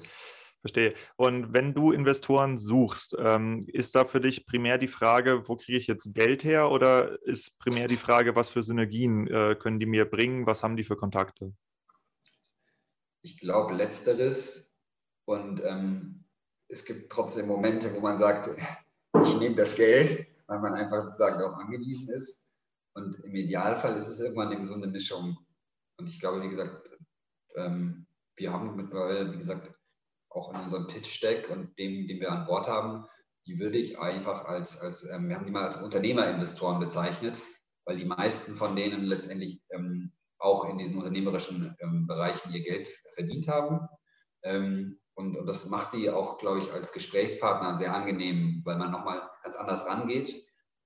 Verstehe. 0.60 0.94
Und 1.16 1.52
wenn 1.52 1.72
du 1.72 1.92
Investoren 1.92 2.58
suchst, 2.58 3.16
ähm, 3.18 3.60
ist 3.68 3.94
da 3.94 4.04
für 4.04 4.20
dich 4.20 4.44
primär 4.44 4.76
die 4.76 4.88
Frage, 4.88 5.46
wo 5.46 5.56
kriege 5.56 5.78
ich 5.78 5.86
jetzt 5.86 6.14
Geld 6.14 6.42
her 6.42 6.70
oder 6.70 7.22
ist 7.22 7.58
primär 7.60 7.86
die 7.86 7.96
Frage, 7.96 8.34
was 8.34 8.48
für 8.48 8.64
Synergien 8.64 9.28
äh, 9.28 9.54
können 9.54 9.78
die 9.78 9.86
mir 9.86 10.04
bringen, 10.04 10.46
was 10.46 10.64
haben 10.64 10.76
die 10.76 10.82
für 10.82 10.96
Kontakte? 10.96 11.52
Ich 13.22 13.38
glaube, 13.38 13.74
letzteres. 13.74 14.74
Und 15.26 15.62
ähm, 15.64 16.24
es 16.68 16.84
gibt 16.84 17.10
trotzdem 17.10 17.46
Momente, 17.46 17.94
wo 17.94 18.00
man 18.00 18.18
sagt, 18.18 18.50
ich 19.22 19.38
nehme 19.38 19.54
das 19.54 19.74
Geld, 19.74 20.26
weil 20.46 20.60
man 20.60 20.74
einfach 20.74 21.04
sozusagen 21.04 21.38
darauf 21.38 21.56
angewiesen 21.56 22.08
ist. 22.10 22.48
Und 22.94 23.18
im 23.24 23.34
Idealfall 23.34 23.96
ist 23.96 24.08
es 24.08 24.20
irgendwann 24.20 24.48
eine 24.48 24.58
gesunde 24.58 24.88
Mischung. 24.88 25.38
Und 25.98 26.08
ich 26.08 26.20
glaube, 26.20 26.42
wie 26.42 26.48
gesagt, 26.48 26.90
ähm, 27.56 28.06
wir 28.36 28.52
haben 28.52 28.76
mittlerweile, 28.76 29.32
wie 29.32 29.38
gesagt, 29.38 29.72
auch 30.30 30.54
in 30.54 30.60
unserem 30.60 30.86
Pitch-Deck 30.86 31.50
und 31.50 31.78
dem, 31.78 32.06
den 32.06 32.20
wir 32.20 32.30
an 32.30 32.46
Bord 32.46 32.68
haben, 32.68 33.06
die 33.46 33.58
würde 33.58 33.78
ich 33.78 33.98
einfach 33.98 34.44
als, 34.44 34.78
als 34.80 35.04
ähm, 35.10 35.28
wir 35.28 35.36
haben 35.36 35.46
die 35.46 35.52
mal 35.52 35.64
als 35.64 35.76
Unternehmerinvestoren 35.76 36.80
bezeichnet, 36.80 37.40
weil 37.84 37.96
die 37.96 38.04
meisten 38.04 38.54
von 38.54 38.76
denen 38.76 39.04
letztendlich 39.04 39.62
ähm, 39.70 40.12
auch 40.38 40.68
in 40.68 40.78
diesen 40.78 40.98
unternehmerischen 40.98 41.74
Bereichen 42.06 42.52
ihr 42.52 42.62
Geld 42.62 42.88
verdient 43.14 43.48
haben. 43.48 43.88
Und, 45.18 45.36
und 45.36 45.46
das 45.46 45.66
macht 45.66 45.94
die 45.94 46.10
auch, 46.10 46.38
glaube 46.38 46.60
ich, 46.60 46.72
als 46.72 46.92
Gesprächspartner 46.92 47.76
sehr 47.76 47.92
angenehm, 47.92 48.62
weil 48.64 48.76
man 48.76 48.92
nochmal 48.92 49.20
ganz 49.42 49.56
anders 49.56 49.84
rangeht. 49.84 50.32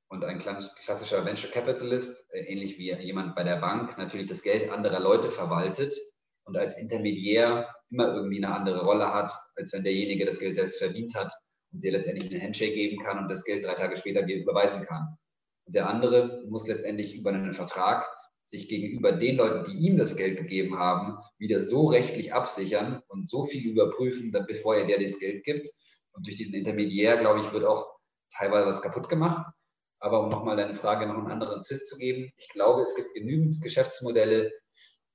Und 0.09 0.24
ein 0.24 0.39
klassischer 0.39 1.26
Venture 1.26 1.51
Capitalist, 1.51 2.33
äh, 2.33 2.41
ähnlich 2.45 2.78
wie 2.78 2.95
jemand 2.95 3.35
bei 3.35 3.45
der 3.45 3.57
Bank, 3.57 3.99
natürlich 3.99 4.28
das 4.28 4.43
Geld 4.43 4.70
anderer 4.70 5.01
Leute 5.01 5.30
verwaltet 5.30 5.95
und 6.45 6.57
als 6.57 6.78
Intermediär 6.78 7.68
immer 7.91 8.14
irgendwie 8.14 8.43
eine 8.43 8.55
andere 8.55 8.83
Rolle 8.87 9.12
hat, 9.12 9.35
als 9.55 9.74
wenn 9.74 9.85
derjenige 9.85 10.24
das 10.24 10.39
Geld 10.39 10.55
selbst 10.55 10.78
verdient 10.78 11.14
hat 11.14 11.30
und 11.70 11.85
dir 11.85 11.93
letztendlich 11.93 12.30
einen 12.30 12.43
Handshake 12.43 12.72
geben 12.72 13.03
kann 13.03 13.18
und 13.18 13.28
das 13.28 13.45
Geld 13.45 13.66
drei 13.66 13.74
Tage 13.74 13.99
später 13.99 14.22
dir 14.22 14.37
überweisen 14.37 14.87
kann. 14.87 15.18
Und 15.66 15.74
der 15.74 15.91
andere 15.91 16.43
muss 16.49 16.66
letztendlich 16.66 17.14
über 17.14 17.35
einen 17.35 17.53
Vertrag 17.53 18.09
sich 18.43 18.68
gegenüber 18.68 19.12
den 19.12 19.36
Leuten, 19.36 19.70
die 19.70 19.86
ihm 19.86 19.97
das 19.97 20.16
Geld 20.16 20.38
gegeben 20.38 20.78
haben, 20.78 21.18
wieder 21.38 21.61
so 21.61 21.86
rechtlich 21.86 22.34
absichern 22.34 23.01
und 23.09 23.28
so 23.28 23.45
viel 23.45 23.70
überprüfen, 23.70 24.30
bevor 24.47 24.76
er 24.76 24.84
dir 24.84 25.01
das 25.01 25.18
Geld 25.18 25.45
gibt. 25.45 25.68
Und 26.12 26.26
durch 26.26 26.36
diesen 26.36 26.55
Intermediär, 26.55 27.16
glaube 27.16 27.40
ich, 27.40 27.53
wird 27.53 27.64
auch 27.64 27.97
teilweise 28.30 28.66
was 28.66 28.82
kaputt 28.82 29.09
gemacht. 29.09 29.51
Aber 30.01 30.24
um 30.24 30.28
nochmal 30.28 30.57
deine 30.57 30.74
Frage 30.74 31.07
noch 31.07 31.16
einen 31.16 31.30
anderen 31.30 31.62
Twist 31.62 31.88
zu 31.88 31.97
geben, 31.97 32.30
ich 32.36 32.49
glaube, 32.49 32.82
es 32.82 32.97
gibt 32.97 33.14
genügend 33.14 33.61
Geschäftsmodelle, 33.62 34.51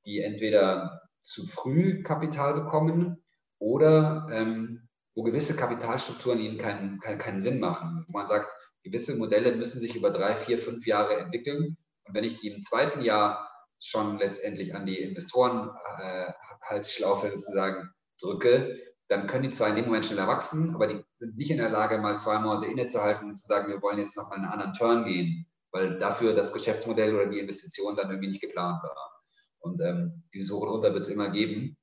die 0.05 0.21
entweder 0.21 1.01
zu 1.21 1.45
früh 1.45 2.01
Kapital 2.03 2.53
bekommen 2.53 3.21
oder 3.59 4.27
ähm, 4.31 4.87
wo 5.13 5.23
gewisse 5.23 5.57
Kapitalstrukturen 5.57 6.39
ihnen 6.39 6.57
keinen, 6.57 6.99
keinen, 6.99 7.17
keinen 7.17 7.41
Sinn 7.41 7.59
machen. 7.59 8.05
Wo 8.07 8.17
man 8.17 8.27
sagt, 8.27 8.53
gewisse 8.83 9.17
Modelle 9.17 9.53
müssen 9.55 9.81
sich 9.81 9.95
über 9.95 10.09
drei, 10.09 10.35
vier, 10.35 10.57
fünf 10.57 10.87
Jahre 10.87 11.17
entwickeln 11.17 11.77
und 12.07 12.13
wenn 12.13 12.23
ich 12.23 12.37
die 12.37 12.49
im 12.49 12.61
zweiten 12.63 13.01
Jahr 13.01 13.49
schon 13.79 14.17
letztendlich 14.17 14.73
an 14.75 14.85
die 14.85 14.99
Investoren-Halsschlaufe 14.99 17.27
äh, 17.27 17.37
sozusagen 17.37 17.89
drücke, 18.19 18.79
dann 19.07 19.27
können 19.27 19.43
die 19.43 19.49
zwar 19.49 19.69
in 19.69 19.75
dem 19.75 19.85
Moment 19.85 20.05
schneller 20.05 20.27
wachsen, 20.27 20.75
aber 20.75 20.87
die 20.87 21.01
sind 21.15 21.37
nicht 21.37 21.51
in 21.51 21.57
der 21.57 21.69
Lage, 21.69 21.97
mal 21.97 22.17
zwei 22.17 22.39
Monate 22.39 22.65
innezuhalten 22.65 23.27
und 23.27 23.35
zu 23.35 23.45
sagen, 23.45 23.71
wir 23.71 23.81
wollen 23.81 23.99
jetzt 23.99 24.17
noch 24.17 24.29
mal 24.29 24.35
einen 24.35 24.45
anderen 24.45 24.73
Turn 24.73 25.05
gehen, 25.05 25.45
weil 25.71 25.97
dafür 25.97 26.33
das 26.33 26.51
Geschäftsmodell 26.51 27.15
oder 27.15 27.27
die 27.27 27.39
Investition 27.39 27.95
dann 27.95 28.09
irgendwie 28.09 28.27
nicht 28.29 28.41
geplant 28.41 28.83
war. 28.83 29.21
Und 29.59 29.79
ähm, 29.81 30.23
dieses 30.33 30.51
Hoch 30.51 30.63
und 30.63 30.69
Runter 30.69 30.93
wird 30.93 31.05
es 31.05 31.09
immer 31.09 31.29
geben. 31.29 31.77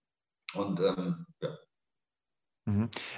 Und 0.55 0.81
ähm, 0.81 1.27
ja. 1.41 1.57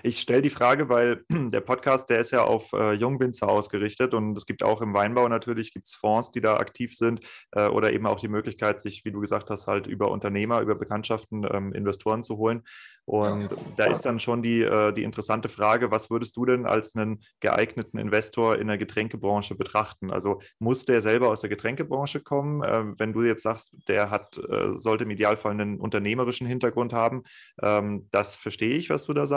Ich 0.03 0.21
stelle 0.21 0.43
die 0.43 0.51
Frage, 0.51 0.89
weil 0.89 1.25
der 1.31 1.61
Podcast, 1.61 2.11
der 2.11 2.19
ist 2.21 2.33
ja 2.33 2.43
auf 2.43 2.73
äh, 2.73 2.93
Jungwinzer 2.93 3.49
ausgerichtet 3.49 4.13
und 4.13 4.37
es 4.37 4.47
gibt 4.47 4.63
auch 4.63 4.83
im 4.83 4.93
Weinbau 4.93 5.29
natürlich 5.29 5.73
gibt's 5.73 5.95
Fonds, 5.95 6.33
die 6.33 6.41
da 6.41 6.57
aktiv 6.57 6.95
sind 6.95 7.21
äh, 7.53 7.69
oder 7.69 7.93
eben 7.93 8.07
auch 8.07 8.19
die 8.19 8.29
Möglichkeit, 8.29 8.81
sich, 8.81 9.05
wie 9.05 9.13
du 9.13 9.21
gesagt 9.21 9.51
hast, 9.51 9.67
halt 9.67 9.87
über 9.87 10.11
Unternehmer, 10.11 10.61
über 10.61 10.75
Bekanntschaften 10.75 11.47
ähm, 11.51 11.73
Investoren 11.73 12.23
zu 12.23 12.37
holen. 12.39 12.63
Und 13.07 13.53
ja. 13.53 13.57
da 13.77 13.85
ist 13.85 14.03
dann 14.03 14.19
schon 14.19 14.43
die, 14.43 14.63
äh, 14.63 14.93
die 14.93 15.05
interessante 15.05 15.49
Frage, 15.49 15.93
was 15.93 16.11
würdest 16.11 16.37
du 16.37 16.45
denn 16.45 16.67
als 16.67 16.97
einen 16.97 17.23
geeigneten 17.39 17.99
Investor 17.99 18.59
in 18.59 18.67
der 18.67 18.79
Getränkebranche 18.79 19.55
betrachten? 19.55 20.11
Also 20.11 20.41
muss 20.59 20.87
der 20.87 21.01
selber 21.01 21.29
aus 21.29 21.41
der 21.41 21.51
Getränkebranche 21.51 22.21
kommen? 22.21 22.63
Ähm, 22.67 22.97
wenn 22.99 23.13
du 23.13 23.23
jetzt 23.23 23.45
sagst, 23.45 23.77
der 23.87 24.11
hat, 24.11 24.37
äh, 24.39 24.75
sollte 24.75 25.05
im 25.05 25.11
Idealfall 25.11 25.53
einen 25.53 25.79
unternehmerischen 25.79 26.49
Hintergrund 26.49 26.93
haben, 26.93 27.23
ähm, 27.63 28.09
das 28.11 28.35
verstehe 28.35 28.75
ich, 28.75 28.91
was 28.91 29.05
du 29.05 29.13
da 29.13 29.25
sagst. 29.25 29.36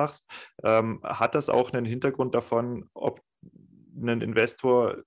Ähm, 0.64 1.02
hat 1.04 1.36
das 1.36 1.50
auch 1.50 1.72
einen 1.72 1.86
Hintergrund 1.86 2.36
davon, 2.36 2.90
ob 2.94 3.22
ein 3.96 4.22
Investor 4.22 5.04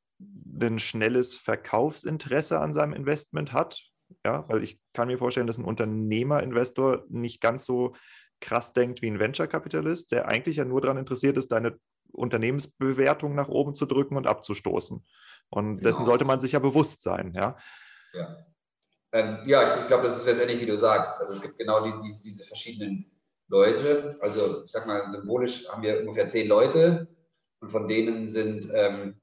ein 0.60 0.78
schnelles 0.78 1.34
Verkaufsinteresse 1.34 2.60
an 2.60 2.72
seinem 2.72 2.92
Investment 2.92 3.52
hat? 3.52 3.82
Ja, 4.24 4.48
weil 4.48 4.62
ich 4.62 4.78
kann 4.92 5.08
mir 5.08 5.18
vorstellen, 5.18 5.46
dass 5.46 5.58
ein 5.58 5.64
Unternehmerinvestor 5.64 7.04
nicht 7.08 7.40
ganz 7.40 7.64
so 7.64 7.94
krass 8.40 8.72
denkt 8.72 9.00
wie 9.00 9.10
ein 9.10 9.18
Venture-Kapitalist, 9.18 10.12
der 10.12 10.28
eigentlich 10.28 10.56
ja 10.56 10.64
nur 10.64 10.80
daran 10.80 10.98
interessiert 10.98 11.36
ist, 11.36 11.52
deine 11.52 11.78
Unternehmensbewertung 12.12 13.34
nach 13.34 13.48
oben 13.48 13.74
zu 13.74 13.86
drücken 13.86 14.16
und 14.16 14.26
abzustoßen. 14.26 15.04
Und 15.48 15.68
genau. 15.68 15.82
dessen 15.82 16.04
sollte 16.04 16.24
man 16.24 16.40
sich 16.40 16.52
ja 16.52 16.58
bewusst 16.58 17.02
sein, 17.02 17.32
ja. 17.34 17.56
Ja, 18.12 18.46
ähm, 19.12 19.38
ja 19.46 19.74
ich, 19.74 19.82
ich 19.82 19.86
glaube, 19.86 20.04
das 20.04 20.16
ist 20.16 20.26
letztendlich, 20.26 20.60
wie 20.60 20.66
du 20.66 20.76
sagst. 20.76 21.20
Also 21.20 21.32
es 21.32 21.40
gibt 21.40 21.58
genau 21.58 21.84
die, 21.84 21.92
die, 22.02 22.22
diese 22.22 22.44
verschiedenen 22.44 23.11
Leute. 23.52 24.16
Also 24.20 24.64
ich 24.64 24.72
sag 24.72 24.86
mal, 24.86 25.10
symbolisch 25.10 25.68
haben 25.68 25.82
wir 25.82 26.00
ungefähr 26.00 26.28
zehn 26.28 26.48
Leute 26.48 27.06
und 27.60 27.68
von 27.68 27.86
denen 27.86 28.26
sind 28.26 28.68
ähm, 28.72 29.20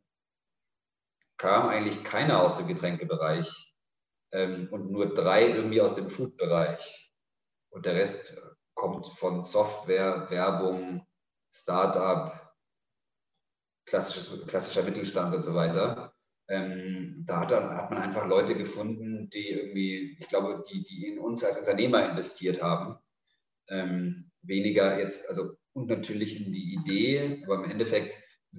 kam 1.37 1.67
eigentlich 1.69 2.03
keiner 2.03 2.43
aus 2.43 2.57
dem 2.57 2.67
Getränkebereich 2.67 3.73
ähm, 4.31 4.67
und 4.71 4.91
nur 4.91 5.13
drei 5.15 5.47
irgendwie 5.49 5.81
aus 5.81 5.93
dem 5.93 6.07
Food-Bereich. 6.07 7.11
Und 7.71 7.87
der 7.87 7.95
Rest 7.95 8.39
kommt 8.75 9.07
von 9.07 9.41
Software, 9.41 10.29
Werbung, 10.29 11.07
Startup, 11.51 12.53
klassischer 13.85 14.83
Mittelstand 14.83 15.33
und 15.33 15.43
so 15.43 15.55
weiter. 15.55 16.13
Ähm, 16.49 17.23
da 17.25 17.41
hat, 17.41 17.51
hat, 17.51 17.89
man 17.89 18.01
einfach 18.01 18.27
Leute 18.27 18.55
gefunden, 18.55 19.29
die 19.31 19.49
irgendwie, 19.49 20.17
ich 20.19 20.27
glaube, 20.29 20.63
die, 20.69 20.83
die 20.83 21.07
in 21.07 21.19
uns 21.19 21.43
als 21.43 21.57
Unternehmer 21.57 22.07
investiert 22.09 22.61
haben. 22.61 22.99
Ähm, 23.69 24.31
weniger 24.41 24.99
jetzt, 24.99 25.27
also 25.29 25.51
und 25.73 25.87
natürlich 25.87 26.45
in 26.45 26.51
die 26.51 26.73
Idee, 26.73 27.43
aber 27.45 27.63
im 27.63 27.69
Endeffekt 27.69 28.17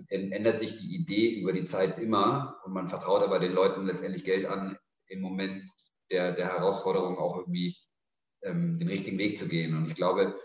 ändert 0.08 0.58
sich 0.58 0.76
die 0.76 0.94
Idee 0.94 1.40
über 1.40 1.52
die 1.52 1.64
Zeit 1.64 1.98
immer 1.98 2.60
und 2.64 2.72
man 2.72 2.88
vertraut 2.88 3.22
aber 3.22 3.40
den 3.40 3.52
Leuten 3.52 3.86
letztendlich 3.86 4.24
Geld 4.24 4.46
an, 4.46 4.78
im 5.08 5.20
Moment 5.20 5.68
der, 6.10 6.32
der 6.32 6.46
Herausforderung 6.46 7.18
auch 7.18 7.36
irgendwie 7.36 7.76
ähm, 8.42 8.78
den 8.78 8.88
richtigen 8.88 9.18
Weg 9.18 9.36
zu 9.36 9.48
gehen. 9.48 9.76
Und 9.76 9.86
ich 9.88 9.96
glaube, 9.96 10.38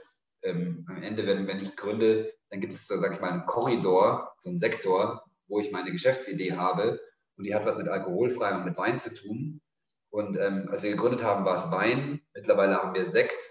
ähm, 0.44 0.86
am 0.90 1.02
Ende, 1.02 1.26
wenn, 1.28 1.48
wenn 1.48 1.60
ich 1.60 1.76
gründe, 1.76 2.34
dann 2.50 2.60
gibt 2.60 2.74
es, 2.74 2.88
sag 2.88 3.14
ich 3.14 3.22
mal, 3.22 3.32
einen 3.32 3.46
Korridor, 3.46 4.34
so 4.40 4.50
einen 4.50 4.58
Sektor, 4.58 5.24
wo 5.48 5.60
ich 5.60 5.72
meine 5.72 5.92
Geschäftsidee 5.92 6.54
habe 6.54 7.00
und 7.38 7.46
die 7.46 7.54
hat 7.54 7.66
was 7.66 7.78
mit 7.78 7.88
alkoholfrei 7.88 8.56
und 8.56 8.66
mit 8.66 8.78
Wein 8.78 8.98
zu 8.98 9.14
tun. 9.14 9.62
Und 10.10 10.38
ähm, 10.38 10.70
als 10.70 10.84
wir 10.84 10.92
gegründet 10.92 11.24
haben, 11.24 11.46
war 11.46 11.56
es 11.56 11.72
Wein. 11.72 12.22
Mittlerweile 12.34 12.78
haben 12.78 12.96
wir 12.96 13.06
Sekt. 13.06 13.42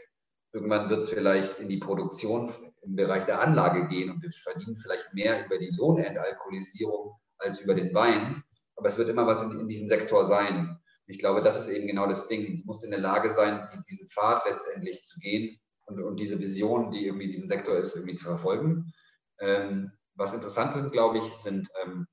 Irgendwann 0.54 0.88
wird 0.88 1.02
es 1.02 1.10
vielleicht 1.10 1.58
in 1.58 1.68
die 1.68 1.78
Produktion 1.78 2.48
im 2.82 2.94
Bereich 2.94 3.24
der 3.24 3.42
Anlage 3.42 3.88
gehen 3.88 4.08
und 4.10 4.22
wir 4.22 4.30
verdienen 4.30 4.78
vielleicht 4.78 5.12
mehr 5.12 5.44
über 5.44 5.58
die 5.58 5.72
Lohnentalkoholisierung 5.76 7.12
als 7.38 7.60
über 7.60 7.74
den 7.74 7.92
Wein. 7.92 8.44
Aber 8.76 8.86
es 8.86 8.96
wird 8.96 9.08
immer 9.08 9.26
was 9.26 9.42
in, 9.42 9.58
in 9.58 9.66
diesem 9.66 9.88
Sektor 9.88 10.24
sein. 10.24 10.78
Ich 11.06 11.18
glaube, 11.18 11.42
das 11.42 11.58
ist 11.58 11.74
eben 11.74 11.88
genau 11.88 12.06
das 12.06 12.28
Ding. 12.28 12.60
Du 12.60 12.66
musst 12.66 12.84
in 12.84 12.92
der 12.92 13.00
Lage 13.00 13.32
sein, 13.32 13.68
diesen 13.90 14.08
Pfad 14.08 14.44
letztendlich 14.46 15.04
zu 15.04 15.18
gehen 15.18 15.58
und, 15.86 16.00
und 16.00 16.20
diese 16.20 16.40
Vision, 16.40 16.92
die 16.92 17.04
irgendwie 17.04 17.26
in 17.26 17.32
diesem 17.32 17.48
Sektor 17.48 17.76
ist, 17.76 17.96
irgendwie 17.96 18.14
zu 18.14 18.24
verfolgen. 18.24 18.92
Ähm, 19.40 19.90
was 20.14 20.34
interessant 20.34 20.74
sind, 20.74 20.92
glaube 20.92 21.18
ich, 21.18 21.24
sind 21.34 21.68
ähm, 21.82 22.06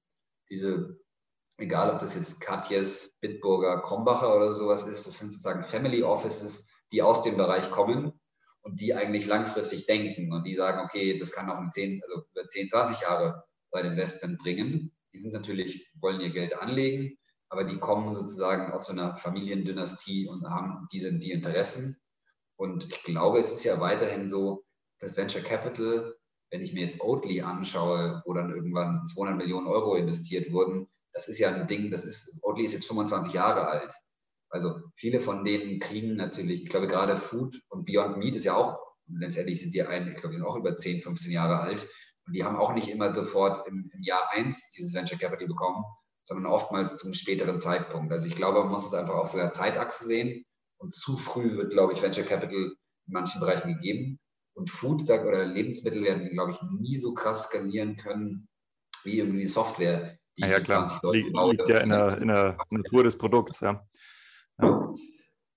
diese 0.50 1.00
egal 1.58 1.94
ob 1.94 2.00
das 2.00 2.16
jetzt 2.16 2.42
Katjes, 2.42 3.16
Bitburger, 3.20 3.84
Krombacher 3.84 4.36
oder 4.36 4.52
sowas 4.54 4.88
ist, 4.88 5.06
das 5.06 5.20
sind 5.20 5.30
sozusagen 5.30 5.64
Family 5.64 6.02
Offices, 6.02 6.68
die 6.92 7.04
aus 7.04 7.22
dem 7.22 7.38
Bereich 7.38 7.70
kommen 7.70 8.20
und 8.64 8.80
die 8.80 8.93
eigentlich 8.93 9.26
langfristig 9.26 9.86
denken 9.86 10.32
und 10.32 10.43
die 10.43 10.55
sagen, 10.55 10.86
okay, 10.86 11.18
das 11.18 11.32
kann 11.32 11.49
auch 11.49 11.59
in 11.59 11.72
10, 11.72 12.01
also 12.03 12.26
über 12.32 12.47
10, 12.47 12.70
20 12.70 13.01
Jahre 13.01 13.43
sein 13.68 13.86
Investment 13.86 14.39
bringen. 14.39 14.91
Die 15.14 15.18
sind 15.18 15.34
natürlich, 15.34 15.89
wollen 15.99 16.22
ihr 16.22 16.32
Geld 16.32 16.55
anlegen, 16.57 17.18
aber 17.49 17.64
die 17.64 17.78
kommen 17.78 18.14
sozusagen 18.14 18.72
aus 18.72 18.88
so 18.88 18.93
einer 18.93 19.18
Familiendynastie 19.18 20.28
und 20.28 20.45
haben 20.49 20.88
diese 20.91 21.12
die 21.14 21.32
Interessen. 21.32 21.97
Und 22.55 22.86
ich 22.86 23.03
glaube, 23.03 23.39
es 23.39 23.51
ist 23.51 23.64
ja 23.64 23.80
weiterhin 23.80 24.28
so, 24.28 24.64
dass 24.99 25.18
Venture 25.18 25.41
Capital, 25.41 26.16
wenn 26.51 26.62
ich 26.62 26.74
mir 26.74 26.82
jetzt 26.82 27.01
Oatly 27.01 27.41
anschaue, 27.41 28.22
wo 28.26 28.34
dann 28.34 28.53
irgendwann 28.53 29.03
200 29.05 29.38
Millionen 29.38 29.68
Euro 29.68 29.95
investiert 29.95 30.51
wurden, 30.51 30.88
das 31.14 31.28
ist 31.28 31.39
ja 31.39 31.53
ein 31.53 31.68
Ding, 31.68 31.91
das 31.91 32.05
ist, 32.05 32.39
Oatly 32.43 32.66
ist 32.66 32.74
jetzt 32.74 32.88
25 32.88 33.34
Jahre 33.34 33.68
alt. 33.68 33.93
Also 34.52 34.82
viele 34.95 35.20
von 35.20 35.43
denen 35.43 35.80
kriegen 35.80 36.16
natürlich, 36.16 36.64
ich 36.64 36.70
glaube 36.70 36.88
gerade 36.88 37.18
Food 37.18 37.62
und 37.70 37.86
Beyond 37.86 38.18
Meat 38.18 38.36
ist 38.36 38.43
ja 38.43 38.54
auch, 38.54 38.80
letztendlich 39.08 39.62
sind 39.62 39.74
die 39.74 39.84
ein, 39.84 40.08
ich 40.08 40.16
glaube, 40.16 40.34
die 40.34 40.39
sind 40.39 40.45
auch 40.45 40.58
über 40.58 40.76
10, 40.76 41.02
15 41.02 41.32
Jahre 41.32 41.60
alt. 41.60 41.88
Und 42.28 42.34
die 42.34 42.43
haben 42.43 42.58
auch 42.58 42.74
nicht 42.74 42.89
immer 42.89 43.14
sofort 43.16 43.68
im, 43.68 43.89
im 43.93 44.04
Jahr 44.04 44.24
1 44.32 44.72
dieses 44.72 44.93
Venture 44.93 45.18
Capital 45.18 45.47
bekommen, 45.47 45.84
sondern 46.24 46.52
oftmals 46.52 46.97
zum 46.97 47.14
späteren 47.14 47.58
Zeitpunkt. 47.58 48.12
Also 48.12 48.28
ich 48.28 48.36
glaube, 48.36 48.59
man 48.59 48.70
muss 48.70 48.86
es 48.86 48.93
einfach 48.93 49.16
auf 49.16 49.30
so 49.30 49.39
einer 49.39 49.51
Zeitachse 49.51 50.05
sehen. 50.05 50.46
Und 50.78 50.93
zu 50.93 51.17
früh 51.17 51.58
wird, 51.58 51.71
glaube 51.71 51.93
ich, 51.93 52.01
Venture 52.01 52.24
Capital 52.24 52.58
in 53.08 53.13
manchen 53.13 53.39
Bereichen 53.39 53.74
gegeben. 53.74 54.20
Und 54.54 54.70
Food 54.70 55.09
oder 55.09 55.46
Lebensmittel 55.46 56.04
werden, 56.04 56.30
glaube 56.32 56.51
ich, 56.51 56.62
nie 56.80 56.97
so 56.97 57.13
krass 57.13 57.43
skalieren 57.43 57.96
können 57.96 58.47
wie 59.04 59.20
irgendwie 59.20 59.46
Software, 59.46 60.17
die 60.38 60.43
ja, 60.43 60.59
klar. 60.59 61.00
Liegt, 61.12 61.36
liegt 61.36 61.67
ja 61.67 61.80
in 61.80 61.89
der, 61.89 62.21
in 62.21 62.28
der 62.28 62.58
Natur 62.71 63.04
des 63.04 63.17
Produkts, 63.17 63.62
ja. 63.62 63.84
Ja. 64.62 64.93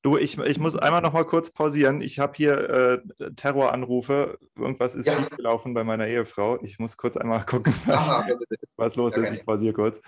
Du, 0.05 0.19
ich, 0.19 0.37
ich 0.37 0.59
muss 0.59 0.77
einmal 0.77 1.01
noch 1.01 1.15
mal 1.15 1.25
kurz 1.25 1.51
pausieren. 1.51 2.03
Ich 2.03 2.19
habe 2.19 2.35
hier 2.37 3.03
äh, 3.19 3.33
Terroranrufe. 3.37 4.39
Irgendwas 4.55 4.95
ist 4.95 5.07
ja. 5.07 5.17
schiefgelaufen 5.17 5.73
bei 5.73 5.83
meiner 5.83 6.07
Ehefrau. 6.07 6.63
Ich 6.63 6.79
muss 6.79 6.99
kurz 6.99 7.17
einmal 7.17 7.43
gucken, 7.47 7.75
was, 7.87 8.11
Aha, 8.11 8.27
was 8.77 8.97
los 8.97 9.17
ist. 9.17 9.33
Ich 9.33 9.47
pausiere 9.47 9.73
kurz. 9.73 10.03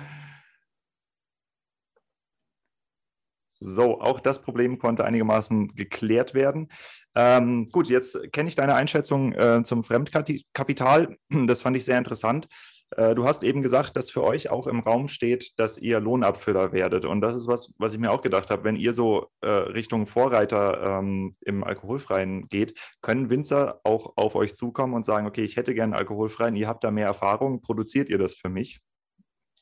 So, 3.58 4.00
auch 4.02 4.20
das 4.20 4.42
Problem 4.42 4.78
konnte 4.78 5.04
einigermaßen 5.04 5.74
geklärt 5.74 6.34
werden. 6.34 6.70
Ähm, 7.14 7.70
gut, 7.70 7.88
jetzt 7.88 8.30
kenne 8.32 8.50
ich 8.50 8.54
deine 8.54 8.74
Einschätzung 8.74 9.32
äh, 9.32 9.62
zum 9.64 9.82
Fremdkapital. 9.82 11.16
Das 11.30 11.62
fand 11.62 11.74
ich 11.74 11.86
sehr 11.86 11.96
interessant. 11.96 12.48
Äh, 12.90 13.14
du 13.14 13.24
hast 13.24 13.42
eben 13.42 13.62
gesagt, 13.62 13.96
dass 13.96 14.10
für 14.10 14.22
euch 14.22 14.48
auch 14.48 14.66
im 14.66 14.80
Raum 14.80 15.08
steht, 15.08 15.58
dass 15.58 15.78
ihr 15.78 16.00
Lohnabfüller 16.00 16.72
werdet. 16.72 17.04
Und 17.04 17.20
das 17.20 17.34
ist 17.34 17.48
was, 17.48 17.72
was 17.78 17.92
ich 17.92 17.98
mir 17.98 18.10
auch 18.10 18.22
gedacht 18.22 18.50
habe. 18.50 18.64
Wenn 18.64 18.76
ihr 18.76 18.92
so 18.92 19.30
äh, 19.40 19.48
Richtung 19.48 20.06
Vorreiter 20.06 20.98
ähm, 20.98 21.36
im 21.40 21.64
Alkoholfreien 21.64 22.48
geht, 22.48 22.78
können 23.02 23.28
Winzer 23.30 23.80
auch 23.82 24.12
auf 24.16 24.34
euch 24.36 24.54
zukommen 24.54 24.94
und 24.94 25.04
sagen, 25.04 25.26
okay, 25.26 25.42
ich 25.42 25.56
hätte 25.56 25.74
gerne 25.74 25.96
Alkoholfreien, 25.96 26.56
ihr 26.56 26.68
habt 26.68 26.84
da 26.84 26.90
mehr 26.90 27.06
Erfahrung, 27.06 27.60
produziert 27.60 28.08
ihr 28.08 28.18
das 28.18 28.34
für 28.34 28.48
mich? 28.48 28.80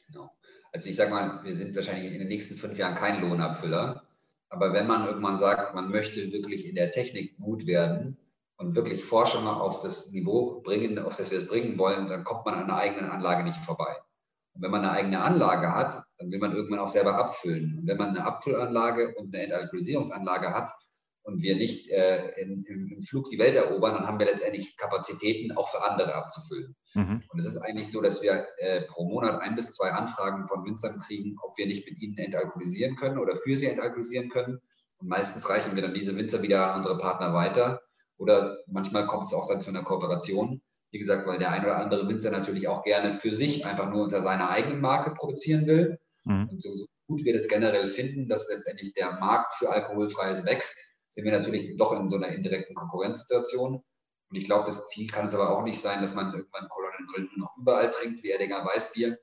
Genau. 0.07 0.31
Also 0.73 0.91
ich 0.91 0.97
sage 0.97 1.11
mal, 1.11 1.43
wir 1.45 1.55
sind 1.55 1.75
wahrscheinlich 1.75 2.13
in 2.13 2.19
den 2.19 2.29
nächsten 2.29 2.57
fünf 2.57 2.77
Jahren 2.77 2.95
kein 2.95 3.23
Lohnabfüller. 3.23 4.03
Aber 4.51 4.73
wenn 4.73 4.87
man 4.87 5.07
irgendwann 5.07 5.37
sagt, 5.37 5.75
man 5.75 5.91
möchte 5.91 6.31
wirklich 6.31 6.67
in 6.67 6.75
der 6.75 6.93
Technik 6.93 7.37
gut 7.39 7.67
werden, 7.67 8.19
und 8.56 8.74
wirklich 8.74 9.05
Forschung 9.05 9.47
auf 9.47 9.81
das 9.81 10.10
Niveau 10.12 10.60
bringen, 10.62 10.98
auf 10.98 11.16
das 11.16 11.31
wir 11.31 11.39
es 11.39 11.47
bringen 11.47 11.78
wollen, 11.78 12.09
dann 12.09 12.24
kommt 12.24 12.44
man 12.44 12.55
an 12.55 12.64
einer 12.64 12.76
eigenen 12.76 13.10
Anlage 13.10 13.43
nicht 13.43 13.59
vorbei. 13.59 13.97
Und 14.55 14.62
wenn 14.62 14.70
man 14.70 14.85
eine 14.85 14.93
eigene 14.93 15.20
Anlage 15.20 15.74
hat, 15.74 16.05
dann 16.18 16.31
will 16.31 16.39
man 16.39 16.55
irgendwann 16.55 16.78
auch 16.78 16.89
selber 16.89 17.16
abfüllen. 17.16 17.78
Und 17.78 17.89
wenn 17.89 17.97
man 17.97 18.10
eine 18.10 18.24
Abfüllanlage 18.24 19.14
und 19.16 19.35
eine 19.35 19.44
Entalkoholisierungsanlage 19.44 20.55
hat 20.55 20.70
und 21.24 21.43
wir 21.43 21.56
nicht 21.56 21.90
äh, 21.90 22.31
in, 22.40 22.64
im, 22.64 23.02
Flug 23.02 23.28
die 23.31 23.39
Welt 23.39 23.56
erobern, 23.56 23.94
dann 23.94 24.06
haben 24.06 24.20
wir 24.20 24.26
letztendlich 24.26 24.76
Kapazitäten 24.76 25.52
auch 25.56 25.68
für 25.68 25.82
andere 25.82 26.14
abzufüllen. 26.14 26.76
Mhm. 26.94 27.22
Und 27.28 27.39
es 27.39 27.47
ist 27.47 27.59
eigentlich 27.59 27.90
so, 27.90 28.01
dass 28.01 28.22
wir 28.22 28.47
äh, 28.59 28.82
pro 28.82 29.09
Monat 29.09 29.40
ein 29.40 29.56
bis 29.56 29.72
zwei 29.72 29.90
Anfragen 29.90 30.47
von 30.47 30.64
Winzern 30.64 31.01
kriegen, 31.01 31.36
ob 31.43 31.59
wir 31.59 31.66
nicht 31.66 31.89
mit 31.90 32.01
ihnen 32.01 32.16
entalkoholisieren 32.16 32.94
können 32.94 33.18
oder 33.18 33.35
für 33.35 33.56
sie 33.56 33.66
entalkoholisieren 33.66 34.28
können. 34.28 34.60
Und 34.98 35.09
meistens 35.09 35.51
reichen 35.51 35.74
wir 35.74 35.82
dann 35.82 35.94
diese 35.94 36.16
Winzer 36.16 36.43
wieder 36.43 36.70
an 36.70 36.76
unsere 36.76 36.98
Partner 36.98 37.35
weiter 37.35 37.81
oder 38.19 38.59
manchmal 38.66 39.07
kommt 39.07 39.27
es 39.27 39.35
auch 39.35 39.47
dann 39.47 39.61
zu 39.61 39.70
einer 39.70 39.82
Kooperation. 39.82 40.62
Wie 40.91 40.99
gesagt, 40.99 41.27
weil 41.27 41.39
der 41.39 41.51
ein 41.51 41.65
oder 41.65 41.78
andere 41.78 42.09
Winzer 42.09 42.31
natürlich 42.31 42.69
auch 42.69 42.85
gerne 42.85 43.15
für 43.15 43.32
sich 43.32 43.66
einfach 43.66 43.91
nur 43.91 44.05
unter 44.05 44.23
seiner 44.23 44.51
eigenen 44.51 44.81
Marke 44.81 45.11
produzieren 45.12 45.66
will. 45.66 45.99
Mhm. 46.24 46.49
Und 46.51 46.62
so, 46.62 46.74
so, 46.74 46.86
gut 47.07 47.24
wir 47.24 47.32
das 47.32 47.49
generell 47.49 47.86
finden, 47.86 48.28
dass 48.28 48.49
letztendlich 48.49 48.95
der 48.95 49.12
Markt 49.12 49.55
für 49.55 49.70
Alkoholfreies 49.70 50.45
wächst, 50.45 50.77
sind 51.09 51.24
wir 51.24 51.32
natürlich 51.32 51.77
doch 51.77 51.93
in 51.93 52.09
so 52.09 52.16
einer 52.16 52.28
indirekten 52.28 52.74
Konkurrenzsituation. 52.74 53.82
Und 54.31 54.36
ich 54.36 54.45
glaube, 54.45 54.66
das 54.66 54.89
Ziel 54.89 55.09
kann 55.09 55.27
es 55.27 55.35
aber 55.35 55.51
auch 55.51 55.62
nicht 55.62 55.81
sein, 55.81 56.01
dass 56.01 56.15
man 56.15 56.32
irgendwann 56.32 56.69
Colonel 56.69 57.07
Grill 57.12 57.28
nur 57.36 57.47
noch 57.47 57.57
überall 57.57 57.91
trinkt, 57.91 58.23
wie 58.23 58.31
Erdinger 58.31 58.65
Weißbier, 58.65 59.19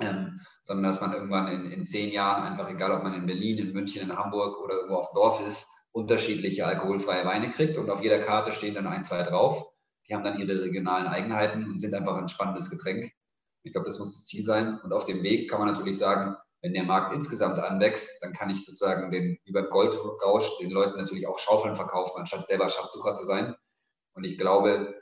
ähm, 0.00 0.40
sondern 0.62 0.84
dass 0.84 1.00
man 1.00 1.12
irgendwann 1.12 1.48
in, 1.48 1.70
in 1.70 1.86
zehn 1.86 2.10
Jahren 2.10 2.44
einfach, 2.44 2.68
egal 2.68 2.92
ob 2.92 3.02
man 3.02 3.14
in 3.14 3.26
Berlin, 3.26 3.58
in 3.58 3.72
München, 3.72 4.02
in 4.02 4.16
Hamburg 4.16 4.60
oder 4.62 4.74
irgendwo 4.76 4.96
auf 4.96 5.10
dem 5.10 5.14
Dorf 5.14 5.46
ist, 5.46 5.70
unterschiedliche 5.92 6.66
alkoholfreie 6.66 7.24
Weine 7.24 7.50
kriegt 7.50 7.76
und 7.78 7.90
auf 7.90 8.02
jeder 8.02 8.18
Karte 8.18 8.52
stehen 8.52 8.74
dann 8.74 8.86
ein, 8.86 9.04
zwei 9.04 9.22
drauf. 9.22 9.66
Die 10.08 10.14
haben 10.14 10.24
dann 10.24 10.40
ihre 10.40 10.60
regionalen 10.62 11.06
Eigenheiten 11.06 11.70
und 11.70 11.80
sind 11.80 11.94
einfach 11.94 12.16
ein 12.16 12.28
spannendes 12.28 12.70
Getränk. 12.70 13.12
Ich 13.62 13.72
glaube, 13.72 13.86
das 13.86 13.98
muss 13.98 14.14
das 14.14 14.26
Ziel 14.26 14.42
sein. 14.42 14.80
Und 14.80 14.92
auf 14.92 15.04
dem 15.04 15.22
Weg 15.22 15.48
kann 15.48 15.60
man 15.60 15.68
natürlich 15.68 15.98
sagen, 15.98 16.36
wenn 16.62 16.74
der 16.74 16.84
Markt 16.84 17.12
insgesamt 17.12 17.58
anwächst, 17.58 18.22
dann 18.22 18.32
kann 18.32 18.50
ich 18.50 18.64
sozusagen 18.64 19.10
den, 19.10 19.38
wie 19.44 19.52
Goldrausch 19.52 20.58
den 20.60 20.70
Leuten 20.70 20.96
natürlich 20.96 21.26
auch 21.26 21.38
Schaufeln 21.38 21.74
verkaufen, 21.74 22.20
anstatt 22.20 22.46
selber 22.46 22.68
Schatzsucher 22.68 23.14
zu 23.14 23.24
sein. 23.24 23.54
Und 24.14 24.24
ich 24.24 24.38
glaube, 24.38 24.94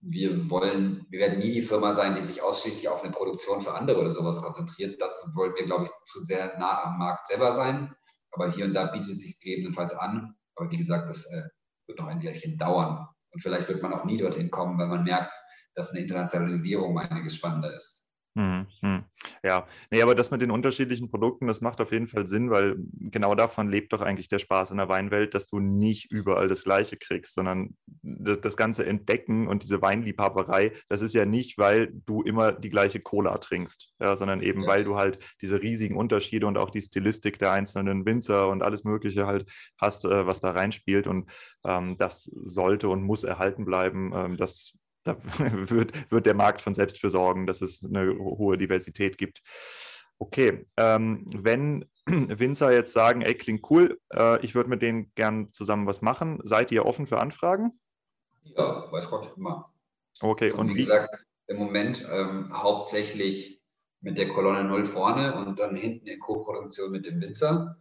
wir 0.00 0.50
wollen, 0.50 1.06
wir 1.10 1.20
werden 1.20 1.38
nie 1.38 1.52
die 1.52 1.62
Firma 1.62 1.92
sein, 1.92 2.14
die 2.14 2.22
sich 2.22 2.42
ausschließlich 2.42 2.88
auf 2.88 3.04
eine 3.04 3.12
Produktion 3.12 3.60
für 3.60 3.74
andere 3.74 4.00
oder 4.00 4.10
sowas 4.10 4.42
konzentriert. 4.42 5.00
Dazu 5.00 5.34
wollen 5.36 5.54
wir, 5.54 5.64
glaube 5.64 5.84
ich, 5.84 5.90
zu 6.04 6.24
sehr 6.24 6.58
nah 6.58 6.82
am 6.84 6.98
Markt 6.98 7.28
selber 7.28 7.52
sein. 7.52 7.94
Aber 8.32 8.50
hier 8.50 8.64
und 8.64 8.74
da 8.74 8.86
bietet 8.86 9.10
es 9.10 9.20
sich 9.20 9.40
gegebenenfalls 9.40 9.94
an. 9.94 10.34
Aber 10.56 10.70
wie 10.70 10.78
gesagt, 10.78 11.08
das 11.08 11.30
äh, 11.32 11.42
wird 11.86 11.98
noch 11.98 12.06
ein 12.06 12.22
Weilchen 12.22 12.58
dauern. 12.58 13.06
Und 13.30 13.40
vielleicht 13.40 13.68
wird 13.68 13.82
man 13.82 13.92
auch 13.92 14.04
nie 14.04 14.16
dorthin 14.16 14.50
kommen, 14.50 14.78
weil 14.78 14.88
man 14.88 15.04
merkt, 15.04 15.34
dass 15.74 15.90
eine 15.90 16.00
Internationalisierung 16.00 16.98
einiges 16.98 17.36
spannender 17.36 17.74
ist. 17.74 18.01
Hm, 18.34 18.66
hm. 18.80 19.04
Ja, 19.42 19.66
nee, 19.90 20.00
aber 20.00 20.14
das 20.14 20.30
mit 20.30 20.40
den 20.40 20.50
unterschiedlichen 20.50 21.10
Produkten, 21.10 21.46
das 21.48 21.60
macht 21.60 21.82
auf 21.82 21.92
jeden 21.92 22.08
Fall 22.08 22.26
Sinn, 22.26 22.50
weil 22.50 22.76
genau 22.78 23.34
davon 23.34 23.68
lebt 23.68 23.92
doch 23.92 24.00
eigentlich 24.00 24.28
der 24.28 24.38
Spaß 24.38 24.70
in 24.70 24.78
der 24.78 24.88
Weinwelt, 24.88 25.34
dass 25.34 25.48
du 25.48 25.58
nicht 25.58 26.10
überall 26.10 26.48
das 26.48 26.64
Gleiche 26.64 26.96
kriegst, 26.96 27.34
sondern 27.34 27.76
das 28.02 28.56
ganze 28.56 28.86
Entdecken 28.86 29.48
und 29.48 29.64
diese 29.64 29.82
Weinliebhaberei, 29.82 30.72
das 30.88 31.02
ist 31.02 31.14
ja 31.14 31.26
nicht, 31.26 31.58
weil 31.58 31.92
du 32.06 32.22
immer 32.22 32.52
die 32.52 32.70
gleiche 32.70 33.00
Cola 33.00 33.36
trinkst, 33.36 33.92
ja, 34.00 34.16
sondern 34.16 34.40
eben, 34.40 34.62
ja. 34.62 34.68
weil 34.68 34.84
du 34.84 34.96
halt 34.96 35.18
diese 35.42 35.60
riesigen 35.60 35.96
Unterschiede 35.96 36.46
und 36.46 36.56
auch 36.56 36.70
die 36.70 36.82
Stilistik 36.82 37.38
der 37.38 37.52
einzelnen 37.52 38.06
Winzer 38.06 38.48
und 38.48 38.62
alles 38.62 38.84
Mögliche 38.84 39.26
halt 39.26 39.46
hast, 39.78 40.06
äh, 40.06 40.26
was 40.26 40.40
da 40.40 40.52
reinspielt 40.52 41.06
und 41.06 41.30
ähm, 41.66 41.98
das 41.98 42.24
sollte 42.44 42.88
und 42.88 43.02
muss 43.02 43.24
erhalten 43.24 43.66
bleiben. 43.66 44.12
Ähm, 44.14 44.36
das 44.38 44.78
da 45.04 45.16
wird, 45.70 46.10
wird 46.10 46.26
der 46.26 46.34
Markt 46.34 46.62
von 46.62 46.74
selbst 46.74 47.00
für 47.00 47.10
sorgen, 47.10 47.46
dass 47.46 47.60
es 47.60 47.84
eine 47.84 48.16
hohe 48.18 48.58
Diversität 48.58 49.18
gibt. 49.18 49.42
Okay, 50.18 50.66
ähm, 50.76 51.28
wenn 51.34 51.84
Winzer 52.06 52.72
jetzt 52.72 52.92
sagen, 52.92 53.22
ey, 53.22 53.34
klingt 53.34 53.68
cool, 53.70 54.00
äh, 54.14 54.44
ich 54.44 54.54
würde 54.54 54.70
mit 54.70 54.82
denen 54.82 55.12
gern 55.14 55.52
zusammen 55.52 55.86
was 55.86 56.02
machen, 56.02 56.38
seid 56.44 56.70
ihr 56.70 56.86
offen 56.86 57.06
für 57.06 57.18
Anfragen? 57.18 57.80
Ja, 58.44 58.90
weiß 58.92 59.10
Gott, 59.10 59.32
immer. 59.36 59.72
Okay, 60.20 60.52
und, 60.52 60.60
und 60.60 60.68
wie, 60.70 60.74
wie 60.74 60.80
gesagt, 60.80 61.12
im 61.48 61.56
Moment 61.58 62.08
ähm, 62.10 62.50
hauptsächlich 62.52 63.62
mit 64.00 64.18
der 64.18 64.28
Kolonne 64.28 64.64
0 64.64 64.86
vorne 64.86 65.34
und 65.34 65.58
dann 65.58 65.74
hinten 65.74 66.06
in 66.06 66.20
Co-Produktion 66.20 66.90
mit 66.92 67.06
dem 67.06 67.20
Winzer. 67.20 67.76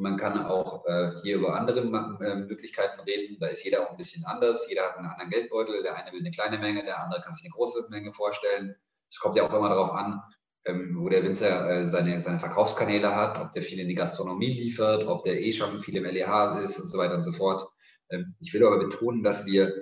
Man 0.00 0.16
kann 0.16 0.44
auch 0.44 0.86
äh, 0.86 1.12
hier 1.22 1.36
über 1.36 1.56
andere 1.56 1.80
äh, 1.80 2.34
Möglichkeiten 2.36 3.00
reden. 3.00 3.36
Da 3.38 3.48
ist 3.48 3.64
jeder 3.64 3.82
auch 3.82 3.90
ein 3.90 3.96
bisschen 3.96 4.24
anders. 4.24 4.66
Jeder 4.68 4.84
hat 4.84 4.96
einen 4.96 5.06
anderen 5.06 5.30
Geldbeutel. 5.30 5.82
Der 5.82 5.94
eine 5.94 6.10
will 6.12 6.20
eine 6.20 6.30
kleine 6.30 6.58
Menge, 6.58 6.84
der 6.84 7.02
andere 7.02 7.20
kann 7.20 7.34
sich 7.34 7.44
eine 7.44 7.52
große 7.52 7.86
Menge 7.90 8.12
vorstellen. 8.12 8.74
Es 9.10 9.18
kommt 9.18 9.36
ja 9.36 9.44
auch 9.44 9.52
immer 9.52 9.68
darauf 9.68 9.92
an, 9.92 10.22
ähm, 10.64 10.96
wo 10.98 11.08
der 11.08 11.22
Winzer 11.22 11.70
äh, 11.70 11.86
seine, 11.86 12.22
seine 12.22 12.38
Verkaufskanäle 12.38 13.14
hat, 13.14 13.38
ob 13.38 13.52
der 13.52 13.62
viel 13.62 13.78
in 13.78 13.88
die 13.88 13.94
Gastronomie 13.94 14.52
liefert, 14.52 15.06
ob 15.06 15.22
der 15.22 15.40
eh 15.40 15.52
schon 15.52 15.80
viel 15.80 15.96
im 15.96 16.04
LEH 16.04 16.60
ist 16.62 16.78
und 16.78 16.88
so 16.88 16.96
weiter 16.96 17.16
und 17.16 17.24
so 17.24 17.32
fort. 17.32 17.68
Ähm, 18.10 18.34
ich 18.40 18.54
will 18.54 18.66
aber 18.66 18.78
betonen, 18.78 19.22
dass 19.22 19.46
wir 19.46 19.74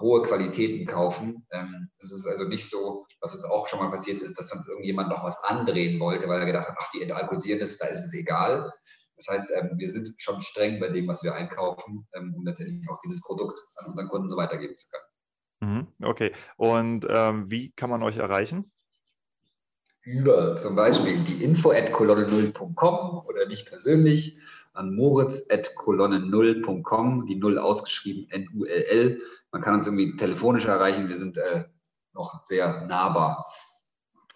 hohe 0.00 0.22
Qualitäten 0.22 0.86
kaufen. 0.86 1.46
Ähm, 1.50 1.88
es 1.98 2.12
ist 2.12 2.26
also 2.26 2.44
nicht 2.44 2.68
so, 2.68 3.06
was 3.20 3.34
uns 3.34 3.44
auch 3.44 3.68
schon 3.68 3.78
mal 3.78 3.90
passiert 3.90 4.20
ist, 4.22 4.38
dass 4.38 4.48
dann 4.48 4.64
irgendjemand 4.66 5.08
noch 5.08 5.22
was 5.22 5.42
andrehen 5.44 6.00
wollte, 6.00 6.28
weil 6.28 6.40
er 6.40 6.46
gedacht 6.46 6.68
hat, 6.68 6.76
ach, 6.78 6.90
die 6.92 7.02
entalkoholisieren 7.02 7.60
das, 7.60 7.78
da 7.78 7.86
ist 7.86 8.04
es 8.04 8.12
egal. 8.14 8.72
Das 9.16 9.28
heißt, 9.28 9.52
ähm, 9.56 9.70
wir 9.76 9.90
sind 9.90 10.14
schon 10.18 10.42
streng 10.42 10.78
bei 10.78 10.88
dem, 10.88 11.08
was 11.08 11.22
wir 11.22 11.34
einkaufen, 11.34 12.06
ähm, 12.14 12.34
um 12.36 12.46
letztendlich 12.46 12.88
auch 12.90 12.98
dieses 13.04 13.20
Produkt 13.22 13.58
an 13.76 13.86
unseren 13.86 14.08
Kunden 14.08 14.28
so 14.28 14.36
weitergeben 14.36 14.76
zu 14.76 14.86
können. 14.90 15.06
Mhm, 15.60 16.06
okay. 16.06 16.32
Und 16.56 17.06
ähm, 17.08 17.50
wie 17.50 17.72
kann 17.72 17.90
man 17.90 18.02
euch 18.02 18.18
erreichen? 18.18 18.70
Über 20.02 20.56
zum 20.56 20.76
Beispiel 20.76 21.18
die 21.24 21.42
info 21.42 21.70
at 21.72 21.90
kolonne0.com 21.92 23.24
oder 23.26 23.46
mich 23.48 23.66
persönlich 23.66 24.38
an 24.72 24.94
moritz 24.94 25.46
at 25.50 25.70
kolonne0.com, 25.76 27.26
die 27.26 27.36
Null 27.36 27.58
ausgeschrieben 27.58 28.28
N-U-L-L. 28.30 29.20
Man 29.50 29.62
kann 29.62 29.74
uns 29.74 29.86
irgendwie 29.86 30.14
telefonisch 30.16 30.66
erreichen. 30.66 31.08
Wir 31.08 31.16
sind 31.16 31.38
äh, 31.38 31.64
noch 32.12 32.44
sehr 32.44 32.86
nahbar. 32.86 33.46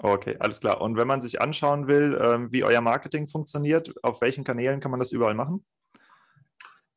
Okay, 0.03 0.37
alles 0.39 0.61
klar. 0.61 0.81
Und 0.81 0.97
wenn 0.97 1.07
man 1.07 1.21
sich 1.21 1.43
anschauen 1.43 1.87
will, 1.87 2.19
ähm, 2.23 2.51
wie 2.53 2.65
euer 2.65 2.81
Marketing 2.81 3.29
funktioniert, 3.29 3.93
auf 4.03 4.23
welchen 4.23 4.45
Kanälen 4.45 4.81
kann 4.81 4.91
man 4.91 5.01
das 5.01 5.13
überall 5.13 5.35
machen? 5.35 5.65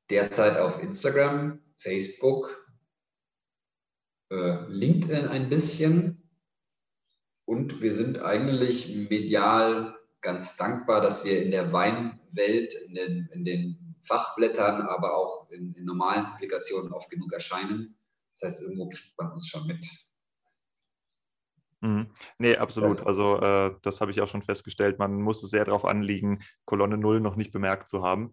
Derzeit 0.10 0.58
auf 0.58 0.82
Instagram, 0.82 1.60
Facebook, 1.80 2.66
äh, 4.32 4.66
LinkedIn 4.68 5.28
ein 5.28 5.50
bisschen. 5.50 6.30
Und 7.46 7.82
wir 7.82 7.94
sind 7.94 8.20
eigentlich 8.20 8.96
medial 9.10 9.98
ganz 10.22 10.56
dankbar, 10.56 11.02
dass 11.02 11.26
wir 11.26 11.44
in 11.44 11.52
der 11.52 11.74
Weinwelt, 11.74 12.74
in 12.74 12.94
den, 12.94 13.30
in 13.34 13.44
den 13.44 13.96
Fachblättern, 14.02 14.82
aber 14.82 15.18
auch 15.18 15.50
in, 15.52 15.74
in 15.74 15.84
normalen 15.84 16.26
Publikationen 16.32 16.94
oft 16.94 17.10
genug 17.10 17.34
erscheinen. 17.34 17.98
Das 18.34 18.48
heißt, 18.48 18.62
irgendwo 18.62 18.88
kriegt 18.88 19.14
man 19.18 19.34
uns 19.34 19.48
schon 19.50 19.68
mit. 19.68 19.86
Mhm. 21.84 22.08
Nee, 22.40 22.56
absolut. 22.56 23.06
Also 23.06 23.42
äh, 23.42 23.76
das 23.82 24.00
habe 24.00 24.10
ich 24.12 24.22
auch 24.22 24.28
schon 24.28 24.42
festgestellt. 24.42 25.00
Man 25.00 25.22
muss 25.22 25.44
es 25.44 25.50
sehr 25.50 25.66
darauf 25.66 25.84
anliegen, 25.84 26.40
Kolonne 26.64 26.98
0 26.98 27.20
noch 27.20 27.36
nicht 27.36 27.52
bemerkt 27.52 27.90
zu 27.90 28.02
haben. 28.02 28.32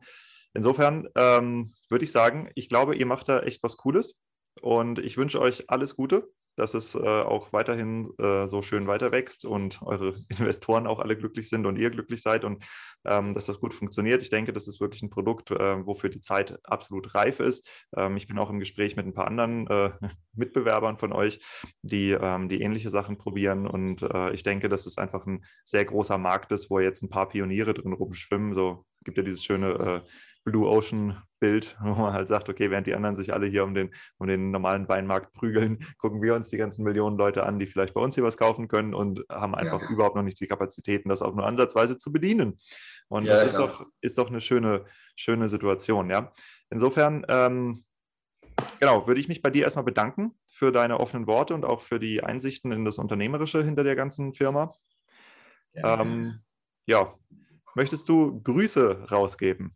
Insofern 0.54 1.08
ähm, 1.16 1.72
würde 1.88 2.04
ich 2.04 2.12
sagen, 2.12 2.50
ich 2.54 2.68
glaube, 2.68 2.94
ihr 2.94 3.06
macht 3.06 3.28
da 3.28 3.40
echt 3.40 3.62
was 3.64 3.76
Cooles 3.76 4.20
und 4.62 5.00
ich 5.00 5.16
wünsche 5.16 5.40
euch 5.40 5.68
alles 5.68 5.96
Gute 5.96 6.28
dass 6.60 6.74
es 6.74 6.94
äh, 6.94 6.98
auch 6.98 7.54
weiterhin 7.54 8.12
äh, 8.18 8.46
so 8.46 8.60
schön 8.60 8.86
weiter 8.86 9.12
wächst 9.12 9.46
und 9.46 9.80
eure 9.82 10.14
Investoren 10.28 10.86
auch 10.86 11.00
alle 11.00 11.16
glücklich 11.16 11.48
sind 11.48 11.64
und 11.64 11.76
ihr 11.76 11.90
glücklich 11.90 12.20
seid 12.20 12.44
und 12.44 12.62
ähm, 13.06 13.34
dass 13.34 13.46
das 13.46 13.60
gut 13.60 13.72
funktioniert. 13.72 14.20
Ich 14.20 14.28
denke, 14.28 14.52
das 14.52 14.68
ist 14.68 14.78
wirklich 14.78 15.02
ein 15.02 15.08
Produkt, 15.08 15.50
äh, 15.50 15.86
wofür 15.86 16.10
die 16.10 16.20
Zeit 16.20 16.58
absolut 16.64 17.14
reif 17.14 17.40
ist. 17.40 17.66
Ähm, 17.96 18.18
ich 18.18 18.28
bin 18.28 18.38
auch 18.38 18.50
im 18.50 18.60
Gespräch 18.60 18.94
mit 18.94 19.06
ein 19.06 19.14
paar 19.14 19.26
anderen 19.26 19.66
äh, 19.68 19.90
Mitbewerbern 20.34 20.98
von 20.98 21.14
euch, 21.14 21.40
die, 21.80 22.10
ähm, 22.10 22.50
die 22.50 22.60
ähnliche 22.60 22.90
Sachen 22.90 23.16
probieren 23.16 23.66
und 23.66 24.02
äh, 24.02 24.32
ich 24.32 24.42
denke, 24.42 24.68
dass 24.68 24.84
es 24.84 24.98
einfach 24.98 25.26
ein 25.26 25.44
sehr 25.64 25.86
großer 25.86 26.18
Markt 26.18 26.52
ist, 26.52 26.68
wo 26.68 26.78
jetzt 26.78 27.02
ein 27.02 27.08
paar 27.08 27.30
Pioniere 27.30 27.72
drin 27.72 27.94
rumschwimmen. 27.94 28.52
So 28.52 28.84
gibt 29.02 29.16
ja 29.16 29.22
dieses 29.22 29.42
schöne 29.42 30.02
äh, 30.04 30.10
Blue 30.44 30.68
Ocean 30.68 31.22
Bild, 31.40 31.76
wo 31.82 31.94
man 31.94 32.12
halt 32.12 32.28
sagt, 32.28 32.48
okay, 32.48 32.70
während 32.70 32.86
die 32.86 32.94
anderen 32.94 33.16
sich 33.16 33.32
alle 33.32 33.46
hier 33.46 33.64
um 33.64 33.74
den, 33.74 33.92
um 34.18 34.28
den 34.28 34.50
normalen 34.50 34.88
Weinmarkt 34.88 35.32
prügeln, 35.32 35.78
gucken 35.98 36.22
wir 36.22 36.34
uns 36.34 36.48
die 36.50 36.58
ganzen 36.58 36.84
Millionen 36.84 37.16
Leute 37.16 37.44
an, 37.44 37.58
die 37.58 37.66
vielleicht 37.66 37.94
bei 37.94 38.00
uns 38.00 38.14
hier 38.14 38.24
was 38.24 38.36
kaufen 38.36 38.68
können 38.68 38.94
und 38.94 39.24
haben 39.28 39.54
einfach 39.54 39.82
ja. 39.82 39.88
überhaupt 39.88 40.16
noch 40.16 40.22
nicht 40.22 40.38
die 40.40 40.46
Kapazitäten, 40.46 41.08
das 41.08 41.22
auch 41.22 41.34
nur 41.34 41.46
ansatzweise 41.46 41.96
zu 41.96 42.12
bedienen. 42.12 42.60
Und 43.08 43.24
ja, 43.24 43.32
das 43.32 43.44
ist 43.44 43.56
doch, 43.56 43.86
ist 44.00 44.18
doch 44.18 44.28
eine 44.28 44.40
schöne, 44.40 44.84
schöne 45.16 45.48
Situation, 45.48 46.10
ja. 46.10 46.32
Insofern, 46.70 47.26
ähm, 47.28 47.84
genau, 48.78 49.08
würde 49.08 49.20
ich 49.20 49.26
mich 49.26 49.42
bei 49.42 49.50
dir 49.50 49.64
erstmal 49.64 49.84
bedanken 49.84 50.32
für 50.52 50.70
deine 50.70 51.00
offenen 51.00 51.26
Worte 51.26 51.54
und 51.54 51.64
auch 51.64 51.80
für 51.80 51.98
die 51.98 52.22
Einsichten 52.22 52.70
in 52.70 52.84
das 52.84 52.98
Unternehmerische 52.98 53.64
hinter 53.64 53.82
der 53.82 53.96
ganzen 53.96 54.32
Firma. 54.32 54.72
Ja, 55.72 56.00
ähm, 56.00 56.40
ja. 56.86 57.14
möchtest 57.74 58.08
du 58.08 58.40
Grüße 58.42 59.08
rausgeben? 59.10 59.74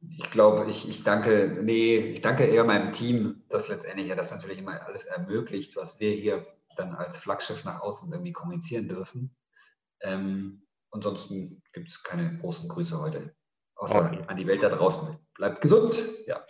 Ich 0.00 0.30
glaube, 0.30 0.70
ich, 0.70 0.88
ich 0.88 1.02
danke, 1.02 1.58
nee, 1.62 1.96
ich 1.96 2.20
danke 2.20 2.44
eher 2.44 2.64
meinem 2.64 2.92
Team, 2.92 3.42
das 3.48 3.68
letztendlich 3.68 4.08
ja 4.08 4.14
das 4.14 4.30
natürlich 4.30 4.58
immer 4.58 4.84
alles 4.86 5.04
ermöglicht, 5.04 5.76
was 5.76 6.00
wir 6.00 6.12
hier 6.12 6.46
dann 6.76 6.94
als 6.94 7.18
Flaggschiff 7.18 7.64
nach 7.64 7.80
außen 7.80 8.10
irgendwie 8.12 8.32
kommunizieren 8.32 8.88
dürfen. 8.88 9.34
Ähm, 10.00 10.66
ansonsten 10.90 11.62
gibt 11.72 11.88
es 11.88 12.02
keine 12.02 12.38
großen 12.38 12.68
Grüße 12.68 13.00
heute. 13.00 13.34
Außer 13.74 14.06
okay. 14.06 14.24
an 14.26 14.36
die 14.36 14.46
Welt 14.46 14.62
da 14.62 14.68
draußen. 14.68 15.16
Bleibt 15.34 15.60
gesund, 15.60 16.02
ja. 16.26 16.44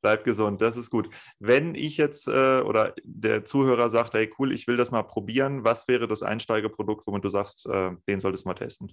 Bleibt 0.00 0.24
gesund, 0.24 0.60
das 0.60 0.76
ist 0.76 0.90
gut. 0.90 1.08
Wenn 1.38 1.76
ich 1.76 1.96
jetzt 1.96 2.26
äh, 2.26 2.60
oder 2.60 2.94
der 3.04 3.44
Zuhörer 3.44 3.88
sagt, 3.88 4.14
hey 4.14 4.32
cool, 4.38 4.52
ich 4.52 4.66
will 4.66 4.76
das 4.76 4.90
mal 4.90 5.04
probieren, 5.04 5.64
was 5.64 5.86
wäre 5.86 6.08
das 6.08 6.24
Einsteigerprodukt, 6.24 7.06
womit 7.06 7.24
du 7.24 7.28
sagst, 7.28 7.66
äh, 7.66 7.92
den 8.08 8.18
solltest 8.18 8.44
du 8.44 8.48
mal 8.48 8.54
testen? 8.54 8.92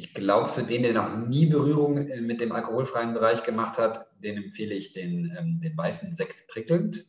Ich 0.00 0.14
glaube, 0.14 0.48
für 0.48 0.62
den, 0.62 0.82
der 0.82 0.94
noch 0.94 1.14
nie 1.14 1.44
Berührung 1.44 1.98
äh, 1.98 2.22
mit 2.22 2.40
dem 2.40 2.52
alkoholfreien 2.52 3.12
Bereich 3.12 3.42
gemacht 3.42 3.76
hat, 3.76 4.06
den 4.24 4.42
empfehle 4.42 4.74
ich 4.74 4.94
den, 4.94 5.36
ähm, 5.38 5.60
den 5.60 5.76
weißen 5.76 6.14
Sekt 6.14 6.48
prickelnd, 6.48 7.04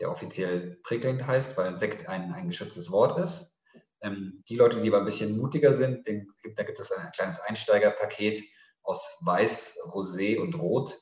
der 0.00 0.10
offiziell 0.10 0.80
prickelnd 0.82 1.24
heißt, 1.24 1.56
weil 1.56 1.78
Sekt 1.78 2.08
ein, 2.08 2.32
ein 2.32 2.48
geschütztes 2.48 2.90
Wort 2.90 3.20
ist. 3.20 3.56
Ähm, 4.02 4.42
die 4.48 4.56
Leute, 4.56 4.80
die 4.80 4.88
aber 4.88 4.98
ein 4.98 5.04
bisschen 5.04 5.38
mutiger 5.38 5.72
sind, 5.74 6.08
den, 6.08 6.26
da 6.56 6.64
gibt 6.64 6.80
es 6.80 6.90
ein 6.90 7.12
kleines 7.12 7.38
Einsteigerpaket 7.38 8.42
aus 8.82 9.16
Weiß, 9.20 9.76
Rosé 9.92 10.40
und 10.40 10.56
Rot. 10.56 10.98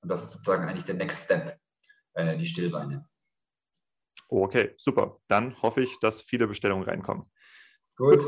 Und 0.00 0.12
das 0.12 0.22
ist 0.22 0.32
sozusagen 0.34 0.68
eigentlich 0.68 0.84
der 0.84 0.94
Next 0.94 1.24
Step, 1.24 1.58
äh, 2.14 2.36
die 2.36 2.46
Stillweine. 2.46 3.08
Okay, 4.28 4.74
super. 4.76 5.18
Dann 5.26 5.60
hoffe 5.60 5.82
ich, 5.82 5.98
dass 5.98 6.22
viele 6.22 6.46
Bestellungen 6.46 6.84
reinkommen. 6.84 7.24
Gut. 7.96 8.22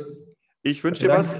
Ich 0.62 0.82
wünsche 0.82 1.05
dir 1.05 1.11
was. 1.11 1.36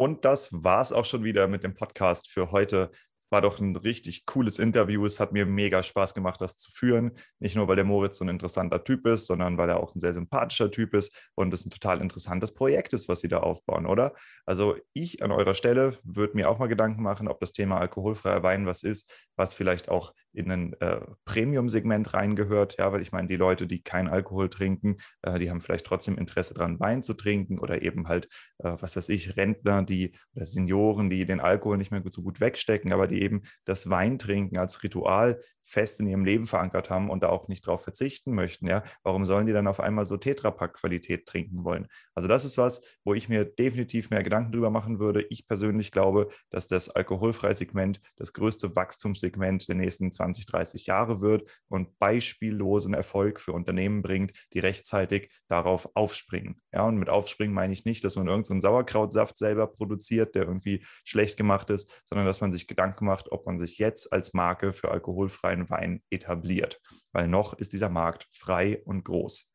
Und 0.00 0.24
das 0.24 0.48
war 0.50 0.80
es 0.80 0.94
auch 0.94 1.04
schon 1.04 1.24
wieder 1.24 1.46
mit 1.46 1.62
dem 1.62 1.74
Podcast 1.74 2.30
für 2.30 2.52
heute 2.52 2.90
war 3.30 3.40
doch 3.40 3.60
ein 3.60 3.76
richtig 3.76 4.26
cooles 4.26 4.58
Interview. 4.58 5.04
Es 5.04 5.20
hat 5.20 5.32
mir 5.32 5.46
mega 5.46 5.82
Spaß 5.82 6.14
gemacht, 6.14 6.40
das 6.40 6.56
zu 6.56 6.70
führen. 6.70 7.12
Nicht 7.38 7.56
nur, 7.56 7.68
weil 7.68 7.76
der 7.76 7.84
Moritz 7.84 8.18
so 8.18 8.24
ein 8.24 8.28
interessanter 8.28 8.84
Typ 8.84 9.06
ist, 9.06 9.26
sondern 9.26 9.56
weil 9.56 9.70
er 9.70 9.80
auch 9.80 9.94
ein 9.94 10.00
sehr 10.00 10.12
sympathischer 10.12 10.70
Typ 10.70 10.94
ist 10.94 11.16
und 11.34 11.54
es 11.54 11.64
ein 11.64 11.70
total 11.70 12.00
interessantes 12.00 12.52
Projekt 12.54 12.92
ist, 12.92 13.08
was 13.08 13.20
sie 13.20 13.28
da 13.28 13.38
aufbauen, 13.38 13.86
oder? 13.86 14.14
Also 14.46 14.76
ich 14.92 15.22
an 15.22 15.32
eurer 15.32 15.54
Stelle 15.54 15.92
würde 16.02 16.36
mir 16.36 16.50
auch 16.50 16.58
mal 16.58 16.66
Gedanken 16.66 17.02
machen, 17.02 17.28
ob 17.28 17.40
das 17.40 17.52
Thema 17.52 17.78
alkoholfreier 17.78 18.42
Wein 18.42 18.66
was 18.66 18.82
ist, 18.82 19.12
was 19.36 19.54
vielleicht 19.54 19.88
auch 19.88 20.12
in 20.32 20.50
ein 20.50 20.72
äh, 20.80 21.00
Premium-Segment 21.24 22.14
reingehört. 22.14 22.76
Ja, 22.78 22.92
weil 22.92 23.00
ich 23.00 23.12
meine, 23.12 23.28
die 23.28 23.36
Leute, 23.36 23.66
die 23.66 23.82
keinen 23.82 24.08
Alkohol 24.08 24.48
trinken, 24.48 24.98
äh, 25.22 25.38
die 25.38 25.50
haben 25.50 25.60
vielleicht 25.60 25.86
trotzdem 25.86 26.18
Interesse 26.18 26.54
daran, 26.54 26.78
Wein 26.78 27.02
zu 27.02 27.14
trinken 27.14 27.58
oder 27.58 27.82
eben 27.82 28.08
halt, 28.08 28.26
äh, 28.58 28.74
was 28.78 28.96
weiß 28.96 29.08
ich, 29.08 29.36
Rentner, 29.36 29.82
die 29.82 30.14
oder 30.34 30.46
Senioren, 30.46 31.10
die 31.10 31.24
den 31.26 31.40
Alkohol 31.40 31.78
nicht 31.78 31.90
mehr 31.90 32.02
so 32.10 32.22
gut 32.22 32.40
wegstecken, 32.40 32.92
aber 32.92 33.06
die 33.06 33.19
eben 33.20 33.42
das 33.64 33.90
Weintrinken 33.90 34.58
als 34.58 34.82
Ritual 34.82 35.40
fest 35.70 36.00
in 36.00 36.08
ihrem 36.08 36.24
Leben 36.24 36.46
verankert 36.46 36.90
haben 36.90 37.10
und 37.10 37.22
da 37.22 37.28
auch 37.28 37.48
nicht 37.48 37.66
drauf 37.66 37.82
verzichten 37.82 38.34
möchten, 38.34 38.66
ja, 38.66 38.82
warum 39.04 39.24
sollen 39.24 39.46
die 39.46 39.52
dann 39.52 39.68
auf 39.68 39.78
einmal 39.80 40.04
so 40.04 40.16
Tetrapack-Qualität 40.16 41.26
trinken 41.26 41.64
wollen? 41.64 41.86
Also 42.14 42.28
das 42.28 42.44
ist 42.44 42.58
was, 42.58 42.82
wo 43.04 43.14
ich 43.14 43.28
mir 43.28 43.44
definitiv 43.44 44.10
mehr 44.10 44.24
Gedanken 44.24 44.52
drüber 44.52 44.70
machen 44.70 44.98
würde. 44.98 45.22
Ich 45.30 45.46
persönlich 45.46 45.92
glaube, 45.92 46.28
dass 46.50 46.66
das 46.66 46.88
alkoholfreie 46.88 47.54
Segment 47.54 48.00
das 48.16 48.32
größte 48.32 48.74
Wachstumssegment 48.74 49.68
der 49.68 49.76
nächsten 49.76 50.10
20, 50.10 50.46
30 50.46 50.86
Jahre 50.86 51.20
wird 51.20 51.48
und 51.68 51.98
beispiellosen 51.98 52.94
Erfolg 52.94 53.40
für 53.40 53.52
Unternehmen 53.52 54.02
bringt, 54.02 54.32
die 54.52 54.58
rechtzeitig 54.58 55.30
darauf 55.48 55.88
aufspringen. 55.94 56.60
Ja, 56.72 56.82
und 56.82 56.96
mit 56.96 57.08
aufspringen 57.08 57.54
meine 57.54 57.72
ich 57.72 57.84
nicht, 57.84 58.02
dass 58.02 58.16
man 58.16 58.26
irgendeinen 58.26 58.60
so 58.60 58.68
Sauerkrautsaft 58.68 59.38
selber 59.38 59.68
produziert, 59.68 60.34
der 60.34 60.44
irgendwie 60.44 60.84
schlecht 61.04 61.36
gemacht 61.36 61.70
ist, 61.70 62.02
sondern 62.04 62.26
dass 62.26 62.40
man 62.40 62.50
sich 62.50 62.66
Gedanken 62.66 63.06
macht, 63.06 63.09
ob 63.30 63.46
man 63.46 63.58
sich 63.58 63.78
jetzt 63.78 64.12
als 64.12 64.34
Marke 64.34 64.72
für 64.72 64.90
alkoholfreien 64.90 65.68
Wein 65.70 66.02
etabliert. 66.10 66.80
Weil 67.12 67.28
noch 67.28 67.54
ist 67.54 67.72
dieser 67.72 67.88
Markt 67.88 68.26
frei 68.30 68.82
und 68.84 69.04
groß. 69.04 69.50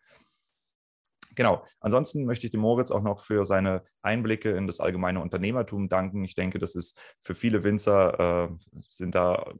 Genau. 1.35 1.65
Ansonsten 1.81 2.25
möchte 2.25 2.47
ich 2.47 2.51
dem 2.51 2.61
Moritz 2.61 2.91
auch 2.91 3.03
noch 3.03 3.19
für 3.19 3.45
seine 3.45 3.83
Einblicke 4.01 4.51
in 4.51 4.67
das 4.67 4.79
allgemeine 4.79 5.19
Unternehmertum 5.19 5.89
danken. 5.89 6.23
Ich 6.23 6.35
denke, 6.35 6.59
das 6.59 6.75
ist 6.75 6.99
für 7.21 7.35
viele 7.35 7.63
Winzer, 7.63 8.47
äh, 8.47 8.79
sind 8.87 9.15
da 9.15 9.53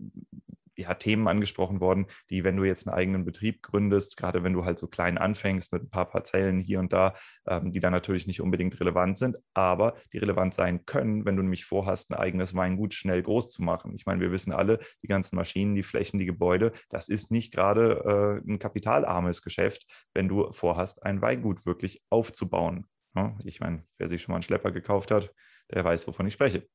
ja, 0.78 0.94
Themen 0.94 1.28
angesprochen 1.28 1.80
worden, 1.80 2.08
die, 2.30 2.44
wenn 2.44 2.56
du 2.56 2.64
jetzt 2.64 2.88
einen 2.88 2.96
eigenen 2.96 3.26
Betrieb 3.26 3.62
gründest, 3.62 4.18
gerade 4.18 4.44
wenn 4.44 4.54
du 4.54 4.66
halt 4.66 4.78
so 4.78 4.88
klein 4.88 5.18
anfängst 5.18 5.74
mit 5.74 5.84
ein 5.84 5.90
paar 5.90 6.10
Parzellen 6.10 6.60
hier 6.60 6.80
und 6.80 6.94
da, 6.94 7.16
ähm, 7.48 7.72
die 7.72 7.80
dann 7.80 7.94
natürlich 7.94 8.28
nicht 8.28 8.42
unbedingt 8.42 8.80
relevant 8.80 9.18
sind, 9.18 9.38
aber 9.54 9.96
die 10.14 10.18
relevant 10.18 10.54
sein 10.54 10.86
können, 10.86 11.26
wenn 11.26 11.36
du 11.36 11.42
nämlich 11.42 11.66
vorhast, 11.66 12.12
ein 12.12 12.16
eigenes 12.16 12.56
Weingut 12.56 12.94
schnell 12.94 13.22
groß 13.22 13.52
zu 13.52 13.64
machen. 13.64 13.94
Ich 13.96 14.06
meine, 14.06 14.22
wir 14.22 14.32
wissen 14.32 14.54
alle, 14.54 14.80
die 15.02 15.08
ganzen 15.08 15.36
Maschinen, 15.36 15.76
die 15.76 15.84
Flächen, 15.84 16.20
die 16.20 16.26
Gebäude, 16.26 16.72
das 16.90 17.10
ist 17.10 17.32
nicht 17.32 17.54
gerade 17.54 18.42
äh, 18.46 18.52
ein 18.52 18.60
kapitalarmes 18.60 19.42
Geschäft, 19.42 19.86
wenn 20.14 20.28
du 20.28 20.52
vorhast, 20.52 21.04
ein 21.04 21.22
Weingut 21.22 21.66
wirklich 21.66 22.04
aufzubauen. 22.10 22.86
Ja, 23.16 23.38
ich 23.46 23.60
meine, 23.60 23.84
wer 23.98 24.08
sich 24.08 24.22
schon 24.22 24.34
mal 24.34 24.38
einen 24.38 24.44
Schlepper 24.44 24.72
gekauft 24.72 25.12
hat, 25.12 25.32
der 25.72 25.84
weiß, 25.84 26.08
wovon 26.08 26.28
ich 26.28 26.34
spreche. 26.34 26.68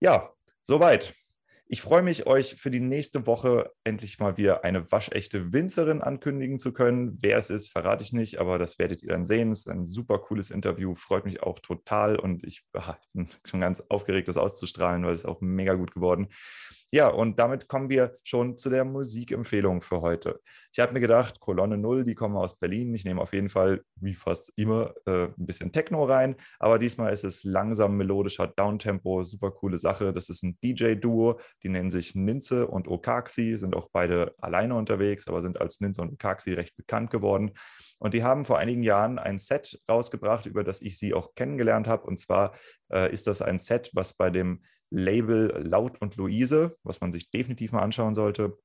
Ja, 0.00 0.30
soweit. 0.64 1.14
Ich 1.66 1.80
freue 1.80 2.02
mich, 2.02 2.26
euch 2.26 2.56
für 2.56 2.70
die 2.70 2.80
nächste 2.80 3.26
Woche 3.26 3.72
endlich 3.84 4.18
mal 4.18 4.36
wieder 4.36 4.64
eine 4.64 4.90
waschechte 4.92 5.54
Winzerin 5.54 6.02
ankündigen 6.02 6.58
zu 6.58 6.74
können. 6.74 7.16
Wer 7.22 7.38
es 7.38 7.48
ist, 7.48 7.72
verrate 7.72 8.04
ich 8.04 8.12
nicht, 8.12 8.38
aber 8.38 8.58
das 8.58 8.78
werdet 8.78 9.02
ihr 9.02 9.08
dann 9.08 9.24
sehen. 9.24 9.50
Es 9.50 9.60
ist 9.60 9.70
ein 9.70 9.86
super 9.86 10.18
cooles 10.18 10.50
Interview, 10.50 10.94
freut 10.94 11.24
mich 11.24 11.42
auch 11.42 11.58
total 11.58 12.18
und 12.18 12.44
ich 12.44 12.64
bin 13.14 13.28
schon 13.46 13.60
ganz 13.60 13.82
aufgeregt, 13.88 14.28
das 14.28 14.36
auszustrahlen, 14.36 15.06
weil 15.06 15.14
es 15.14 15.24
auch 15.24 15.40
mega 15.40 15.72
gut 15.72 15.94
geworden. 15.94 16.28
Ja, 16.94 17.08
und 17.08 17.40
damit 17.40 17.66
kommen 17.66 17.90
wir 17.90 18.14
schon 18.22 18.56
zu 18.56 18.70
der 18.70 18.84
Musikempfehlung 18.84 19.82
für 19.82 20.00
heute. 20.00 20.40
Ich 20.72 20.78
habe 20.78 20.92
mir 20.92 21.00
gedacht, 21.00 21.40
Kolonne 21.40 21.76
0, 21.76 22.04
die 22.04 22.14
kommen 22.14 22.36
aus 22.36 22.56
Berlin. 22.56 22.94
Ich 22.94 23.04
nehme 23.04 23.20
auf 23.20 23.32
jeden 23.32 23.48
Fall, 23.48 23.82
wie 23.96 24.14
fast 24.14 24.52
immer, 24.54 24.94
äh, 25.04 25.24
ein 25.24 25.34
bisschen 25.34 25.72
Techno 25.72 26.04
rein. 26.04 26.36
Aber 26.60 26.78
diesmal 26.78 27.12
ist 27.12 27.24
es 27.24 27.42
langsam 27.42 27.96
melodischer 27.96 28.46
Downtempo, 28.46 29.24
super 29.24 29.50
coole 29.50 29.76
Sache. 29.76 30.12
Das 30.12 30.28
ist 30.28 30.44
ein 30.44 30.56
DJ-Duo, 30.62 31.40
die 31.64 31.68
nennen 31.68 31.90
sich 31.90 32.14
Ninze 32.14 32.68
und 32.68 32.86
Okaxi, 32.86 33.56
sind 33.56 33.74
auch 33.74 33.88
beide 33.92 34.32
alleine 34.38 34.76
unterwegs, 34.76 35.26
aber 35.26 35.42
sind 35.42 35.60
als 35.60 35.80
Ninze 35.80 36.00
und 36.00 36.12
Okaxi 36.12 36.52
recht 36.52 36.76
bekannt 36.76 37.10
geworden. 37.10 37.54
Und 37.98 38.14
die 38.14 38.22
haben 38.22 38.44
vor 38.44 38.58
einigen 38.58 38.84
Jahren 38.84 39.18
ein 39.18 39.38
Set 39.38 39.80
rausgebracht, 39.90 40.46
über 40.46 40.62
das 40.62 40.80
ich 40.80 40.96
sie 40.96 41.12
auch 41.12 41.34
kennengelernt 41.34 41.88
habe. 41.88 42.06
Und 42.06 42.20
zwar 42.20 42.54
äh, 42.92 43.12
ist 43.12 43.26
das 43.26 43.42
ein 43.42 43.58
Set, 43.58 43.90
was 43.94 44.16
bei 44.16 44.30
dem 44.30 44.62
Label 44.96 45.62
Laut 45.66 46.00
und 46.00 46.16
Luise, 46.16 46.76
was 46.82 47.00
man 47.00 47.12
sich 47.12 47.30
definitiv 47.30 47.72
mal 47.72 47.82
anschauen 47.82 48.14
sollte 48.14 48.56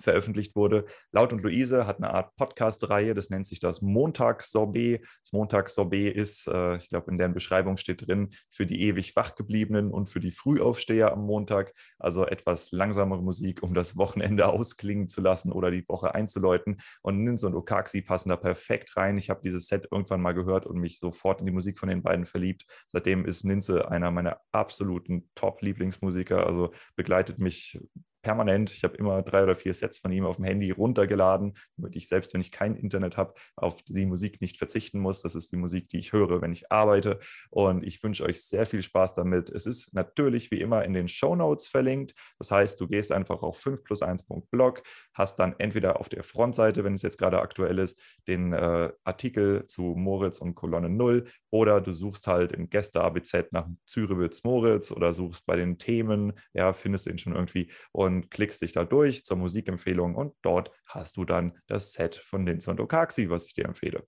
veröffentlicht 0.00 0.56
wurde. 0.56 0.86
Laut 1.10 1.32
und 1.32 1.42
Luise 1.42 1.86
hat 1.86 1.98
eine 1.98 2.12
Art 2.12 2.34
Podcast-Reihe, 2.36 3.14
das 3.14 3.30
nennt 3.30 3.46
sich 3.46 3.60
das 3.60 3.82
Montagssorbet. 3.82 5.02
Das 5.22 5.32
Montagssorbet 5.32 6.14
ist, 6.14 6.46
äh, 6.48 6.76
ich 6.76 6.88
glaube, 6.88 7.10
in 7.10 7.18
deren 7.18 7.34
Beschreibung 7.34 7.76
steht 7.76 8.06
drin, 8.06 8.30
für 8.50 8.66
die 8.66 8.82
ewig 8.82 9.14
Wachgebliebenen 9.16 9.90
und 9.90 10.08
für 10.08 10.20
die 10.20 10.32
Frühaufsteher 10.32 11.12
am 11.12 11.26
Montag. 11.26 11.74
Also 11.98 12.26
etwas 12.26 12.72
langsamere 12.72 13.22
Musik, 13.22 13.62
um 13.62 13.74
das 13.74 13.96
Wochenende 13.96 14.46
ausklingen 14.48 15.08
zu 15.08 15.20
lassen 15.20 15.52
oder 15.52 15.70
die 15.70 15.86
Woche 15.88 16.14
einzuläuten. 16.14 16.80
Und 17.02 17.22
Nins 17.22 17.44
und 17.44 17.54
Okaxi 17.54 18.02
passen 18.02 18.30
da 18.30 18.36
perfekt 18.36 18.96
rein. 18.96 19.18
Ich 19.18 19.30
habe 19.30 19.40
dieses 19.42 19.66
Set 19.66 19.88
irgendwann 19.90 20.20
mal 20.20 20.32
gehört 20.32 20.66
und 20.66 20.78
mich 20.78 20.98
sofort 20.98 21.40
in 21.40 21.46
die 21.46 21.52
Musik 21.52 21.78
von 21.78 21.88
den 21.88 22.02
beiden 22.02 22.26
verliebt. 22.26 22.66
Seitdem 22.88 23.24
ist 23.24 23.44
Ninze 23.44 23.90
einer 23.90 24.10
meiner 24.10 24.40
absoluten 24.52 25.28
Top-Lieblingsmusiker. 25.34 26.46
Also 26.46 26.72
begleitet 26.96 27.38
mich 27.38 27.80
permanent. 28.22 28.70
Ich 28.70 28.84
habe 28.84 28.96
immer 28.96 29.22
drei 29.22 29.42
oder 29.42 29.54
vier 29.54 29.74
Sets 29.74 29.98
von 29.98 30.12
ihm 30.12 30.24
auf 30.24 30.36
dem 30.36 30.44
Handy 30.44 30.70
runtergeladen, 30.70 31.56
damit 31.76 31.96
ich 31.96 32.08
selbst, 32.08 32.32
wenn 32.34 32.40
ich 32.40 32.52
kein 32.52 32.76
Internet 32.76 33.16
habe, 33.16 33.34
auf 33.56 33.82
die 33.82 34.06
Musik 34.06 34.40
nicht 34.40 34.56
verzichten 34.56 35.00
muss. 35.00 35.22
Das 35.22 35.34
ist 35.34 35.52
die 35.52 35.56
Musik, 35.56 35.88
die 35.88 35.98
ich 35.98 36.12
höre, 36.12 36.40
wenn 36.40 36.52
ich 36.52 36.70
arbeite. 36.70 37.18
Und 37.50 37.84
ich 37.84 38.02
wünsche 38.02 38.24
euch 38.24 38.42
sehr 38.42 38.66
viel 38.66 38.82
Spaß 38.82 39.14
damit. 39.14 39.50
Es 39.50 39.66
ist 39.66 39.94
natürlich 39.94 40.50
wie 40.50 40.60
immer 40.60 40.84
in 40.84 40.92
den 40.92 41.08
Show 41.08 41.34
Notes 41.34 41.66
verlinkt. 41.66 42.14
Das 42.38 42.50
heißt, 42.50 42.80
du 42.80 42.88
gehst 42.88 43.12
einfach 43.12 43.42
auf 43.42 43.58
5 43.58 43.84
plus 43.84 44.02
1.blog, 44.02 44.82
hast 45.12 45.38
dann 45.38 45.54
entweder 45.58 45.98
auf 46.00 46.08
der 46.08 46.22
Frontseite, 46.22 46.84
wenn 46.84 46.94
es 46.94 47.02
jetzt 47.02 47.18
gerade 47.18 47.40
aktuell 47.40 47.78
ist, 47.78 48.00
den 48.28 48.52
äh, 48.52 48.90
Artikel 49.04 49.66
zu 49.66 49.82
Moritz 49.96 50.38
und 50.38 50.54
Kolonne 50.54 50.88
0 50.88 51.26
oder 51.50 51.80
du 51.80 51.92
suchst 51.92 52.26
halt 52.26 52.52
in 52.52 52.70
Gäste 52.70 53.02
ABZ 53.02 53.52
nach 53.52 53.66
Zürewitz 53.86 54.44
Moritz 54.44 54.90
oder 54.90 55.12
suchst 55.12 55.46
bei 55.46 55.56
den 55.56 55.78
Themen, 55.78 56.32
ja, 56.52 56.72
findest 56.72 57.06
ihn 57.06 57.18
schon 57.18 57.34
irgendwie 57.34 57.70
und 57.92 58.11
und 58.12 58.30
klickst 58.30 58.62
dich 58.62 58.72
da 58.72 58.84
durch 58.84 59.24
zur 59.24 59.36
Musikempfehlung 59.38 60.14
und 60.14 60.34
dort 60.42 60.70
hast 60.86 61.16
du 61.16 61.24
dann 61.24 61.58
das 61.66 61.92
Set 61.92 62.16
von 62.16 62.46
Linz 62.46 62.68
und 62.68 62.80
Okaxi, 62.80 63.30
was 63.30 63.46
ich 63.46 63.54
dir 63.54 63.64
empfehle. 63.64 64.06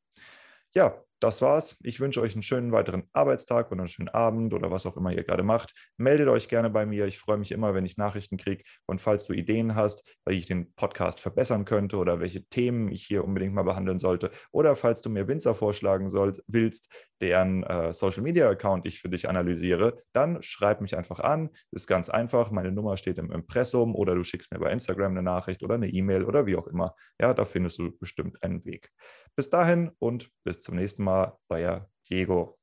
Ja, 0.74 1.00
das 1.20 1.40
war's. 1.40 1.78
Ich 1.84 2.00
wünsche 2.00 2.20
euch 2.20 2.34
einen 2.34 2.42
schönen 2.42 2.72
weiteren 2.72 3.08
Arbeitstag 3.12 3.70
oder 3.70 3.82
einen 3.82 3.88
schönen 3.88 4.08
Abend 4.08 4.52
oder 4.52 4.70
was 4.70 4.84
auch 4.84 4.96
immer 4.96 5.12
ihr 5.12 5.22
gerade 5.22 5.42
macht. 5.42 5.72
Meldet 5.96 6.28
euch 6.28 6.48
gerne 6.48 6.68
bei 6.68 6.84
mir. 6.84 7.06
Ich 7.06 7.18
freue 7.18 7.38
mich 7.38 7.52
immer, 7.52 7.74
wenn 7.74 7.86
ich 7.86 7.96
Nachrichten 7.96 8.36
kriege. 8.36 8.64
Und 8.84 9.00
falls 9.00 9.26
du 9.26 9.32
Ideen 9.32 9.74
hast, 9.74 10.18
weil 10.24 10.34
ich 10.34 10.46
den 10.46 10.74
Podcast 10.74 11.20
verbessern 11.20 11.64
könnte 11.64 11.96
oder 11.96 12.20
welche 12.20 12.44
Themen 12.44 12.90
ich 12.90 13.04
hier 13.04 13.24
unbedingt 13.24 13.54
mal 13.54 13.62
behandeln 13.62 13.98
sollte 13.98 14.32
oder 14.50 14.76
falls 14.76 15.00
du 15.00 15.08
mir 15.08 15.28
Winzer 15.28 15.54
vorschlagen 15.54 16.08
soll, 16.08 16.32
willst, 16.46 16.92
deren 17.24 17.62
äh, 17.62 17.94
Social 17.94 18.22
Media 18.22 18.50
Account 18.50 18.84
ich 18.84 19.00
für 19.00 19.08
dich 19.08 19.30
analysiere, 19.30 20.02
dann 20.12 20.42
schreib 20.42 20.82
mich 20.82 20.94
einfach 20.94 21.20
an. 21.20 21.48
Ist 21.70 21.86
ganz 21.86 22.10
einfach. 22.10 22.50
Meine 22.50 22.70
Nummer 22.70 22.98
steht 22.98 23.16
im 23.16 23.32
Impressum 23.32 23.94
oder 23.94 24.14
du 24.14 24.22
schickst 24.24 24.52
mir 24.52 24.58
bei 24.58 24.70
Instagram 24.70 25.12
eine 25.12 25.22
Nachricht 25.22 25.62
oder 25.62 25.76
eine 25.76 25.88
E-Mail 25.88 26.24
oder 26.24 26.44
wie 26.44 26.56
auch 26.56 26.66
immer. 26.66 26.94
Ja, 27.18 27.32
da 27.32 27.46
findest 27.46 27.78
du 27.78 27.96
bestimmt 27.98 28.42
einen 28.42 28.62
Weg. 28.66 28.90
Bis 29.36 29.48
dahin 29.48 29.90
und 29.98 30.30
bis 30.44 30.60
zum 30.60 30.76
nächsten 30.76 31.02
Mal, 31.02 31.38
euer 31.48 31.88
Diego. 32.10 32.58